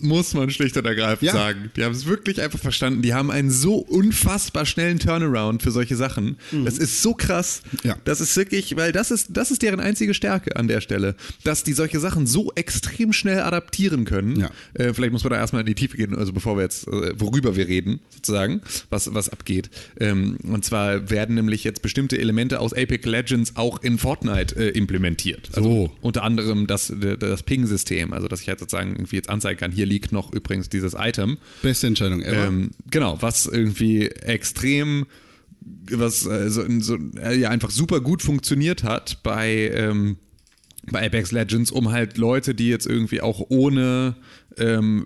Muss 0.00 0.34
man 0.34 0.50
schlicht 0.50 0.76
und 0.76 0.84
ergreifend 0.84 1.22
Ja. 1.22 1.32
sagen. 1.32 1.70
Die 1.76 1.84
haben 1.84 1.92
es 1.92 2.06
wirklich 2.06 2.40
einfach 2.42 2.58
verstanden. 2.58 3.02
Die 3.02 3.14
haben 3.14 3.30
einen 3.30 3.50
so 3.50 3.76
unfassbar 3.76 4.66
schnellen 4.66 4.98
Turnaround 4.98 5.62
für 5.62 5.70
solche 5.70 5.96
Sachen. 5.96 6.36
Das 6.64 6.78
ist 6.78 7.02
so 7.02 7.14
krass. 7.14 7.62
Mhm. 7.72 7.78
Ja. 7.84 7.96
Das 8.04 8.20
ist 8.20 8.36
wirklich, 8.36 8.76
weil 8.76 8.92
das 8.92 9.10
ist, 9.10 9.28
das 9.30 9.50
ist 9.50 9.62
deren 9.62 9.80
einzige 9.80 10.14
Stärke 10.14 10.56
an 10.56 10.68
der 10.68 10.80
Stelle. 10.80 11.14
Dass 11.44 11.64
die 11.64 11.72
solche 11.72 11.98
Sachen 12.00 12.26
so 12.26 12.52
extrem 12.54 13.12
schnell 13.12 13.40
adaptieren 13.40 14.04
können. 14.04 14.38
Ja. 14.40 14.50
Äh, 14.74 14.92
vielleicht 14.94 15.12
muss 15.12 15.24
man 15.24 15.32
da 15.32 15.38
erstmal 15.38 15.60
in 15.60 15.66
die 15.66 15.74
Tiefe 15.74 15.96
gehen, 15.96 16.14
also 16.14 16.32
bevor 16.32 16.56
wir 16.56 16.62
jetzt, 16.62 16.86
äh, 16.88 17.18
worüber 17.18 17.56
wir 17.56 17.68
reden, 17.68 18.00
sozusagen, 18.14 18.60
was, 18.90 19.12
was 19.14 19.28
abgeht. 19.28 19.70
Ähm, 19.98 20.36
und 20.44 20.64
zwar 20.64 21.10
werden 21.10 21.34
nämlich 21.36 21.64
jetzt 21.64 21.82
bestimmte 21.82 22.18
Elemente 22.18 22.60
aus 22.60 22.72
Apex 22.72 23.06
Legends 23.06 23.56
auch 23.56 23.82
in 23.82 23.98
Fortnite 23.98 24.56
äh, 24.56 24.68
implementiert. 24.70 25.48
Also 25.54 25.68
So. 25.68 25.92
unter 26.02 26.22
anderem 26.22 26.66
das, 26.66 26.92
das 27.18 27.42
Ping-System, 27.42 28.12
also 28.12 28.28
dass 28.28 28.40
ich 28.42 28.48
halt 28.48 28.58
sozusagen 28.60 28.92
irgendwie 28.92 29.16
jetzt 29.16 29.30
anzeigen 29.30 29.58
kann, 29.58 29.72
hier 29.72 29.85
liegt 29.86 30.12
noch 30.12 30.32
übrigens 30.32 30.68
dieses 30.68 30.94
Item. 30.98 31.38
Beste 31.62 31.86
Entscheidung 31.86 32.22
ever. 32.22 32.46
Ähm, 32.46 32.70
genau, 32.90 33.18
was 33.20 33.46
irgendwie 33.46 34.08
extrem, 34.08 35.06
was 35.90 36.26
äh, 36.26 36.50
so, 36.50 36.64
so, 36.80 36.98
äh, 37.18 37.38
ja 37.38 37.50
einfach 37.50 37.70
super 37.70 38.00
gut 38.00 38.22
funktioniert 38.22 38.82
hat 38.82 39.22
bei, 39.22 39.70
ähm, 39.72 40.16
bei 40.90 41.04
Apex 41.04 41.32
Legends, 41.32 41.70
um 41.70 41.90
halt 41.90 42.18
Leute, 42.18 42.54
die 42.54 42.68
jetzt 42.68 42.86
irgendwie 42.86 43.20
auch 43.20 43.46
ohne 43.48 44.16
ähm, 44.58 45.04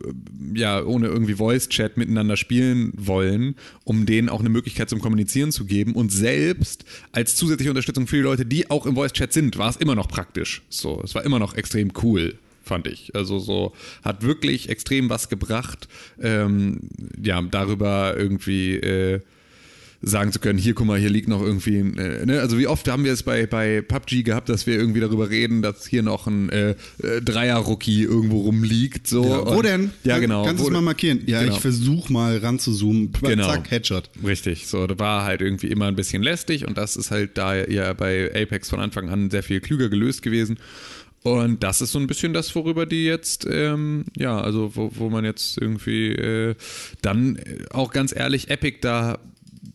ja, 0.54 0.84
ohne 0.84 1.08
irgendwie 1.08 1.34
Voice-Chat 1.34 1.96
miteinander 1.96 2.36
spielen 2.36 2.92
wollen, 2.96 3.56
um 3.84 4.06
denen 4.06 4.28
auch 4.28 4.40
eine 4.40 4.48
Möglichkeit 4.48 4.88
zum 4.88 5.00
Kommunizieren 5.00 5.52
zu 5.52 5.64
geben. 5.64 5.94
Und 5.94 6.12
selbst 6.12 6.84
als 7.12 7.36
zusätzliche 7.36 7.70
Unterstützung 7.70 8.06
für 8.06 8.16
die 8.16 8.22
Leute, 8.22 8.46
die 8.46 8.70
auch 8.70 8.86
im 8.86 8.94
Voice-Chat 8.94 9.32
sind, 9.32 9.58
war 9.58 9.70
es 9.70 9.76
immer 9.76 9.94
noch 9.94 10.08
praktisch. 10.08 10.62
So, 10.68 11.00
es 11.02 11.14
war 11.14 11.24
immer 11.24 11.38
noch 11.38 11.54
extrem 11.54 11.92
cool 12.02 12.38
fand 12.62 12.86
ich. 12.86 13.14
Also 13.14 13.38
so 13.38 13.74
hat 14.02 14.22
wirklich 14.22 14.68
extrem 14.68 15.10
was 15.10 15.28
gebracht, 15.28 15.88
ähm, 16.20 16.80
ja, 17.22 17.40
darüber 17.42 18.14
irgendwie 18.16 18.76
äh, 18.76 19.20
sagen 20.02 20.32
zu 20.32 20.38
können, 20.38 20.58
hier 20.58 20.74
guck 20.74 20.86
mal, 20.86 20.98
hier 20.98 21.10
liegt 21.10 21.28
noch 21.28 21.42
irgendwie, 21.42 21.78
ein, 21.78 21.98
äh, 21.98 22.24
ne? 22.24 22.40
also 22.40 22.58
wie 22.58 22.66
oft 22.66 22.88
haben 22.88 23.04
wir 23.04 23.12
es 23.12 23.22
bei, 23.22 23.46
bei 23.46 23.82
PUBG 23.82 24.22
gehabt, 24.22 24.48
dass 24.48 24.66
wir 24.66 24.74
irgendwie 24.74 25.00
darüber 25.00 25.28
reden, 25.28 25.60
dass 25.60 25.86
hier 25.86 26.02
noch 26.02 26.26
ein 26.26 26.48
äh, 26.48 26.70
äh, 27.02 27.20
Dreier-Rookie 27.22 28.04
irgendwo 28.04 28.40
rumliegt, 28.40 29.06
so. 29.06 29.22
ja, 29.24 29.46
wo 29.46 29.56
Und- 29.58 29.66
denn? 29.66 29.90
Ja, 30.04 30.18
genau. 30.18 30.44
Kannst 30.44 30.62
du 30.62 30.68
es 30.68 30.72
mal 30.72 30.80
markieren? 30.80 31.20
Ja, 31.26 31.42
genau. 31.42 31.54
ich 31.54 31.60
versuche 31.60 32.10
mal 32.12 32.38
ranzuzoomen. 32.38 33.12
Genau. 33.20 33.46
Zack, 33.46 33.70
Headshot. 33.70 34.08
Richtig, 34.24 34.68
so, 34.68 34.86
da 34.86 34.98
war 34.98 35.24
halt 35.24 35.42
irgendwie 35.42 35.66
immer 35.66 35.86
ein 35.86 35.96
bisschen 35.96 36.22
lästig 36.22 36.66
und 36.66 36.78
das 36.78 36.96
ist 36.96 37.10
halt 37.10 37.36
da 37.36 37.54
ja 37.54 37.92
bei 37.92 38.30
Apex 38.34 38.70
von 38.70 38.80
Anfang 38.80 39.10
an 39.10 39.30
sehr 39.30 39.42
viel 39.42 39.60
klüger 39.60 39.90
gelöst 39.90 40.22
gewesen. 40.22 40.58
Und 41.22 41.62
das 41.62 41.82
ist 41.82 41.92
so 41.92 41.98
ein 41.98 42.06
bisschen 42.06 42.32
das, 42.32 42.54
worüber 42.54 42.86
die 42.86 43.04
jetzt, 43.04 43.46
ähm, 43.50 44.04
ja, 44.16 44.40
also 44.40 44.74
wo, 44.74 44.90
wo 44.94 45.10
man 45.10 45.24
jetzt 45.24 45.58
irgendwie 45.58 46.08
äh, 46.12 46.54
dann 47.02 47.38
auch 47.70 47.92
ganz 47.92 48.14
ehrlich 48.16 48.48
Epic 48.48 48.78
da 48.80 49.18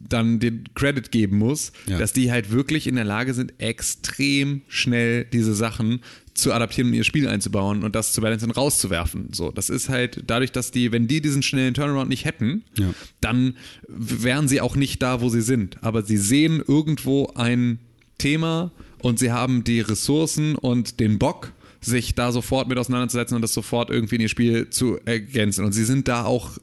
dann 0.07 0.39
den 0.39 0.63
Credit 0.75 1.11
geben 1.11 1.37
muss, 1.37 1.71
Ja. 1.87 1.97
dass 1.99 2.13
die 2.13 2.31
halt 2.31 2.51
wirklich 2.51 2.85
in 2.87 2.95
der 2.95 3.03
Lage 3.05 3.33
sind, 3.33 3.53
extrem 3.59 4.61
schnell 4.67 5.25
diese 5.25 5.53
Sachen 5.55 6.01
zu 6.35 6.51
adaptieren 6.53 6.87
und 6.89 6.93
in 6.93 6.97
ihr 6.99 7.03
Spiel 7.03 7.27
einzubauen 7.27 7.83
und 7.83 7.95
das 7.95 8.11
zu 8.13 8.21
balancen 8.21 8.45
und 8.49 8.57
rauszuwerfen. 8.57 9.29
So, 9.31 9.51
das 9.51 9.69
ist 9.69 9.89
halt 9.89 10.23
dadurch, 10.27 10.51
dass 10.51 10.71
die, 10.71 10.91
wenn 10.91 11.07
die 11.07 11.21
diesen 11.21 11.41
schnellen 11.43 11.73
Turnaround 11.73 12.09
nicht 12.09 12.25
hätten, 12.25 12.63
Ja. 12.77 12.93
dann 13.21 13.55
wären 13.87 14.47
sie 14.47 14.61
auch 14.61 14.75
nicht 14.75 15.01
da, 15.01 15.21
wo 15.21 15.29
sie 15.29 15.41
sind. 15.41 15.81
Aber 15.83 16.01
sie 16.03 16.17
sehen 16.17 16.61
irgendwo 16.67 17.27
ein 17.35 17.79
Thema 18.17 18.71
und 19.05 19.19
sie 19.19 19.31
haben 19.31 19.63
die 19.63 19.81
Ressourcen 19.81 20.55
und 20.55 20.99
den 20.99 21.19
Bock, 21.19 21.51
sich 21.79 22.15
da 22.15 22.31
sofort 22.31 22.67
mit 22.67 22.79
auseinanderzusetzen 22.79 23.35
und 23.35 23.43
das 23.43 23.53
sofort 23.53 23.91
irgendwie 23.91 24.15
in 24.15 24.21
ihr 24.21 24.29
Spiel 24.29 24.71
zu 24.71 24.97
ergänzen. 25.05 25.63
Und 25.63 25.73
sie 25.73 25.85
sind 25.85 26.07
da 26.07 26.25
auch 26.25 26.57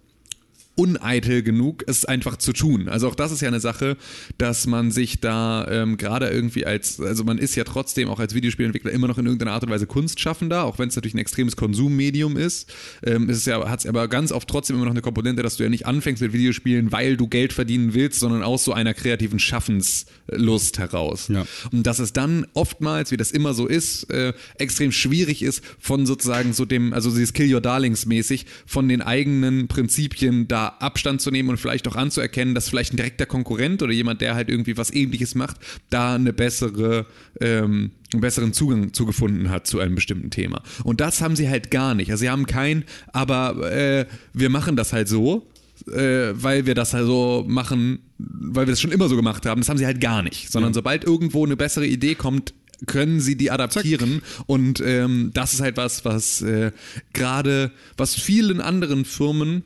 uneitel 0.82 1.44
genug, 1.44 1.84
es 1.86 2.04
einfach 2.04 2.36
zu 2.36 2.52
tun. 2.52 2.88
Also 2.88 3.06
auch 3.06 3.14
das 3.14 3.30
ist 3.30 3.40
ja 3.40 3.46
eine 3.46 3.60
Sache, 3.60 3.96
dass 4.36 4.66
man 4.66 4.90
sich 4.90 5.20
da 5.20 5.64
ähm, 5.70 5.96
gerade 5.96 6.28
irgendwie 6.28 6.66
als, 6.66 6.98
also 6.98 7.22
man 7.22 7.38
ist 7.38 7.54
ja 7.54 7.62
trotzdem 7.62 8.08
auch 8.08 8.18
als 8.18 8.34
Videospielentwickler 8.34 8.90
immer 8.90 9.06
noch 9.06 9.18
in 9.18 9.26
irgendeiner 9.26 9.52
Art 9.52 9.62
und 9.62 9.70
Weise 9.70 9.86
Kunstschaffender, 9.86 10.64
auch 10.64 10.80
wenn 10.80 10.88
es 10.88 10.96
natürlich 10.96 11.14
ein 11.14 11.18
extremes 11.18 11.54
Konsummedium 11.54 12.36
ist. 12.36 12.74
Ähm, 13.04 13.28
ist 13.28 13.36
es 13.36 13.44
ja, 13.46 13.68
hat 13.68 13.78
es 13.78 13.86
aber 13.86 14.08
ganz 14.08 14.32
oft 14.32 14.48
trotzdem 14.48 14.74
immer 14.74 14.86
noch 14.86 14.90
eine 14.90 15.02
Komponente, 15.02 15.44
dass 15.44 15.56
du 15.56 15.62
ja 15.62 15.68
nicht 15.68 15.86
anfängst 15.86 16.20
mit 16.20 16.32
Videospielen, 16.32 16.90
weil 16.90 17.16
du 17.16 17.28
Geld 17.28 17.52
verdienen 17.52 17.94
willst, 17.94 18.18
sondern 18.18 18.42
aus 18.42 18.64
so 18.64 18.72
einer 18.72 18.92
kreativen 18.92 19.38
Schaffenslust 19.38 20.80
heraus. 20.80 21.28
Ja. 21.28 21.46
Und 21.70 21.86
dass 21.86 22.00
es 22.00 22.12
dann 22.12 22.44
oftmals, 22.54 23.12
wie 23.12 23.16
das 23.16 23.30
immer 23.30 23.54
so 23.54 23.68
ist, 23.68 24.10
äh, 24.10 24.32
extrem 24.58 24.90
schwierig 24.90 25.44
ist, 25.44 25.62
von 25.78 26.06
sozusagen 26.06 26.52
so 26.52 26.64
dem, 26.64 26.92
also 26.92 27.10
dieses 27.10 27.32
Kill 27.32 27.54
Your 27.54 27.60
Darlings 27.60 28.04
mäßig, 28.04 28.46
von 28.66 28.88
den 28.88 29.00
eigenen 29.00 29.68
Prinzipien 29.68 30.48
da 30.48 30.71
Abstand 30.80 31.20
zu 31.20 31.30
nehmen 31.30 31.48
und 31.48 31.58
vielleicht 31.58 31.86
auch 31.88 31.96
anzuerkennen, 31.96 32.54
dass 32.54 32.68
vielleicht 32.68 32.92
ein 32.92 32.96
direkter 32.96 33.26
Konkurrent 33.26 33.82
oder 33.82 33.92
jemand, 33.92 34.20
der 34.20 34.34
halt 34.34 34.48
irgendwie 34.48 34.76
was 34.76 34.92
ähnliches 34.92 35.34
macht, 35.34 35.56
da 35.90 36.14
eine 36.14 36.32
bessere, 36.32 37.06
ähm, 37.40 37.90
einen 38.12 38.20
besseren 38.20 38.52
Zugang 38.52 38.92
zugefunden 38.92 39.50
hat 39.50 39.66
zu 39.66 39.80
einem 39.80 39.94
bestimmten 39.94 40.30
Thema. 40.30 40.62
Und 40.84 41.00
das 41.00 41.20
haben 41.20 41.36
sie 41.36 41.48
halt 41.48 41.70
gar 41.70 41.94
nicht. 41.94 42.10
Also 42.10 42.22
sie 42.22 42.30
haben 42.30 42.46
kein, 42.46 42.84
aber 43.12 43.70
äh, 43.72 44.06
wir 44.32 44.50
machen 44.50 44.76
das 44.76 44.92
halt 44.92 45.08
so, 45.08 45.46
äh, 45.88 46.32
weil 46.34 46.66
wir 46.66 46.74
das 46.74 46.94
halt 46.94 47.06
so 47.06 47.44
machen, 47.46 48.00
weil 48.18 48.66
wir 48.66 48.72
das 48.72 48.80
schon 48.80 48.92
immer 48.92 49.08
so 49.08 49.16
gemacht 49.16 49.46
haben. 49.46 49.60
Das 49.60 49.68
haben 49.68 49.78
sie 49.78 49.86
halt 49.86 50.00
gar 50.00 50.22
nicht. 50.22 50.50
Sondern 50.50 50.74
sobald 50.74 51.04
irgendwo 51.04 51.44
eine 51.44 51.56
bessere 51.56 51.86
Idee 51.86 52.14
kommt, 52.14 52.54
können 52.86 53.20
sie 53.20 53.36
die 53.36 53.50
adaptieren 53.50 54.22
und 54.46 54.82
ähm, 54.84 55.30
das 55.34 55.54
ist 55.54 55.60
halt 55.60 55.76
was, 55.76 56.04
was 56.04 56.42
äh, 56.42 56.72
gerade, 57.12 57.70
was 57.96 58.14
vielen 58.14 58.60
anderen 58.60 59.04
Firmen 59.04 59.62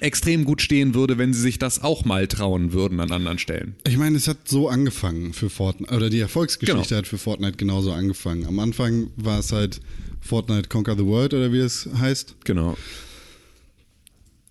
extrem 0.00 0.44
gut 0.44 0.62
stehen 0.62 0.94
würde, 0.94 1.18
wenn 1.18 1.32
sie 1.34 1.40
sich 1.40 1.58
das 1.58 1.82
auch 1.82 2.04
mal 2.04 2.26
trauen 2.28 2.72
würden 2.72 3.00
an 3.00 3.12
anderen 3.12 3.38
Stellen. 3.38 3.74
Ich 3.86 3.96
meine, 3.96 4.16
es 4.16 4.28
hat 4.28 4.48
so 4.48 4.68
angefangen 4.68 5.32
für 5.32 5.50
Fortnite, 5.50 5.92
oder 5.94 6.10
die 6.10 6.20
Erfolgsgeschichte 6.20 6.82
Genau. 6.88 6.98
hat 6.98 7.06
für 7.06 7.18
Fortnite 7.18 7.56
genauso 7.56 7.92
angefangen. 7.92 8.46
Am 8.46 8.58
Anfang 8.58 9.08
war 9.16 9.38
es 9.38 9.52
halt 9.52 9.80
Fortnite 10.20 10.68
Conquer 10.68 10.96
the 10.96 11.04
World 11.04 11.34
oder 11.34 11.52
wie 11.52 11.58
es 11.58 11.88
heißt. 11.98 12.36
Genau. 12.44 12.76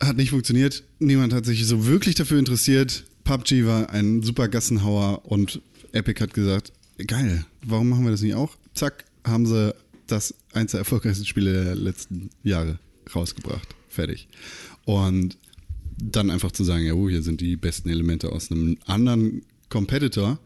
Hat 0.02 0.18
nicht 0.18 0.32
funktioniert. 0.32 0.84
Niemand 1.00 1.34
hat 1.34 1.46
sich 1.46 1.66
so 1.66 1.86
wirklich 1.86 2.16
dafür 2.16 2.38
interessiert. 2.40 3.06
PUBG 3.24 3.66
war 3.66 3.90
ein 3.90 4.22
super 4.22 4.50
Gassenhauer 4.50 5.22
und 5.26 5.62
Epic 5.94 6.22
hat 6.22 6.34
gesagt, 6.34 6.74
geil, 7.08 7.46
warum 7.66 7.90
machen 7.90 8.04
wir 8.04 8.12
das 8.12 8.22
nicht 8.22 8.36
auch? 8.36 8.58
Zack, 8.74 9.06
haben 9.26 9.46
sie 9.46 9.74
das 10.08 10.34
eins 10.52 10.72
der 10.72 10.80
erfolgreichsten 10.82 11.26
Spiele 11.26 11.64
der 11.64 11.76
letzten 11.76 12.30
Jahre 12.44 12.80
rausgebracht. 13.16 13.68
Fertig. 13.88 14.28
Und 14.86 15.38
dann 15.98 16.30
einfach 16.30 16.52
zu 16.52 16.64
sagen, 16.64 16.86
ja, 16.86 16.94
oh, 16.94 17.10
hier 17.10 17.22
sind 17.22 17.42
die 17.42 17.56
besten 17.56 17.90
Elemente 17.90 18.32
aus 18.32 18.52
einem 18.52 18.78
anderen 18.86 19.44
Competitor, 19.70 20.40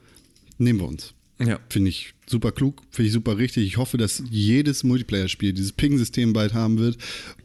nehmen 0.58 0.80
wir 0.80 0.88
uns. 0.88 1.14
Ja. 1.40 1.60
Finde 1.70 1.90
ich 1.90 2.14
super 2.26 2.52
klug, 2.52 2.82
finde 2.90 3.08
ich 3.08 3.14
super 3.14 3.38
richtig. 3.38 3.66
Ich 3.68 3.78
hoffe, 3.78 3.98
dass 3.98 4.24
jedes 4.30 4.84
Multiplayer-Spiel 4.84 5.54
dieses 5.54 5.72
Ping-System 5.72 6.34
bald 6.34 6.54
haben 6.54 6.80
wird. 6.80 6.98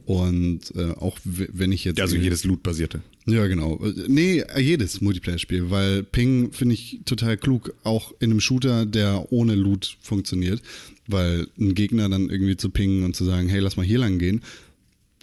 Und 0.07 0.75
äh, 0.75 0.93
auch 0.93 1.19
wenn 1.25 1.73
ich 1.73 1.85
jetzt. 1.85 2.01
Also 2.01 2.17
jedes 2.17 2.45
Loot-basierte. 2.45 3.03
Ja, 3.27 3.47
genau. 3.47 3.81
Nee, 4.09 4.45
jedes 4.59 5.01
Multiplayer-Spiel, 5.01 5.71
weil 5.71 6.03
Ping 6.03 6.53
finde 6.53 6.75
ich 6.75 7.01
total 7.05 7.37
klug, 7.37 7.75
auch 7.85 8.13
in 8.19 8.31
einem 8.31 8.41
Shooter, 8.41 8.87
der 8.87 9.31
ohne 9.31 9.55
Loot 9.55 9.97
funktioniert. 10.01 10.63
Weil 11.07 11.47
ein 11.59 11.75
Gegner 11.75 12.09
dann 12.09 12.31
irgendwie 12.31 12.57
zu 12.57 12.71
pingen 12.71 13.05
und 13.05 13.15
zu 13.15 13.25
sagen, 13.25 13.49
hey, 13.49 13.61
lass 13.61 13.77
mal 13.77 13.85
hier 13.85 13.99
lang 13.99 14.19
gehen, 14.19 14.41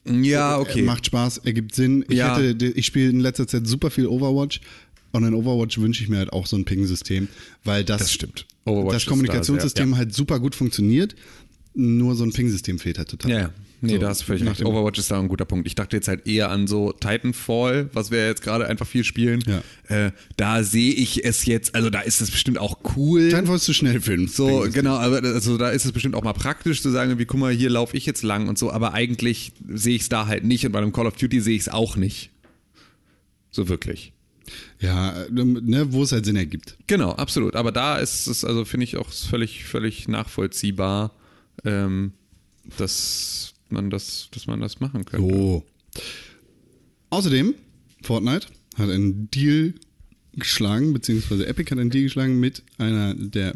Ja, 0.10 0.62
äh, 0.62 0.82
macht 0.82 1.06
Spaß, 1.06 1.40
ergibt 1.40 1.76
Sinn. 1.76 2.04
Ich, 2.10 2.18
Ja. 2.18 2.38
hätte, 2.38 2.66
ich 2.66 2.86
spiele 2.86 3.10
in 3.10 3.20
letzter 3.20 3.48
Zeit 3.48 3.68
super 3.68 3.90
viel 3.92 4.08
Overwatch. 4.08 4.62
Und 5.12 5.24
in 5.24 5.34
Overwatch 5.34 5.80
wünsche 5.80 6.04
ich 6.04 6.10
mir 6.10 6.18
halt 6.18 6.32
auch 6.34 6.46
so 6.46 6.56
ein 6.56 6.66
Ping-System, 6.66 7.28
weil 7.64 7.84
das, 7.84 8.00
Das 8.02 8.12
stimmt. 8.14 8.46
Overwatch 8.66 8.94
das 8.94 9.06
Kommunikationssystem 9.08 9.90
da 9.90 9.92
ja. 9.94 9.98
halt 9.98 10.14
super 10.14 10.40
gut 10.40 10.54
funktioniert. 10.56 11.16
nur 11.74 12.16
so 12.16 12.24
ein 12.24 12.34
Ping-System 12.34 12.78
fehlt 12.80 12.98
halt 12.98 13.10
total. 13.10 13.32
Ja, 13.32 13.40
ja. 13.40 13.50
Nee, 13.82 13.94
So, 13.94 13.98
da 14.00 14.10
hast 14.10 14.22
du 14.22 14.26
völlig 14.26 14.46
recht. 14.46 14.66
Overwatch 14.66 15.00
ist 15.00 15.10
da 15.10 15.20
ein 15.20 15.28
guter 15.30 15.46
Punkt. 15.46 15.66
Ich 15.68 15.76
dachte 15.76 15.96
jetzt 15.96 16.08
halt 16.08 16.28
eher 16.28 16.50
an 16.50 16.68
so 16.68 16.92
Titanfall, 16.92 17.90
was 17.94 18.12
wir 18.12 18.28
jetzt 18.28 18.42
gerade 18.42 18.68
einfach 18.68 18.86
viel 18.86 19.04
spielen. 19.04 19.42
Ja. 19.48 19.62
Äh, 20.08 20.12
da 20.38 20.64
sehe 20.64 20.92
ich 20.92 21.24
es 21.24 21.46
jetzt, 21.46 21.76
also 21.76 21.90
da 21.90 22.02
ist 22.02 22.20
es 22.22 22.32
bestimmt 22.32 22.58
auch 22.58 22.80
cool. 22.98 23.30
Titanfall 23.30 23.56
ist 23.56 23.66
zu 23.66 23.74
schnell 23.74 24.02
für 24.02 24.14
einen 24.14 24.28
So, 24.28 24.66
genau, 24.72 24.96
aber 24.96 25.24
also 25.24 25.58
da 25.58 25.70
ist 25.70 25.86
es 25.86 25.92
bestimmt 25.92 26.16
auch 26.16 26.24
mal 26.24 26.34
praktisch 26.34 26.82
zu 26.82 26.90
sagen, 26.90 27.20
wie 27.20 27.26
guck 27.26 27.40
mal, 27.40 27.54
hier 27.54 27.70
laufe 27.70 27.96
ich 27.96 28.06
jetzt 28.06 28.24
lang 28.24 28.48
und 28.50 28.58
so, 28.58 28.72
aber 28.72 28.94
eigentlich 28.94 29.54
sehe 29.68 29.96
ich 29.96 30.04
es 30.04 30.10
da 30.10 30.28
halt 30.28 30.44
nicht 30.44 30.66
und 30.66 30.72
bei 30.72 30.80
einem 30.80 30.92
Call 30.92 31.08
of 31.08 31.16
Duty 31.16 31.40
sehe 31.40 31.56
ich 31.56 31.62
es 31.62 31.70
auch 31.70 31.96
nicht. 31.96 32.32
So 33.52 33.68
wirklich. 33.70 34.14
Ja, 34.80 35.26
ne, 35.30 35.92
wo 35.92 36.04
es 36.04 36.12
halt 36.12 36.26
Sinn 36.26 36.36
ergibt. 36.36 36.78
Genau, 36.88 37.12
absolut. 37.12 37.56
Aber 37.56 37.72
da 37.72 37.98
ist 37.98 38.28
es, 38.28 38.44
also 38.44 38.66
finde 38.66 38.86
ich 38.86 38.98
auch 38.98 39.10
völlig, 39.10 39.64
völlig 39.66 40.08
nachvollziehbar, 40.08 41.12
ähm, 41.66 42.14
dass 42.78 43.54
man 43.72 43.90
das, 43.90 44.30
dass 44.32 44.48
man 44.48 44.62
das 44.62 44.80
machen 44.80 45.06
könnte. 45.06 45.28
So. 45.28 45.66
Außerdem, 47.10 47.56
Fortnite 48.04 48.48
hat 48.76 48.90
einen 48.90 49.30
Deal 49.32 49.74
geschlagen, 50.34 50.94
beziehungsweise 50.94 51.48
Epic 51.48 51.72
hat 51.72 51.80
einen 51.80 51.90
Deal 51.90 52.04
geschlagen 52.04 52.40
mit 52.40 52.64
einer 52.78 53.14
der 53.14 53.54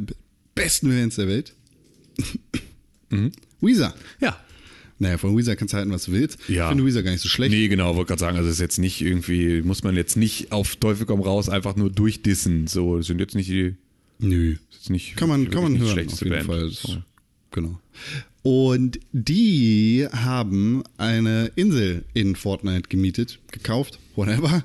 besten 0.55 0.89
Variants 0.89 1.15
der 1.15 1.27
Welt. 1.27 1.53
Weezer. 3.61 3.93
Ja. 4.19 4.39
Naja, 4.99 5.17
von 5.17 5.37
Weezer 5.37 5.55
kannst 5.55 5.73
du 5.73 5.77
halten, 5.77 5.91
was 5.91 6.05
du 6.05 6.11
willst. 6.11 6.37
Ja. 6.47 6.65
Ich 6.65 6.69
finde 6.69 6.85
Weezer 6.85 7.03
gar 7.03 7.11
nicht 7.11 7.21
so 7.21 7.29
schlecht. 7.29 7.51
Nee, 7.51 7.67
genau, 7.67 7.95
wollte 7.95 8.09
gerade 8.09 8.19
sagen, 8.19 8.37
also 8.37 8.49
ist 8.49 8.59
jetzt 8.59 8.79
nicht 8.79 9.01
irgendwie, 9.01 9.61
muss 9.61 9.83
man 9.83 9.95
jetzt 9.95 10.17
nicht 10.17 10.51
auf 10.51 10.75
Teufel 10.75 11.05
komm 11.05 11.21
raus 11.21 11.49
einfach 11.49 11.75
nur 11.75 11.89
durchdissen. 11.89 12.67
So, 12.67 12.97
das 12.97 13.07
sind 13.07 13.19
jetzt 13.19 13.35
nicht 13.35 13.49
die, 13.49 13.75
Nö. 14.19 14.55
das 14.71 14.81
ist 14.81 14.89
nicht, 14.89 15.15
Kann 15.15 15.29
man, 15.29 15.49
kann 15.49 15.63
man 15.63 15.77
hören, 15.77 16.07
auf 16.07 16.21
jeden 16.21 16.29
Band. 16.29 16.45
Fall. 16.45 16.69
So. 16.69 16.97
Genau. 17.51 17.79
Und 18.43 18.99
die 19.13 20.05
haben 20.11 20.83
eine 20.97 21.51
Insel 21.55 22.03
in 22.13 22.35
Fortnite 22.35 22.89
gemietet, 22.89 23.39
gekauft, 23.51 23.99
whatever, 24.15 24.63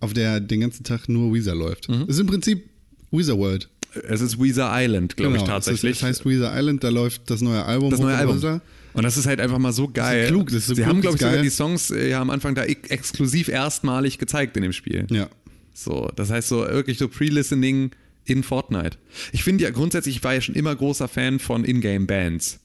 auf 0.00 0.12
der 0.12 0.40
den 0.40 0.60
ganzen 0.60 0.82
Tag 0.84 1.08
nur 1.08 1.32
Weezer 1.32 1.54
läuft. 1.54 1.88
Mhm. 1.88 2.06
Das 2.06 2.16
ist 2.16 2.20
im 2.20 2.26
Prinzip 2.26 2.64
Weezer 3.12 3.38
World. 3.38 3.68
Es 4.08 4.20
ist 4.20 4.40
Weezer 4.40 4.70
Island, 4.72 5.16
glaube 5.16 5.36
ich 5.36 5.42
Genau, 5.42 5.52
tatsächlich. 5.52 5.92
Es, 5.92 5.96
ist, 5.98 6.02
es 6.02 6.08
heißt 6.08 6.26
Weezer 6.26 6.52
Island, 6.58 6.82
da 6.82 6.88
läuft 6.88 7.30
das 7.30 7.42
neue 7.42 7.64
Album. 7.64 7.90
das 7.90 8.00
neue 8.00 8.16
Album. 8.16 8.34
runter. 8.34 8.60
Und 8.94 9.04
das 9.04 9.16
ist 9.16 9.26
halt 9.26 9.40
einfach 9.40 9.58
mal 9.58 9.72
so 9.72 9.88
geil. 9.88 10.26
klug, 10.26 10.46
das 10.46 10.56
ist 10.56 10.66
so 10.66 10.74
Sie 10.74 10.82
klug, 10.82 10.88
haben, 10.96 11.02
das 11.02 11.16
glaube 11.16 11.16
ist 11.16 11.22
ich, 11.22 11.28
sogar 11.28 11.42
die 11.42 11.50
Songs 11.50 11.90
äh, 11.90 12.10
ja 12.10 12.20
am 12.20 12.30
Anfang 12.30 12.54
da 12.54 12.64
ex 12.64 12.90
exklusiv 12.90 13.48
erstmalig 13.48 14.18
gezeigt 14.18 14.56
in 14.56 14.62
dem 14.62 14.72
Spiel. 14.72 15.06
Ja. 15.10 15.28
So, 15.74 16.10
das 16.16 16.30
heißt 16.30 16.48
so 16.48 16.58
wirklich 16.58 16.98
so 16.98 17.08
Pre-Listening 17.08 17.92
in 18.24 18.42
Fortnite. 18.42 18.98
Ich 19.32 19.44
finde 19.44 19.64
ja 19.64 19.70
grundsätzlich, 19.70 20.16
ich 20.16 20.24
war 20.24 20.34
ja 20.34 20.40
schon 20.40 20.54
immer 20.54 20.74
großer 20.74 21.08
Fan 21.08 21.38
von 21.38 21.64
Ingame-Bands, 21.64 22.60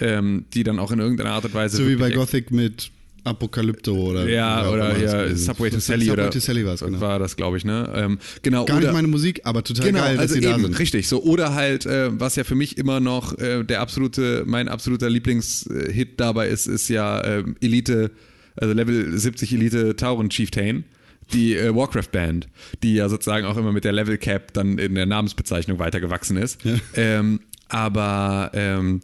ähm, 0.00 0.44
die 0.54 0.62
dann 0.62 0.78
auch 0.78 0.90
in 0.90 1.00
irgendeiner 1.00 1.30
Art 1.30 1.44
und 1.44 1.54
Weise. 1.54 1.78
So 1.78 1.88
wie 1.88 1.96
bei 1.96 2.10
Gothic 2.10 2.50
mit 2.50 2.90
Apokalypto 3.26 3.92
oder 3.92 4.28
Ja, 4.28 4.70
oder, 4.70 4.96
ja? 4.96 5.34
Subway 5.34 5.68
to 5.70 5.80
Sally 5.80 6.04
Subway 6.04 6.12
oder 6.12 6.30
to 6.30 6.38
Sally 6.38 6.64
war 6.64 6.74
es, 6.74 6.80
genau. 6.80 7.00
war 7.00 7.18
das, 7.18 7.36
glaube 7.36 7.56
ich, 7.56 7.64
ne? 7.64 7.92
Ähm, 7.94 8.18
genau. 8.42 8.64
Gar 8.64 8.76
oder, 8.76 8.86
nicht 8.86 8.94
meine 8.94 9.08
Musik, 9.08 9.40
aber 9.44 9.64
total 9.64 9.86
Genau, 9.86 10.00
geil, 10.00 10.14
dass 10.14 10.22
also 10.22 10.34
sie 10.34 10.40
da 10.42 10.52
eben, 10.52 10.62
sind. 10.62 10.78
richtig. 10.78 11.08
So 11.08 11.22
oder 11.22 11.54
halt, 11.54 11.86
äh, 11.86 12.18
was 12.18 12.36
ja 12.36 12.44
für 12.44 12.54
mich 12.54 12.78
immer 12.78 13.00
noch 13.00 13.36
äh, 13.38 13.64
der 13.64 13.80
absolute, 13.80 14.44
mein 14.46 14.68
absoluter 14.68 15.10
Lieblingshit 15.10 16.20
dabei 16.20 16.48
ist, 16.48 16.66
ist 16.66 16.88
ja 16.88 17.24
ähm, 17.24 17.56
Elite, 17.60 18.12
also 18.54 18.72
Level 18.72 19.18
70 19.18 19.52
Elite 19.52 19.96
Tauren 19.96 20.30
Chieftain. 20.30 20.84
Die 21.32 21.56
äh, 21.56 21.74
Warcraft 21.74 22.12
Band, 22.12 22.46
die 22.84 22.94
ja 22.94 23.08
sozusagen 23.08 23.46
auch 23.46 23.56
immer 23.56 23.72
mit 23.72 23.82
der 23.82 23.90
Level 23.90 24.16
Cap 24.16 24.52
dann 24.52 24.78
in 24.78 24.94
der 24.94 25.06
Namensbezeichnung 25.06 25.80
weitergewachsen 25.80 26.36
ist. 26.36 26.60
Ähm, 26.94 27.40
aber 27.68 28.52
ähm, 28.54 29.00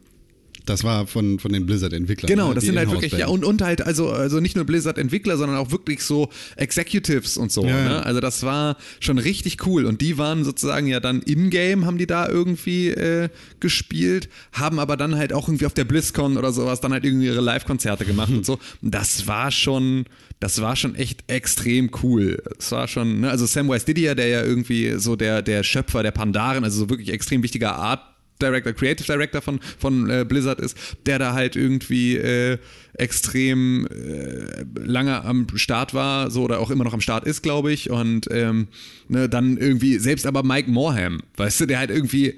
Das 0.66 0.84
war 0.84 1.06
von, 1.06 1.38
von 1.38 1.52
den 1.52 1.66
Blizzard-Entwicklern. 1.66 2.28
Genau, 2.28 2.48
ne? 2.48 2.54
das 2.54 2.64
sind 2.64 2.76
halt 2.76 2.90
wirklich, 2.90 3.12
ja, 3.12 3.26
und, 3.26 3.44
und 3.44 3.62
halt, 3.62 3.82
also, 3.82 4.10
also 4.10 4.40
nicht 4.40 4.54
nur 4.54 4.64
Blizzard-Entwickler, 4.64 5.36
sondern 5.36 5.58
auch 5.58 5.70
wirklich 5.70 6.02
so 6.02 6.28
Executives 6.56 7.36
und 7.36 7.50
so. 7.50 7.64
Ja. 7.64 7.88
Ne? 7.88 8.06
Also 8.06 8.20
das 8.20 8.42
war 8.42 8.76
schon 9.00 9.18
richtig 9.18 9.66
cool. 9.66 9.84
Und 9.86 10.00
die 10.00 10.18
waren 10.18 10.44
sozusagen 10.44 10.86
ja 10.86 11.00
dann 11.00 11.20
in-game, 11.22 11.84
haben 11.84 11.98
die 11.98 12.06
da 12.06 12.28
irgendwie 12.28 12.88
äh, 12.88 13.28
gespielt, 13.60 14.28
haben 14.52 14.78
aber 14.78 14.96
dann 14.96 15.16
halt 15.16 15.32
auch 15.32 15.48
irgendwie 15.48 15.66
auf 15.66 15.74
der 15.74 15.84
BlizzCon 15.84 16.36
oder 16.36 16.52
sowas 16.52 16.80
dann 16.80 16.92
halt 16.92 17.04
irgendwie 17.04 17.26
ihre 17.26 17.40
Live-Konzerte 17.40 18.04
gemacht 18.04 18.30
und 18.30 18.46
so. 18.46 18.58
Das 18.80 19.26
war 19.26 19.50
schon, 19.50 20.04
das 20.38 20.60
war 20.60 20.76
schon 20.76 20.94
echt 20.94 21.24
extrem 21.26 21.90
cool. 22.02 22.42
Das 22.56 22.70
war 22.72 22.86
schon, 22.88 23.20
ne? 23.20 23.30
also 23.30 23.46
Samwise 23.46 23.86
Didier, 23.86 24.14
der 24.14 24.28
ja 24.28 24.42
irgendwie 24.42 24.94
so 24.98 25.16
der, 25.16 25.42
der 25.42 25.64
Schöpfer 25.64 26.02
der 26.02 26.12
Pandaren, 26.12 26.64
also 26.64 26.80
so 26.80 26.90
wirklich 26.90 27.10
extrem 27.10 27.42
wichtiger 27.42 27.74
Art 27.74 28.11
Director, 28.42 28.72
Creative 28.72 29.06
Director 29.06 29.40
von, 29.40 29.60
von 29.78 30.10
äh, 30.10 30.24
Blizzard 30.28 30.60
ist, 30.60 30.76
der 31.06 31.18
da 31.18 31.32
halt 31.32 31.56
irgendwie 31.56 32.16
äh, 32.16 32.58
extrem 32.94 33.86
äh, 33.86 34.64
lange 34.74 35.24
am 35.24 35.46
Start 35.54 35.94
war, 35.94 36.30
so 36.30 36.42
oder 36.42 36.60
auch 36.60 36.70
immer 36.70 36.84
noch 36.84 36.94
am 36.94 37.00
Start 37.00 37.24
ist, 37.24 37.42
glaube 37.42 37.72
ich. 37.72 37.90
Und 37.90 38.28
ähm, 38.30 38.68
ne, 39.08 39.28
dann 39.28 39.56
irgendwie, 39.56 39.98
selbst 39.98 40.26
aber 40.26 40.42
Mike 40.42 40.70
Morham, 40.70 41.20
weißt 41.36 41.60
du, 41.60 41.66
der 41.66 41.78
halt 41.78 41.90
irgendwie 41.90 42.34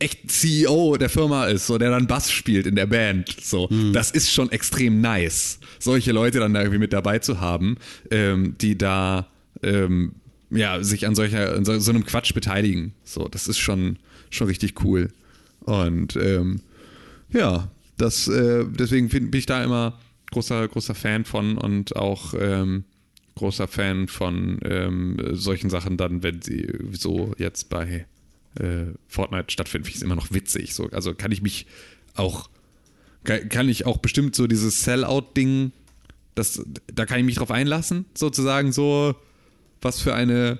echt 0.00 0.30
CEO 0.30 0.96
der 0.96 1.10
Firma 1.10 1.46
ist, 1.46 1.66
so 1.66 1.78
der 1.78 1.90
dann 1.90 2.06
Bass 2.06 2.30
spielt 2.32 2.66
in 2.66 2.74
der 2.74 2.86
Band. 2.86 3.36
So, 3.40 3.68
das 3.92 4.10
ist 4.10 4.32
schon 4.32 4.50
extrem 4.50 5.00
nice, 5.00 5.60
solche 5.78 6.12
Leute 6.12 6.40
dann 6.40 6.54
da 6.54 6.60
irgendwie 6.60 6.78
mit 6.78 6.92
dabei 6.92 7.18
zu 7.18 7.40
haben, 7.40 7.76
ähm, 8.10 8.56
die 8.60 8.76
da 8.76 9.28
ähm, 9.62 10.12
ja 10.50 10.82
sich 10.82 11.06
an 11.06 11.14
solcher 11.14 11.54
an 11.54 11.64
so, 11.64 11.78
so 11.78 11.90
einem 11.90 12.04
Quatsch 12.04 12.34
beteiligen. 12.34 12.94
So, 13.04 13.28
das 13.28 13.46
ist 13.46 13.58
schon 13.58 13.98
schon 14.30 14.46
richtig 14.48 14.82
cool. 14.84 15.08
Und 15.60 16.16
ähm, 16.16 16.60
ja, 17.32 17.70
das 17.96 18.28
äh, 18.28 18.64
deswegen 18.68 19.08
bin 19.08 19.30
ich 19.32 19.46
da 19.46 19.62
immer 19.62 19.98
großer 20.30 20.68
großer 20.68 20.94
Fan 20.94 21.24
von 21.24 21.58
und 21.58 21.96
auch 21.96 22.34
ähm, 22.38 22.84
großer 23.34 23.68
Fan 23.68 24.08
von 24.08 24.58
ähm, 24.64 25.16
solchen 25.32 25.70
Sachen 25.70 25.96
dann, 25.96 26.22
wenn 26.22 26.42
sie 26.42 26.68
so 26.92 27.34
jetzt 27.38 27.68
bei 27.68 28.06
äh, 28.56 28.86
Fortnite 29.08 29.50
stattfinden, 29.50 29.84
finde 29.84 29.90
ich 29.90 29.96
es 29.96 30.02
immer 30.02 30.16
noch 30.16 30.30
witzig. 30.32 30.74
So, 30.74 30.90
also 30.90 31.14
kann 31.14 31.32
ich 31.32 31.42
mich 31.42 31.66
auch, 32.14 32.50
kann, 33.24 33.68
ich 33.68 33.86
auch 33.86 33.98
bestimmt 33.98 34.34
so 34.34 34.46
dieses 34.46 34.82
Sellout-Ding, 34.82 35.72
da 36.34 37.06
kann 37.06 37.18
ich 37.18 37.24
mich 37.24 37.36
drauf 37.36 37.50
einlassen, 37.50 38.06
sozusagen 38.14 38.72
so, 38.72 39.14
was 39.80 40.00
für 40.00 40.14
eine, 40.14 40.58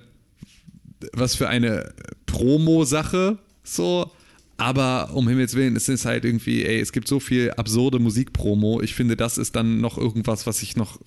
was 1.13 1.35
für 1.35 1.49
eine 1.49 1.93
Promo-Sache, 2.27 3.39
so. 3.63 4.11
Aber 4.61 5.15
um 5.15 5.27
Himmels 5.29 5.55
Willen, 5.55 5.75
es 5.77 5.89
ist 5.89 6.05
halt 6.05 6.25
irgendwie, 6.25 6.65
ey, 6.65 6.81
es 6.81 6.93
gibt 6.93 7.09
so 7.09 7.19
viel 7.21 7.51
absurde 7.53 7.99
Musikpromo. 7.99 8.81
Ich 8.83 8.95
finde, 8.95 9.17
das 9.17 9.39
ist 9.39 9.57
dann 9.57 9.81
noch 9.81 9.97
irgendwas, 9.99 10.47
was 10.47 10.63
ich 10.63 10.77
noch 10.77 11.01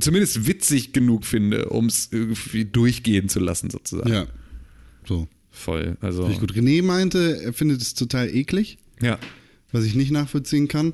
zumindest 0.00 0.46
witzig 0.46 0.92
genug 0.92 1.24
finde, 1.24 1.68
um 1.68 1.86
es 1.86 2.08
irgendwie 2.10 2.64
durchgehen 2.64 3.28
zu 3.28 3.38
lassen, 3.40 3.70
sozusagen. 3.70 4.12
Ja. 4.12 4.26
So. 5.06 5.28
Voll. 5.50 5.96
Also. 6.00 6.22
Finde 6.22 6.34
ich 6.34 6.40
gut. 6.40 6.52
René 6.52 6.82
meinte, 6.82 7.40
er 7.42 7.52
findet 7.54 7.80
es 7.80 7.94
total 7.94 8.28
eklig, 8.34 8.76
Ja. 9.00 9.18
was 9.72 9.84
ich 9.84 9.94
nicht 9.94 10.10
nachvollziehen 10.10 10.68
kann. 10.68 10.92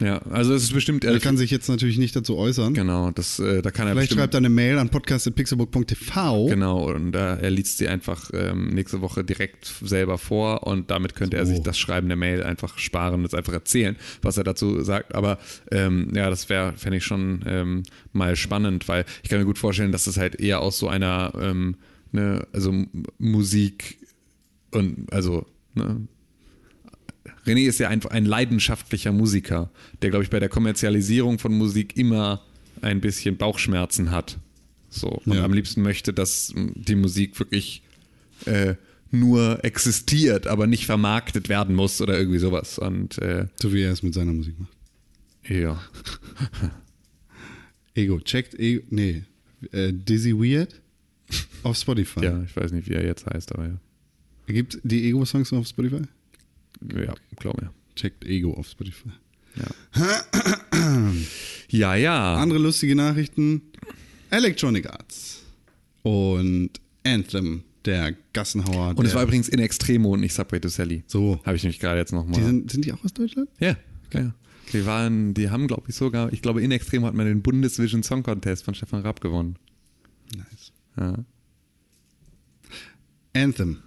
Ja, 0.00 0.18
also 0.30 0.52
es 0.54 0.64
ist 0.64 0.72
bestimmt. 0.72 1.04
Er 1.04 1.20
kann 1.20 1.36
sich 1.36 1.50
jetzt 1.52 1.68
natürlich 1.68 1.96
nicht 1.98 2.16
dazu 2.16 2.36
äußern. 2.36 2.74
genau, 2.74 3.10
das, 3.12 3.38
äh, 3.38 3.62
da 3.62 3.70
kann 3.70 3.86
er 3.86 3.92
Vielleicht 3.92 4.08
bestimmt. 4.08 4.20
schreibt 4.20 4.34
er 4.34 4.38
eine 4.38 4.48
Mail 4.48 4.78
an 4.78 4.88
podcast.pixelbook.tv. 4.88 6.46
Genau, 6.46 6.90
und 6.90 7.14
äh, 7.14 7.36
er 7.36 7.50
liest 7.50 7.78
sie 7.78 7.86
einfach 7.88 8.30
ähm, 8.32 8.68
nächste 8.70 9.00
Woche 9.00 9.22
direkt 9.22 9.72
selber 9.82 10.18
vor 10.18 10.66
und 10.66 10.90
damit 10.90 11.14
könnte 11.14 11.36
er 11.36 11.46
So. 11.46 11.52
sich 11.52 11.62
das 11.62 11.78
Schreiben 11.78 12.08
der 12.08 12.16
Mail 12.16 12.42
einfach 12.42 12.78
sparen 12.78 13.14
und 13.20 13.24
es 13.26 13.34
einfach 13.34 13.52
erzählen, 13.52 13.96
was 14.22 14.36
er 14.38 14.44
dazu 14.44 14.82
sagt. 14.82 15.14
Aber 15.14 15.38
ähm, 15.70 16.08
ja, 16.14 16.30
das 16.30 16.48
wäre, 16.48 16.72
fände 16.76 16.96
ich 16.98 17.04
schon 17.04 17.44
ähm, 17.46 17.82
mal 18.12 18.34
spannend, 18.34 18.88
weil 18.88 19.04
ich 19.22 19.28
kann 19.28 19.38
mir 19.38 19.44
gut 19.46 19.58
vorstellen, 19.58 19.92
dass 19.92 20.04
das 20.04 20.16
halt 20.16 20.40
eher 20.40 20.60
aus 20.60 20.78
so 20.78 20.88
einer, 20.88 21.32
ähm, 21.40 21.76
ne, 22.10 22.44
also 22.52 22.74
Musik 23.18 23.98
und 24.72 25.12
also, 25.12 25.46
ne, 25.74 26.08
René 27.46 27.66
ist 27.66 27.78
ja 27.78 27.88
einfach 27.88 28.10
ein 28.10 28.24
leidenschaftlicher 28.24 29.12
Musiker, 29.12 29.70
der, 30.00 30.10
glaube 30.10 30.24
ich, 30.24 30.30
bei 30.30 30.38
der 30.40 30.48
Kommerzialisierung 30.48 31.38
von 31.38 31.52
Musik 31.56 31.96
immer 31.96 32.42
ein 32.82 33.00
bisschen 33.00 33.36
Bauchschmerzen 33.36 34.10
hat. 34.10 34.38
So. 34.90 35.08
Und 35.08 35.34
Ja. 35.34 35.44
am 35.44 35.52
liebsten 35.52 35.82
möchte, 35.82 36.12
dass 36.12 36.50
m, 36.50 36.72
die 36.76 36.94
Musik 36.96 37.38
wirklich 37.38 37.82
äh, 38.46 38.74
nur 39.10 39.64
existiert, 39.64 40.46
aber 40.46 40.66
nicht 40.66 40.86
vermarktet 40.86 41.48
werden 41.48 41.74
muss 41.74 42.00
oder 42.00 42.18
irgendwie 42.18 42.38
sowas. 42.38 42.78
Und 42.78 43.18
äh, 43.18 43.46
So 43.60 43.72
wie 43.72 43.82
er 43.82 43.92
es 43.92 44.02
mit 44.02 44.14
seiner 44.14 44.32
Musik 44.32 44.58
macht. 44.58 44.72
ja. 45.48 45.80
Ego. 47.94 48.20
Checkt 48.20 48.54
Ego. 48.58 48.84
Nee. 48.90 49.24
Äh, 49.70 49.92
Dizzy 49.92 50.32
Weird 50.34 50.80
auf 51.62 51.76
Spotify. 51.76 52.24
ja, 52.24 52.42
ich 52.42 52.54
weiß 52.56 52.72
nicht, 52.72 52.88
wie 52.88 52.94
er 52.94 53.04
jetzt 53.04 53.26
heißt, 53.26 53.52
aber 53.54 53.66
ja. 53.68 53.78
Gibt 54.46 54.78
die 54.82 55.08
Ego-Songs 55.08 55.52
auf 55.52 55.66
Spotify? 55.66 56.02
Ja, 56.94 57.14
glaube 57.36 57.64
ja. 57.64 57.72
Checkt 57.94 58.24
Ego 58.24 58.54
auf 58.54 58.68
Spotify. 58.68 59.10
Ja, 61.68 61.94
ja. 61.94 62.36
Andere 62.36 62.58
lustige 62.58 62.94
Nachrichten. 62.94 63.62
Electronic 64.30 64.90
Arts 64.90 65.42
und 66.02 66.70
Anthem 67.04 67.64
der 67.84 68.14
Gassenhauer. 68.32 68.94
Und 68.96 69.06
es 69.06 69.14
war 69.14 69.22
übrigens 69.22 69.48
in 69.48 69.58
Extremo 69.58 70.12
und 70.12 70.20
nicht 70.20 70.34
Subway 70.34 70.60
to 70.60 70.68
Sally. 70.68 71.02
So. 71.06 71.40
Habe 71.44 71.56
ich 71.56 71.62
nämlich 71.62 71.80
gerade 71.80 71.98
jetzt 71.98 72.12
nochmal. 72.12 72.38
Die 72.38 72.44
sind, 72.44 72.70
sind 72.70 72.84
die 72.84 72.92
auch 72.92 73.02
aus 73.04 73.12
Deutschland? 73.14 73.48
Ja, 73.58 73.76
ja. 74.12 74.34
Die 74.72 74.86
waren, 74.86 75.34
die 75.34 75.50
haben, 75.50 75.66
glaube 75.66 75.84
ich, 75.88 75.94
sogar, 75.94 76.32
ich 76.32 76.40
glaube, 76.40 76.62
in 76.62 76.70
Extremo 76.70 77.06
hat 77.06 77.14
man 77.14 77.26
den 77.26 77.42
Bundesvision 77.42 78.02
Song 78.02 78.22
Contest 78.22 78.64
von 78.64 78.74
Stefan 78.74 79.02
Rapp 79.02 79.20
gewonnen. 79.20 79.56
Nice. 80.34 80.72
Ja. 80.98 81.24
Anthem. 83.34 83.78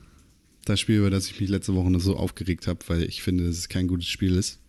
Das 0.65 0.79
Spiel, 0.79 0.97
über 0.97 1.11
das 1.11 1.27
ich 1.29 1.39
mich 1.39 1.49
letzte 1.49 1.75
Woche 1.75 1.91
noch 1.91 1.99
so 2.01 2.17
aufgeregt 2.17 2.67
habe, 2.67 2.79
weil 2.87 3.03
ich 3.03 3.21
finde, 3.21 3.45
dass 3.45 3.57
es 3.57 3.69
kein 3.69 3.87
gutes 3.87 4.07
Spiel 4.07 4.35
ist. 4.35 4.59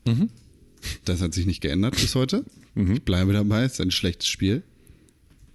Das 1.05 1.21
hat 1.23 1.35
sich 1.35 1.47
nicht 1.47 1.63
geändert 1.63 1.97
bis 1.97 2.15
heute. 2.15 2.45
Ich 2.95 3.03
bleibe 3.03 3.33
dabei, 3.33 3.65
es 3.65 3.73
ist 3.75 3.81
ein 3.81 3.91
schlechtes 3.91 4.29
Spiel. 4.29 4.63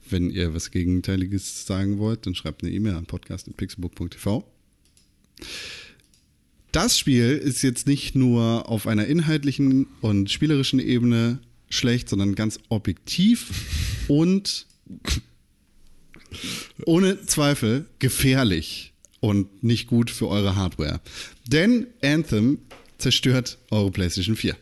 Wenn 0.10 0.32
ihr 0.32 0.54
was 0.54 0.72
Gegenteiliges 0.72 1.66
sagen 1.68 2.00
wollt, 2.00 2.26
dann 2.26 2.36
schreibt 2.36 2.64
eine 2.64 2.72
E-Mail 2.74 2.96
an 2.96 3.06
podcast.pixelbook.tv. 3.06 4.44
Das 6.72 6.98
Spiel 6.98 7.38
ist 7.38 7.62
jetzt 7.62 7.86
nicht 7.86 8.16
nur 8.16 8.68
auf 8.70 8.88
einer 8.88 9.06
inhaltlichen 9.06 9.88
und 10.02 10.32
spielerischen 10.32 10.80
Ebene 10.80 11.40
schlecht, 11.70 12.10
sondern 12.10 12.34
ganz 12.36 12.60
objektiv 12.70 14.06
und 14.08 14.66
ohne 16.86 17.26
Zweifel 17.26 17.86
gefährlich 18.00 18.91
und 19.22 19.64
nicht 19.64 19.88
gut 19.88 20.10
für 20.12 20.28
eure 20.28 20.56
Hardware. 20.58 21.00
Denn 21.48 21.88
Anthem 22.04 22.58
zerstört 22.98 23.58
eure 23.70 23.92
PlayStation 23.92 24.36
4. 24.36 24.58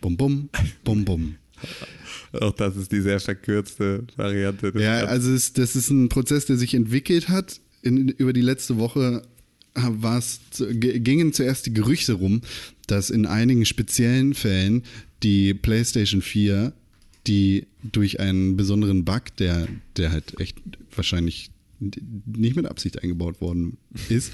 Bum, 0.00 0.16
bum, 0.16 0.48
bum, 0.82 1.04
bum. 1.04 1.34
Auch 2.32 2.52
das 2.52 2.76
ist 2.76 2.90
die 2.90 3.00
sehr 3.02 3.20
verkürzte 3.20 4.04
Variante. 4.16 4.72
des 4.72 4.82
Ja, 4.82 5.04
also 5.04 5.32
es, 5.32 5.52
das 5.52 5.76
ist 5.76 5.90
ein 5.90 6.08
Prozess, 6.08 6.46
der 6.46 6.56
sich 6.56 6.74
entwickelt 6.74 7.28
hat. 7.28 7.60
In, 7.82 8.08
über 8.08 8.32
die 8.32 8.40
letzte 8.40 8.78
Woche 8.78 9.22
war 9.74 10.18
es, 10.18 10.40
g- 10.58 10.98
gingen 11.00 11.32
zuerst 11.32 11.66
die 11.66 11.74
Gerüchte 11.74 12.14
rum, 12.14 12.40
dass 12.86 13.10
in 13.10 13.26
einigen 13.26 13.64
speziellen 13.66 14.34
Fällen 14.34 14.82
die 15.22 15.54
PlayStation 15.54 16.22
4, 16.22 16.72
die 17.26 17.66
durch 17.82 18.20
einen 18.20 18.56
besonderen 18.56 19.04
Bug, 19.04 19.36
der, 19.38 19.68
der 19.96 20.12
halt 20.12 20.40
echt 20.40 20.56
wahrscheinlich 20.94 21.50
nicht 21.80 22.56
mit 22.56 22.66
Absicht 22.66 23.02
eingebaut 23.02 23.40
worden 23.40 23.78
ist, 24.08 24.32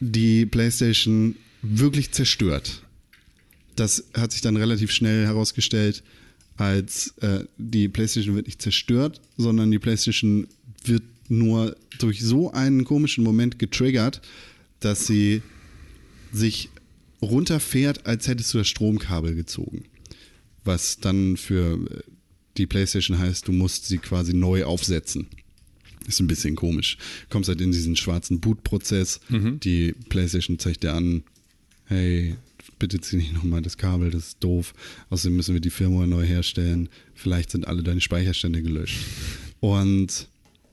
die 0.00 0.46
PlayStation 0.46 1.36
wirklich 1.62 2.10
zerstört. 2.12 2.82
Das 3.76 4.04
hat 4.14 4.32
sich 4.32 4.40
dann 4.40 4.56
relativ 4.56 4.90
schnell 4.90 5.24
herausgestellt, 5.26 6.02
als 6.56 7.14
äh, 7.18 7.44
die 7.56 7.88
PlayStation 7.88 8.34
wird 8.34 8.46
nicht 8.46 8.60
zerstört, 8.60 9.20
sondern 9.36 9.70
die 9.70 9.78
PlayStation 9.78 10.46
wird 10.84 11.04
nur 11.28 11.76
durch 11.98 12.20
so 12.20 12.52
einen 12.52 12.84
komischen 12.84 13.24
Moment 13.24 13.58
getriggert, 13.58 14.20
dass 14.80 15.06
sie 15.06 15.42
sich 16.32 16.68
runterfährt, 17.22 18.06
als 18.06 18.26
hättest 18.26 18.52
du 18.52 18.58
das 18.58 18.68
Stromkabel 18.68 19.34
gezogen. 19.34 19.84
Was 20.64 20.98
dann 20.98 21.36
für 21.36 21.74
äh, 21.90 22.02
die 22.56 22.66
PlayStation 22.66 23.18
heißt, 23.18 23.48
du 23.48 23.52
musst 23.52 23.86
sie 23.86 23.98
quasi 23.98 24.34
neu 24.34 24.64
aufsetzen. 24.64 25.28
Ist 26.06 26.20
ein 26.20 26.26
bisschen 26.26 26.56
komisch. 26.56 26.98
Kommst 27.30 27.48
halt 27.48 27.60
in 27.60 27.72
diesen 27.72 27.96
schwarzen 27.96 28.40
Boot-Prozess. 28.40 29.20
Die 29.30 29.94
PlayStation 30.08 30.58
zeigt 30.58 30.82
dir 30.82 30.94
an, 30.94 31.22
hey, 31.86 32.36
bitte 32.78 33.00
zieh 33.00 33.16
nicht 33.16 33.32
nochmal 33.32 33.62
das 33.62 33.76
Kabel, 33.78 34.10
das 34.10 34.28
ist 34.28 34.44
doof. 34.44 34.74
Außerdem 35.10 35.36
müssen 35.36 35.54
wir 35.54 35.60
die 35.60 35.70
Firmware 35.70 36.08
neu 36.08 36.24
herstellen. 36.24 36.88
Vielleicht 37.14 37.50
sind 37.50 37.66
alle 37.68 37.82
deine 37.82 38.00
Speicherstände 38.00 38.62
gelöscht. 38.62 38.98
Und 39.60 40.28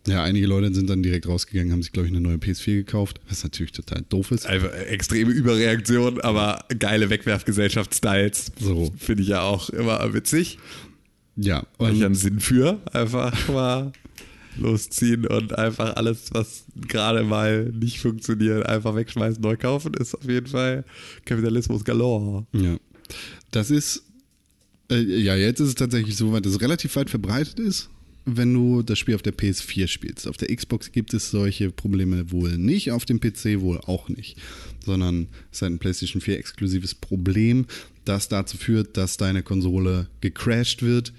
ja, 0.08 0.24
einige 0.24 0.48
Leute 0.48 0.74
sind 0.74 0.90
dann 0.90 1.04
direkt 1.04 1.28
rausgegangen, 1.28 1.72
haben 1.72 1.84
sich, 1.84 1.92
glaube 1.92 2.08
ich, 2.08 2.14
eine 2.14 2.22
neue 2.22 2.38
PS4 2.38 2.78
gekauft, 2.78 3.20
was 3.30 3.44
natürlich 3.44 3.74
total 3.74 4.04
doof 4.10 4.32
ist. 4.32 4.48
Einfach 4.48 4.74
extreme 4.74 5.32
Überreaktion, 5.32 6.20
aber 6.22 6.66
geile 6.80 7.10
Wegwerfgesellschaft-Styles. 7.12 8.54
So. 8.60 8.92
Finde 8.98 9.24
ich 9.24 9.30
ja 9.30 9.42
auch 9.42 9.70
immer 9.70 10.12
witzig. 10.14 10.58
Ja, 11.36 11.66
Weil 11.78 11.96
ich 11.96 12.04
einen 12.04 12.16
Sinn 12.16 12.40
für. 12.40 12.82
Einfach 12.92 13.48
mal 13.50 13.94
losziehen 14.60 15.26
und 15.26 15.58
einfach 15.58 15.96
alles, 15.96 16.30
was 16.32 16.66
gerade 16.88 17.24
mal 17.24 17.66
nicht 17.66 18.00
funktioniert, 18.00 18.66
einfach 18.66 18.96
wegschmeißen, 18.96 19.42
neu 19.42 19.58
kaufen, 19.58 19.94
ist 19.94 20.16
auf 20.16 20.26
jeden 20.26 20.48
Fall 20.48 20.84
Kapitalismus 21.26 21.84
galore. 21.84 22.46
Ja. 22.54 22.78
Das 23.52 23.72
ist, 23.72 24.04
äh, 24.92 25.02
ja, 25.02 25.36
jetzt 25.36 25.60
ist 25.60 25.70
es 25.70 25.76
tatsächlich 25.76 26.16
so 26.16 26.32
weit, 26.32 26.46
dass 26.46 26.54
es 26.54 26.62
relativ 26.62 26.96
weit 26.96 27.10
verbreitet 27.10 27.60
ist, 27.60 27.90
wenn 28.26 28.54
du 28.54 28.82
das 28.84 29.00
Spiel 29.00 29.16
auf 29.16 29.22
der 29.22 29.36
PS4 29.36 29.88
spielst. 29.88 30.28
Auf 30.28 30.38
der 30.38 30.56
Xbox 30.56 30.92
gibt 30.92 31.14
es 31.14 31.32
solche 31.32 31.72
Probleme 31.72 32.32
wohl 32.32 32.58
nicht, 32.58 32.92
auf 32.92 33.06
dem 33.06 33.20
PC 33.20 33.62
wohl 33.62 33.80
auch 33.80 34.10
nicht, 34.10 34.38
sondern 34.86 35.28
es 35.52 35.58
ist 35.58 35.64
ein 35.64 35.80
PlayStation 35.80 36.22
4 36.22 36.38
exklusives 36.38 36.96
Problem, 36.96 37.66
das 38.06 38.28
dazu 38.28 38.58
führt, 38.58 38.98
dass 38.98 39.18
deine 39.18 39.44
Konsole 39.44 40.08
gecrashed 40.22 40.84
wird 40.84 41.14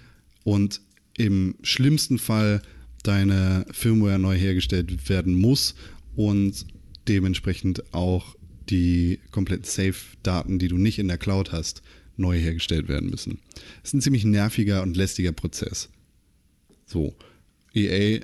und 0.44 0.80
im 1.16 1.54
schlimmsten 1.62 2.18
Fall 2.18 2.62
deine 3.02 3.66
Firmware 3.70 4.18
neu 4.18 4.36
hergestellt 4.36 5.08
werden 5.08 5.34
muss 5.34 5.74
und 6.16 6.66
dementsprechend 7.08 7.94
auch 7.94 8.36
die 8.68 9.18
kompletten 9.30 9.64
Safe-Daten, 9.64 10.58
die 10.58 10.68
du 10.68 10.76
nicht 10.76 10.98
in 10.98 11.08
der 11.08 11.18
Cloud 11.18 11.52
hast, 11.52 11.82
neu 12.16 12.38
hergestellt 12.38 12.88
werden 12.88 13.10
müssen. 13.10 13.38
Das 13.82 13.90
ist 13.90 13.94
ein 13.94 14.00
ziemlich 14.02 14.24
nerviger 14.24 14.82
und 14.82 14.96
lästiger 14.96 15.32
Prozess. 15.32 15.88
So, 16.86 17.14
EA 17.74 18.20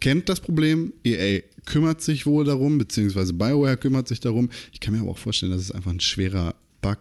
kennt 0.00 0.28
das 0.28 0.40
Problem, 0.40 0.92
EA 1.04 1.42
kümmert 1.64 2.00
sich 2.00 2.26
wohl 2.26 2.44
darum, 2.44 2.78
beziehungsweise 2.78 3.32
BioWare 3.32 3.76
kümmert 3.76 4.08
sich 4.08 4.20
darum. 4.20 4.50
Ich 4.72 4.80
kann 4.80 4.94
mir 4.94 5.00
aber 5.00 5.10
auch 5.10 5.18
vorstellen, 5.18 5.52
dass 5.52 5.62
es 5.62 5.72
einfach 5.72 5.90
ein 5.90 6.00
schwerer 6.00 6.54
Bug 6.80 7.00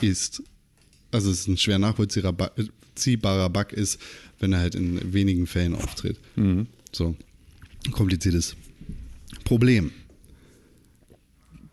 ist. 0.00 0.42
Also 1.12 1.30
es 1.30 1.40
ist 1.40 1.48
ein 1.48 1.58
schwer 1.58 1.78
nachvollziehbarer 1.78 2.50
ziehbarer 2.94 3.50
Bug 3.50 3.72
ist, 3.72 3.98
wenn 4.42 4.52
er 4.52 4.58
halt 4.58 4.74
in 4.74 5.12
wenigen 5.12 5.46
Fällen 5.46 5.74
auftritt. 5.74 6.18
So, 6.92 7.16
kompliziertes 7.92 8.56
Problem. 9.44 9.92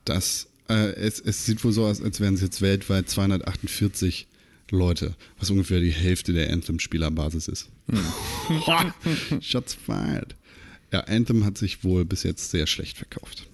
Das, 0.05 0.47
äh, 0.69 0.93
es, 0.93 1.19
es 1.19 1.45
sieht 1.45 1.63
wohl 1.63 1.71
so 1.71 1.85
aus, 1.85 2.01
als 2.01 2.19
wären 2.19 2.35
es 2.35 2.41
jetzt 2.41 2.61
weltweit 2.61 3.09
248 3.09 4.27
Leute, 4.71 5.15
was 5.39 5.49
ungefähr 5.49 5.79
die 5.79 5.91
Hälfte 5.91 6.31
der 6.31 6.51
Anthem-Spielerbasis 6.53 7.47
ist. 7.47 7.69
Shots 9.41 9.73
fired. 9.73 10.35
Ja, 10.91 11.01
Anthem 11.01 11.45
hat 11.45 11.57
sich 11.57 11.83
wohl 11.83 12.05
bis 12.05 12.23
jetzt 12.23 12.51
sehr 12.51 12.67
schlecht 12.67 12.97
verkauft. 12.97 13.47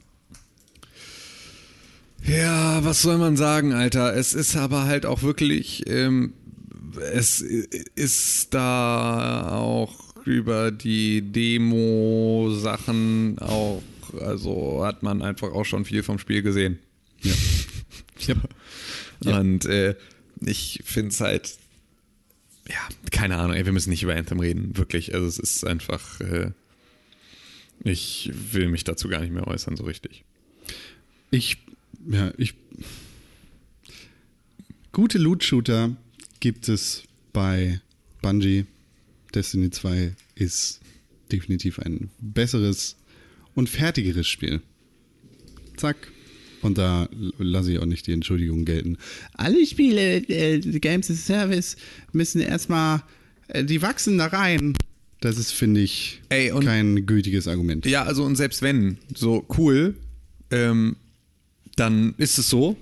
Ja, 2.25 2.83
was 2.83 3.01
soll 3.01 3.17
man 3.17 3.37
sagen, 3.37 3.73
Alter? 3.73 4.15
Es 4.15 4.33
ist 4.33 4.55
aber 4.55 4.85
halt 4.85 5.05
auch 5.05 5.21
wirklich, 5.21 5.83
ähm, 5.87 6.33
es 6.97 7.41
ist 7.41 8.53
da 8.53 9.57
auch 9.57 10.05
über 10.25 10.71
die 10.71 11.21
Demo-Sachen 11.21 12.59
auch, 13.39 13.83
also 14.19 14.83
hat 14.83 15.03
man 15.03 15.21
einfach 15.21 15.51
auch 15.51 15.65
schon 15.65 15.85
viel 15.85 16.03
vom 16.03 16.19
Spiel 16.19 16.41
gesehen. 16.41 16.79
Ja. 17.21 17.33
Und 19.39 19.65
äh, 19.65 19.95
ich 20.41 20.81
finde 20.83 21.09
es 21.09 21.21
halt, 21.21 21.57
ja, 22.67 22.75
keine 23.11 23.37
Ahnung, 23.37 23.55
ey, 23.55 23.65
wir 23.65 23.71
müssen 23.73 23.91
nicht 23.91 24.03
über 24.03 24.15
Anthem 24.15 24.39
reden, 24.39 24.77
wirklich. 24.77 25.13
Also 25.13 25.27
es 25.27 25.37
ist 25.39 25.65
einfach, 25.65 26.19
äh, 26.21 26.51
ich 27.83 28.31
will 28.33 28.67
mich 28.69 28.83
dazu 28.83 29.07
gar 29.07 29.21
nicht 29.21 29.33
mehr 29.33 29.47
äußern, 29.47 29.77
so 29.77 29.83
richtig. 29.83 30.23
Ich, 31.31 31.57
ja, 32.09 32.31
ich. 32.37 32.55
Gute 34.91 35.17
Loot-Shooter 35.17 35.95
gibt 36.45 36.69
es 36.69 37.01
bei 37.33 37.81
Bungie. 38.21 38.65
Destiny 39.33 39.71
2 39.71 40.13
ist 40.35 40.79
definitiv 41.31 41.79
ein 41.79 42.11
besseres 42.19 42.97
und 43.55 43.67
fertigeres 43.67 44.27
Spiel. 44.27 44.61
Zack. 45.75 46.11
Und 46.61 46.77
da 46.77 47.09
lasse 47.39 47.71
ich 47.71 47.79
auch 47.79 47.87
nicht 47.87 48.05
die 48.05 48.11
Entschuldigung 48.11 48.63
gelten. 48.63 48.99
Alle 49.33 49.65
Spiele, 49.65 50.17
äh, 50.17 50.59
Games 50.59 51.09
as 51.09 51.25
Service, 51.25 51.77
müssen 52.11 52.41
erstmal, 52.41 53.01
äh, 53.47 53.63
die 53.63 53.81
wachsen 53.81 54.19
da 54.19 54.27
rein. 54.27 54.75
Das 55.21 55.39
ist, 55.39 55.49
finde 55.49 55.81
ich, 55.81 56.21
Ey, 56.29 56.51
kein 56.63 57.07
gültiges 57.07 57.47
Argument. 57.47 57.87
Ja, 57.87 58.03
also 58.03 58.23
und 58.23 58.35
selbst 58.35 58.61
wenn, 58.61 58.99
so 59.15 59.47
cool, 59.57 59.95
ähm, 60.51 60.95
dann 61.75 62.13
ist 62.19 62.37
es 62.37 62.49
so. 62.49 62.77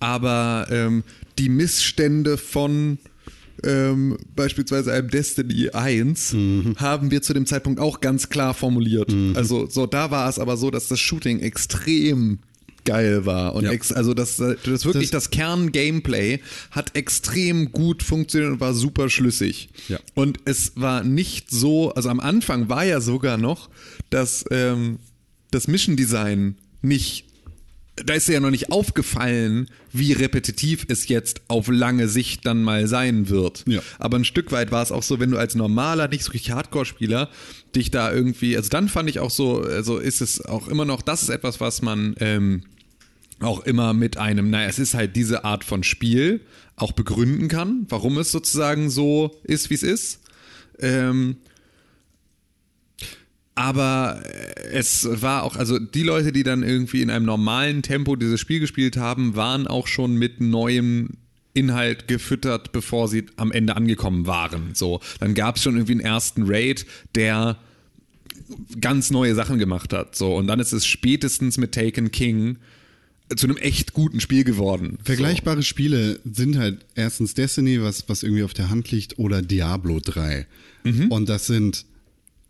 Aber 0.00 0.66
ähm, 0.70 1.04
die 1.38 1.48
Missstände 1.48 2.36
von 2.36 2.98
ähm, 3.64 4.16
beispielsweise 4.36 4.92
einem 4.92 5.08
Destiny 5.08 5.70
1 5.70 6.36
haben 6.76 7.10
wir 7.10 7.22
zu 7.22 7.34
dem 7.34 7.46
Zeitpunkt 7.46 7.80
auch 7.80 8.00
ganz 8.00 8.28
klar 8.28 8.54
formuliert. 8.54 9.12
Also 9.34 9.66
so 9.68 9.86
da 9.86 10.10
war 10.10 10.28
es 10.28 10.38
aber 10.38 10.56
so, 10.56 10.70
dass 10.70 10.88
das 10.88 11.00
Shooting 11.00 11.40
extrem 11.40 12.38
geil 12.84 13.26
war. 13.26 13.54
Und 13.54 13.64
Ja. 13.64 13.72
ex, 13.72 13.92
also 13.92 14.14
das, 14.14 14.36
das 14.36 14.84
wirklich 14.84 15.10
das, 15.10 15.30
Kern-Gameplay 15.30 16.40
hat 16.70 16.96
extrem 16.96 17.70
gut 17.72 18.02
funktioniert 18.02 18.52
und 18.52 18.60
war 18.60 18.72
super 18.74 19.10
schlüssig. 19.10 19.68
Ja. 19.88 19.98
Und 20.14 20.38
es 20.46 20.72
war 20.76 21.02
nicht 21.04 21.50
so, 21.50 21.92
also 21.92 22.08
am 22.08 22.20
Anfang 22.20 22.68
war 22.68 22.84
ja 22.84 23.00
sogar 23.00 23.36
noch, 23.36 23.68
dass 24.10 24.44
ähm, 24.50 25.00
das 25.50 25.68
Mission 25.68 25.96
Design 25.96 26.56
nicht 26.80 27.27
da 28.04 28.14
ist 28.14 28.28
dir 28.28 28.34
ja 28.34 28.40
noch 28.40 28.50
nicht 28.50 28.70
aufgefallen, 28.72 29.68
wie 29.92 30.12
repetitiv 30.12 30.86
es 30.88 31.08
jetzt 31.08 31.40
auf 31.48 31.68
lange 31.68 32.08
Sicht 32.08 32.46
dann 32.46 32.62
mal 32.62 32.86
sein 32.86 33.28
wird. 33.28 33.64
Ja. 33.66 33.80
Aber 33.98 34.18
ein 34.18 34.24
Stück 34.24 34.52
weit 34.52 34.70
war 34.70 34.82
es 34.82 34.92
auch 34.92 35.02
so, 35.02 35.20
wenn 35.20 35.30
du 35.30 35.38
als 35.38 35.54
normaler, 35.54 36.08
nicht 36.08 36.24
so 36.24 36.32
richtig 36.32 36.52
Hardcore-Spieler 36.52 37.28
dich 37.74 37.90
da 37.90 38.12
irgendwie, 38.12 38.56
also 38.56 38.68
dann 38.68 38.88
fand 38.88 39.08
ich 39.10 39.20
auch 39.20 39.30
so, 39.30 39.60
also 39.62 39.98
ist 39.98 40.20
es 40.20 40.44
auch 40.44 40.68
immer 40.68 40.84
noch, 40.84 41.02
das 41.02 41.22
ist 41.22 41.28
etwas, 41.28 41.60
was 41.60 41.82
man 41.82 42.14
ähm, 42.20 42.62
auch 43.40 43.60
immer 43.60 43.94
mit 43.94 44.16
einem, 44.16 44.50
naja, 44.50 44.68
es 44.68 44.78
ist 44.78 44.94
halt 44.94 45.16
diese 45.16 45.44
Art 45.44 45.64
von 45.64 45.82
Spiel 45.82 46.40
auch 46.76 46.92
begründen 46.92 47.48
kann, 47.48 47.86
warum 47.88 48.18
es 48.18 48.30
sozusagen 48.32 48.90
so 48.90 49.36
ist, 49.44 49.70
wie 49.70 49.74
es 49.74 49.82
ist. 49.82 50.20
Ähm, 50.80 51.36
aber 53.58 54.22
äh, 54.24 54.70
es 54.70 55.08
war 55.20 55.42
auch, 55.42 55.56
also 55.56 55.80
die 55.80 56.04
Leute, 56.04 56.30
die 56.30 56.44
dann 56.44 56.62
irgendwie 56.62 57.02
in 57.02 57.10
einem 57.10 57.26
normalen 57.26 57.82
Tempo 57.82 58.14
dieses 58.14 58.38
Spiel 58.38 58.60
gespielt 58.60 58.96
haben, 58.96 59.34
waren 59.34 59.66
auch 59.66 59.88
schon 59.88 60.14
mit 60.14 60.40
neuem 60.40 61.14
Inhalt 61.54 62.06
gefüttert, 62.06 62.70
bevor 62.70 63.08
sie 63.08 63.26
am 63.34 63.50
Ende 63.50 63.74
angekommen 63.74 64.28
waren. 64.28 64.74
So, 64.74 65.00
dann 65.18 65.34
gab 65.34 65.56
es 65.56 65.64
schon 65.64 65.74
irgendwie 65.74 65.94
einen 65.94 66.02
ersten 66.02 66.44
Raid, 66.46 66.86
der 67.16 67.56
ganz 68.80 69.10
neue 69.10 69.34
Sachen 69.34 69.58
gemacht 69.58 69.92
hat. 69.92 70.14
So, 70.14 70.36
und 70.36 70.46
dann 70.46 70.60
ist 70.60 70.72
es 70.72 70.86
spätestens 70.86 71.58
mit 71.58 71.72
Taken 71.72 72.12
King 72.12 72.58
zu 73.34 73.48
einem 73.48 73.56
echt 73.56 73.92
guten 73.92 74.20
Spiel 74.20 74.44
geworden. 74.44 74.98
Vergleichbare 75.02 75.64
Spiele 75.64 76.20
sind 76.24 76.56
halt 76.58 76.86
erstens 76.94 77.34
Destiny, 77.34 77.82
was, 77.82 78.08
was 78.08 78.22
irgendwie 78.22 78.44
auf 78.44 78.54
der 78.54 78.70
Hand 78.70 78.92
liegt, 78.92 79.18
oder 79.18 79.42
Diablo 79.42 79.98
3. 79.98 80.46
Und 81.10 81.28
das 81.28 81.48
sind 81.48 81.84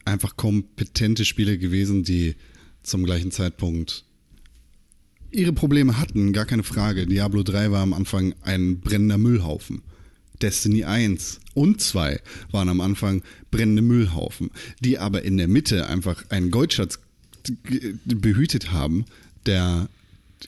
einfach 0.09 0.37
kompetente 0.37 1.25
Spiele 1.25 1.59
gewesen, 1.59 2.03
die 2.03 2.35
zum 2.83 3.05
gleichen 3.05 3.31
Zeitpunkt 3.31 4.05
ihre 5.31 5.53
Probleme 5.53 5.99
hatten, 5.99 6.33
gar 6.33 6.47
keine 6.47 6.65
Frage. 6.65 7.07
Diablo 7.07 7.43
3 7.43 7.71
war 7.71 7.83
am 7.83 7.93
Anfang 7.93 8.35
ein 8.43 8.81
brennender 8.81 9.19
Müllhaufen. 9.19 9.83
Destiny 10.41 10.85
1 10.85 11.41
und 11.55 11.81
2 11.81 12.21
waren 12.51 12.69
am 12.69 12.81
Anfang 12.81 13.23
brennende 13.51 13.83
Müllhaufen, 13.83 14.51
die 14.81 14.99
aber 14.99 15.23
in 15.23 15.37
der 15.37 15.49
Mitte 15.49 15.89
einfach 15.89 16.25
einen 16.31 16.51
Goldschatz 16.51 17.01
behütet 18.05 18.73
haben, 18.73 19.05
der 19.47 19.89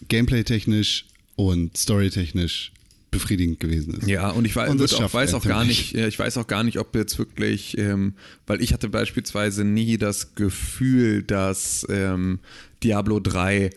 gameplay-technisch 0.08 1.06
und 1.36 1.76
storytechnisch 1.76 2.72
befriedigend 3.10 3.58
gewesen 3.60 3.94
ist. 3.94 4.08
Ja, 4.08 4.30
und 4.30 4.44
ich 4.44 4.54
weiß, 4.54 4.70
Und 4.70 4.80
auch, 4.94 5.12
weiß 5.14 5.34
auch 5.34 5.44
gar 5.44 5.64
nicht. 5.64 5.92
ja, 5.92 6.06
ich 6.06 6.18
weiß 6.18 6.36
auch 6.38 6.46
gar 6.46 6.62
nicht, 6.62 6.78
ob 6.78 6.94
jetzt 6.94 7.18
wirklich, 7.18 7.76
ähm, 7.78 8.14
weil 8.46 8.62
ich 8.62 8.72
hatte 8.72 8.88
beispielsweise 8.88 9.64
nie 9.64 9.98
das 9.98 10.34
Gefühl, 10.34 11.22
dass 11.22 11.86
ähm, 11.90 12.38
Diablo 12.82 13.18
3 13.20 13.70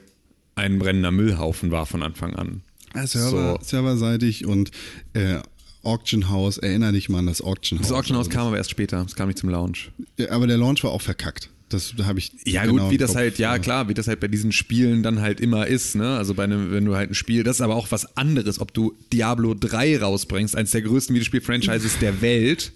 ein 0.55 0.77
brennender 0.79 1.11
Müllhaufen 1.11 1.71
war 1.71 1.85
von 1.85 2.03
Anfang 2.03 2.35
an. 2.35 2.61
Ja, 2.95 3.07
Server, 3.07 3.59
serverseitig 3.63 4.45
und 4.45 4.69
äh, 5.13 5.39
Auction 5.81 6.29
House, 6.29 6.59
erinnere 6.59 6.93
dich 6.93 7.09
mal 7.09 7.19
an 7.19 7.25
das 7.25 7.41
Auction 7.41 7.79
House. 7.79 7.87
Das 7.87 7.97
Auction 7.97 8.15
House 8.15 8.27
Also 8.27 8.37
kam 8.37 8.47
aber 8.47 8.57
erst 8.57 8.69
später, 8.69 9.03
es 9.05 9.15
kam 9.15 9.27
nicht 9.27 9.39
zum 9.39 9.49
Launch. 9.49 9.91
das- 10.17 10.29
Aber 10.29 10.45
der 10.47 10.57
Launch 10.57 10.83
war 10.83 10.91
auch 10.91 11.01
verkackt. 11.01 11.49
Das 11.69 11.93
habe 12.03 12.19
ich. 12.19 12.31
Ja 12.45 12.65
genau 12.65 12.83
gut, 12.83 12.91
wie 12.91 12.97
das 12.97 13.11
Kopf. 13.11 13.17
halt, 13.17 13.39
ja 13.39 13.57
klar, 13.57 13.89
wie 13.89 13.93
das 13.93 14.07
halt 14.07 14.19
bei 14.19 14.27
diesen 14.27 14.51
Spielen 14.51 15.01
dann 15.01 15.21
halt 15.21 15.39
immer 15.41 15.67
ist, 15.67 15.95
ne? 15.95 16.17
Also 16.17 16.33
bei 16.33 16.43
einem, 16.43 16.71
wenn 16.71 16.85
du 16.85 16.95
halt 16.95 17.11
ein 17.11 17.15
Spiel, 17.15 17.43
das 17.43 17.57
ist 17.57 17.61
aber 17.61 17.75
auch 17.75 17.91
was 17.91 18.15
anderes, 18.17 18.59
ob 18.59 18.73
du 18.73 18.95
Diablo 19.11 19.55
3 19.55 19.99
rausbringst, 19.99 20.55
eins 20.55 20.71
der 20.71 20.81
größten 20.81 21.15
Videospiel-Franchises 21.15 21.99
der 21.99 22.21
Welt, 22.21 22.71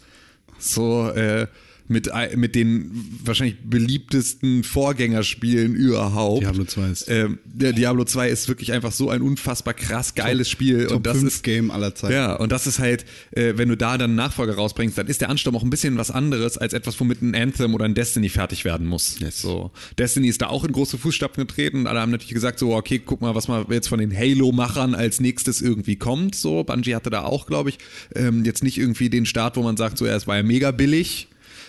so 0.58 1.10
äh, 1.10 1.48
mit, 1.88 2.10
mit 2.36 2.56
den 2.56 2.92
wahrscheinlich 3.24 3.58
beliebtesten 3.64 4.64
Vorgängerspielen 4.64 5.76
überhaupt. 5.76 6.44
Diablo 6.44 6.66
2 6.66 6.90
ist 6.90 7.10
Ähm, 7.10 7.40
der 7.46 7.74
Diablo 7.74 8.04
2 8.04 8.30
ist 8.30 8.48
wirklich 8.48 8.72
einfach 8.72 8.92
so 8.92 9.10
ein 9.10 9.22
unfassbar 9.22 9.74
krass 9.74 10.16
geiles 10.16 10.50
Spiel 10.50 10.88
Top 10.88 10.98
und 10.98 11.08
das 11.08 11.18
5 11.18 11.28
ist 11.28 11.44
Game 11.44 11.72
aller 11.72 11.96
Zeiten. 11.96 12.14
ja, 12.14 12.36
und 12.36 12.52
das 12.52 12.68
ist 12.68 12.80
halt, 12.80 13.06
äh, 13.32 13.54
wenn 13.56 13.70
du 13.70 13.78
da 13.78 13.98
dann 13.98 14.12
einen 14.12 14.16
Nachfolger 14.16 14.56
rausbringst, 14.56 14.98
dann 14.98 15.08
ist 15.08 15.22
der 15.22 15.30
Ansturm 15.30 15.56
auch 15.56 15.64
ein 15.64 15.70
bisschen 15.70 15.98
was 15.98 16.12
anderes 16.12 16.58
als 16.58 16.74
etwas, 16.74 17.00
womit 17.00 17.22
ein 17.22 17.36
Anthem 17.36 17.74
oder 17.74 17.86
ein 17.86 17.96
Destiny 17.96 18.30
fertig 18.30 18.66
werden 18.66 18.88
muss. 18.88 19.20
Yes. 19.20 19.42
So. 19.42 19.72
Destiny 19.98 20.28
ist 20.28 20.42
da 20.42 20.48
auch 20.48 20.64
in 20.64 20.72
große 20.72 20.98
Fußstapfen 20.98 21.46
getreten 21.46 21.88
alle 21.88 22.02
haben 22.02 22.12
natürlich 22.12 22.34
gesagt, 22.34 22.60
so, 22.60 22.76
okay, 22.76 23.02
guck 23.04 23.22
mal, 23.22 23.34
was 23.34 23.48
mal 23.48 23.66
jetzt 23.70 23.88
von 23.88 24.00
den 24.00 24.16
Halo-Machern 24.16 24.94
als 24.94 25.20
nächstes 25.20 25.62
irgendwie 25.62 25.96
kommt. 25.96 26.36
So, 26.36 26.64
Bungie 26.64 26.96
hatte 26.96 27.10
da 27.10 27.24
auch, 27.24 27.48
glaube 27.48 27.70
ich, 27.70 27.80
ähm, 28.16 28.46
jetzt 28.46 28.64
nicht 28.64 28.78
irgendwie 28.78 29.10
den 29.10 29.26
Start, 29.26 29.58
wo 29.58 29.64
man 29.64 29.78
sagt, 29.78 29.98
so, 29.98 30.06
ja, 30.06 30.16
es 30.16 30.28
war 30.28 30.38
ja 30.38 30.44
mega 30.44 30.72
billig. 30.72 31.28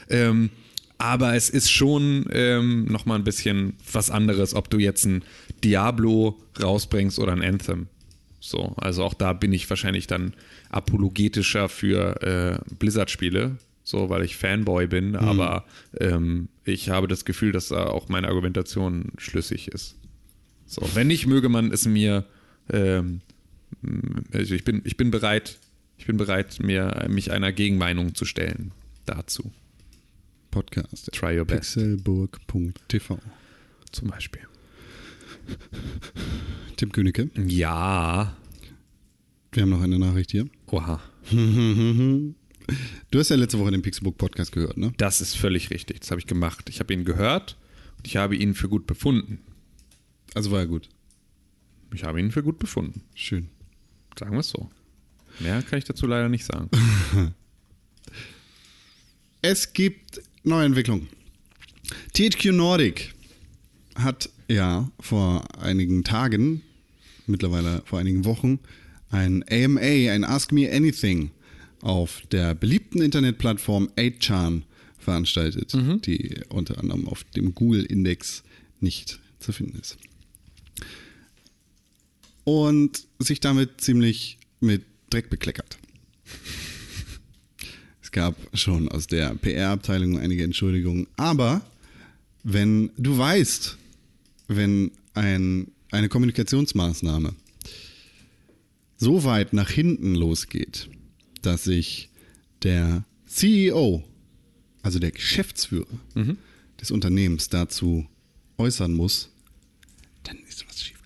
Ähm, 0.09 0.51
aber 0.99 1.35
es 1.35 1.49
ist 1.49 1.71
schon 1.71 2.27
ähm, 2.33 2.87
nochmal 2.87 3.19
ein 3.19 3.25
bisschen 3.25 3.75
was 3.93 4.11
anderes, 4.11 4.55
ob 4.55 4.69
du 4.69 4.79
jetzt 4.79 5.05
ein 5.05 5.23
Diablo 5.63 6.37
rausbringst 6.61 7.19
oder 7.21 7.33
ein 7.33 7.43
Anthem. 7.43 7.87
So, 8.41 8.75
also 8.77 9.05
auch 9.05 9.15
da 9.15 9.33
bin 9.33 9.53
ich 9.53 9.69
wahrscheinlich 9.71 10.07
dann 10.07 10.35
apologetischer 10.71 11.69
für 11.69 12.23
äh, 12.23 12.75
Blizzard-Spiele, 12.79 13.59
so 13.85 14.11
weil 14.11 14.25
ich 14.25 14.37
Fanboy 14.37 14.87
bin, 14.87 15.17
aber 15.17 15.65
ähm, 15.99 16.49
ich 16.65 16.91
habe 16.91 17.09
das 17.09 17.25
Gefühl, 17.25 17.53
dass 17.53 17.69
da 17.69 17.87
auch 17.87 18.09
meine 18.09 18.29
Argumentation 18.29 19.13
schlüssig 19.19 19.69
ist. 19.69 19.97
So, 20.67 20.83
wenn 20.95 21.07
nicht, 21.07 21.27
möge 21.27 21.49
man 21.49 21.73
es 21.73 21.87
mir, 21.87 22.25
ähm, 22.71 23.23
also 24.33 24.55
ich 24.55 24.65
bin, 24.65 24.83
ich 24.85 24.97
bin 24.97 25.11
bereit, 25.11 25.59
ich 25.97 26.07
bin 26.07 26.17
bereit, 26.17 26.59
mir 26.61 27.07
mich 27.09 27.33
einer 27.33 27.53
Gegenmeinung 27.53 28.15
zu 28.15 28.25
stellen 28.25 28.73
dazu. 29.07 29.51
Podcast. 30.51 31.11
Try 31.13 31.39
your 31.39 31.45
best. 31.45 31.75
Pixelburg.tv. 31.75 33.19
Zum 33.93 34.09
Beispiel. 34.09 34.43
Tim 36.77 36.93
Königke, 36.93 37.31
Ja. 37.47 38.37
wir 39.53 39.63
haben 39.63 39.71
noch 39.71 39.81
eine 39.83 39.99
Nachricht 39.99 40.31
hier. 40.33 40.49
Oha. 40.67 41.01
Du 43.11 43.19
hast 43.19 43.31
ja 43.31 43.37
letzte 43.37 43.59
Woche 43.59 43.71
den 43.71 43.81
Pixelburg 43.81 44.19
Podcast 44.19 44.53
gehört, 44.53 44.77
ne? 44.77 44.93
Das 44.99 45.23
ist 45.23 45.35
völlig 45.39 45.71
richtig. 45.71 46.01
Das 46.01 46.11
habe 46.11 46.21
ich 46.21 46.27
gemacht. 46.27 46.69
Ich 46.69 46.81
habe 46.81 46.93
ihn 46.93 47.07
gehört 47.07 47.57
und 47.97 48.07
ich 48.07 48.19
habe 48.19 48.37
ihn 48.37 48.55
für 48.55 48.69
gut 48.69 48.87
befunden. 48.87 49.39
Also 50.35 50.51
war 50.51 50.59
ja 50.59 50.67
gut. 50.67 50.91
Ich 51.95 52.05
habe 52.05 52.21
ihn 52.21 52.31
für 52.31 52.43
gut 52.43 52.59
befunden. 52.59 53.01
Schön. 53.15 53.49
Sagen 54.19 54.33
wir 54.33 54.41
es 54.41 54.51
so. 54.51 54.69
Mehr 55.41 55.63
kann 55.63 55.79
ich 55.79 55.87
dazu 55.87 56.07
leider 56.07 56.29
nicht 56.29 56.45
sagen. 56.45 56.69
Es 59.41 59.73
gibt 59.73 60.21
neue 60.43 60.67
Entwicklungen. 60.67 61.09
THQ 62.15 62.53
Nordic 62.53 63.15
hat 63.95 64.31
ja 64.49 64.91
vor 65.01 65.45
einigen 65.61 66.05
Tagen, 66.05 66.63
mittlerweile 67.27 67.83
vor 67.85 67.99
einigen 67.99 68.25
Wochen, 68.25 68.61
ein 69.11 69.45
AMA, 69.51 69.81
ein 69.81 70.25
Ask 70.25 70.53
Me 70.53 70.71
Anything 70.71 71.31
auf 71.81 72.23
der 72.31 72.55
beliebten 72.55 73.03
Internetplattform 73.03 73.89
8chan 73.97 74.63
veranstaltet, 74.99 75.73
die 76.07 76.41
unter 76.49 76.79
anderem 76.79 77.09
auf 77.09 77.25
dem 77.25 77.55
Google-Index 77.55 78.43
nicht 78.81 79.21
zu 79.39 79.53
finden 79.53 79.79
ist. 79.79 79.97
Und 82.45 83.07
sich 83.19 83.41
damit 83.41 83.81
ziemlich 83.81 84.39
mit 84.61 84.85
Dreck 85.11 85.31
bekleckert. 85.31 85.79
Es 88.09 88.13
gab 88.13 88.37
schon 88.55 88.89
aus 88.89 89.07
der 89.07 89.35
PR-Abteilung 89.35 90.19
einige 90.19 90.43
Entschuldigungen. 90.43 91.09
Aber 91.19 91.61
wenn 92.43 92.89
du 92.97 93.19
weißt, 93.19 93.77
wenn 94.47 94.93
ein, 95.13 95.73
eine 95.91 96.09
Kommunikationsmaßnahme 96.09 97.35
so 98.97 99.25
weit 99.25 99.53
nach 99.53 99.69
hinten 99.69 100.15
losgeht, 100.15 100.89
dass 101.43 101.65
sich 101.65 102.09
der 102.63 103.05
CEO, 103.27 104.03
also 104.81 104.99
der 104.99 105.11
Geschäftsführer 105.11 105.85
des 106.81 106.91
Unternehmens 106.91 107.51
dazu 107.51 108.07
äußern 108.57 108.95
muss, 108.95 109.29
dann 110.23 110.39
ist 110.49 110.67
was 110.67 110.81
schiefgelaufen. 110.81 110.98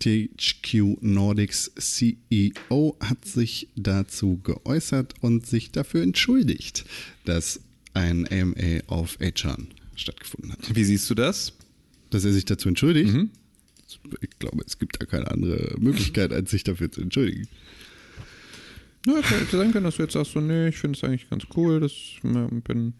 THQ 0.00 0.98
Nordics 1.02 1.70
CEO 1.78 2.96
hat 3.00 3.24
sich 3.24 3.68
dazu 3.76 4.40
geäußert 4.42 5.14
und 5.20 5.46
sich 5.46 5.70
dafür 5.70 6.02
entschuldigt, 6.02 6.84
dass 7.24 7.60
ein 7.94 8.26
AMA 8.30 8.80
auf 8.86 9.18
Achan 9.20 9.68
stattgefunden 9.96 10.52
hat. 10.52 10.74
Wie 10.74 10.84
siehst 10.84 11.08
du 11.10 11.14
das? 11.14 11.52
Dass 12.10 12.24
er 12.24 12.32
sich 12.32 12.44
dazu 12.44 12.68
entschuldigt? 12.68 13.14
Ich 14.20 14.30
glaube, 14.38 14.62
es 14.66 14.78
gibt 14.78 15.00
da 15.00 15.06
keine 15.06 15.30
andere 15.30 15.74
Möglichkeit, 15.78 16.32
als 16.32 16.50
sich 16.50 16.64
dafür 16.64 16.90
zu 16.90 17.00
entschuldigen. 17.02 17.46
Ja, 19.06 19.16
hätte 19.22 19.56
sein 19.56 19.72
können, 19.72 19.84
dass 19.84 19.96
du 19.96 20.02
jetzt 20.02 20.12
sagst, 20.12 20.32
so, 20.32 20.40
nee, 20.40 20.68
ich 20.68 20.76
finde 20.76 20.96
es 20.96 21.04
eigentlich 21.04 21.28
ganz 21.30 21.44
cool, 21.56 21.80
dass 21.80 21.92
ich 21.92 22.20
bin 22.22 22.92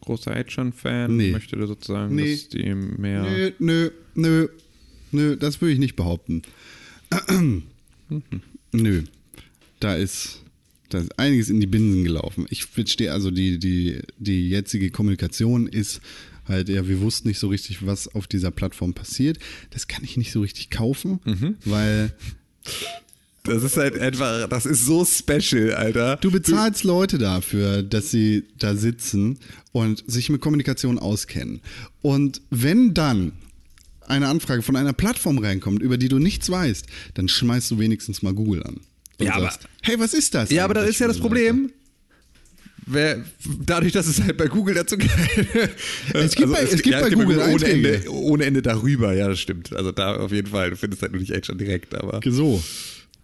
großer 0.00 0.34
Action-Fan, 0.34 1.16
Nee. 1.16 1.32
möchte 1.32 1.56
da 1.56 1.66
sozusagen, 1.66 2.14
Nee. 2.14 2.32
dass 2.32 2.48
die 2.48 2.74
mehr. 2.74 3.22
Nö, 3.22 3.52
nö, 3.58 3.90
nö. 4.14 4.48
Nö, 5.12 5.36
das 5.36 5.60
würde 5.60 5.72
ich 5.72 5.78
nicht 5.78 5.96
behaupten. 5.96 6.42
Nö, 8.72 9.02
da 9.80 9.94
ist, 9.94 10.42
da 10.88 10.98
ist 10.98 11.18
einiges 11.18 11.50
in 11.50 11.60
die 11.60 11.66
Binsen 11.66 12.04
gelaufen. 12.04 12.46
Ich 12.50 12.64
verstehe 12.66 13.12
also, 13.12 13.30
die, 13.30 13.58
die, 13.58 14.00
die 14.18 14.48
jetzige 14.48 14.90
Kommunikation 14.90 15.66
ist 15.66 16.00
halt, 16.46 16.68
ja, 16.68 16.86
wir 16.88 17.00
wussten 17.00 17.28
nicht 17.28 17.38
so 17.38 17.48
richtig, 17.48 17.86
was 17.86 18.08
auf 18.14 18.26
dieser 18.26 18.50
Plattform 18.50 18.94
passiert. 18.94 19.38
Das 19.70 19.88
kann 19.88 20.04
ich 20.04 20.16
nicht 20.16 20.32
so 20.32 20.40
richtig 20.40 20.70
kaufen, 20.70 21.20
weil 21.64 22.12
Das 23.44 23.62
ist 23.62 23.76
halt 23.78 23.98
einfach, 23.98 24.48
das 24.48 24.66
ist 24.66 24.84
so 24.84 25.04
special, 25.04 25.72
Alter. 25.74 26.16
Du 26.16 26.30
bezahlst 26.30 26.84
Leute 26.84 27.16
dafür, 27.16 27.82
dass 27.82 28.10
sie 28.10 28.44
da 28.58 28.74
sitzen 28.76 29.38
und 29.72 30.04
sich 30.06 30.28
mit 30.28 30.40
Kommunikation 30.42 30.98
auskennen. 30.98 31.60
Und 32.02 32.42
wenn 32.50 32.92
dann 32.92 33.32
eine 34.10 34.28
Anfrage 34.28 34.62
von 34.62 34.76
einer 34.76 34.92
Plattform 34.92 35.38
reinkommt, 35.38 35.82
über 35.82 35.96
die 35.96 36.08
du 36.08 36.18
nichts 36.18 36.50
weißt, 36.50 36.86
dann 37.14 37.28
schmeißt 37.28 37.70
du 37.70 37.78
wenigstens 37.78 38.22
mal 38.22 38.34
Google 38.34 38.62
an. 38.64 38.80
Und 39.18 39.26
Ja, 39.26 39.34
aber- 39.34 39.44
sagst, 39.44 39.60
hey, 39.82 39.98
was 39.98 40.14
ist 40.14 40.34
das? 40.34 40.50
Ja, 40.50 40.64
aber 40.64 40.74
da 40.74 40.82
ist 40.82 40.98
ja 41.00 41.06
das 41.08 41.18
Problem. 41.18 41.70
Wer, 42.86 43.22
dadurch, 43.64 43.92
dass 43.92 44.06
es 44.06 44.20
halt 44.22 44.36
bei 44.36 44.46
Google 44.48 44.74
dazu 44.74 44.96
Es 46.14 46.34
gibt 46.34 46.50
bei- 46.52 46.62
es 46.62 46.82
gibt 46.82 47.00
bei 47.00 47.10
Google 47.10 47.38
ohne 47.38 47.44
Einträge. 47.44 47.94
Ende, 47.96 48.10
ohne 48.12 48.44
Ende 48.46 48.62
darüber, 48.62 49.12
ja, 49.14 49.28
das 49.28 49.38
stimmt. 49.38 49.72
Also 49.74 49.92
da 49.92 50.16
auf 50.16 50.32
jeden 50.32 50.48
Fall. 50.48 50.70
Du 50.70 50.76
findest 50.76 51.02
halt 51.02 51.12
nur 51.12 51.20
nicht 51.20 51.30
echt 51.30 51.46
schon 51.46 51.58
direkt, 51.58 51.94
aber. 51.94 52.20
So. 52.24 52.62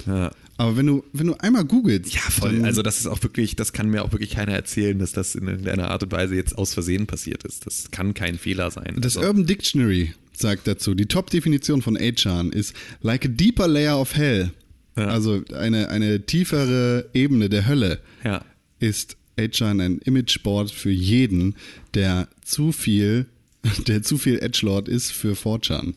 Ja. 0.06 0.30
Aber 0.58 0.76
wenn 0.76 0.86
du, 0.86 1.04
wenn 1.12 1.26
du 1.26 1.34
einmal 1.40 1.64
googelst, 1.64 2.14
Ja, 2.14 2.20
voll. 2.20 2.64
Also 2.64 2.82
das 2.82 2.98
ist 3.00 3.06
auch 3.06 3.22
wirklich, 3.22 3.56
das 3.56 3.72
kann 3.72 3.88
mir 3.90 4.04
auch 4.04 4.12
wirklich 4.12 4.30
keiner 4.30 4.52
erzählen, 4.52 4.98
dass 4.98 5.12
das 5.12 5.34
in 5.34 5.48
irgendeiner 5.48 5.90
Art 5.90 6.02
und 6.02 6.12
Weise 6.12 6.34
jetzt 6.36 6.56
aus 6.56 6.72
Versehen 6.74 7.06
passiert 7.06 7.42
ist. 7.44 7.66
Das 7.66 7.90
kann 7.90 8.14
kein 8.14 8.38
Fehler 8.38 8.70
sein. 8.70 8.96
Das 8.98 9.16
also, 9.16 9.26
Urban 9.28 9.46
Dictionary 9.46 10.14
sagt 10.40 10.66
dazu, 10.66 10.94
die 10.94 11.06
Top-Definition 11.06 11.82
von 11.82 11.96
Achan 11.96 12.50
ist 12.52 12.74
like 13.02 13.24
a 13.24 13.28
deeper 13.28 13.68
layer 13.68 13.98
of 14.00 14.14
hell. 14.14 14.52
Ja. 14.96 15.08
Also 15.08 15.42
eine, 15.54 15.88
eine 15.90 16.24
tiefere 16.24 17.10
Ebene 17.12 17.48
der 17.48 17.66
Hölle 17.66 18.00
Ja. 18.24 18.44
ist 18.78 19.16
Achan 19.38 19.80
ein 19.80 19.98
Imageboard 19.98 20.70
für 20.70 20.90
jeden, 20.90 21.54
der 21.94 22.28
zu 22.42 22.72
viel, 22.72 23.26
der 23.86 24.02
zu 24.02 24.16
viel 24.18 24.38
Edgelord 24.38 24.88
ist 24.88 25.10
für 25.12 25.34
4chan. 25.34 25.94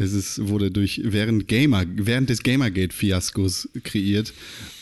Es 0.00 0.12
ist, 0.12 0.48
wurde 0.48 0.70
durch 0.70 1.00
während 1.04 1.48
Gamer, 1.48 1.84
während 1.88 2.30
des 2.30 2.42
Gamergate-Fiaskos 2.42 3.68
kreiert 3.82 4.32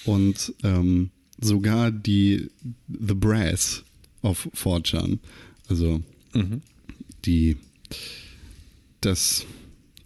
und 0.05 0.53
ähm, 0.63 1.11
sogar 1.41 1.91
die 1.91 2.51
The 2.89 3.15
Brass 3.15 3.83
auf 4.23 4.49
4chan, 4.55 5.19
also 5.69 6.03
die 7.25 7.57
das 9.01 9.45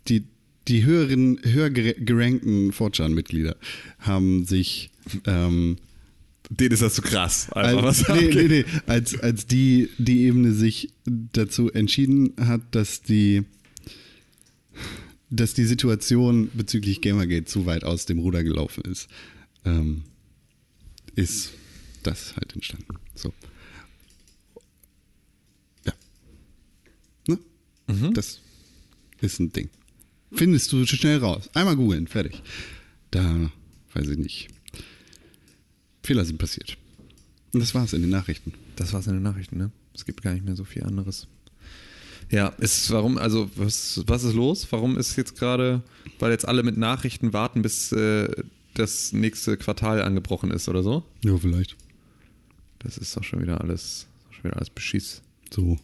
die 0.08 0.24
die 0.68 0.84
höheren 0.84 1.40
höher 1.42 1.68
ger- 1.68 1.98
gerankten 2.04 2.70
4chan-Mitglieder 2.72 3.56
haben 3.98 4.44
sich 4.44 4.90
ähm, 5.26 5.76
Den 6.50 6.70
ist 6.72 6.82
das 6.82 6.94
zu 6.94 7.02
krass. 7.02 7.50
Einfach 7.52 7.82
als, 7.84 8.08
was 8.08 8.20
nee, 8.20 8.28
nee, 8.34 8.48
nee, 8.48 8.64
als, 8.86 9.18
als 9.18 9.46
die, 9.46 9.88
die 9.98 10.22
Ebene 10.24 10.52
sich 10.52 10.92
dazu 11.04 11.70
entschieden 11.72 12.34
hat, 12.38 12.60
dass 12.72 13.02
die, 13.02 13.44
dass 15.30 15.54
die 15.54 15.64
Situation 15.64 16.50
bezüglich 16.54 17.00
Gamergate 17.00 17.46
zu 17.46 17.66
weit 17.66 17.84
aus 17.84 18.04
dem 18.06 18.18
Ruder 18.18 18.42
gelaufen 18.44 18.82
ist, 18.84 19.08
ähm, 19.64 20.02
ist 21.14 21.52
das 22.02 22.36
halt 22.36 22.52
entstanden. 22.54 22.96
So. 23.14 23.32
Ja. 25.86 25.92
Ne? 27.28 27.38
Das 28.12 28.40
ist 29.20 29.38
ein 29.40 29.52
Ding. 29.52 29.70
Findest 30.32 30.72
du 30.72 30.86
schnell 30.86 31.18
raus. 31.18 31.50
Einmal 31.54 31.76
googeln, 31.76 32.06
fertig. 32.06 32.42
Da, 33.10 33.50
weiß 33.94 34.08
ich 34.08 34.18
nicht. 34.18 34.48
Fehler 36.02 36.24
sind 36.24 36.38
passiert. 36.38 36.76
Und 37.52 37.60
das 37.60 37.74
war's 37.74 37.92
in 37.92 38.02
den 38.02 38.10
Nachrichten. 38.10 38.54
Das 38.76 38.92
war's 38.92 39.06
in 39.06 39.14
den 39.14 39.22
Nachrichten, 39.22 39.58
ne? 39.58 39.72
Es 39.94 40.04
gibt 40.04 40.22
gar 40.22 40.32
nicht 40.32 40.44
mehr 40.44 40.56
so 40.56 40.64
viel 40.64 40.84
anderes. 40.84 41.26
Ja, 42.30 42.48
ist 42.58 42.90
warum, 42.92 43.18
also 43.18 43.50
was, 43.56 44.02
was 44.06 44.22
ist 44.22 44.34
los? 44.34 44.66
Warum 44.70 44.96
ist 44.96 45.16
jetzt 45.16 45.36
gerade, 45.36 45.82
weil 46.20 46.30
jetzt 46.30 46.46
alle 46.46 46.62
mit 46.62 46.76
Nachrichten 46.76 47.32
warten, 47.32 47.62
bis 47.62 47.90
äh, 47.90 48.28
das 48.74 49.12
nächste 49.12 49.56
Quartal 49.56 50.02
angebrochen 50.02 50.52
ist 50.52 50.68
oder 50.68 50.84
so? 50.84 51.04
Ja, 51.24 51.36
vielleicht. 51.36 51.76
Das 52.78 52.98
ist 52.98 53.16
doch 53.16 53.24
schon 53.24 53.42
wieder 53.42 53.60
alles, 53.60 54.06
schon 54.30 54.44
wieder 54.44 54.56
alles 54.56 54.70
Beschiss. 54.70 55.22
So. 55.52 55.78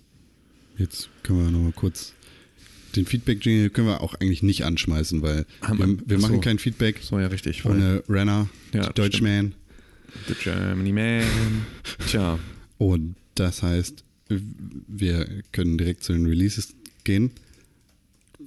Jetzt 0.78 1.08
können 1.22 1.44
wir 1.44 1.50
nochmal 1.50 1.72
kurz. 1.72 2.12
Den 2.96 3.06
Feedback-Jingle 3.06 3.70
können 3.70 3.86
wir 3.88 4.00
auch 4.00 4.14
eigentlich 4.14 4.42
nicht 4.42 4.64
anschmeißen, 4.64 5.22
weil 5.22 5.46
wir, 5.76 5.98
wir- 6.06 6.18
machen 6.18 6.36
so. 6.36 6.40
kein 6.40 6.58
Feedback 6.58 6.98
So 7.02 7.18
ja 7.18 7.26
richtig. 7.28 7.64
ohne 7.64 8.02
Renner, 8.08 8.48
Ja, 8.72 8.90
Deutschman. 8.92 9.54
The 10.28 10.34
Germany 10.42 10.92
Man. 10.92 11.24
Tja. 12.08 12.38
Und 12.78 13.16
das 13.34 13.62
heißt, 13.62 14.02
wir 14.28 15.42
können 15.52 15.76
direkt 15.78 16.02
zu 16.04 16.12
den 16.14 16.26
Releases 16.26 16.74
gehen. 17.04 17.30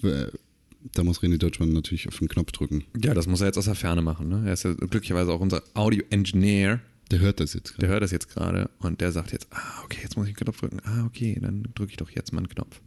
Da 0.01 1.03
muss 1.03 1.19
René 1.21 1.37
Deutschmann 1.37 1.73
natürlich 1.73 2.07
auf 2.07 2.17
den 2.19 2.27
Knopf 2.29 2.51
drücken. 2.51 2.85
Ja, 3.01 3.13
das 3.13 3.27
muss 3.27 3.41
er 3.41 3.47
jetzt 3.47 3.57
aus 3.57 3.65
der 3.65 3.75
Ferne 3.75 4.01
machen. 4.01 4.29
Ne? 4.29 4.43
Er 4.47 4.53
ist 4.53 4.63
ja 4.63 4.73
glücklicherweise 4.73 5.31
auch 5.31 5.41
unser 5.41 5.61
Audio-Engineer. 5.73 6.79
Der 7.11 7.19
hört 7.19 7.39
das 7.39 7.53
jetzt 7.53 7.71
Der 7.71 7.75
gerade. 7.79 7.87
hört 7.93 8.03
das 8.03 8.11
jetzt 8.11 8.29
gerade 8.29 8.69
und 8.79 9.01
der 9.01 9.11
sagt 9.11 9.31
jetzt, 9.31 9.47
ah, 9.51 9.83
okay, 9.83 9.99
jetzt 10.03 10.15
muss 10.15 10.27
ich 10.27 10.35
einen 10.35 10.43
Knopf 10.45 10.59
drücken. 10.59 10.79
Ah, 10.85 11.05
okay, 11.05 11.37
dann 11.41 11.67
drücke 11.75 11.91
ich 11.91 11.97
doch 11.97 12.09
jetzt 12.11 12.31
mal 12.33 12.39
einen 12.39 12.49
Knopf. 12.49 12.79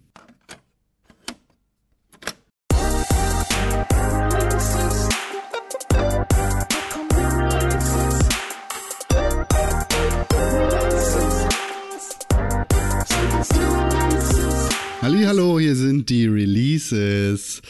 Hier 15.73 15.78
sind 15.78 16.11
die 16.11 16.27
Releases 16.27 17.62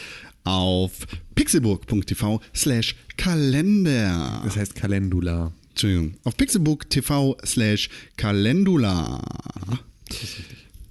auf 0.43 1.07
pixelburg.tv 1.37 2.41
slash 2.53 2.97
Kalender. 3.17 4.43
Das 4.45 4.57
heißt 4.57 4.75
Calendula. 4.75 5.53
Entschuldigung, 5.69 6.15
auf 6.25 6.37
pixelbook.tv 6.37 7.37
slash 7.45 7.89
Calendula. 8.17 9.23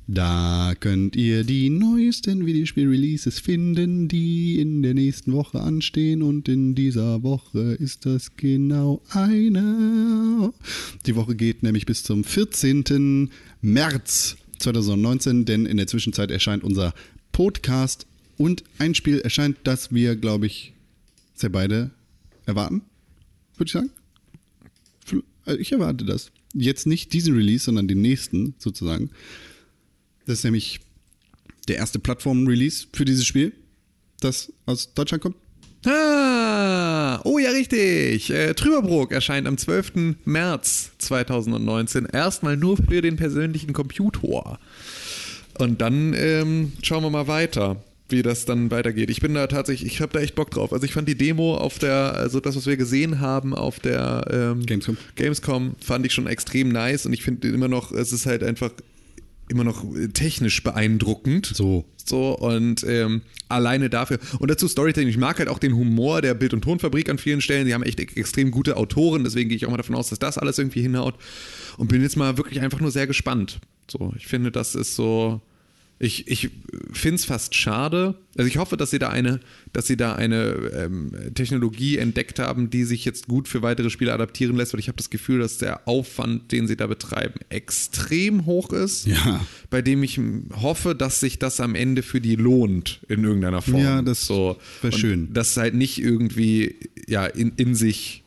Da 0.08 0.74
könnt 0.80 1.18
ihr 1.18 1.44
die 1.44 1.70
neuesten 1.70 2.46
Videospiel-Releases 2.46 3.40
finden, 3.40 4.08
die 4.08 4.62
in 4.62 4.82
der 4.82 4.94
nächsten 4.94 5.34
Woche 5.34 5.60
anstehen. 5.60 6.24
Und 6.24 6.48
in 6.48 6.76
dieser 6.76 7.24
Woche 7.24 7.74
ist 7.74 8.06
das 8.06 8.38
genau 8.38 9.02
eine. 9.10 10.54
Die 11.06 11.16
Woche 11.18 11.36
geht 11.36 11.62
nämlich 11.62 11.86
bis 11.86 12.04
zum 12.04 12.24
14. 12.24 13.30
März 13.62 14.38
2019, 14.62 15.46
denn 15.46 15.66
in 15.66 15.78
der 15.78 15.88
Zwischenzeit 15.88 16.32
erscheint 16.32 16.64
unser 16.64 16.94
Podcast 17.32 18.06
und 18.38 18.64
ein 18.78 18.96
Spiel 18.96 19.20
erscheint, 19.20 19.58
das 19.64 19.94
wir, 19.94 20.16
glaube 20.16 20.46
ich, 20.46 20.74
sehr 21.36 21.50
beide 21.50 21.92
erwarten, 22.46 22.82
würde 23.58 23.68
ich 23.68 23.74
sagen. 23.74 23.90
Also 25.46 25.60
Ich 25.60 25.72
erwarte 25.72 26.06
das. 26.06 26.32
Jetzt 26.54 26.86
nicht 26.86 27.14
diesen 27.14 27.36
Release, 27.36 27.66
sondern 27.66 27.88
den 27.88 28.02
nächsten 28.02 28.56
sozusagen. 28.58 29.10
Das 30.26 30.40
ist 30.40 30.44
nämlich 30.44 30.82
der 31.68 31.78
erste 31.78 32.00
Plattform-Release 32.00 32.88
für 32.94 33.06
dieses 33.06 33.26
Spiel, 33.26 33.54
das 34.20 34.52
aus 34.66 34.94
Deutschland 34.94 35.24
kommt. 35.24 35.36
Ah, 35.86 37.20
oh 37.24 37.40
ja, 37.40 37.50
richtig. 37.50 38.30
Äh, 38.30 38.54
Trüberbrook 38.54 39.12
erscheint 39.12 39.48
am 39.48 39.58
12. 39.58 40.16
März 40.26 40.92
2019. 41.00 42.06
Erstmal 42.06 42.56
nur 42.56 42.78
für 42.78 43.02
den 43.02 43.16
persönlichen 43.16 43.74
Computer. 43.74 44.60
Und 45.58 45.82
dann 45.82 46.14
ähm, 46.14 46.74
schauen 46.84 47.04
wir 47.04 47.10
mal 47.10 47.28
weiter, 47.28 47.78
wie 48.10 48.22
das 48.22 48.46
dann 48.46 48.70
weitergeht. 48.70 49.10
Ich 49.10 49.22
bin 49.22 49.34
da 49.34 49.48
tatsächlich, 49.48 49.94
ich 49.94 50.02
habe 50.02 50.14
da 50.14 50.20
echt 50.20 50.36
Bock 50.36 50.52
drauf. 50.52 50.72
Also 50.72 50.86
ich 50.86 50.94
fand 50.94 51.08
die 51.08 51.18
Demo 51.18 51.56
auf 51.56 51.80
der, 51.80 52.14
also 52.16 52.40
das, 52.40 52.56
was 52.56 52.68
wir 52.68 52.78
gesehen 52.78 53.20
haben 53.20 53.56
auf 53.56 53.80
der 53.80 54.26
ähm, 54.32 54.66
Gamescom. 54.66 54.98
Gamescom, 55.16 55.76
fand 55.84 56.06
ich 56.06 56.14
schon 56.14 56.28
extrem 56.28 56.70
nice 56.70 57.06
und 57.06 57.14
ich 57.14 57.24
finde 57.24 57.48
immer 57.48 57.68
noch, 57.68 57.92
es 57.92 58.12
ist 58.12 58.26
halt 58.26 58.44
einfach 58.44 58.72
immer 59.52 59.64
noch 59.64 59.84
äh, 59.96 60.08
technisch 60.08 60.64
beeindruckend. 60.64 61.52
So. 61.54 61.86
So, 62.04 62.36
und 62.38 62.84
ähm, 62.88 63.22
alleine 63.48 63.90
dafür. 63.90 64.18
Und 64.40 64.50
dazu 64.50 64.68
Storytelling. 64.68 65.08
Ich 65.08 65.18
mag 65.18 65.38
halt 65.38 65.50
auch 65.50 65.60
den 65.60 65.76
Humor 65.76 66.22
der 66.22 66.34
Bild- 66.34 66.54
und 66.54 66.62
Tonfabrik 66.62 67.10
an 67.10 67.20
vielen 67.20 67.42
Stellen. 67.42 67.68
Die 67.68 67.74
haben 67.76 67.84
echt 67.84 68.00
extrem 68.00 68.50
gute 68.50 68.76
Autoren, 68.78 69.24
deswegen 69.24 69.50
gehe 69.50 69.56
ich 69.56 69.68
auch 69.68 69.72
mal 69.72 69.78
davon 69.78 69.96
aus, 69.96 70.10
dass 70.10 70.18
das 70.18 70.38
alles 70.40 70.58
irgendwie 70.58 70.82
hinhaut. 70.82 71.16
Und 71.78 71.88
bin 71.88 72.02
jetzt 72.02 72.18
mal 72.18 72.38
wirklich 72.38 72.62
einfach 72.62 72.80
nur 72.80 72.92
sehr 72.92 73.06
gespannt. 73.06 73.60
So, 73.90 74.14
ich 74.18 74.26
finde, 74.28 74.52
das 74.52 74.74
ist 74.74 74.96
so 74.96 75.42
Ich, 76.04 76.28
ich 76.28 76.50
finde 76.92 77.18
es 77.18 77.26
fast 77.26 77.54
schade. 77.54 78.16
Also 78.36 78.48
ich 78.48 78.58
hoffe, 78.58 78.76
dass 78.76 78.90
sie 78.90 78.98
da 78.98 79.10
eine, 79.10 79.40
dass 79.72 79.86
sie 79.86 79.98
da 79.98 80.16
eine 80.16 80.72
ähm, 80.74 81.12
Technologie 81.36 81.98
entdeckt 81.98 82.40
haben, 82.40 82.72
die 82.72 82.86
sich 82.86 83.06
jetzt 83.06 83.28
gut 83.28 83.48
für 83.48 83.62
weitere 83.62 83.92
Spiele 83.92 84.12
adaptieren 84.12 84.56
lässt, 84.56 84.74
weil 84.74 84.80
ich 84.80 84.88
habe 84.88 84.98
das 84.98 85.12
Gefühl, 85.12 85.40
dass 85.40 85.60
der 85.60 85.88
Aufwand, 85.88 86.52
den 86.52 86.66
sie 86.66 86.76
da 86.76 86.88
betreiben, 86.88 87.36
extrem 87.50 88.48
hoch 88.48 88.72
ist. 88.72 89.06
Ja. 89.06 89.46
Bei 89.70 89.84
dem 89.84 90.02
ich 90.02 90.20
hoffe, 90.56 90.96
dass 90.96 91.20
sich 91.20 91.38
das 91.38 91.60
am 91.60 91.76
Ende 91.76 92.02
für 92.02 92.20
die 92.20 92.36
lohnt 92.36 93.02
in 93.08 93.24
irgendeiner 93.24 93.62
Form. 93.62 93.84
Ja, 93.84 94.02
das 94.02 94.26
so. 94.26 94.58
wär 94.82 94.92
Und 94.92 95.00
schön. 95.00 95.34
Dass 95.34 95.52
es 95.52 95.58
halt 95.58 95.76
nicht 95.76 96.02
irgendwie 96.02 96.78
ja, 97.08 97.28
in, 97.28 97.54
in 97.58 97.76
sich 97.76 98.21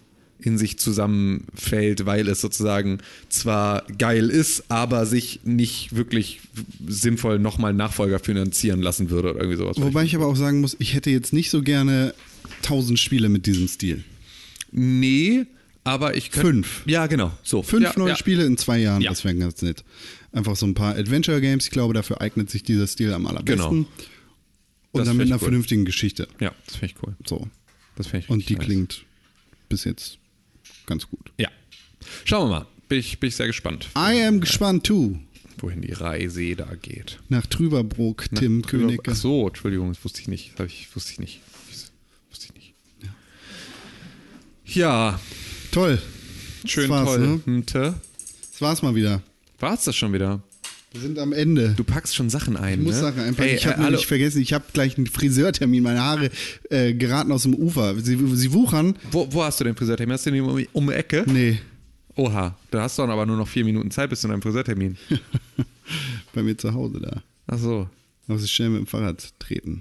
in 0.44 0.58
sich 0.58 0.78
zusammenfällt, 0.78 2.06
weil 2.06 2.28
es 2.28 2.40
sozusagen 2.40 2.98
zwar 3.28 3.84
geil 3.98 4.28
ist, 4.30 4.64
aber 4.70 5.06
sich 5.06 5.40
nicht 5.44 5.94
wirklich 5.96 6.40
sinnvoll 6.86 7.38
nochmal 7.38 7.72
Nachfolger 7.72 8.18
finanzieren 8.18 8.82
lassen 8.82 9.10
würde 9.10 9.30
oder 9.30 9.40
irgendwie 9.40 9.58
sowas. 9.58 9.76
Wobei 9.80 10.04
ich 10.04 10.14
aber 10.14 10.26
auch 10.26 10.36
sagen 10.36 10.60
muss, 10.60 10.76
ich 10.78 10.94
hätte 10.94 11.10
jetzt 11.10 11.32
nicht 11.32 11.50
so 11.50 11.62
gerne 11.62 12.14
1000 12.62 12.98
Spiele 12.98 13.28
mit 13.28 13.46
diesem 13.46 13.68
Stil. 13.68 14.04
nee, 14.72 15.46
aber 15.86 16.16
ich 16.16 16.30
könnte. 16.30 16.48
Fünf. 16.48 16.82
Ja, 16.86 17.06
genau. 17.08 17.30
So. 17.42 17.62
Fünf 17.62 17.84
ja, 17.84 17.92
neue 17.96 18.10
ja. 18.10 18.16
Spiele 18.16 18.44
in 18.46 18.56
zwei 18.56 18.78
Jahren, 18.78 19.02
Ja. 19.02 19.10
das 19.10 19.22
wäre 19.22 19.34
ganz 19.34 19.60
nett. 19.60 19.84
Einfach 20.32 20.56
so 20.56 20.66
ein 20.66 20.72
paar 20.72 20.96
Adventure 20.96 21.42
Games, 21.42 21.66
ich 21.66 21.70
glaube, 21.70 21.92
dafür 21.92 22.22
eignet 22.22 22.48
sich 22.50 22.62
dieser 22.62 22.86
Stil 22.86 23.12
am 23.12 23.26
allerbesten. 23.26 23.56
Genau. 23.58 23.68
Und 23.70 23.86
Das 24.94 25.06
dann 25.08 25.16
mit 25.18 25.26
einer 25.26 25.36
cool. 25.36 25.40
vernünftigen 25.40 25.84
Geschichte. 25.84 26.26
Ja, 26.40 26.52
das 26.66 26.76
finde 26.76 26.94
ich 26.96 27.02
cool. 27.06 27.14
So. 27.26 27.48
Das 27.96 28.06
finde 28.06 28.24
ich 28.24 28.30
Und 28.30 28.48
die 28.48 28.54
nice. 28.56 28.64
klingt 28.64 29.04
bis 29.68 29.84
jetzt 29.84 30.16
ganz 30.86 31.08
gut. 31.08 31.32
Ja. 31.38 31.48
Schauen 32.24 32.48
wir 32.50 32.58
mal. 32.60 32.66
Bin 32.88 32.98
ich, 32.98 33.18
bin 33.18 33.28
ich 33.28 33.36
sehr 33.36 33.46
gespannt, 33.46 33.88
I 33.96 34.22
am 34.26 34.40
gespannt 34.40 34.84
too. 34.84 35.18
wohin 35.58 35.80
die 35.80 35.92
Reise 35.92 36.54
da 36.54 36.74
geht. 36.74 37.18
Nach 37.28 37.46
Trüberbrook, 37.46 38.26
Tim 38.34 38.62
Ach 38.64 38.68
König. 38.68 39.00
so, 39.12 39.48
Entschuldigung, 39.48 39.88
das 39.92 40.04
wusste 40.04 40.20
ich 40.20 40.28
nicht. 40.28 40.52
Das 40.58 40.66
ich, 40.66 40.94
wusste 40.94 41.12
ich 41.12 41.18
nicht. 41.18 41.40
Wusste 42.30 42.46
ich 42.48 42.54
nicht. 42.54 42.74
Ja, 44.66 45.18
Toll. 45.72 46.00
schön 46.66 46.88
war's, 46.90 47.06
toll. 47.06 47.18
ne? 47.20 47.40
Hm? 47.44 47.64
Das 47.66 48.60
war's 48.60 48.82
mal 48.82 48.94
wieder. 48.94 49.22
War's 49.58 49.84
das 49.84 49.96
schon 49.96 50.12
wieder? 50.12 50.42
Wir 50.94 51.00
sind 51.00 51.18
am 51.18 51.32
Ende. 51.32 51.74
Du 51.76 51.82
packst 51.82 52.14
schon 52.14 52.30
Sachen 52.30 52.56
ein, 52.56 52.78
Ich 52.78 52.86
muss 52.86 52.94
ne? 52.94 53.00
Sachen 53.00 53.20
einpacken. 53.20 53.48
Ey, 53.48 53.56
ich 53.56 53.66
habe 53.66 53.80
äh, 53.80 53.82
nämlich 53.82 54.06
vergessen, 54.06 54.40
ich 54.40 54.52
habe 54.52 54.64
gleich 54.72 54.96
einen 54.96 55.08
Friseurtermin. 55.08 55.82
Meine 55.82 56.00
Haare 56.00 56.30
äh, 56.70 56.94
geraten 56.94 57.32
aus 57.32 57.42
dem 57.42 57.54
Ufer. 57.54 57.98
Sie, 57.98 58.16
sie 58.36 58.52
wuchern. 58.52 58.94
Wo, 59.10 59.26
wo 59.32 59.42
hast 59.42 59.58
du 59.58 59.64
den 59.64 59.74
Friseurtermin? 59.74 60.12
Hast 60.12 60.24
du 60.26 60.30
den 60.30 60.44
um, 60.44 60.64
um 60.72 60.86
die 60.86 60.92
Ecke? 60.92 61.24
Nee, 61.26 61.58
Oha, 62.14 62.56
da 62.70 62.82
hast 62.82 62.96
du 62.96 63.02
dann 63.02 63.10
aber 63.10 63.26
nur 63.26 63.36
noch 63.36 63.48
vier 63.48 63.64
Minuten 63.64 63.90
Zeit 63.90 64.08
bis 64.08 64.20
zu 64.20 64.28
deinem 64.28 64.40
Friseurtermin. 64.40 64.96
bei 66.32 66.44
mir 66.44 66.56
zu 66.56 66.72
Hause 66.72 67.00
da. 67.00 67.22
Ach 67.48 67.58
so, 67.58 67.88
Da 68.28 68.34
muss 68.34 68.44
ich 68.44 68.52
schnell 68.52 68.70
mit 68.70 68.78
dem 68.78 68.86
Fahrrad 68.86 69.32
treten. 69.40 69.80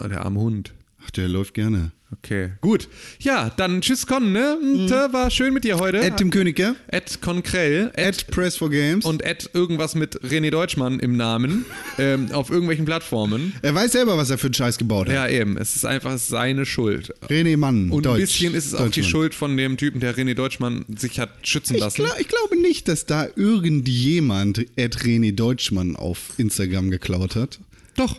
oh, 0.00 0.06
der 0.06 0.24
arme 0.24 0.38
Hund. 0.38 0.74
Ach, 1.04 1.10
der 1.10 1.28
läuft 1.28 1.54
gerne. 1.54 1.90
Okay, 2.22 2.50
gut. 2.60 2.88
Ja, 3.20 3.50
dann 3.56 3.80
tschüss 3.82 4.06
Con, 4.06 4.32
ne? 4.32 4.58
Äh, 4.62 5.12
War 5.12 5.30
schön 5.30 5.54
mit 5.54 5.64
dir 5.64 5.78
heute. 5.78 5.98
Ed 6.00 6.16
Tim 6.16 6.30
Königke. 6.30 6.74
Ed 6.88 7.20
Konkrell. 7.20 7.92
At 7.96 8.26
Press 8.28 8.56
for 8.56 8.68
Games. 8.70 9.04
und 9.04 9.22
Ed 9.22 9.50
irgendwas 9.52 9.94
mit 9.94 10.20
René 10.22 10.50
Deutschmann 10.50 10.98
im 10.98 11.16
Namen 11.16 11.66
ähm, 11.98 12.32
auf 12.32 12.50
irgendwelchen 12.50 12.84
Plattformen. 12.84 13.52
er 13.62 13.74
weiß 13.74 13.92
selber, 13.92 14.16
was 14.16 14.30
er 14.30 14.38
für 14.38 14.48
einen 14.48 14.54
Scheiß 14.54 14.78
gebaut 14.78 15.06
hat. 15.08 15.14
Ja, 15.14 15.28
eben. 15.28 15.56
Es 15.56 15.76
ist 15.76 15.84
einfach 15.84 16.18
seine 16.18 16.66
Schuld. 16.66 17.14
René 17.28 17.56
Mann, 17.56 17.90
Und 17.90 18.06
Deutsch. 18.06 18.14
ein 18.16 18.20
bisschen 18.22 18.54
ist 18.54 18.66
es 18.66 18.74
auch 18.74 18.88
die. 18.90 19.04
Schuld 19.04 19.34
von 19.34 19.56
dem 19.56 19.76
Typen, 19.76 20.00
der 20.00 20.16
René 20.16 20.34
Deutschmann 20.34 20.84
sich 20.96 21.20
hat 21.20 21.30
schützen 21.46 21.74
Ich, 21.74 21.80
lassen. 21.80 22.02
glaub, 22.04 22.18
ich 22.18 22.28
glaube 22.28 22.60
nicht, 22.60 22.88
dass 22.88 23.06
da 23.06 23.28
irgendjemand 23.36 24.66
Ed 24.76 24.96
René 24.98 25.32
Deutschmann 25.32 25.94
auf 25.96 26.32
Instagram 26.38 26.90
geklaut 26.90 27.36
hat. 27.36 27.60
Doch, 27.96 28.16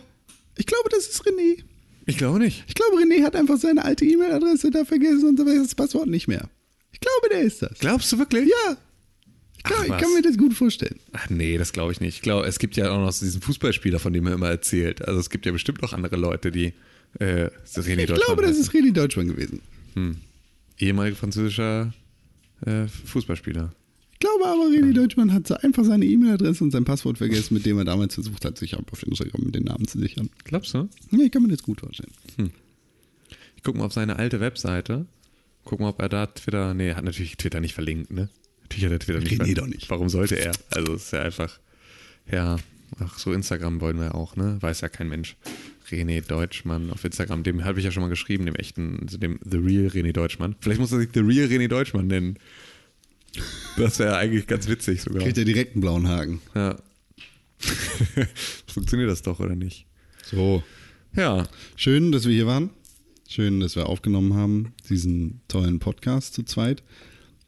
Ich 0.56 0.66
glaube, 0.66 0.88
das 0.90 1.06
ist 1.06 1.22
René. 1.26 1.62
Ich 2.08 2.18
glaube 2.18 2.38
nicht. 2.38 2.64
Ich 2.66 2.74
glaube, 2.74 2.96
René 2.96 3.22
hat 3.22 3.36
einfach 3.36 3.58
seine 3.58 3.84
alte 3.84 4.04
E-Mail-Adresse 4.04 4.70
da 4.70 4.84
vergessen 4.84 5.28
und 5.28 5.38
weiß 5.38 5.62
das 5.62 5.74
Passwort 5.74 6.08
nicht 6.08 6.26
mehr. 6.28 6.48
Ich 6.92 7.00
glaube, 7.00 7.28
der 7.30 7.40
ist 7.42 7.62
das. 7.62 7.78
Glaubst 7.78 8.10
du 8.12 8.18
wirklich? 8.18 8.48
Ja. 8.48 8.76
Ich, 9.56 9.62
glaub, 9.64 9.78
Ach, 9.80 9.84
ich 9.84 9.96
kann 10.02 10.14
mir 10.14 10.22
das 10.22 10.38
gut 10.38 10.54
vorstellen. 10.54 10.98
Ach 11.12 11.28
nee, 11.30 11.58
das 11.58 11.72
glaube 11.72 11.92
ich 11.92 12.00
nicht. 12.00 12.16
Ich 12.16 12.22
glaube, 12.22 12.46
es 12.46 12.58
gibt 12.58 12.76
ja 12.76 12.90
auch 12.90 12.98
noch 12.98 13.10
diesen 13.16 13.40
Fußballspieler, 13.42 13.98
von 13.98 14.12
dem 14.12 14.26
er 14.26 14.34
immer 14.34 14.48
erzählt. 14.48 15.06
Also 15.06 15.20
es 15.20 15.30
gibt 15.30 15.46
ja 15.46 15.52
bestimmt 15.52 15.82
auch 15.82 15.92
andere 15.92 16.16
Leute, 16.16 16.50
die 16.50 16.72
äh, 17.18 17.50
René 17.74 18.00
Ich 18.00 18.06
Deutschmann 18.06 18.16
glaube, 18.26 18.42
das 18.42 18.56
ist 18.56 18.70
René 18.72 18.92
Deutschmann 18.92 19.28
gewesen. 19.28 19.60
ehemaliger 20.78 21.16
französischer 21.16 21.92
äh, 22.64 22.86
Fußballspieler. 22.86 23.72
Ich 24.20 24.26
glaube 24.26 24.46
aber, 24.46 24.64
René 24.64 24.92
Deutschmann 24.92 25.32
hat 25.32 25.46
so 25.46 25.54
einfach 25.54 25.84
seine 25.84 26.04
E-Mail-Adresse 26.04 26.64
und 26.64 26.72
sein 26.72 26.84
Passwort 26.84 27.18
vergessen, 27.18 27.54
mit 27.54 27.64
dem 27.64 27.78
er 27.78 27.84
damals 27.84 28.14
versucht 28.14 28.44
hat, 28.44 28.58
sich 28.58 28.74
auf 28.76 29.02
Instagram 29.04 29.42
mit 29.44 29.54
den 29.54 29.62
Namen 29.62 29.86
zu 29.86 30.00
sichern. 30.00 30.28
Glaubst 30.42 30.74
du? 30.74 30.88
Ja, 31.12 31.24
ich 31.24 31.30
kann 31.30 31.42
mir 31.42 31.48
das 31.48 31.62
gut 31.62 31.80
vorstellen. 31.80 32.10
Ich 33.54 33.62
gucke 33.62 33.78
mal 33.78 33.84
auf 33.84 33.92
seine 33.92 34.16
alte 34.16 34.40
Webseite. 34.40 35.06
Guck 35.64 35.78
mal, 35.78 35.90
ob 35.90 36.02
er 36.02 36.08
da 36.08 36.26
Twitter. 36.26 36.74
Nee, 36.74 36.88
er 36.88 36.96
hat 36.96 37.04
natürlich 37.04 37.36
Twitter 37.36 37.60
nicht 37.60 37.74
verlinkt, 37.74 38.10
ne? 38.10 38.28
Natürlich 38.62 38.86
hat 38.86 38.92
er 38.92 38.98
Twitter 38.98 39.20
nicht 39.20 39.32
René 39.32 39.36
verlinkt. 39.36 39.58
doch 39.60 39.66
nicht. 39.68 39.90
Warum 39.90 40.08
sollte 40.08 40.34
er? 40.36 40.52
Also 40.70 40.94
es 40.94 41.04
ist 41.04 41.12
ja 41.12 41.22
einfach. 41.22 41.60
Ja, 42.28 42.56
ach 42.98 43.18
so, 43.20 43.32
Instagram 43.32 43.80
wollen 43.80 44.00
wir 44.00 44.16
auch, 44.16 44.34
ne? 44.34 44.56
Weiß 44.60 44.80
ja 44.80 44.88
kein 44.88 45.08
Mensch. 45.08 45.36
René 45.90 46.26
Deutschmann 46.26 46.90
auf 46.90 47.04
Instagram, 47.04 47.44
dem 47.44 47.64
habe 47.64 47.78
ich 47.78 47.84
ja 47.84 47.92
schon 47.92 48.02
mal 48.02 48.08
geschrieben, 48.08 48.46
dem 48.46 48.56
echten, 48.56 48.98
also 49.02 49.16
dem 49.16 49.38
The 49.48 49.58
Real 49.58 49.86
René 49.86 50.12
Deutschmann. 50.12 50.56
Vielleicht 50.60 50.80
muss 50.80 50.90
er 50.90 50.98
sich 50.98 51.10
The 51.14 51.20
Real 51.20 51.46
René 51.46 51.68
Deutschmann 51.68 52.08
nennen. 52.08 52.36
Das 53.76 53.98
wäre 53.98 54.16
eigentlich 54.16 54.46
ganz 54.46 54.68
witzig 54.68 55.02
sogar. 55.02 55.22
Kriegt 55.22 55.38
er 55.38 55.44
direkt 55.44 55.74
einen 55.74 55.80
blauen 55.80 56.08
Haken. 56.08 56.40
Ja. 56.54 56.76
Funktioniert 58.66 59.10
das 59.10 59.22
doch, 59.22 59.40
oder 59.40 59.54
nicht? 59.56 59.86
So. 60.30 60.62
Ja. 61.14 61.48
Schön, 61.76 62.12
dass 62.12 62.26
wir 62.26 62.34
hier 62.34 62.46
waren. 62.46 62.70
Schön, 63.28 63.60
dass 63.60 63.76
wir 63.76 63.86
aufgenommen 63.86 64.34
haben, 64.34 64.72
diesen 64.88 65.40
tollen 65.48 65.78
Podcast 65.80 66.34
zu 66.34 66.42
zweit. 66.44 66.82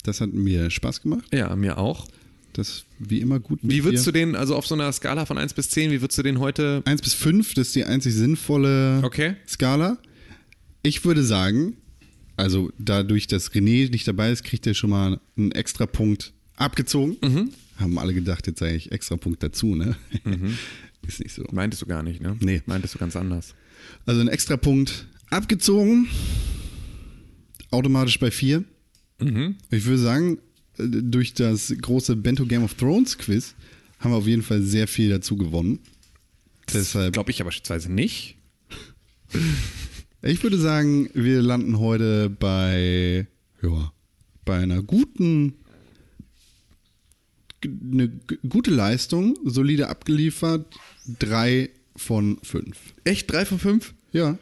Das 0.05 0.21
hat 0.21 0.33
mir 0.33 0.71
Spaß 0.71 1.03
gemacht. 1.03 1.25
Ja, 1.33 1.55
mir 1.57 1.79
auch. 1.79 2.07
Das 2.53 2.85
wie 2.99 3.21
immer 3.21 3.39
gut 3.39 3.61
Wie 3.63 3.85
würdest 3.85 4.07
dir. 4.07 4.13
du 4.13 4.19
den, 4.19 4.35
also 4.35 4.57
auf 4.57 4.67
so 4.67 4.75
einer 4.75 4.91
Skala 4.93 5.25
von 5.25 5.39
1 5.39 5.55
bis 5.55 5.71
10, 5.71 5.91
wie 5.93 6.01
würdest 6.03 6.19
du 6.19 6.23
den 6.23 6.39
heute 6.41 6.83
1 6.85 7.01
bis 7.01 7.15
5, 7.15 7.55
das 7.55 7.69
ist 7.69 7.77
die 7.77 7.85
einzig 7.85 8.13
sinnvolle 8.15 9.01
Okay. 9.05 9.37
Skala. 9.47 9.99
Ich 10.83 11.05
würde 11.05 11.23
sagen, 11.23 11.77
also 12.41 12.73
dadurch, 12.79 13.27
dass 13.27 13.53
René 13.53 13.91
nicht 13.91 14.09
dabei 14.09 14.33
ist, 14.33 14.45
kriegt 14.45 14.67
er 14.67 14.75
schon 14.75 14.91
mal 14.91 15.21
einen 15.37 15.53
extra 15.53 15.87
Punkt 15.87 16.33
abgezogen. 16.57 17.17
Mhm. 17.23 17.51
Haben 17.77 17.99
alle 17.99 18.15
gedacht, 18.15 18.47
jetzt 18.47 18.61
sage 18.61 18.75
ich 18.75 18.93
extra 18.93 19.17
Punkt 19.17 19.43
dazu, 19.43 19.75
ne? 19.75 19.97
ist 21.07 21.21
nicht 21.21 21.35
so. 21.35 21.45
Meintest 21.53 21.83
du 21.83 21.87
gar 21.87 22.03
nicht, 22.03 22.21
ne? 22.21 22.37
Nee. 22.41 22.63
Meintest 22.67 22.95
du 22.95 22.99
ganz 22.99 23.15
anders. 23.17 23.55
Also 24.07 24.21
ein 24.21 24.29
extra 24.29 24.57
Punkt 24.57 25.07
abgezogen. 25.31 26.09
Automatisch 27.71 28.19
bei 28.19 28.31
4. 28.31 28.65
Mhm. 29.21 29.57
Ich 29.71 29.85
würde 29.85 29.99
sagen, 29.99 30.39
äh, 30.79 30.85
durch 30.89 31.35
das 31.35 31.75
große 31.81 32.17
Bento 32.17 32.47
Game 32.47 32.65
of 32.65 32.75
Thrones 32.75 33.19
Quiz 33.19 33.55
haben 33.99 34.13
wir 34.13 34.17
auf 34.17 34.27
jeden 34.27 34.43
Fall 34.43 34.63
sehr 34.63 34.89
viel 34.89 35.11
dazu 35.11 35.37
gewonnen. 35.37 35.79
Deshalb, 36.73 37.13
Glaube 37.13 37.31
ich 37.31 37.41
aber 37.41 37.53
schätzweise 37.53 37.93
nicht. 37.93 38.37
ich 40.23 40.43
würde 40.43 40.59
sagen, 40.59 41.09
wir 41.15 41.43
landen 41.43 41.79
heute 41.79 42.29
bei, 42.31 43.27
ja, 43.63 43.93
bei 44.45 44.59
einer 44.59 44.83
guten, 44.83 45.55
eine 47.65 48.09
gute 48.49 48.71
Leistung, 48.71 49.37
solide 49.45 49.89
abgeliefert, 49.89 50.67
drei 51.19 51.71
von 51.97 52.39
fünf. 52.43 52.77
Echt? 53.05 53.31
3 53.31 53.45
von 53.45 53.59
5? 53.59 53.95
Ja, 54.13 54.39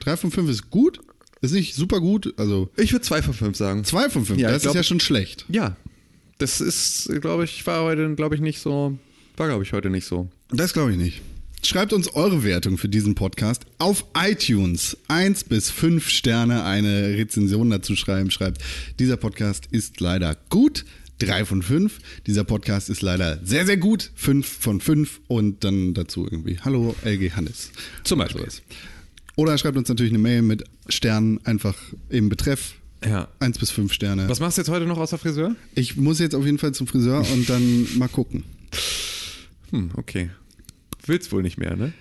drei 0.00 0.16
von 0.16 0.30
fünf 0.30 0.48
ist 0.50 0.70
gut, 0.70 1.00
ist 1.40 1.52
nicht 1.52 1.74
super 1.74 2.00
gut, 2.00 2.34
also 2.38 2.70
Ich 2.76 2.92
würde 2.92 3.04
2 3.04 3.22
von 3.22 3.34
5 3.34 3.56
sagen. 3.56 3.84
zwei 3.84 4.08
von 4.10 4.24
fünf, 4.24 4.40
Ja, 4.40 4.50
das 4.50 4.62
glaub- 4.62 4.74
ist 4.74 4.76
ja 4.76 4.82
schon 4.82 5.00
schlecht. 5.00 5.44
Ja. 5.48 5.76
Das 6.38 6.60
ist, 6.60 7.10
glaube 7.20 7.44
ich, 7.44 7.64
war 7.66 7.84
heute, 7.84 8.14
glaube 8.16 8.34
ich, 8.34 8.40
nicht 8.40 8.58
so. 8.60 8.98
War, 9.36 9.46
glaube 9.48 9.62
ich, 9.62 9.72
heute 9.72 9.88
nicht 9.90 10.04
so. 10.06 10.28
Das 10.50 10.72
glaube 10.72 10.92
ich 10.92 10.96
nicht. 10.98 11.22
Schreibt 11.66 11.94
uns 11.94 12.08
eure 12.14 12.44
Wertung 12.44 12.76
für 12.76 12.90
diesen 12.90 13.14
Podcast 13.14 13.64
auf 13.78 14.04
iTunes. 14.14 14.98
Eins 15.08 15.44
bis 15.44 15.70
fünf 15.70 16.10
Sterne 16.10 16.62
eine 16.64 17.16
Rezension 17.16 17.70
dazu 17.70 17.96
schreiben. 17.96 18.30
Schreibt, 18.30 18.62
dieser 18.98 19.16
Podcast 19.16 19.64
ist 19.70 19.98
leider 19.98 20.36
gut. 20.50 20.84
Drei 21.18 21.46
von 21.46 21.62
fünf. 21.62 22.00
Dieser 22.26 22.44
Podcast 22.44 22.90
ist 22.90 23.00
leider 23.00 23.40
sehr, 23.42 23.64
sehr 23.64 23.78
gut. 23.78 24.10
Fünf 24.14 24.46
von 24.46 24.82
fünf. 24.82 25.22
Und 25.26 25.64
dann 25.64 25.94
dazu 25.94 26.28
irgendwie, 26.30 26.58
hallo 26.60 26.94
LG 27.02 27.34
Hannes. 27.34 27.70
Zum 28.04 28.18
Beispiel. 28.18 28.42
Sowas. 28.42 28.62
Oder 29.36 29.56
schreibt 29.56 29.78
uns 29.78 29.88
natürlich 29.88 30.12
eine 30.12 30.18
Mail 30.18 30.42
mit 30.42 30.64
Sternen 30.90 31.40
einfach 31.46 31.76
im 32.10 32.28
Betreff. 32.28 32.74
Ja. 33.02 33.28
Eins 33.40 33.58
bis 33.58 33.70
fünf 33.70 33.94
Sterne. 33.94 34.28
Was 34.28 34.38
machst 34.38 34.58
du 34.58 34.60
jetzt 34.60 34.68
heute 34.68 34.84
noch 34.84 34.98
außer 34.98 35.16
Friseur? 35.16 35.56
Ich 35.74 35.96
muss 35.96 36.18
jetzt 36.18 36.34
auf 36.34 36.44
jeden 36.44 36.58
Fall 36.58 36.72
zum 36.72 36.86
Friseur 36.86 37.26
und 37.32 37.48
dann 37.48 37.86
mal 37.96 38.08
gucken. 38.08 38.44
Hm, 39.70 39.92
okay. 39.96 40.28
Willst 41.06 41.32
wohl 41.32 41.42
nicht 41.42 41.58
mehr, 41.58 41.76
ne? 41.76 41.92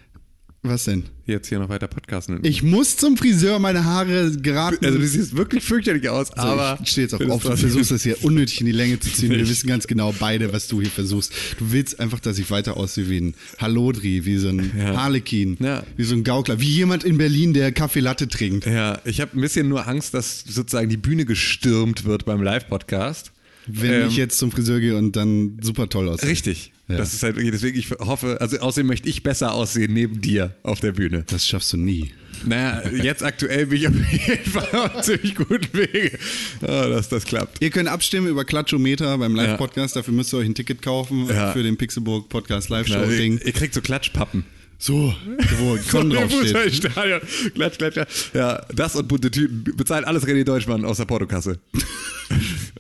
Was 0.66 0.86
denn? 0.86 1.04
jetzt 1.26 1.48
hier 1.50 1.60
noch 1.60 1.68
weiter 1.68 1.88
podcasten. 1.88 2.40
Ich 2.44 2.64
muss 2.64 2.96
zum 2.96 3.18
Friseur 3.18 3.60
meine 3.60 3.84
Haare 3.84 4.32
geraten. 4.32 4.86
also 4.86 4.98
du 4.98 5.06
siehst 5.06 5.36
wirklich 5.36 5.62
fürchterlich 5.62 6.08
aus, 6.08 6.32
Also 6.32 6.48
aber 6.48 6.80
ich 6.82 6.90
stehe 6.90 7.06
jetzt 7.06 7.14
auch 7.14 7.20
auf, 7.30 7.44
du 7.44 7.58
versuchst 7.58 7.92
das 7.92 8.04
hier 8.04 8.24
unnötig 8.24 8.62
in 8.62 8.68
die 8.68 8.72
Länge 8.72 8.98
zu 8.98 9.12
ziehen. 9.12 9.32
Wir 9.32 9.48
wissen 9.50 9.68
ganz 9.68 9.88
genau 9.88 10.14
beide, 10.18 10.54
was 10.54 10.70
du 10.70 10.80
hier 10.80 10.90
versuchst. 10.90 11.34
Du 11.60 11.74
willst 11.74 12.00
einfach, 12.00 12.22
dass 12.22 12.38
ich 12.40 12.50
weiter 12.50 12.78
aussehe 12.78 13.10
wie 13.10 13.20
ein 13.20 13.36
Hallodri, 13.58 14.24
wie 14.24 14.38
so 14.38 14.48
ein 14.48 14.72
Harlekin, 14.74 15.58
Ja. 15.60 15.84
wie 15.98 16.04
so 16.06 16.16
ein 16.16 16.24
Gaukler, 16.24 16.62
wie 16.62 16.70
jemand 16.70 17.04
in 17.04 17.18
Berlin, 17.18 17.54
der 17.54 17.74
Kaffee 17.74 18.00
Latte 18.00 18.30
trinkt. 18.30 18.66
Ja, 18.66 19.00
ich 19.04 19.20
habe 19.20 19.38
ein 19.38 19.42
bisschen 19.42 19.68
nur 19.68 19.86
Angst, 19.86 20.14
dass 20.14 20.46
sozusagen 20.48 20.88
die 20.88 20.96
Bühne 20.98 21.26
gestürmt 21.26 22.06
wird 22.06 22.24
beim 22.24 22.42
Live-Podcast. 22.42 23.32
Wenn 23.68 23.94
Ähm, 24.03 24.07
ich 24.10 24.18
jetzt 24.18 24.38
zum 24.38 24.52
Friseur 24.52 24.80
gehe 24.80 24.98
und 24.98 25.15
dann 25.15 25.57
super 25.61 25.88
toll 25.90 26.10
aussehe. 26.10 26.30
Richtig. 26.30 26.72
Ja. 26.90 26.98
Das 26.98 27.14
ist 27.14 27.23
halt 27.23 27.38
deswegen 27.38 27.80
ich 27.80 27.91
hoffe, 27.91 28.38
also 28.41 28.57
außerdem 28.57 28.88
möchte 28.88 29.07
ich 29.07 29.23
besser 29.23 29.53
aussehen 29.53 29.94
neben 29.94 30.19
dir 30.19 30.56
auf 30.64 30.81
der 30.81 30.91
Bühne. 30.91 31.23
Das 31.27 31.48
schaffst 31.48 31.72
du 31.73 31.77
nie. 31.77 32.11
Naja, 32.45 32.81
jetzt 32.91 33.23
aktuell 33.23 33.68
bin 33.68 33.77
ich 33.80 33.88
auf 33.88 33.94
jeden 33.95 34.52
Fall 34.52 34.68
auf 34.80 35.02
ziemlich 35.02 35.34
guten 35.35 35.68
Wege, 35.77 36.18
ah, 36.61 36.88
dass 36.90 37.07
das 37.07 37.23
klappt. 37.23 37.61
Ihr 37.61 37.69
könnt 37.69 37.88
abstimmen 37.88 38.27
über 38.27 38.44
Klatschometer 38.44 39.18
beim 39.18 39.34
Live-Podcast. 39.34 39.95
Dafür 39.95 40.14
müsst 40.14 40.34
ihr 40.34 40.40
euch 40.40 40.48
ein 40.48 40.56
Ticket 40.56 40.81
kaufen 40.81 41.27
Ja. 41.30 41.53
für 41.53 41.64
den 41.64 41.77
Pixelburg 41.77 42.27
Podcast 42.27 42.68
Live-Show-Ding. 42.69 43.38
ihr, 43.38 43.45
ihr 43.45 43.53
kriegt 43.53 43.73
so 43.73 43.80
Klatschpappen. 43.81 44.44
So, 44.80 45.14
wo 45.60 45.78
Con 45.91 46.10
draufsteht. 46.10 46.41
Fußballstadion. 46.41 47.22
Klatsch, 47.54 47.78
klatsch, 47.78 47.94
klatsch. 47.94 48.34
Ja, 48.34 48.66
das 48.74 48.95
und 48.95 49.08
bunte 49.08 49.32
Tüten. 49.32 49.64
Bezahlt 49.78 50.06
alles 50.06 50.26
René 50.28 50.44
Deutschmann 50.44 50.84
aus 50.86 50.98
der 50.98 51.06
Portokasse. 51.06 51.60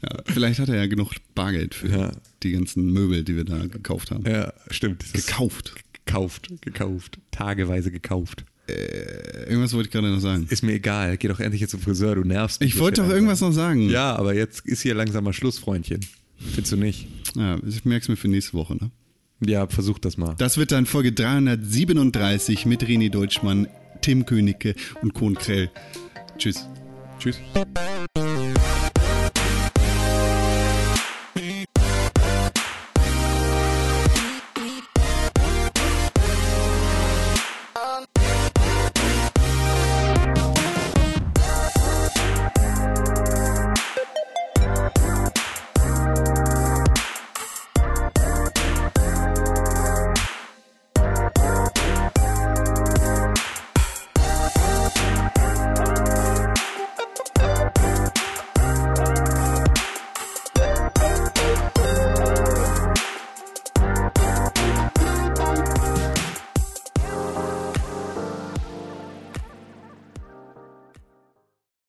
Ja, 0.01 0.17
vielleicht 0.33 0.59
hat 0.59 0.67
er 0.67 0.75
ja 0.75 0.85
genug 0.87 1.11
Bargeld 1.33 1.75
für 1.75 1.87
Ja. 1.87 2.11
die 2.43 2.51
ganzen 2.51 2.91
Möbel, 2.91 3.23
die 3.23 3.37
wir 3.37 3.45
da 3.45 3.65
gekauft 3.67 4.11
haben. 4.11 4.25
Ja, 4.29 4.51
stimmt. 4.69 5.05
Gekauft. 5.13 5.75
Gekauft, 6.05 6.49
gekauft. 6.61 7.19
Tageweise 7.31 7.89
gekauft. 7.89 8.43
Äh, 8.67 8.73
irgendwas 9.49 9.73
wollte 9.73 9.87
ich 9.87 9.93
gerade 9.93 10.09
noch 10.09 10.19
sagen. 10.19 10.45
Ist 10.49 10.61
mir 10.61 10.73
egal. 10.73 11.15
Geh 11.17 11.29
doch 11.29 11.39
endlich 11.39 11.61
jetzt 11.61 11.71
zum 11.71 11.79
Friseur, 11.79 12.15
du 12.15 12.23
nervst 12.25 12.59
mich 12.59 12.73
Ich 12.73 12.79
wollte 12.81 13.01
doch 13.01 13.09
irgendwas 13.09 13.39
noch 13.39 13.53
sagen. 13.53 13.89
Ja, 13.89 14.13
aber 14.17 14.33
jetzt 14.35 14.65
ist 14.65 14.81
hier 14.81 14.93
langsam 14.93 15.23
mal 15.23 15.31
Schluss, 15.31 15.57
Freundchen. 15.57 16.01
Findest 16.37 16.73
du 16.73 16.77
nicht? 16.77 17.07
Ja, 17.35 17.57
ich 17.65 17.85
merke 17.85 18.03
es 18.03 18.09
mir 18.09 18.17
für 18.17 18.27
nächste 18.27 18.53
Woche. 18.53 18.75
Ne? 18.75 18.91
Ja, 19.45 19.67
versuch 19.67 19.99
das 19.99 20.17
mal. 20.17 20.35
Das 20.37 20.57
wird 20.57 20.71
dann 20.71 20.85
Folge 20.85 21.11
337 21.11 22.65
mit 22.65 22.83
René 22.83 23.09
Deutschmann, 23.09 23.67
Tim 24.01 24.25
Königke 24.25 24.75
und 25.01 25.13
Kohn 25.13 25.35
Krell. 25.35 25.69
Tschüss. 26.37 26.67
Tschüss. 27.19 27.37